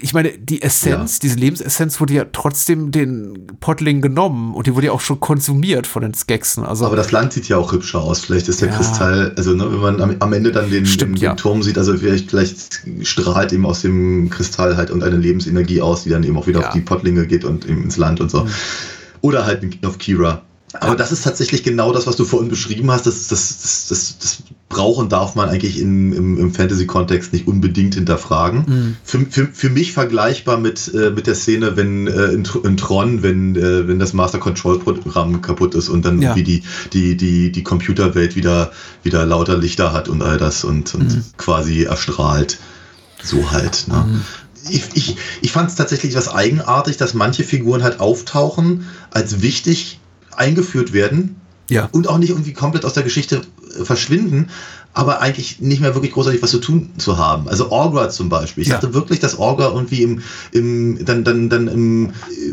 ich 0.00 0.12
meine, 0.12 0.30
die 0.30 0.62
Essenz, 0.62 1.14
ja. 1.14 1.18
diese 1.22 1.36
Lebensessenz 1.36 2.00
wurde 2.00 2.14
ja 2.14 2.24
trotzdem 2.32 2.90
den 2.90 3.46
Pottling 3.60 4.00
genommen 4.00 4.54
und 4.54 4.66
die 4.66 4.74
wurde 4.74 4.86
ja 4.86 4.92
auch 4.92 5.00
schon 5.00 5.20
konsumiert 5.20 5.86
von 5.86 6.02
den 6.02 6.14
Skeksen. 6.14 6.64
Also, 6.64 6.86
Aber 6.86 6.96
das 6.96 7.12
Land 7.12 7.32
sieht 7.32 7.48
ja 7.48 7.56
auch 7.56 7.72
hübscher 7.72 8.00
aus. 8.00 8.20
Vielleicht 8.20 8.48
ist 8.48 8.60
der 8.60 8.68
ja. 8.68 8.76
Kristall, 8.76 9.32
also 9.36 9.54
ne, 9.54 9.70
wenn 9.70 9.80
man 9.80 10.00
am, 10.00 10.16
am, 10.18 10.32
Ende 10.32 10.52
dann 10.52 10.70
den, 10.70 10.86
Stimmt, 10.86 11.16
den, 11.16 11.20
den 11.20 11.24
ja. 11.24 11.34
Turm 11.34 11.62
sieht, 11.62 11.78
also 11.78 11.96
vielleicht, 11.96 12.30
vielleicht 12.30 12.82
strahlt 13.02 13.52
eben 13.52 13.66
aus 13.66 13.82
dem 13.82 14.30
Kristall 14.30 14.76
halt 14.76 14.90
irgendeine 14.90 15.16
Lebensenergie 15.16 15.82
aus, 15.82 16.04
die 16.04 16.10
dann 16.10 16.22
eben 16.22 16.36
auch 16.36 16.46
wieder 16.46 16.60
auf 16.60 16.72
die 16.72 16.80
Pottlinge 16.80 17.26
geht 17.26 17.44
und 17.44 17.68
eben 17.68 17.84
ins 17.84 17.96
Land 17.96 18.20
und 18.20 18.30
so. 18.30 18.44
Mhm. 18.44 18.50
Oder 19.22 19.46
halt 19.46 19.64
auf 19.84 19.98
Kira. 19.98 20.42
Aber 20.72 20.94
das 20.94 21.10
ist 21.10 21.22
tatsächlich 21.22 21.64
genau 21.64 21.92
das, 21.92 22.06
was 22.06 22.14
du 22.14 22.24
vorhin 22.24 22.48
beschrieben 22.48 22.90
hast. 22.92 23.06
Das, 23.06 23.26
das, 23.26 23.58
das, 23.58 23.88
das, 23.88 24.18
das 24.18 24.42
brauchen 24.68 25.08
darf 25.08 25.34
man 25.34 25.48
eigentlich 25.48 25.80
in, 25.80 26.12
im, 26.12 26.38
im 26.38 26.54
Fantasy-Kontext 26.54 27.32
nicht 27.32 27.48
unbedingt 27.48 27.96
hinterfragen. 27.96 28.64
Mhm. 28.66 28.96
Für, 29.02 29.26
für, 29.26 29.46
für 29.48 29.68
mich 29.68 29.92
vergleichbar 29.92 30.58
mit, 30.58 30.92
äh, 30.94 31.10
mit 31.10 31.26
der 31.26 31.34
Szene, 31.34 31.76
wenn 31.76 32.06
äh, 32.06 32.26
in, 32.26 32.48
in 32.62 32.76
Tron, 32.76 33.24
wenn, 33.24 33.56
äh, 33.56 33.88
wenn 33.88 33.98
das 33.98 34.12
Master 34.12 34.38
Control-Programm 34.38 35.42
kaputt 35.42 35.74
ist 35.74 35.88
und 35.88 36.04
dann 36.04 36.22
ja. 36.22 36.36
irgendwie 36.36 36.44
die, 36.44 36.62
die, 36.92 37.16
die, 37.16 37.50
die 37.50 37.62
Computerwelt 37.64 38.36
wieder, 38.36 38.70
wieder 39.02 39.26
lauter 39.26 39.58
Lichter 39.58 39.92
hat 39.92 40.08
und 40.08 40.22
all 40.22 40.38
das 40.38 40.62
und, 40.62 40.94
und 40.94 41.16
mhm. 41.16 41.24
quasi 41.36 41.82
erstrahlt. 41.82 42.58
So 43.22 43.50
halt. 43.50 43.86
Ne? 43.88 44.04
Mhm 44.06 44.20
ich, 44.68 44.84
ich, 44.94 45.16
ich 45.40 45.52
fand 45.52 45.70
es 45.70 45.76
tatsächlich 45.76 46.14
was 46.14 46.28
eigenartig, 46.28 46.96
dass 46.96 47.14
manche 47.14 47.44
Figuren 47.44 47.82
halt 47.82 48.00
auftauchen, 48.00 48.86
als 49.10 49.40
wichtig 49.40 49.99
eingeführt 50.36 50.92
werden 50.92 51.40
ja. 51.68 51.88
und 51.92 52.08
auch 52.08 52.18
nicht 52.18 52.30
irgendwie 52.30 52.52
komplett 52.52 52.84
aus 52.84 52.94
der 52.94 53.02
Geschichte 53.02 53.42
äh, 53.78 53.84
verschwinden, 53.84 54.48
aber 54.92 55.20
eigentlich 55.20 55.60
nicht 55.60 55.80
mehr 55.80 55.94
wirklich 55.94 56.12
großartig 56.12 56.42
was 56.42 56.50
zu 56.50 56.58
tun 56.58 56.90
zu 56.98 57.16
haben. 57.16 57.48
Also 57.48 57.70
Orgra 57.70 58.10
zum 58.10 58.28
Beispiel. 58.28 58.62
Ich 58.62 58.68
ja. 58.68 58.74
dachte 58.74 58.92
wirklich, 58.92 59.20
dass 59.20 59.38
Orgra 59.38 59.68
irgendwie 59.68 60.02
im, 60.02 60.22
im 60.52 61.04
dann, 61.04 61.22
dann, 61.22 61.48
dann 61.48 61.68
im, 61.68 62.12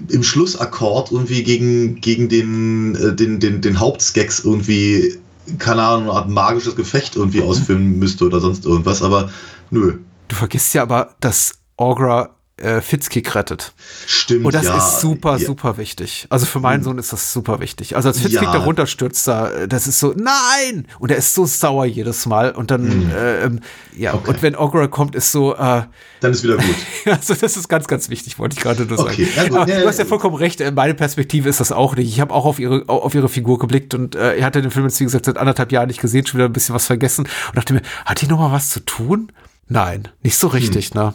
im 0.09 0.23
Schlussakkord 0.23 1.11
irgendwie 1.11 1.43
gegen, 1.43 1.99
gegen 1.99 2.29
den, 2.29 2.95
äh, 2.95 3.15
den, 3.15 3.39
den, 3.39 3.61
den 3.61 3.79
Hauptskeks 3.79 4.39
irgendwie, 4.41 5.15
keine 5.57 5.81
Ahnung, 5.81 6.09
eine 6.09 6.19
Art 6.19 6.29
magisches 6.29 6.75
Gefecht 6.75 7.15
irgendwie 7.15 7.41
ausführen 7.41 7.97
müsste 7.97 8.25
oder 8.25 8.39
sonst 8.39 8.65
irgendwas, 8.65 9.01
aber 9.01 9.31
nö. 9.71 9.97
Du 10.27 10.35
vergisst 10.35 10.73
ja 10.73 10.83
aber, 10.83 11.15
dass 11.19 11.53
Orgra 11.77 12.36
äh, 12.57 12.81
Fitzkick 12.81 13.35
rettet. 13.35 13.73
Stimmt. 14.05 14.45
Und 14.45 14.55
das 14.55 14.65
ja. 14.65 14.77
ist 14.77 14.99
super, 14.99 15.37
ja. 15.37 15.45
super 15.45 15.77
wichtig. 15.77 16.27
Also 16.29 16.45
für 16.45 16.59
meinen 16.59 16.79
hm. 16.79 16.83
Sohn 16.83 16.97
ist 16.97 17.13
das 17.13 17.31
super 17.31 17.59
wichtig. 17.59 17.95
Also 17.95 18.09
als 18.09 18.19
Fitzkick 18.19 18.43
ja. 18.43 18.51
da 18.51 18.59
runterstürzt, 18.59 19.27
da, 19.27 19.67
das 19.67 19.87
ist 19.87 19.99
so, 19.99 20.13
nein! 20.15 20.87
Und 20.99 21.11
er 21.11 21.17
ist 21.17 21.33
so 21.33 21.45
sauer 21.45 21.85
jedes 21.85 22.25
Mal. 22.25 22.51
Und 22.51 22.71
dann, 22.71 22.89
hm. 22.89 23.11
äh, 23.11 23.43
ähm, 23.43 23.59
ja, 23.95 24.13
okay. 24.13 24.29
und 24.29 24.41
wenn 24.41 24.55
Ogra 24.55 24.87
kommt, 24.87 25.15
ist 25.15 25.31
so, 25.31 25.55
äh, 25.55 25.83
dann 26.19 26.31
ist 26.31 26.43
wieder 26.43 26.57
gut. 26.57 26.75
also 27.05 27.35
das 27.35 27.57
ist 27.57 27.67
ganz, 27.67 27.87
ganz 27.87 28.09
wichtig, 28.09 28.39
wollte 28.39 28.55
ich 28.57 28.63
gerade 28.63 28.85
nur 28.85 28.97
sagen. 28.97 29.09
Okay. 29.09 29.27
Aber 29.49 29.65
du 29.65 29.87
hast 29.87 29.99
ja 29.99 30.05
vollkommen 30.05 30.35
recht, 30.35 30.59
äh, 30.61 30.71
meine 30.71 30.95
Perspektive 30.95 31.49
ist 31.49 31.59
das 31.59 31.71
auch 31.71 31.95
nicht. 31.95 32.09
Ich 32.09 32.19
habe 32.19 32.33
auch 32.33 32.45
auf 32.45 32.59
ihre, 32.59 32.87
auf 32.87 33.13
ihre 33.13 33.29
Figur 33.29 33.59
geblickt 33.59 33.93
und 33.93 34.15
äh, 34.15 34.37
er 34.37 34.45
hatte 34.45 34.61
den 34.61 34.71
Film 34.71 34.85
jetzt, 34.85 34.99
wie 34.99 35.03
gesagt, 35.03 35.25
seit 35.25 35.37
anderthalb 35.37 35.71
Jahren 35.71 35.87
nicht 35.87 36.01
gesehen, 36.01 36.25
schon 36.25 36.39
wieder 36.39 36.49
ein 36.49 36.53
bisschen 36.53 36.73
was 36.73 36.87
vergessen 36.87 37.27
und 37.49 37.57
dachte 37.57 37.73
mir, 37.73 37.81
hat 38.05 38.21
die 38.21 38.27
noch 38.27 38.39
mal 38.39 38.51
was 38.51 38.69
zu 38.69 38.79
tun? 38.79 39.31
Nein, 39.67 40.07
nicht 40.23 40.37
so 40.37 40.47
richtig, 40.47 40.91
hm. 40.91 41.01
ne? 41.01 41.13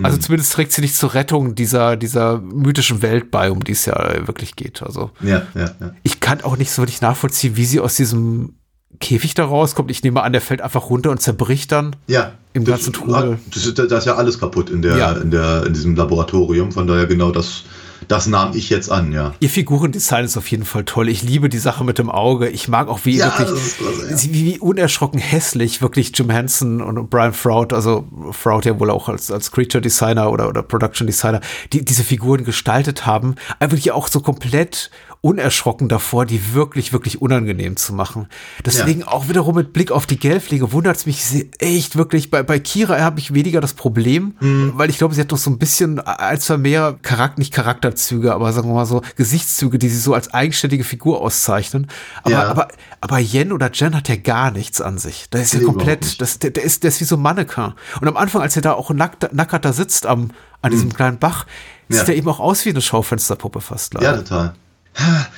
Also 0.00 0.16
hm. 0.16 0.22
zumindest 0.22 0.52
trägt 0.52 0.72
sie 0.72 0.80
nicht 0.80 0.94
zur 0.94 1.14
Rettung 1.14 1.54
dieser, 1.54 1.96
dieser 1.96 2.38
mythischen 2.38 3.02
Welt 3.02 3.30
bei, 3.30 3.50
um 3.50 3.64
die 3.64 3.72
es 3.72 3.84
ja 3.84 4.26
wirklich 4.26 4.54
geht. 4.54 4.82
Also 4.82 5.10
ja, 5.20 5.42
ja, 5.54 5.70
ja. 5.80 5.92
ich 6.04 6.20
kann 6.20 6.40
auch 6.42 6.56
nicht 6.56 6.70
so 6.70 6.82
wirklich 6.82 7.00
nachvollziehen, 7.00 7.56
wie 7.56 7.64
sie 7.64 7.80
aus 7.80 7.96
diesem 7.96 8.54
Käfig 9.00 9.34
da 9.34 9.44
rauskommt. 9.44 9.90
Ich 9.90 10.02
nehme 10.02 10.22
an, 10.22 10.32
der 10.32 10.40
fällt 10.40 10.60
einfach 10.60 10.88
runter 10.90 11.10
und 11.10 11.20
zerbricht 11.20 11.72
dann. 11.72 11.96
Ja. 12.06 12.32
Im 12.52 12.64
ganzen 12.64 12.92
Trubel. 12.92 13.38
Das 13.52 13.66
ist, 13.66 13.78
das 13.78 13.92
ist 13.92 14.04
ja 14.06 14.16
alles 14.16 14.40
kaputt 14.40 14.70
in 14.70 14.82
der, 14.82 14.96
ja. 14.96 15.12
in 15.12 15.30
der, 15.30 15.66
in 15.66 15.74
diesem 15.74 15.94
Laboratorium. 15.94 16.72
Von 16.72 16.86
daher 16.86 17.06
genau 17.06 17.30
das, 17.30 17.64
das 18.08 18.26
nahm 18.26 18.56
ich 18.56 18.70
jetzt 18.70 18.90
an, 18.90 19.12
ja. 19.12 19.34
Ihr 19.38 19.50
Figurendesign 19.50 20.24
ist 20.24 20.36
auf 20.36 20.50
jeden 20.50 20.64
Fall 20.64 20.84
toll. 20.84 21.08
Ich 21.08 21.22
liebe 21.22 21.48
die 21.48 21.58
Sache 21.58 21.84
mit 21.84 21.98
dem 21.98 22.10
Auge. 22.10 22.48
Ich 22.48 22.66
mag 22.66 22.88
auch, 22.88 23.00
wie 23.04 23.16
ja, 23.16 23.26
wirklich, 23.38 23.76
klasse, 23.76 24.10
ja. 24.10 24.22
wie, 24.22 24.44
wie, 24.44 24.58
unerschrocken 24.58 25.20
hässlich 25.20 25.82
wirklich 25.82 26.12
Jim 26.14 26.30
Henson 26.30 26.80
und 26.80 27.10
Brian 27.10 27.34
Froud, 27.34 27.72
also 27.72 28.08
Froud 28.32 28.64
ja 28.64 28.80
wohl 28.80 28.90
auch 28.90 29.08
als, 29.08 29.30
als 29.30 29.52
Creature 29.52 29.82
Designer 29.82 30.30
oder, 30.30 30.48
oder 30.48 30.62
Production 30.62 31.06
Designer, 31.06 31.40
die 31.72 31.84
diese 31.84 32.02
Figuren 32.02 32.44
gestaltet 32.44 33.04
haben. 33.04 33.34
Einfach 33.58 33.76
hier 33.76 33.94
auch 33.94 34.08
so 34.08 34.20
komplett 34.20 34.90
unerschrocken 35.20 35.88
davor, 35.88 36.26
die 36.26 36.54
wirklich, 36.54 36.92
wirklich 36.92 37.20
unangenehm 37.20 37.76
zu 37.76 37.92
machen. 37.92 38.28
Deswegen 38.64 39.00
ja. 39.00 39.08
auch 39.08 39.28
wiederum 39.28 39.56
mit 39.56 39.72
Blick 39.72 39.90
auf 39.90 40.06
die 40.06 40.18
Gelflinge 40.18 40.70
wundert 40.72 40.96
es 40.96 41.06
mich 41.06 41.48
echt 41.58 41.96
wirklich. 41.96 42.30
Bei, 42.30 42.44
bei 42.44 42.60
Kira 42.60 43.00
habe 43.00 43.18
ich 43.18 43.34
weniger 43.34 43.60
das 43.60 43.74
Problem, 43.74 44.36
mhm. 44.40 44.74
weil 44.76 44.90
ich 44.90 44.98
glaube, 44.98 45.14
sie 45.14 45.20
hat 45.20 45.30
noch 45.30 45.38
so 45.38 45.50
ein 45.50 45.58
bisschen 45.58 45.98
als 45.98 46.44
zwar 46.44 46.58
mehr 46.58 46.98
Charakter, 47.02 47.40
nicht 47.40 47.52
Charakterzüge, 47.52 48.32
aber 48.32 48.52
sagen 48.52 48.68
wir 48.68 48.74
mal 48.74 48.86
so 48.86 49.02
Gesichtszüge, 49.16 49.78
die 49.78 49.88
sie 49.88 49.98
so 49.98 50.14
als 50.14 50.32
eigenständige 50.32 50.84
Figur 50.84 51.20
auszeichnen. 51.20 51.88
Aber, 52.22 52.30
ja. 52.30 52.48
aber, 52.48 52.68
aber 53.00 53.18
Yen 53.18 53.50
oder 53.50 53.72
Jen 53.72 53.96
hat 53.96 54.08
ja 54.08 54.16
gar 54.16 54.52
nichts 54.52 54.80
an 54.80 54.98
sich. 54.98 55.26
Da 55.30 55.40
ist 55.40 55.52
ja 55.52 55.60
komplett, 55.60 56.20
das, 56.20 56.38
der, 56.38 56.50
der, 56.50 56.62
ist, 56.62 56.84
der 56.84 56.88
ist 56.88 57.00
wie 57.00 57.04
so 57.04 57.16
Mannequin. 57.16 57.72
Und 58.00 58.06
am 58.06 58.16
Anfang, 58.16 58.42
als 58.42 58.54
er 58.54 58.62
da 58.62 58.74
auch 58.74 58.90
nackt, 58.90 59.32
nackert 59.32 59.64
da 59.64 59.72
sitzt 59.72 60.06
am, 60.06 60.30
an 60.62 60.70
mhm. 60.70 60.74
diesem 60.74 60.92
kleinen 60.92 61.18
Bach, 61.18 61.46
sieht 61.88 62.08
er 62.08 62.14
eben 62.14 62.28
auch 62.28 62.38
aus 62.38 62.64
wie 62.64 62.70
eine 62.70 62.82
Schaufensterpuppe 62.82 63.60
fast. 63.60 63.94
Leider. 63.94 64.16
Ja, 64.16 64.16
total 64.18 64.54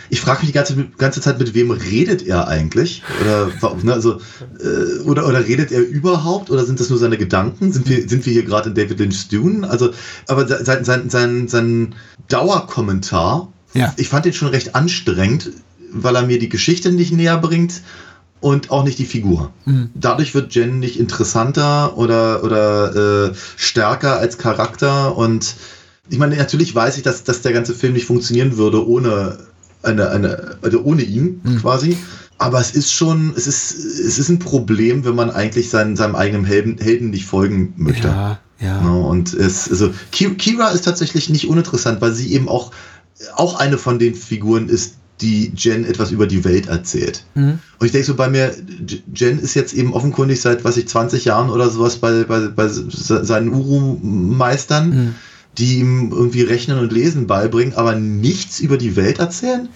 ich 0.09 0.21
frage 0.21 0.41
mich 0.41 0.49
die 0.49 0.55
ganze, 0.55 0.89
ganze 0.99 1.21
Zeit, 1.21 1.39
mit 1.39 1.55
wem 1.55 1.71
redet 1.71 2.27
er 2.27 2.49
eigentlich? 2.49 3.03
Oder, 3.21 3.77
ne, 3.83 3.93
also, 3.93 4.21
äh, 4.59 5.01
oder, 5.05 5.27
oder 5.27 5.47
redet 5.47 5.71
er 5.71 5.81
überhaupt? 5.81 6.51
Oder 6.51 6.65
sind 6.65 6.81
das 6.81 6.91
nur 6.91 6.99
seine 6.99 7.19
Gedanken? 7.19 7.73
Sind 7.73 7.89
wir, 7.89 8.09
sind 8.09 8.25
wir 8.27 8.33
hier 8.33 8.45
gerade 8.45 8.71
in 8.71 8.75
David 8.75 8.99
Lynch's 8.99 9.29
Dune? 9.29 9.69
Also, 9.69 9.91
aber 10.29 10.47
sein, 10.47 10.85
sein, 10.85 11.11
sein, 11.11 11.49
sein 11.49 11.95
Dauerkommentar, 12.29 13.53
ja. 13.75 13.93
ich 13.97 14.09
fand 14.09 14.25
den 14.25 14.33
schon 14.33 14.49
recht 14.49 14.75
anstrengend, 14.75 15.51
weil 15.93 16.17
er 16.17 16.27
mir 16.27 16.39
die 16.39 16.49
Geschichte 16.49 16.91
nicht 16.91 17.13
näher 17.13 17.39
bringt 17.39 17.83
und 18.41 18.71
auch 18.71 18.85
nicht 18.85 18.99
die 18.99 19.07
Figur. 19.07 19.53
Mhm. 19.67 19.91
Dadurch 19.95 20.35
wird 20.35 20.55
Jen 20.55 20.79
nicht 20.79 20.99
interessanter 20.99 21.97
oder, 21.99 22.43
oder 22.43 23.29
äh, 23.31 23.35
stärker 23.57 24.19
als 24.19 24.39
Charakter 24.39 25.17
und 25.17 25.55
ich 26.09 26.19
meine, 26.19 26.37
natürlich 26.37 26.75
weiß 26.75 26.97
ich, 26.97 27.05
dass, 27.05 27.23
dass 27.23 27.43
der 27.43 27.53
ganze 27.53 27.73
Film 27.73 27.93
nicht 27.93 28.07
funktionieren 28.07 28.57
würde 28.57 28.87
ohne 28.87 29.39
eine, 29.83 30.11
eine, 30.11 30.57
also 30.63 30.83
ohne 30.83 31.03
ihn 31.03 31.41
mhm. 31.43 31.59
quasi. 31.59 31.97
Aber 32.39 32.59
es 32.59 32.71
ist 32.71 32.93
schon, 32.93 33.35
es 33.37 33.47
ist, 33.47 33.75
es 33.75 34.19
ist 34.19 34.31
ein 34.31 34.39
Problem, 34.39 35.05
wenn 35.05 35.15
man 35.15 35.31
eigentlich 35.31 35.69
seinen, 35.69 35.95
seinem 35.95 36.15
eigenen 36.15 36.47
Helden, 36.47 36.79
Helden 36.79 37.11
nicht 37.11 37.27
folgen 37.27 37.75
möchte. 37.77 38.09
Ja, 38.09 38.41
ja. 38.59 38.81
Ne, 38.81 38.99
und 38.99 39.35
es, 39.35 39.69
also 39.69 39.93
Kira 40.11 40.71
ist 40.71 40.87
tatsächlich 40.87 41.29
nicht 41.29 41.49
uninteressant, 41.49 42.01
weil 42.01 42.15
sie 42.15 42.33
eben 42.33 42.49
auch, 42.49 42.71
auch 43.35 43.61
eine 43.61 43.77
von 43.77 43.99
den 43.99 44.15
Figuren 44.15 44.71
ist, 44.71 44.95
die 45.21 45.53
Jen 45.55 45.85
etwas 45.85 46.13
über 46.13 46.27
die 46.27 46.43
Welt 46.45 46.69
erzählt. 46.69 47.25
Mhm. 47.35 47.59
Und 47.79 47.87
ich 47.87 47.93
denke 47.93 48.07
so 48.07 48.15
bei 48.15 48.31
mir, 48.31 48.55
Jen 49.15 49.39
ist 49.39 49.53
jetzt 49.53 49.75
eben 49.75 49.93
offenkundig 49.93 50.41
seit, 50.41 50.65
was 50.65 50.79
ich, 50.79 50.89
20 50.89 51.27
Jahren 51.27 51.51
oder 51.51 51.69
sowas 51.69 51.97
bei, 51.97 52.25
bei, 52.25 52.49
bei 52.49 52.69
seinen 52.69 53.51
Uru-Meistern. 53.51 54.89
Mhm 54.89 55.15
die 55.61 55.79
ihm 55.79 56.11
irgendwie 56.11 56.43
Rechnen 56.43 56.79
und 56.79 56.93
Lesen 56.93 57.27
beibringen, 57.27 57.75
aber 57.75 57.95
nichts 57.95 58.61
über 58.61 58.79
die 58.79 58.97
Welt 58.97 59.19
erzählen? 59.19 59.69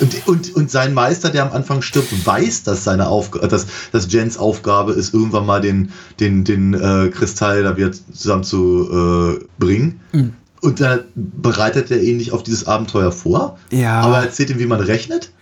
Und, 0.00 0.26
und, 0.26 0.56
und 0.56 0.70
sein 0.70 0.94
Meister, 0.94 1.30
der 1.30 1.44
am 1.44 1.52
Anfang 1.52 1.80
stirbt, 1.80 2.26
weiß, 2.26 2.64
dass 2.64 2.82
seine 2.82 3.06
Aufgabe, 3.06 3.46
dass, 3.46 3.66
dass 3.92 4.12
Jens 4.12 4.36
Aufgabe 4.36 4.92
ist, 4.92 5.14
irgendwann 5.14 5.46
mal 5.46 5.60
den, 5.60 5.92
den, 6.18 6.42
den 6.42 6.74
äh, 6.74 7.08
Kristall 7.10 7.62
da 7.62 7.76
wieder 7.76 7.92
zusammen 7.92 8.42
zu 8.42 9.38
äh, 9.40 9.44
bringen. 9.58 10.00
Mhm. 10.12 10.32
Und 10.60 10.80
dann 10.80 11.04
bereitet 11.14 11.90
er 11.90 12.02
ihn 12.02 12.16
nicht 12.16 12.32
auf 12.32 12.42
dieses 12.42 12.66
Abenteuer 12.66 13.12
vor. 13.12 13.58
Ja. 13.70 14.00
Aber 14.00 14.18
erzählt 14.18 14.50
ihm, 14.50 14.58
wie 14.58 14.66
man 14.66 14.80
rechnet. 14.80 15.32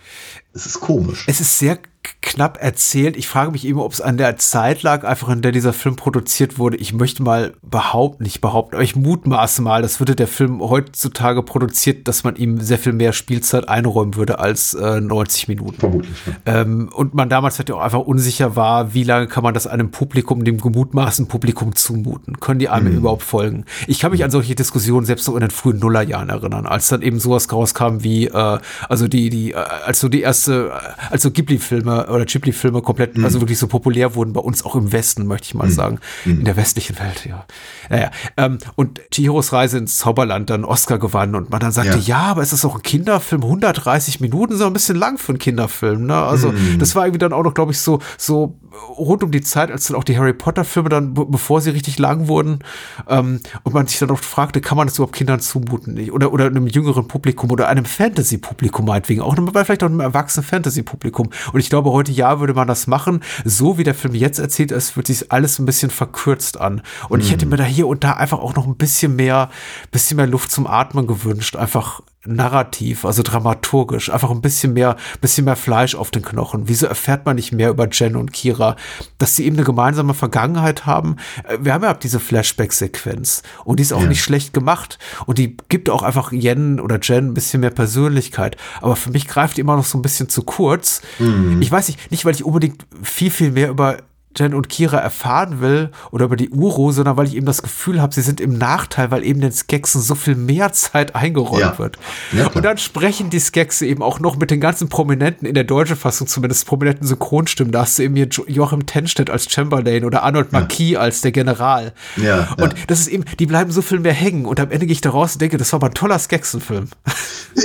Es 0.53 0.65
ist 0.65 0.79
komisch. 0.79 1.25
Es 1.27 1.39
ist 1.39 1.57
sehr 1.57 1.79
knapp 2.21 2.57
erzählt. 2.61 3.17
Ich 3.17 3.27
frage 3.27 3.51
mich 3.51 3.65
immer, 3.65 3.83
ob 3.83 3.91
es 3.91 4.01
an 4.01 4.17
der 4.17 4.37
Zeit 4.37 4.83
lag, 4.83 5.03
einfach 5.03 5.29
in 5.29 5.41
der 5.41 5.51
dieser 5.51 5.73
Film 5.73 5.95
produziert 5.95 6.57
wurde. 6.57 6.77
Ich 6.77 6.93
möchte 6.93 7.23
mal 7.23 7.53
behaupten, 7.61 8.23
nicht 8.23 8.39
behaupten, 8.39 8.75
aber 8.75 8.83
ich 8.83 8.95
mutmaße 8.95 9.61
mal, 9.61 9.81
das 9.81 9.99
würde 9.99 10.15
der 10.15 10.27
Film 10.27 10.61
heutzutage 10.61 11.43
produziert, 11.43 12.07
dass 12.07 12.23
man 12.23 12.35
ihm 12.35 12.61
sehr 12.61 12.77
viel 12.77 12.93
mehr 12.93 13.13
Spielzeit 13.13 13.67
einräumen 13.67 14.15
würde 14.15 14.39
als 14.39 14.73
äh, 14.73 15.01
90 15.01 15.47
Minuten. 15.47 15.79
Vermutlich. 15.79 16.15
Ja. 16.45 16.61
Ähm, 16.61 16.89
und 16.93 17.13
man 17.13 17.29
damals 17.29 17.57
halt 17.57 17.71
auch 17.71 17.81
einfach 17.81 17.99
unsicher 17.99 18.55
war, 18.55 18.93
wie 18.93 19.03
lange 19.03 19.27
kann 19.27 19.43
man 19.43 19.53
das 19.53 19.67
einem 19.67 19.91
Publikum, 19.91 20.43
dem 20.43 20.59
gemutmaßten 20.59 21.27
Publikum 21.27 21.75
zumuten? 21.75 22.39
Können 22.39 22.59
die 22.59 22.69
einem 22.69 22.91
mhm. 22.91 22.99
überhaupt 22.99 23.23
folgen? 23.23 23.65
Ich 23.87 23.99
kann 23.99 24.11
mich 24.11 24.23
an 24.23 24.31
solche 24.31 24.55
Diskussionen 24.55 25.05
selbst 25.05 25.25
so 25.25 25.35
in 25.35 25.41
den 25.41 25.51
frühen 25.51 25.79
Nullerjahren 25.79 26.29
erinnern, 26.29 26.65
als 26.65 26.89
dann 26.89 27.01
eben 27.01 27.19
sowas 27.19 27.51
rauskam 27.51 27.97
wie, 28.03 28.27
äh, 28.27 28.59
also 28.87 29.07
die, 29.07 29.29
die, 29.29 29.51
äh, 29.51 29.55
als 29.55 29.99
so 29.99 30.09
die 30.09 30.21
erste, 30.21 30.69
äh, 30.69 31.11
als 31.11 31.23
so 31.23 31.31
Ghibli-Filme 31.31 31.88
oder 31.89 32.25
Ghibli-Filme 32.25 32.81
komplett, 32.81 33.17
mhm. 33.17 33.25
also 33.25 33.41
wirklich 33.41 33.57
so 33.57 33.67
populär 33.67 34.15
wurden 34.15 34.33
bei 34.33 34.41
uns 34.41 34.63
auch 34.65 34.75
im 34.75 34.91
Westen, 34.91 35.25
möchte 35.25 35.47
ich 35.47 35.53
mal 35.53 35.67
mhm. 35.67 35.71
sagen. 35.71 35.99
Mhm. 36.25 36.39
In 36.39 36.45
der 36.45 36.55
westlichen 36.55 36.97
Welt, 36.99 37.25
ja. 37.25 37.45
Naja, 37.89 38.11
ähm, 38.37 38.59
und 38.75 39.01
Chihiros 39.11 39.53
Reise 39.53 39.77
ins 39.77 39.97
Zauberland 39.97 40.49
dann 40.49 40.65
Oscar 40.65 40.99
gewann 40.99 41.35
und 41.35 41.49
man 41.49 41.59
dann 41.59 41.71
sagte, 41.71 41.97
ja, 41.97 42.19
ja 42.19 42.21
aber 42.31 42.41
es 42.41 42.53
ist 42.53 42.65
auch 42.65 42.75
ein 42.75 42.83
Kinderfilm, 42.83 43.43
130 43.43 44.19
Minuten, 44.19 44.57
so 44.57 44.65
ein 44.65 44.73
bisschen 44.73 44.95
lang 44.95 45.17
für 45.17 45.33
einen 45.33 45.39
Kinderfilm, 45.39 46.05
ne? 46.05 46.15
Also, 46.15 46.51
mhm. 46.51 46.79
das 46.79 46.95
war 46.95 47.05
irgendwie 47.05 47.19
dann 47.19 47.33
auch 47.33 47.43
noch, 47.43 47.53
glaube 47.53 47.71
ich, 47.71 47.79
so, 47.79 47.99
so 48.17 48.59
rund 48.97 49.23
um 49.23 49.31
die 49.31 49.41
Zeit, 49.41 49.71
als 49.71 49.87
dann 49.87 49.97
auch 49.97 50.03
die 50.03 50.17
Harry 50.17 50.33
Potter-Filme 50.33 50.89
dann, 50.89 51.13
bevor 51.13 51.61
sie 51.61 51.71
richtig 51.71 51.97
lang 51.99 52.27
wurden, 52.27 52.59
ähm, 53.07 53.39
und 53.63 53.73
man 53.73 53.87
sich 53.87 53.99
dann 53.99 54.11
auch 54.11 54.19
fragte, 54.19 54.61
kann 54.61 54.77
man 54.77 54.87
das 54.87 54.97
überhaupt 54.97 55.15
Kindern 55.15 55.39
zumuten? 55.39 56.09
Oder, 56.11 56.31
oder 56.33 56.45
einem 56.45 56.67
jüngeren 56.67 57.07
Publikum 57.07 57.51
oder 57.51 57.67
einem 57.67 57.85
Fantasy-Publikum 57.85 58.85
meinetwegen, 58.85 59.21
auch 59.21 59.35
vielleicht 59.63 59.83
auch 59.83 59.87
einem 59.87 59.99
erwachsenen 59.99 60.45
Fantasy-Publikum. 60.45 61.29
Und 61.53 61.59
ich 61.59 61.69
glaube, 61.69 61.78
heute 61.85 62.11
ja 62.11 62.39
würde 62.39 62.53
man 62.53 62.67
das 62.67 62.87
machen. 62.87 63.21
So 63.45 63.77
wie 63.77 63.83
der 63.83 63.95
Film 63.95 64.15
jetzt 64.15 64.39
erzählt 64.39 64.71
ist, 64.71 64.95
wird 64.95 65.07
sich 65.07 65.31
alles 65.31 65.59
ein 65.59 65.65
bisschen 65.65 65.91
verkürzt 65.91 66.59
an. 66.59 66.81
Und 67.09 67.19
mhm. 67.19 67.25
ich 67.25 67.31
hätte 67.31 67.45
mir 67.45 67.57
da 67.57 67.63
hier 67.63 67.87
und 67.87 68.03
da 68.03 68.13
einfach 68.13 68.39
auch 68.39 68.55
noch 68.55 68.67
ein 68.67 68.75
bisschen 68.75 69.15
mehr, 69.15 69.49
bisschen 69.91 70.17
mehr 70.17 70.27
Luft 70.27 70.51
zum 70.51 70.67
Atmen 70.67 71.07
gewünscht. 71.07 71.55
Einfach 71.55 72.01
narrativ, 72.35 73.05
also 73.05 73.23
dramaturgisch, 73.23 74.11
einfach 74.11 74.31
ein 74.31 74.41
bisschen 74.41 74.73
mehr, 74.73 74.95
bisschen 75.21 75.45
mehr 75.45 75.55
Fleisch 75.55 75.95
auf 75.95 76.11
den 76.11 76.21
Knochen. 76.21 76.63
Wieso 76.67 76.87
erfährt 76.87 77.25
man 77.25 77.35
nicht 77.35 77.51
mehr 77.51 77.69
über 77.69 77.87
Jen 77.89 78.15
und 78.15 78.33
Kira, 78.33 78.75
dass 79.17 79.35
sie 79.35 79.45
eben 79.45 79.55
eine 79.57 79.65
gemeinsame 79.65 80.13
Vergangenheit 80.13 80.85
haben? 80.85 81.17
Äh, 81.43 81.57
wir 81.61 81.73
haben 81.73 81.83
ja 81.83 81.93
diese 81.93 82.19
Flashback-Sequenz 82.19 83.43
und 83.65 83.79
die 83.79 83.83
ist 83.83 83.93
auch 83.93 84.01
ja. 84.01 84.07
nicht 84.07 84.23
schlecht 84.23 84.53
gemacht 84.53 84.99
und 85.25 85.37
die 85.37 85.57
gibt 85.69 85.89
auch 85.89 86.03
einfach 86.03 86.31
Jen 86.31 86.79
oder 86.79 86.99
Jen 87.01 87.27
ein 87.27 87.33
bisschen 87.33 87.61
mehr 87.61 87.69
Persönlichkeit. 87.69 88.57
Aber 88.81 88.95
für 88.95 89.11
mich 89.11 89.27
greift 89.27 89.57
die 89.57 89.61
immer 89.61 89.75
noch 89.75 89.85
so 89.85 89.97
ein 89.97 90.01
bisschen 90.01 90.29
zu 90.29 90.43
kurz. 90.43 91.01
Mhm. 91.19 91.61
Ich 91.61 91.71
weiß 91.71 91.87
nicht, 91.87 92.11
nicht 92.11 92.25
weil 92.25 92.35
ich 92.35 92.43
unbedingt 92.43 92.85
viel, 93.01 93.31
viel 93.31 93.51
mehr 93.51 93.69
über 93.69 93.97
Jen 94.37 94.53
und 94.53 94.69
Kira 94.69 94.97
erfahren 94.97 95.59
will 95.59 95.89
oder 96.11 96.25
über 96.25 96.35
die 96.35 96.49
Uro, 96.51 96.91
sondern 96.91 97.17
weil 97.17 97.27
ich 97.27 97.35
eben 97.35 97.45
das 97.45 97.63
Gefühl 97.63 98.01
habe, 98.01 98.13
sie 98.13 98.21
sind 98.21 98.39
im 98.39 98.57
Nachteil, 98.57 99.09
weil 99.11 99.23
eben 99.23 99.41
den 99.41 99.51
Skeksen 99.51 100.01
so 100.01 100.13
viel 100.13 100.35
mehr 100.35 100.71
Zeit 100.71 101.15
eingeräumt 101.15 101.61
ja. 101.61 101.79
wird. 101.79 101.97
Ja, 102.31 102.47
und 102.47 102.63
dann 102.63 102.77
sprechen 102.77 103.29
die 103.29 103.39
Skexe 103.39 103.87
eben 103.87 104.03
auch 104.03 104.19
noch 104.19 104.37
mit 104.37 104.51
den 104.51 104.61
ganzen 104.61 104.87
Prominenten 104.87 105.47
in 105.47 105.55
der 105.55 105.63
deutschen 105.63 105.95
Fassung, 105.95 106.27
zumindest 106.27 106.67
prominenten 106.67 107.07
Synchronstimmen. 107.07 107.71
Da 107.71 107.81
hast 107.81 107.97
du 107.97 108.03
eben 108.03 108.15
hier 108.15 108.27
Joachim 108.47 108.85
Tenstedt 108.85 109.29
als 109.29 109.51
Chamberlain 109.51 110.05
oder 110.05 110.23
Arnold 110.23 110.51
ja. 110.51 110.59
Marquis 110.59 110.95
als 110.95 111.21
der 111.21 111.31
General. 111.31 111.93
Ja, 112.15 112.53
und 112.57 112.75
das 112.87 112.99
ist 112.99 113.07
eben, 113.07 113.25
die 113.39 113.47
bleiben 113.47 113.71
so 113.71 113.81
viel 113.81 113.99
mehr 113.99 114.13
hängen 114.13 114.45
und 114.45 114.59
am 114.59 114.69
Ende 114.69 114.85
gehe 114.85 114.93
ich 114.93 115.01
da 115.01 115.09
raus 115.09 115.33
und 115.33 115.41
denke, 115.41 115.57
das 115.57 115.73
war 115.73 115.77
aber 115.77 115.87
ein 115.87 115.93
toller 115.93 116.19
Skeksen-Film. 116.19 116.87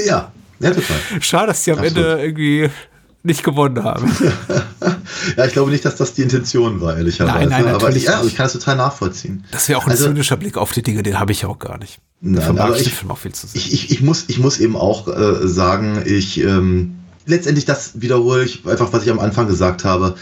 Ja, 0.06 0.32
ja, 0.60 0.70
total. 0.70 0.96
Schade, 1.20 1.46
dass 1.48 1.62
die 1.64 1.72
am 1.72 1.78
Absolut. 1.78 1.96
Ende 1.98 2.22
irgendwie 2.22 2.70
nicht 3.24 3.42
gewonnen 3.42 3.82
haben. 3.82 4.14
ja, 5.36 5.46
ich 5.46 5.52
glaube 5.52 5.70
nicht, 5.70 5.84
dass 5.84 5.96
das 5.96 6.12
die 6.12 6.22
Intention 6.22 6.80
war, 6.80 6.96
ehrlicherweise. 6.96 7.48
Nein, 7.48 7.64
nein, 7.64 7.74
aber 7.74 7.94
ich, 7.94 8.04
ja, 8.04 8.22
ich 8.22 8.36
kann 8.36 8.46
es 8.46 8.52
total 8.52 8.76
nachvollziehen. 8.76 9.44
Das 9.50 9.68
wäre 9.68 9.78
auch 9.78 9.86
ein 9.86 9.92
also, 9.92 10.06
zynischer 10.06 10.36
Blick 10.36 10.56
auf 10.56 10.72
die 10.72 10.82
Dinge, 10.82 11.02
den 11.02 11.18
habe 11.18 11.32
ich 11.32 11.44
auch 11.46 11.58
gar 11.58 11.78
nicht. 11.78 12.00
Nein, 12.20 12.58
aber 12.58 12.78
ich, 12.78 12.92
Film 12.92 13.10
auch 13.10 13.18
viel 13.18 13.32
zu 13.32 13.46
ich, 13.54 13.72
ich, 13.72 13.90
ich, 13.90 14.02
muss, 14.02 14.24
ich 14.28 14.38
muss 14.38 14.58
eben 14.58 14.76
auch 14.76 15.08
äh, 15.08 15.48
sagen, 15.48 16.02
ich 16.04 16.40
ähm, 16.40 16.96
letztendlich 17.26 17.64
das 17.64 18.00
wiederhole 18.00 18.44
ich 18.44 18.66
einfach, 18.66 18.92
was 18.92 19.04
ich 19.04 19.10
am 19.10 19.18
Anfang 19.18 19.46
gesagt 19.46 19.84
habe. 19.84 20.16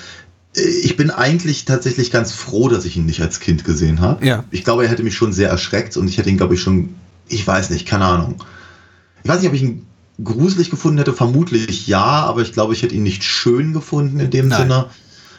Äh, 0.57 0.61
ich 0.61 0.97
bin 0.97 1.11
eigentlich 1.11 1.65
tatsächlich 1.65 2.13
ganz 2.13 2.33
froh, 2.33 2.69
dass 2.69 2.85
ich 2.85 2.97
ihn 2.97 3.07
nicht 3.07 3.21
als 3.21 3.41
Kind 3.41 3.65
gesehen 3.65 4.01
habe. 4.01 4.25
Ja. 4.25 4.45
Ich 4.53 4.63
glaube, 4.63 4.85
er 4.85 4.91
hätte 4.91 5.03
mich 5.03 5.17
schon 5.17 5.33
sehr 5.33 5.49
erschreckt 5.49 5.97
und 5.97 6.09
ich 6.09 6.19
hätte 6.19 6.31
ihn, 6.31 6.37
glaube 6.37 6.55
ich, 6.55 6.63
schon, 6.63 6.95
ich 7.29 7.45
weiß 7.45 7.71
nicht, 7.71 7.87
keine 7.87 8.05
Ahnung. 8.05 8.43
Ich 9.25 9.29
weiß 9.29 9.41
nicht, 9.41 9.49
ob 9.49 9.55
ich 9.55 9.63
ihn 9.63 9.87
gruselig 10.25 10.71
gefunden 10.71 10.99
hätte, 10.99 11.13
vermutlich 11.13 11.87
ja, 11.87 12.03
aber 12.03 12.43
ich 12.43 12.53
glaube, 12.53 12.75
ich 12.75 12.83
hätte 12.83 12.95
ihn 12.95 13.03
nicht 13.03 13.25
schön 13.25 13.73
gefunden 13.73 14.21
in 14.21 14.31
dem 14.31 14.49
Nein. 14.49 14.63
Sinne. 14.63 14.87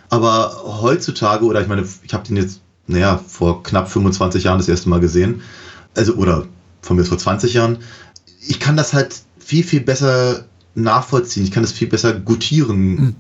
Aber 0.10 0.64
heutzutage, 0.82 1.46
oder 1.46 1.62
ich 1.62 1.68
meine, 1.68 1.88
ich 2.04 2.14
habe 2.14 2.28
den 2.28 2.38
jetzt 2.38 2.62
naja, 2.88 3.20
vor 3.26 3.64
knapp 3.64 3.90
25 3.90 4.44
Jahren 4.44 4.58
das 4.58 4.68
erste 4.68 4.90
Mal 4.90 5.00
gesehen. 5.00 5.42
Also, 5.96 6.14
oder 6.16 6.46
von 6.82 6.98
mir 6.98 7.06
vor 7.06 7.18
20 7.18 7.54
Jahren. 7.54 7.78
Ich 8.46 8.60
kann 8.60 8.76
das 8.76 8.94
halt 8.94 9.22
viel, 9.40 9.64
viel 9.64 9.82
besser 9.82 10.46
nachvollziehen. 10.76 11.44
Ich 11.44 11.52
kann 11.52 11.64
das 11.64 11.72
viel 11.72 11.88
besser 11.88 12.14
gutieren. 12.14 12.78
Mhm. 12.78 13.16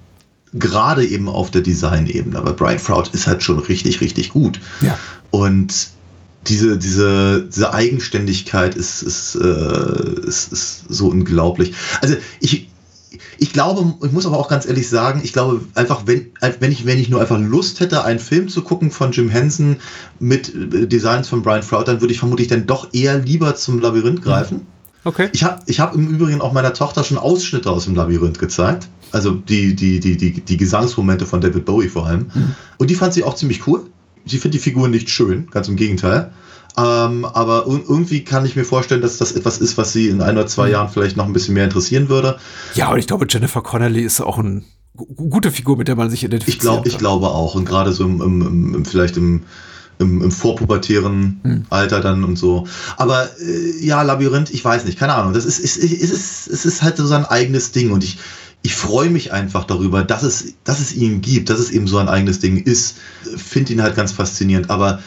Gerade 0.53 1.05
eben 1.05 1.29
auf 1.29 1.49
der 1.49 1.61
Design-Ebene. 1.61 2.37
Aber 2.37 2.53
Brian 2.53 2.79
Froud 2.79 3.09
ist 3.09 3.25
halt 3.25 3.41
schon 3.41 3.59
richtig, 3.59 4.01
richtig 4.01 4.29
gut. 4.29 4.59
Ja. 4.81 4.97
Und 5.31 5.89
diese, 6.47 6.77
diese, 6.77 7.43
diese 7.43 7.73
Eigenständigkeit 7.73 8.75
ist, 8.75 9.01
ist, 9.01 9.35
äh, 9.35 10.27
ist, 10.27 10.51
ist 10.51 10.85
so 10.89 11.07
unglaublich. 11.07 11.73
Also 12.01 12.15
ich, 12.39 12.69
ich 13.37 13.53
glaube, 13.53 13.93
ich 14.05 14.11
muss 14.11 14.25
aber 14.25 14.37
auch 14.37 14.49
ganz 14.49 14.65
ehrlich 14.65 14.89
sagen, 14.89 15.21
ich 15.23 15.33
glaube 15.33 15.61
einfach, 15.75 16.03
wenn, 16.05 16.31
wenn, 16.59 16.71
ich, 16.71 16.85
wenn 16.85 16.99
ich 16.99 17.09
nur 17.09 17.21
einfach 17.21 17.39
Lust 17.39 17.79
hätte, 17.79 18.03
einen 18.03 18.19
Film 18.19 18.47
zu 18.47 18.61
gucken 18.61 18.91
von 18.91 19.11
Jim 19.11 19.29
Henson 19.29 19.77
mit 20.19 20.53
äh, 20.53 20.87
Designs 20.87 21.29
von 21.29 21.41
Brian 21.41 21.63
Froud, 21.63 21.87
dann 21.87 22.01
würde 22.01 22.13
ich 22.13 22.19
vermutlich 22.19 22.47
dann 22.47 22.65
doch 22.65 22.93
eher 22.93 23.19
lieber 23.19 23.55
zum 23.55 23.79
Labyrinth 23.79 24.19
mhm. 24.19 24.23
greifen. 24.23 24.67
Okay. 25.05 25.29
Ich 25.33 25.43
habe 25.43 25.61
ich 25.65 25.79
hab 25.79 25.95
im 25.95 26.07
Übrigen 26.07 26.41
auch 26.41 26.53
meiner 26.53 26.73
Tochter 26.73 27.03
schon 27.03 27.17
Ausschnitte 27.17 27.69
aus 27.69 27.85
dem 27.85 27.95
Labyrinth 27.95 28.39
gezeigt. 28.39 28.87
Also 29.11 29.31
die, 29.31 29.75
die, 29.75 29.99
die, 29.99 30.17
die, 30.17 30.41
die 30.41 30.57
Gesangsmomente 30.57 31.25
von 31.25 31.41
David 31.41 31.65
Bowie 31.65 31.89
vor 31.89 32.07
allem. 32.07 32.31
Mhm. 32.33 32.55
Und 32.77 32.89
die 32.89 32.95
fand 32.95 33.13
sie 33.13 33.23
auch 33.23 33.35
ziemlich 33.35 33.67
cool. 33.67 33.81
Sie 34.25 34.37
findet 34.37 34.55
die 34.55 34.63
Figuren 34.63 34.91
nicht 34.91 35.09
schön, 35.09 35.47
ganz 35.51 35.67
im 35.67 35.75
Gegenteil. 35.75 36.31
Ähm, 36.75 37.25
aber 37.25 37.65
irgendwie 37.67 38.23
kann 38.23 38.45
ich 38.45 38.55
mir 38.55 38.65
vorstellen, 38.65 39.01
dass 39.01 39.17
das 39.17 39.33
etwas 39.33 39.59
ist, 39.59 39.77
was 39.77 39.93
sie 39.93 40.07
in 40.07 40.21
ein 40.21 40.35
oder 40.35 40.47
zwei 40.47 40.67
mhm. 40.67 40.71
Jahren 40.71 40.89
vielleicht 40.89 41.17
noch 41.17 41.25
ein 41.25 41.33
bisschen 41.33 41.53
mehr 41.53 41.65
interessieren 41.65 42.09
würde. 42.09 42.37
Ja, 42.73 42.91
und 42.91 42.97
ich 42.97 43.05
glaube, 43.05 43.27
Jennifer 43.29 43.61
Connelly 43.61 44.01
ist 44.01 44.21
auch 44.21 44.39
eine 44.39 44.63
gute 44.95 45.51
Figur, 45.51 45.77
mit 45.77 45.87
der 45.87 45.95
man 45.95 46.09
sich 46.09 46.23
identifiziert. 46.23 46.55
Ich, 46.55 46.61
glaub, 46.61 46.85
ich 46.87 46.97
glaube 46.97 47.27
auch. 47.27 47.55
Und 47.55 47.65
gerade 47.65 47.91
so 47.91 48.03
im, 48.05 48.21
im, 48.21 48.75
im, 48.75 48.85
vielleicht 48.85 49.17
im, 49.17 49.43
im, 49.99 50.23
im 50.23 50.31
vorpubertären 50.31 51.39
hm. 51.43 51.65
Alter 51.69 52.01
dann 52.01 52.23
und 52.23 52.37
so. 52.37 52.65
Aber 52.97 53.29
äh, 53.39 53.85
ja, 53.85 54.01
Labyrinth, 54.01 54.49
ich 54.49 54.65
weiß 54.65 54.85
nicht, 54.85 54.97
keine 54.97 55.13
Ahnung. 55.13 55.33
Das 55.33 55.45
ist, 55.45 55.59
ist, 55.59 55.77
ist, 55.77 56.11
ist, 56.11 56.47
es 56.47 56.65
ist 56.65 56.81
halt 56.81 56.97
so 56.97 57.05
sein 57.05 57.25
eigenes 57.25 57.71
Ding 57.71 57.91
und 57.91 58.03
ich, 58.03 58.17
ich 58.63 58.75
freue 58.75 59.09
mich 59.09 59.33
einfach 59.33 59.65
darüber, 59.65 60.03
dass 60.03 60.23
es, 60.23 60.55
dass 60.63 60.79
es 60.79 60.95
ihn 60.95 61.21
gibt, 61.21 61.49
dass 61.49 61.59
es 61.59 61.69
eben 61.69 61.85
so 61.85 61.97
ein 61.97 62.07
eigenes 62.07 62.39
Ding 62.39 62.57
ist. 62.57 62.97
Finde 63.35 63.73
ihn 63.73 63.83
halt 63.83 63.95
ganz 63.95 64.13
faszinierend. 64.13 64.69
Aber 64.69 65.03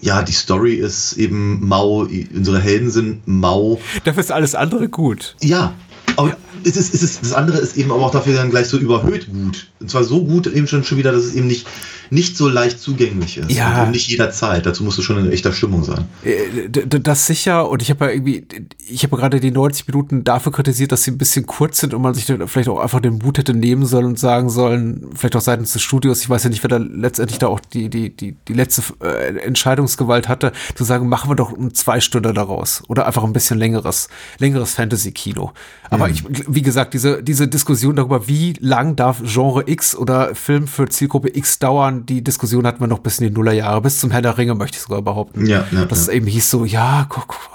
ja, 0.00 0.22
die 0.22 0.32
Story 0.32 0.74
ist 0.74 1.14
eben 1.14 1.66
mau, 1.66 2.06
unsere 2.34 2.60
Helden 2.60 2.90
sind 2.90 3.26
mau. 3.26 3.80
Dafür 4.04 4.20
ist 4.20 4.30
alles 4.30 4.54
andere 4.54 4.90
gut. 4.90 5.34
Ja, 5.40 5.74
aber 6.16 6.36
es 6.62 6.76
ist, 6.76 6.94
es 6.94 7.02
ist, 7.02 7.22
das 7.22 7.32
andere 7.32 7.58
ist 7.58 7.78
eben 7.78 7.90
aber 7.90 8.04
auch 8.04 8.10
dafür 8.10 8.34
dann 8.34 8.50
gleich 8.50 8.68
so 8.68 8.76
überhöht 8.76 9.26
gut. 9.32 9.68
Und 9.80 9.90
zwar 9.90 10.04
so 10.04 10.22
gut 10.22 10.46
eben 10.46 10.66
schon, 10.66 10.84
schon 10.84 10.98
wieder, 10.98 11.12
dass 11.12 11.24
es 11.24 11.34
eben 11.34 11.46
nicht, 11.46 11.66
nicht 12.10 12.36
so 12.36 12.48
leicht 12.48 12.80
zugänglich 12.80 13.38
ist. 13.38 13.50
Ja. 13.50 13.84
Und 13.84 13.92
nicht 13.92 14.08
jederzeit. 14.08 14.66
Dazu 14.66 14.82
musst 14.82 14.98
du 14.98 15.02
schon 15.02 15.18
in 15.18 15.30
echter 15.32 15.52
Stimmung 15.52 15.84
sein. 15.84 16.06
Äh, 16.24 16.68
das 16.68 17.26
sicher. 17.26 17.68
Und 17.68 17.82
ich 17.82 17.90
habe 17.90 18.06
ja 18.06 18.10
irgendwie, 18.12 18.44
ich 18.88 19.04
habe 19.04 19.16
gerade 19.16 19.40
die 19.40 19.50
90 19.50 19.86
Minuten 19.86 20.24
dafür 20.24 20.52
kritisiert, 20.52 20.92
dass 20.92 21.04
sie 21.04 21.12
ein 21.12 21.18
bisschen 21.18 21.46
kurz 21.46 21.78
sind 21.78 21.94
und 21.94 22.02
man 22.02 22.14
sich 22.14 22.26
vielleicht 22.46 22.68
auch 22.68 22.80
einfach 22.80 23.00
den 23.00 23.18
Mut 23.18 23.38
hätte 23.38 23.54
nehmen 23.54 23.86
sollen 23.86 24.06
und 24.06 24.18
sagen 24.18 24.50
sollen, 24.50 25.10
vielleicht 25.14 25.36
auch 25.36 25.40
seitens 25.40 25.72
des 25.72 25.82
Studios, 25.82 26.22
ich 26.22 26.28
weiß 26.28 26.44
ja 26.44 26.50
nicht, 26.50 26.62
wer 26.64 26.68
da 26.68 26.78
letztendlich 26.78 27.38
da 27.38 27.46
auch 27.46 27.60
die, 27.60 27.88
die, 27.88 28.14
die, 28.14 28.36
die 28.48 28.52
letzte 28.52 28.82
äh, 29.02 29.38
Entscheidungsgewalt 29.38 30.28
hatte, 30.28 30.52
zu 30.74 30.84
sagen, 30.84 31.08
machen 31.08 31.30
wir 31.30 31.36
doch 31.36 31.52
zwei 31.72 32.00
Stunden 32.00 32.34
daraus. 32.34 32.82
Oder 32.88 33.06
einfach 33.06 33.22
ein 33.24 33.32
bisschen 33.32 33.58
längeres, 33.58 34.08
längeres 34.38 34.74
Fantasy-Kino. 34.74 35.52
Aber 35.90 36.08
mhm. 36.08 36.14
ich, 36.14 36.24
wie 36.48 36.62
gesagt, 36.62 36.94
diese, 36.94 37.22
diese 37.22 37.46
Diskussion 37.48 37.96
darüber, 37.96 38.26
wie 38.26 38.54
lang 38.60 38.96
darf 38.96 39.22
Genre 39.22 39.64
X 39.66 39.94
oder 39.94 40.34
Film 40.34 40.66
für 40.66 40.88
Zielgruppe 40.88 41.36
X 41.36 41.58
dauern, 41.58 41.99
die 42.00 42.22
Diskussion 42.22 42.66
hatten 42.66 42.80
wir 42.80 42.86
noch 42.86 43.00
bis 43.00 43.18
in 43.18 43.28
die 43.28 43.34
Nullerjahre, 43.34 43.80
bis 43.80 44.00
zum 44.00 44.10
Herr 44.10 44.22
der 44.22 44.36
Ringe, 44.38 44.54
möchte 44.54 44.76
ich 44.76 44.82
sogar 44.82 45.02
behaupten. 45.02 45.46
Ja, 45.46 45.66
ja, 45.70 45.84
dass 45.84 46.06
ja. 46.06 46.12
es 46.12 46.16
eben 46.16 46.26
hieß 46.26 46.50
so, 46.50 46.64
ja, 46.64 47.06
guck, 47.08 47.28
guck 47.28 47.50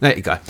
na 0.00 0.16
egal. 0.16 0.40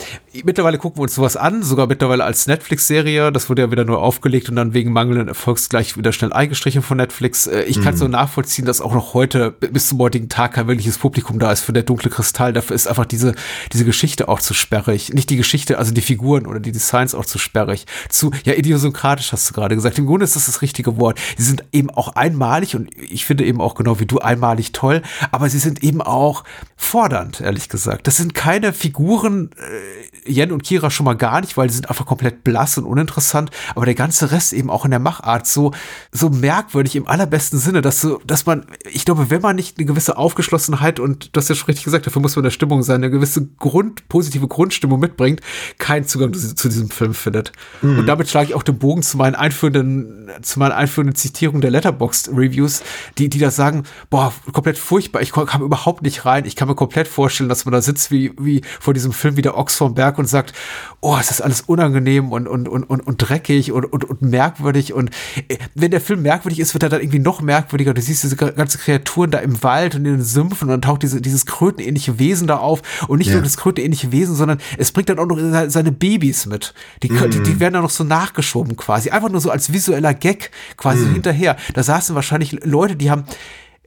Mittlerweile 0.43 0.77
gucken 0.77 0.99
wir 0.99 1.03
uns 1.03 1.15
sowas 1.15 1.35
an, 1.35 1.63
sogar 1.63 1.87
mittlerweile 1.87 2.23
als 2.23 2.45
Netflix-Serie. 2.45 3.31
Das 3.31 3.49
wurde 3.49 3.63
ja 3.63 3.71
wieder 3.71 3.83
nur 3.83 4.01
aufgelegt 4.01 4.49
und 4.49 4.55
dann 4.55 4.73
wegen 4.73 4.91
mangelnden 4.91 5.27
Erfolgs 5.27 5.69
gleich 5.69 5.97
wieder 5.97 6.11
schnell 6.11 6.31
eingestrichen 6.31 6.81
von 6.81 6.97
Netflix. 6.97 7.47
Äh, 7.47 7.63
ich 7.63 7.81
kann 7.81 7.95
mhm. 7.95 7.97
so 7.97 8.07
nachvollziehen, 8.07 8.65
dass 8.65 8.81
auch 8.81 8.93
noch 8.93 9.13
heute 9.13 9.51
bis 9.51 9.87
zum 9.87 9.99
heutigen 9.99 10.29
Tag 10.29 10.53
kein 10.53 10.67
wirkliches 10.67 10.97
Publikum 10.97 11.39
da 11.39 11.51
ist 11.51 11.61
für 11.61 11.73
der 11.73 11.83
dunkle 11.83 12.11
Kristall. 12.11 12.53
Dafür 12.53 12.75
ist 12.75 12.87
einfach 12.87 13.05
diese, 13.05 13.33
diese 13.73 13.85
Geschichte 13.85 14.29
auch 14.29 14.39
zu 14.39 14.53
sperrig. 14.53 15.13
Nicht 15.13 15.29
die 15.29 15.37
Geschichte, 15.37 15.77
also 15.79 15.93
die 15.93 16.01
Figuren 16.01 16.45
oder 16.45 16.59
die 16.59 16.71
Designs 16.71 17.15
auch 17.15 17.25
zu 17.25 17.39
sperrig. 17.39 17.85
Zu, 18.09 18.31
ja, 18.43 18.53
idiosynkratisch 18.53 19.31
hast 19.31 19.49
du 19.49 19.53
gerade 19.53 19.75
gesagt. 19.75 19.97
Im 19.97 20.05
Grunde 20.05 20.25
ist 20.25 20.35
das 20.35 20.45
das 20.45 20.61
richtige 20.61 20.97
Wort. 20.97 21.19
Sie 21.37 21.43
sind 21.43 21.63
eben 21.71 21.89
auch 21.89 22.09
einmalig 22.15 22.75
und 22.75 22.89
ich 22.97 23.25
finde 23.25 23.45
eben 23.45 23.61
auch 23.61 23.75
genau 23.75 23.99
wie 23.99 24.05
du 24.05 24.19
einmalig 24.19 24.73
toll, 24.73 25.01
aber 25.31 25.49
sie 25.49 25.59
sind 25.59 25.83
eben 25.83 26.01
auch 26.01 26.43
fordernd, 26.77 27.41
ehrlich 27.41 27.69
gesagt. 27.69 28.07
Das 28.07 28.17
sind 28.17 28.33
keine 28.33 28.73
Figuren, 28.73 29.49
äh, 29.57 30.28
Yen 30.29 30.51
und 30.51 30.63
Kira 30.63 30.89
schon 30.89 31.05
mal 31.05 31.15
gar 31.15 31.41
nicht, 31.41 31.57
weil 31.57 31.67
die 31.67 31.73
sind 31.73 31.89
einfach 31.89 32.05
komplett 32.05 32.43
blass 32.43 32.77
und 32.77 32.85
uninteressant, 32.85 33.51
aber 33.75 33.85
der 33.85 33.95
ganze 33.95 34.31
Rest 34.31 34.53
eben 34.53 34.69
auch 34.69 34.85
in 34.85 34.91
der 34.91 34.99
Machart 34.99 35.47
so, 35.47 35.71
so 36.11 36.29
merkwürdig 36.29 36.95
im 36.95 37.07
allerbesten 37.07 37.59
Sinne, 37.59 37.81
dass 37.81 38.01
so, 38.01 38.21
dass 38.25 38.45
man, 38.45 38.65
ich 38.91 39.05
glaube, 39.05 39.29
wenn 39.29 39.41
man 39.41 39.55
nicht 39.55 39.77
eine 39.77 39.85
gewisse 39.85 40.17
Aufgeschlossenheit 40.17 40.99
und 40.99 41.35
du 41.35 41.39
hast 41.39 41.49
ja 41.49 41.55
schon 41.55 41.67
richtig 41.67 41.85
gesagt, 41.85 42.05
dafür 42.05 42.21
muss 42.21 42.35
man 42.35 42.41
in 42.43 42.47
der 42.47 42.51
Stimmung 42.51 42.83
sein, 42.83 42.97
eine 42.97 43.09
gewisse 43.09 43.45
Grund, 43.57 44.07
positive 44.09 44.47
Grundstimmung 44.47 44.99
mitbringt, 44.99 45.41
keinen 45.77 46.05
Zugang 46.05 46.33
zu, 46.33 46.55
zu 46.55 46.69
diesem 46.69 46.89
Film 46.89 47.13
findet. 47.13 47.51
Mhm. 47.81 47.99
Und 47.99 48.05
damit 48.07 48.29
schlage 48.29 48.49
ich 48.49 48.55
auch 48.55 48.63
den 48.63 48.77
Bogen 48.77 49.01
zu 49.01 49.17
meinen 49.17 49.35
einführenden, 49.35 50.29
zu 50.41 50.59
meinen 50.59 50.73
einführenden 50.73 51.15
Zitierungen 51.15 51.61
der 51.61 51.71
Letterboxd 51.71 52.29
Reviews, 52.29 52.83
die, 53.17 53.29
die 53.29 53.39
da 53.39 53.51
sagen, 53.51 53.83
boah, 54.09 54.33
komplett 54.51 54.77
furchtbar, 54.77 55.21
ich 55.21 55.31
kam 55.31 55.61
überhaupt 55.61 56.03
nicht 56.03 56.25
rein, 56.25 56.45
ich 56.45 56.55
kann 56.55 56.67
mir 56.67 56.75
komplett 56.75 57.07
vorstellen, 57.07 57.49
dass 57.49 57.65
man 57.65 57.71
da 57.71 57.81
sitzt 57.81 58.11
wie, 58.11 58.31
wie 58.39 58.61
vor 58.79 58.93
diesem 58.93 59.11
Film 59.11 59.37
wie 59.37 59.41
der 59.41 59.57
Ochs 59.57 59.77
vom 59.77 59.95
Berg 59.95 60.18
und 60.19 60.27
sagt, 60.27 60.53
oh, 61.01 61.17
es 61.19 61.31
ist 61.31 61.41
alles 61.41 61.61
unangenehm 61.61 62.31
und, 62.31 62.47
und, 62.47 62.67
und, 62.67 62.83
und, 62.83 62.99
und 63.01 63.17
dreckig 63.17 63.71
und, 63.71 63.85
und, 63.85 64.03
und 64.03 64.21
merkwürdig. 64.21 64.93
Und 64.93 65.09
äh, 65.47 65.57
wenn 65.75 65.91
der 65.91 66.01
Film 66.01 66.21
merkwürdig 66.21 66.59
ist, 66.59 66.73
wird 66.73 66.83
er 66.83 66.89
dann 66.89 67.01
irgendwie 67.01 67.19
noch 67.19 67.41
merkwürdiger. 67.41 67.93
Du 67.93 68.01
siehst 68.01 68.23
diese 68.23 68.35
ganzen 68.35 68.79
Kreaturen 68.79 69.31
da 69.31 69.39
im 69.39 69.63
Wald 69.63 69.95
und 69.95 70.05
in 70.05 70.17
den 70.17 70.23
Sümpfen 70.23 70.65
und 70.65 70.69
dann 70.69 70.81
taucht 70.81 71.03
diese, 71.03 71.21
dieses 71.21 71.45
krötenähnliche 71.45 72.19
Wesen 72.19 72.47
da 72.47 72.57
auf. 72.57 72.81
Und 73.07 73.19
nicht 73.19 73.27
ja. 73.27 73.35
nur 73.35 73.43
das 73.43 73.57
krötenähnliche 73.57 74.11
Wesen, 74.11 74.35
sondern 74.35 74.59
es 74.77 74.91
bringt 74.91 75.09
dann 75.09 75.19
auch 75.19 75.25
noch 75.25 75.39
seine 75.69 75.91
Babys 75.91 76.45
mit. 76.45 76.73
Die, 77.03 77.09
mhm. 77.09 77.31
die, 77.31 77.43
die, 77.43 77.59
werden 77.59 77.73
dann 77.73 77.83
noch 77.83 77.89
so 77.89 78.03
nachgeschoben 78.03 78.75
quasi. 78.75 79.09
Einfach 79.09 79.29
nur 79.29 79.41
so 79.41 79.49
als 79.49 79.71
visueller 79.73 80.13
Gag 80.13 80.51
quasi 80.77 81.05
mhm. 81.05 81.13
hinterher. 81.13 81.57
Da 81.73 81.83
saßen 81.83 82.15
wahrscheinlich 82.15 82.63
Leute, 82.63 82.95
die 82.95 83.09
haben 83.09 83.23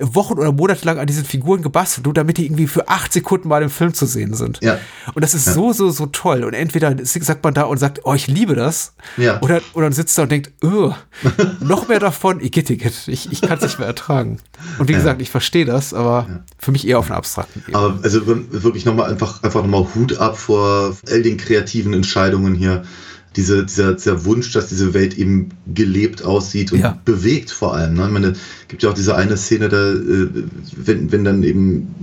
Wochen 0.02 0.34
oder 0.34 0.52
Monate 0.52 0.84
lang 0.84 0.98
an 0.98 1.06
diesen 1.06 1.24
Figuren 1.24 1.62
gebastelt, 1.62 2.06
nur 2.06 2.14
damit 2.14 2.38
die 2.38 2.46
irgendwie 2.46 2.66
für 2.66 2.88
acht 2.88 3.12
Sekunden 3.12 3.48
mal 3.48 3.62
im 3.62 3.70
Film 3.70 3.94
zu 3.94 4.06
sehen 4.06 4.34
sind. 4.34 4.58
Ja. 4.62 4.78
Und 5.14 5.22
das 5.22 5.34
ist 5.34 5.46
ja. 5.46 5.52
so, 5.52 5.72
so, 5.72 5.90
so 5.90 6.06
toll. 6.06 6.44
Und 6.44 6.54
entweder 6.54 6.94
sagt 7.02 7.44
man 7.44 7.54
da 7.54 7.62
und 7.64 7.78
sagt, 7.78 8.00
oh, 8.04 8.14
ich 8.14 8.26
liebe 8.26 8.54
das. 8.54 8.94
Ja. 9.16 9.40
Oder, 9.42 9.60
oder 9.74 9.86
man 9.86 9.92
sitzt 9.92 10.18
da 10.18 10.22
und 10.22 10.32
denkt, 10.32 10.52
oh, 10.62 10.92
noch 11.60 11.88
mehr 11.88 12.00
davon, 12.00 12.40
Igitt, 12.40 12.70
ich, 12.70 13.32
ich 13.32 13.40
kann 13.40 13.58
es 13.58 13.62
nicht 13.62 13.78
mehr 13.78 13.88
ertragen. 13.88 14.38
Und 14.78 14.88
wie 14.88 14.92
ja. 14.92 14.98
gesagt, 14.98 15.22
ich 15.22 15.30
verstehe 15.30 15.64
das, 15.64 15.94
aber 15.94 16.42
für 16.58 16.72
mich 16.72 16.86
eher 16.86 16.98
auf 16.98 17.06
einer 17.06 17.16
abstrakten 17.16 17.62
Ebene. 17.62 17.78
Aber 17.78 17.98
also 18.02 18.26
wirklich 18.26 18.84
nochmal 18.84 19.10
einfach, 19.10 19.42
einfach 19.42 19.62
nochmal 19.62 19.86
Hut 19.94 20.18
ab 20.18 20.38
vor 20.38 20.96
all 21.08 21.22
den 21.22 21.36
kreativen 21.36 21.92
Entscheidungen 21.92 22.54
hier 22.54 22.84
diese, 23.36 23.64
dieser, 23.64 23.94
dieser 23.94 24.24
Wunsch, 24.24 24.52
dass 24.52 24.68
diese 24.68 24.94
Welt 24.94 25.16
eben 25.16 25.50
gelebt 25.74 26.22
aussieht 26.22 26.72
und 26.72 26.80
ja. 26.80 26.98
bewegt 27.04 27.50
vor 27.50 27.74
allem. 27.74 27.94
Ne? 27.94 28.04
Ich 28.06 28.12
meine, 28.12 28.32
gibt 28.68 28.82
ja 28.82 28.90
auch 28.90 28.94
diese 28.94 29.14
eine 29.14 29.36
Szene, 29.36 29.68
da, 29.68 29.92
äh, 29.92 30.28
wenn, 30.76 31.10
wenn 31.12 31.24
dann 31.24 31.42
eben 31.42 31.94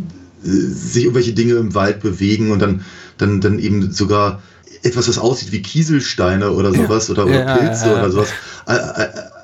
äh, 0.44 0.50
sich 0.50 1.04
irgendwelche 1.04 1.34
Dinge 1.34 1.54
im 1.56 1.76
Wald 1.76 2.02
bewegen 2.02 2.52
und 2.52 2.60
dann, 2.60 2.82
dann, 3.18 3.42
dann 3.42 3.60
eben 3.60 3.92
sogar 3.92 4.42
etwas, 4.82 5.08
was 5.08 5.20
aussieht 5.20 5.52
wie 5.52 5.62
Kieselsteine 5.62 6.52
oder 6.52 6.74
sowas 6.74 7.08
ja. 7.08 7.14
oder, 7.14 7.26
oder 7.26 7.46
ja, 7.46 7.58
Pilze 7.58 7.92
oder 7.92 8.12
sowas, 8.12 8.30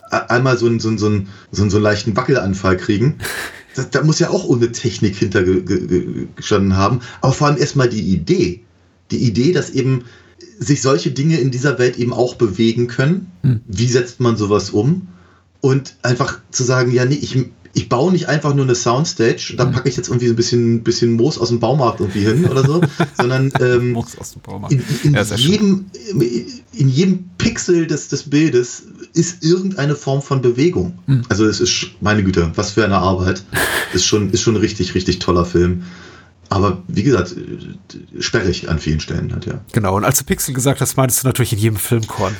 einmal 0.09 0.57
so 0.57 0.65
einen, 0.67 0.79
so, 0.79 0.89
einen, 0.89 0.97
so, 0.97 1.07
einen, 1.07 1.27
so 1.51 1.61
einen 1.63 1.83
leichten 1.83 2.15
Wackelanfall 2.15 2.77
kriegen. 2.77 3.15
Da, 3.75 3.83
da 3.83 4.03
muss 4.05 4.19
ja 4.19 4.29
auch 4.29 4.45
ohne 4.45 4.71
Technik 4.71 5.17
hintergestanden 5.17 6.77
haben. 6.77 7.01
Aber 7.19 7.33
vor 7.33 7.47
allem 7.47 7.57
erstmal 7.57 7.89
die 7.89 8.03
Idee. 8.03 8.61
Die 9.11 9.17
Idee, 9.17 9.51
dass 9.51 9.69
eben 9.69 10.05
sich 10.59 10.81
solche 10.81 11.11
Dinge 11.11 11.39
in 11.39 11.51
dieser 11.51 11.79
Welt 11.79 11.97
eben 11.97 12.13
auch 12.13 12.35
bewegen 12.35 12.87
können. 12.87 13.31
Hm. 13.41 13.61
Wie 13.67 13.87
setzt 13.87 14.19
man 14.19 14.37
sowas 14.37 14.69
um? 14.69 15.07
Und 15.61 15.95
einfach 16.03 16.39
zu 16.51 16.63
sagen, 16.63 16.91
ja, 16.91 17.05
nee, 17.05 17.15
ich, 17.15 17.37
ich 17.73 17.89
baue 17.89 18.11
nicht 18.11 18.29
einfach 18.29 18.53
nur 18.53 18.65
eine 18.65 18.75
Soundstage, 18.75 19.55
da 19.57 19.65
hm. 19.65 19.71
packe 19.71 19.89
ich 19.89 19.97
jetzt 19.97 20.07
irgendwie 20.07 20.27
so 20.27 20.33
ein 20.33 20.37
bisschen, 20.37 20.83
bisschen 20.83 21.13
Moos 21.13 21.37
aus 21.37 21.49
dem 21.49 21.59
Baumarkt 21.59 21.99
irgendwie 21.99 22.21
hin 22.21 22.45
oder 22.45 22.63
so, 22.65 22.81
sondern 23.17 23.51
ähm, 23.59 23.97
in, 24.69 24.83
in, 25.03 25.13
ja, 25.13 25.23
jedem, 25.23 25.85
in 26.73 26.89
jedem 26.89 27.29
Pixel 27.37 27.87
des, 27.87 28.07
des 28.07 28.23
Bildes 28.23 28.83
ist 29.13 29.43
irgendeine 29.43 29.95
Form 29.95 30.21
von 30.21 30.41
Bewegung. 30.41 30.99
Mhm. 31.07 31.23
Also 31.29 31.45
es 31.45 31.59
ist, 31.59 31.91
meine 32.01 32.23
Güte, 32.23 32.51
was 32.55 32.71
für 32.71 32.83
eine 32.83 32.97
Arbeit. 32.97 33.43
Ist 33.93 34.05
schon, 34.05 34.29
ist 34.31 34.41
schon 34.41 34.55
ein 34.55 34.59
richtig, 34.59 34.93
richtig 34.93 35.19
toller 35.19 35.45
Film. 35.45 35.83
Aber 36.49 36.83
wie 36.87 37.03
gesagt, 37.03 37.35
sperrig 38.19 38.69
an 38.69 38.79
vielen 38.79 38.99
Stellen 38.99 39.33
hat, 39.33 39.45
ja. 39.45 39.61
Genau, 39.71 39.95
und 39.95 40.05
als 40.05 40.19
du 40.19 40.25
Pixel 40.25 40.53
gesagt 40.53 40.81
hast, 40.81 40.95
meinst 40.95 41.23
du 41.23 41.27
natürlich 41.27 41.53
in 41.53 41.59
jedem 41.59 41.77
Filmkorn. 41.77 42.35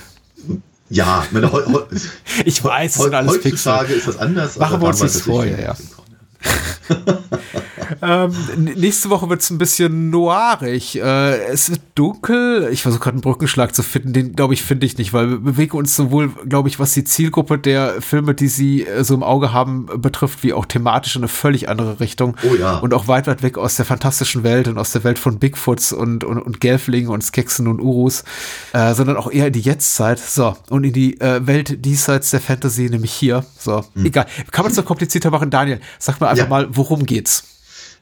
Ja, 0.90 1.26
meine, 1.32 1.52
heu, 1.52 1.64
heu, 1.66 1.84
ich 2.46 2.64
weiß, 2.64 2.96
es 2.96 3.02
sind 3.02 3.14
alles 3.14 3.42
Pixel. 3.42 3.74
ist 3.90 4.08
das 4.08 4.18
anders. 4.18 4.58
Machen 4.58 4.82
wir 4.82 4.88
uns 4.90 5.00
das 5.00 5.22
vor, 5.22 5.46
ja, 5.46 5.60
ja. 5.60 5.76
ähm, 8.02 8.34
nächste 8.76 9.10
Woche 9.10 9.30
wird 9.30 9.42
es 9.42 9.50
ein 9.50 9.58
bisschen 9.58 10.10
noirig. 10.10 11.00
Äh, 11.02 11.46
es 11.46 11.70
wird 11.70 11.82
dunkel. 11.96 12.70
Ich 12.72 12.82
versuche 12.82 13.02
gerade 13.02 13.16
einen 13.16 13.22
Brückenschlag 13.22 13.74
zu 13.76 13.84
finden. 13.84 14.14
Den, 14.14 14.36
glaube 14.36 14.54
ich, 14.54 14.64
finde 14.64 14.86
ich 14.86 14.98
nicht, 14.98 15.14
weil 15.14 15.30
wir 15.30 15.38
bewegen 15.40 15.78
uns 15.78 15.96
sowohl, 15.96 16.30
glaube 16.48 16.70
ich, 16.70 16.80
was 16.80 16.94
die 16.94 17.04
Zielgruppe 17.04 17.58
der 17.58 18.02
Filme, 18.02 18.34
die 18.34 18.48
sie 18.48 18.86
äh, 18.86 19.04
so 19.04 19.14
im 19.14 19.24
Auge 19.24 19.54
haben, 19.54 19.88
betrifft, 19.98 20.44
wie 20.44 20.54
auch 20.54 20.66
thematisch 20.66 21.16
in 21.16 21.22
eine 21.22 21.28
völlig 21.28 21.70
andere 21.70 22.00
Richtung. 22.00 22.36
Oh 22.50 22.56
ja. 22.56 22.78
Und 22.78 22.94
auch 22.94 23.08
weit, 23.08 23.28
weit 23.28 23.44
weg 23.44 23.58
aus 23.58 23.76
der 23.76 23.86
fantastischen 23.86 24.44
Welt 24.44 24.68
und 24.68 24.78
aus 24.78 24.92
der 24.92 25.04
Welt 25.04 25.20
von 25.20 25.40
Bigfoots 25.40 25.94
und, 25.94 26.24
und, 26.24 26.40
und 26.40 26.60
Gelflingen 26.60 27.10
und 27.10 27.24
Skeksen 27.24 27.68
und 27.68 27.80
Urus, 27.80 28.24
äh, 28.74 28.94
sondern 28.94 29.18
auch 29.18 29.32
eher 29.32 29.48
in 29.48 29.54
die 29.54 29.62
Jetztzeit. 29.62 30.20
So, 30.20 30.56
und 30.70 30.84
in 30.84 30.94
die 30.94 31.20
äh, 31.22 31.46
Welt 31.48 31.86
diesseits 31.86 32.32
der 32.32 32.42
Fantasy, 32.42 32.90
nämlich 32.90 33.12
hier. 33.12 33.46
So, 33.58 33.84
hm. 33.94 34.06
egal. 34.06 34.26
Kann 34.52 34.64
man 34.64 34.72
es 34.72 34.78
noch 34.78 34.86
komplizierter 34.86 35.32
machen? 35.32 35.50
Daniel, 35.50 35.80
sag 36.00 36.20
mal 36.20 36.28
einfach 36.28 36.46
ja. 36.46 36.50
mal, 36.50 36.68
worum 36.72 37.06
geht's? 37.06 37.55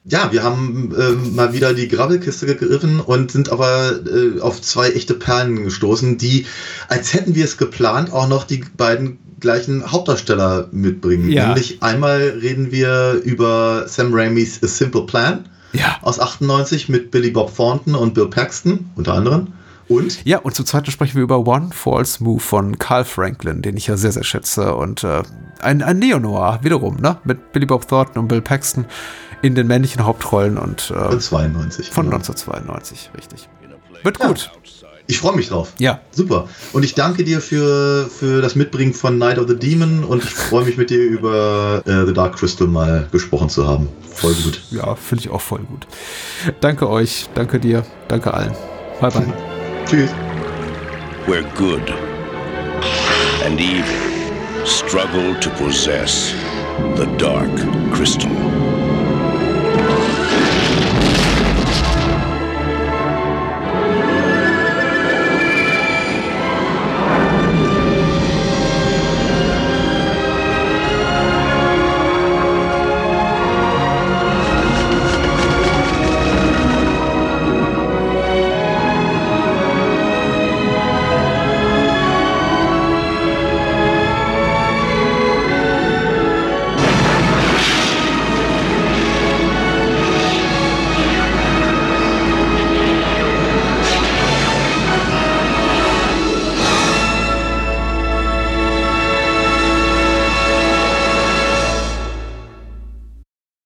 Ja, 0.05 0.33
wir 0.33 0.43
haben 0.43 0.93
äh, 0.97 1.11
mal 1.33 1.53
wieder 1.53 1.73
die 1.73 1.87
Grabbelkiste 1.87 2.45
gegriffen 2.45 2.99
und 2.99 3.31
sind 3.31 3.49
aber 3.49 4.01
äh, 4.05 4.41
auf 4.41 4.61
zwei 4.61 4.89
echte 4.89 5.13
Perlen 5.13 5.63
gestoßen, 5.63 6.17
die, 6.17 6.45
als 6.89 7.13
hätten 7.13 7.35
wir 7.35 7.45
es 7.45 7.57
geplant, 7.57 8.11
auch 8.11 8.27
noch 8.27 8.43
die 8.43 8.65
beiden 8.75 9.19
gleichen 9.39 9.91
Hauptdarsteller 9.91 10.67
mitbringen. 10.71 11.29
Ja. 11.29 11.47
Nämlich 11.47 11.81
einmal 11.81 12.19
reden 12.41 12.71
wir 12.71 13.21
über 13.23 13.87
Sam 13.87 14.13
Raimis 14.13 14.61
A 14.61 14.67
Simple 14.67 15.05
Plan 15.05 15.47
ja. 15.71 15.97
aus 16.01 16.19
98 16.19 16.89
mit 16.89 17.11
Billy 17.11 17.31
Bob 17.31 17.55
Thornton 17.55 17.95
und 17.95 18.13
Bill 18.13 18.27
Paxton 18.27 18.89
unter 18.95 19.13
anderem. 19.13 19.47
Und? 19.89 20.25
Ja, 20.25 20.39
und 20.39 20.55
zum 20.55 20.65
Zweiten 20.65 20.91
sprechen 20.91 21.15
wir 21.15 21.23
über 21.23 21.45
One 21.45 21.69
False 21.73 22.23
Move 22.23 22.39
von 22.39 22.79
Carl 22.79 23.03
Franklin, 23.03 23.61
den 23.61 23.75
ich 23.75 23.87
ja 23.87 23.97
sehr, 23.97 24.13
sehr 24.13 24.23
schätze. 24.23 24.75
Und 24.75 25.03
äh, 25.03 25.23
ein, 25.59 25.81
ein 25.81 25.99
Neo-Noir 25.99 26.59
wiederum, 26.61 26.97
ne? 26.97 27.17
Mit 27.25 27.51
Billy 27.51 27.65
Bob 27.65 27.87
Thornton 27.87 28.19
und 28.19 28.27
Bill 28.29 28.41
Paxton 28.41 28.85
in 29.43 29.55
den 29.55 29.67
männlichen 29.67 30.05
Hauptrollen 30.05 30.57
und 30.57 30.89
äh, 30.89 31.09
von 31.09 31.19
92. 31.19 31.89
Von 31.91 32.05
genau. 32.05 32.15
1992, 32.15 33.11
richtig. 33.15 33.49
Wird 34.03 34.19
ja. 34.19 34.27
gut. 34.27 34.51
Ich 35.05 35.19
freue 35.19 35.35
mich 35.35 35.49
drauf. 35.49 35.73
Ja. 35.79 35.99
Super. 36.11 36.47
Und 36.71 36.83
ich 36.83 36.95
danke 36.95 37.25
dir 37.25 37.41
für, 37.41 38.07
für 38.07 38.41
das 38.41 38.55
Mitbringen 38.55 38.93
von 38.93 39.17
Night 39.17 39.37
of 39.37 39.49
the 39.49 39.55
Demon 39.55 40.05
und 40.05 40.23
ich 40.23 40.29
freue 40.29 40.63
mich 40.63 40.77
mit 40.77 40.89
dir 40.89 41.03
über 41.03 41.83
äh, 41.85 42.05
The 42.05 42.13
Dark 42.13 42.37
Crystal 42.37 42.67
mal 42.67 43.09
gesprochen 43.11 43.49
zu 43.49 43.67
haben. 43.67 43.89
Voll 44.13 44.33
gut. 44.33 44.61
Ja, 44.71 44.95
finde 44.95 45.25
ich 45.25 45.29
auch 45.29 45.41
voll 45.41 45.59
gut. 45.59 45.87
Danke 46.61 46.89
euch, 46.89 47.29
danke 47.35 47.59
dir, 47.59 47.85
danke 48.07 48.33
allen. 48.33 48.53
Bye 49.01 49.11
bye. 49.11 49.33
Tschüss. 49.85 50.09
Where 51.27 51.43
good 51.57 51.93
and 53.45 53.59
evil 53.59 54.13
struggle 54.65 55.37
to 55.41 55.49
possess 55.51 56.33
the 56.95 57.05
Dark 57.17 57.51
Crystal. 57.93 58.62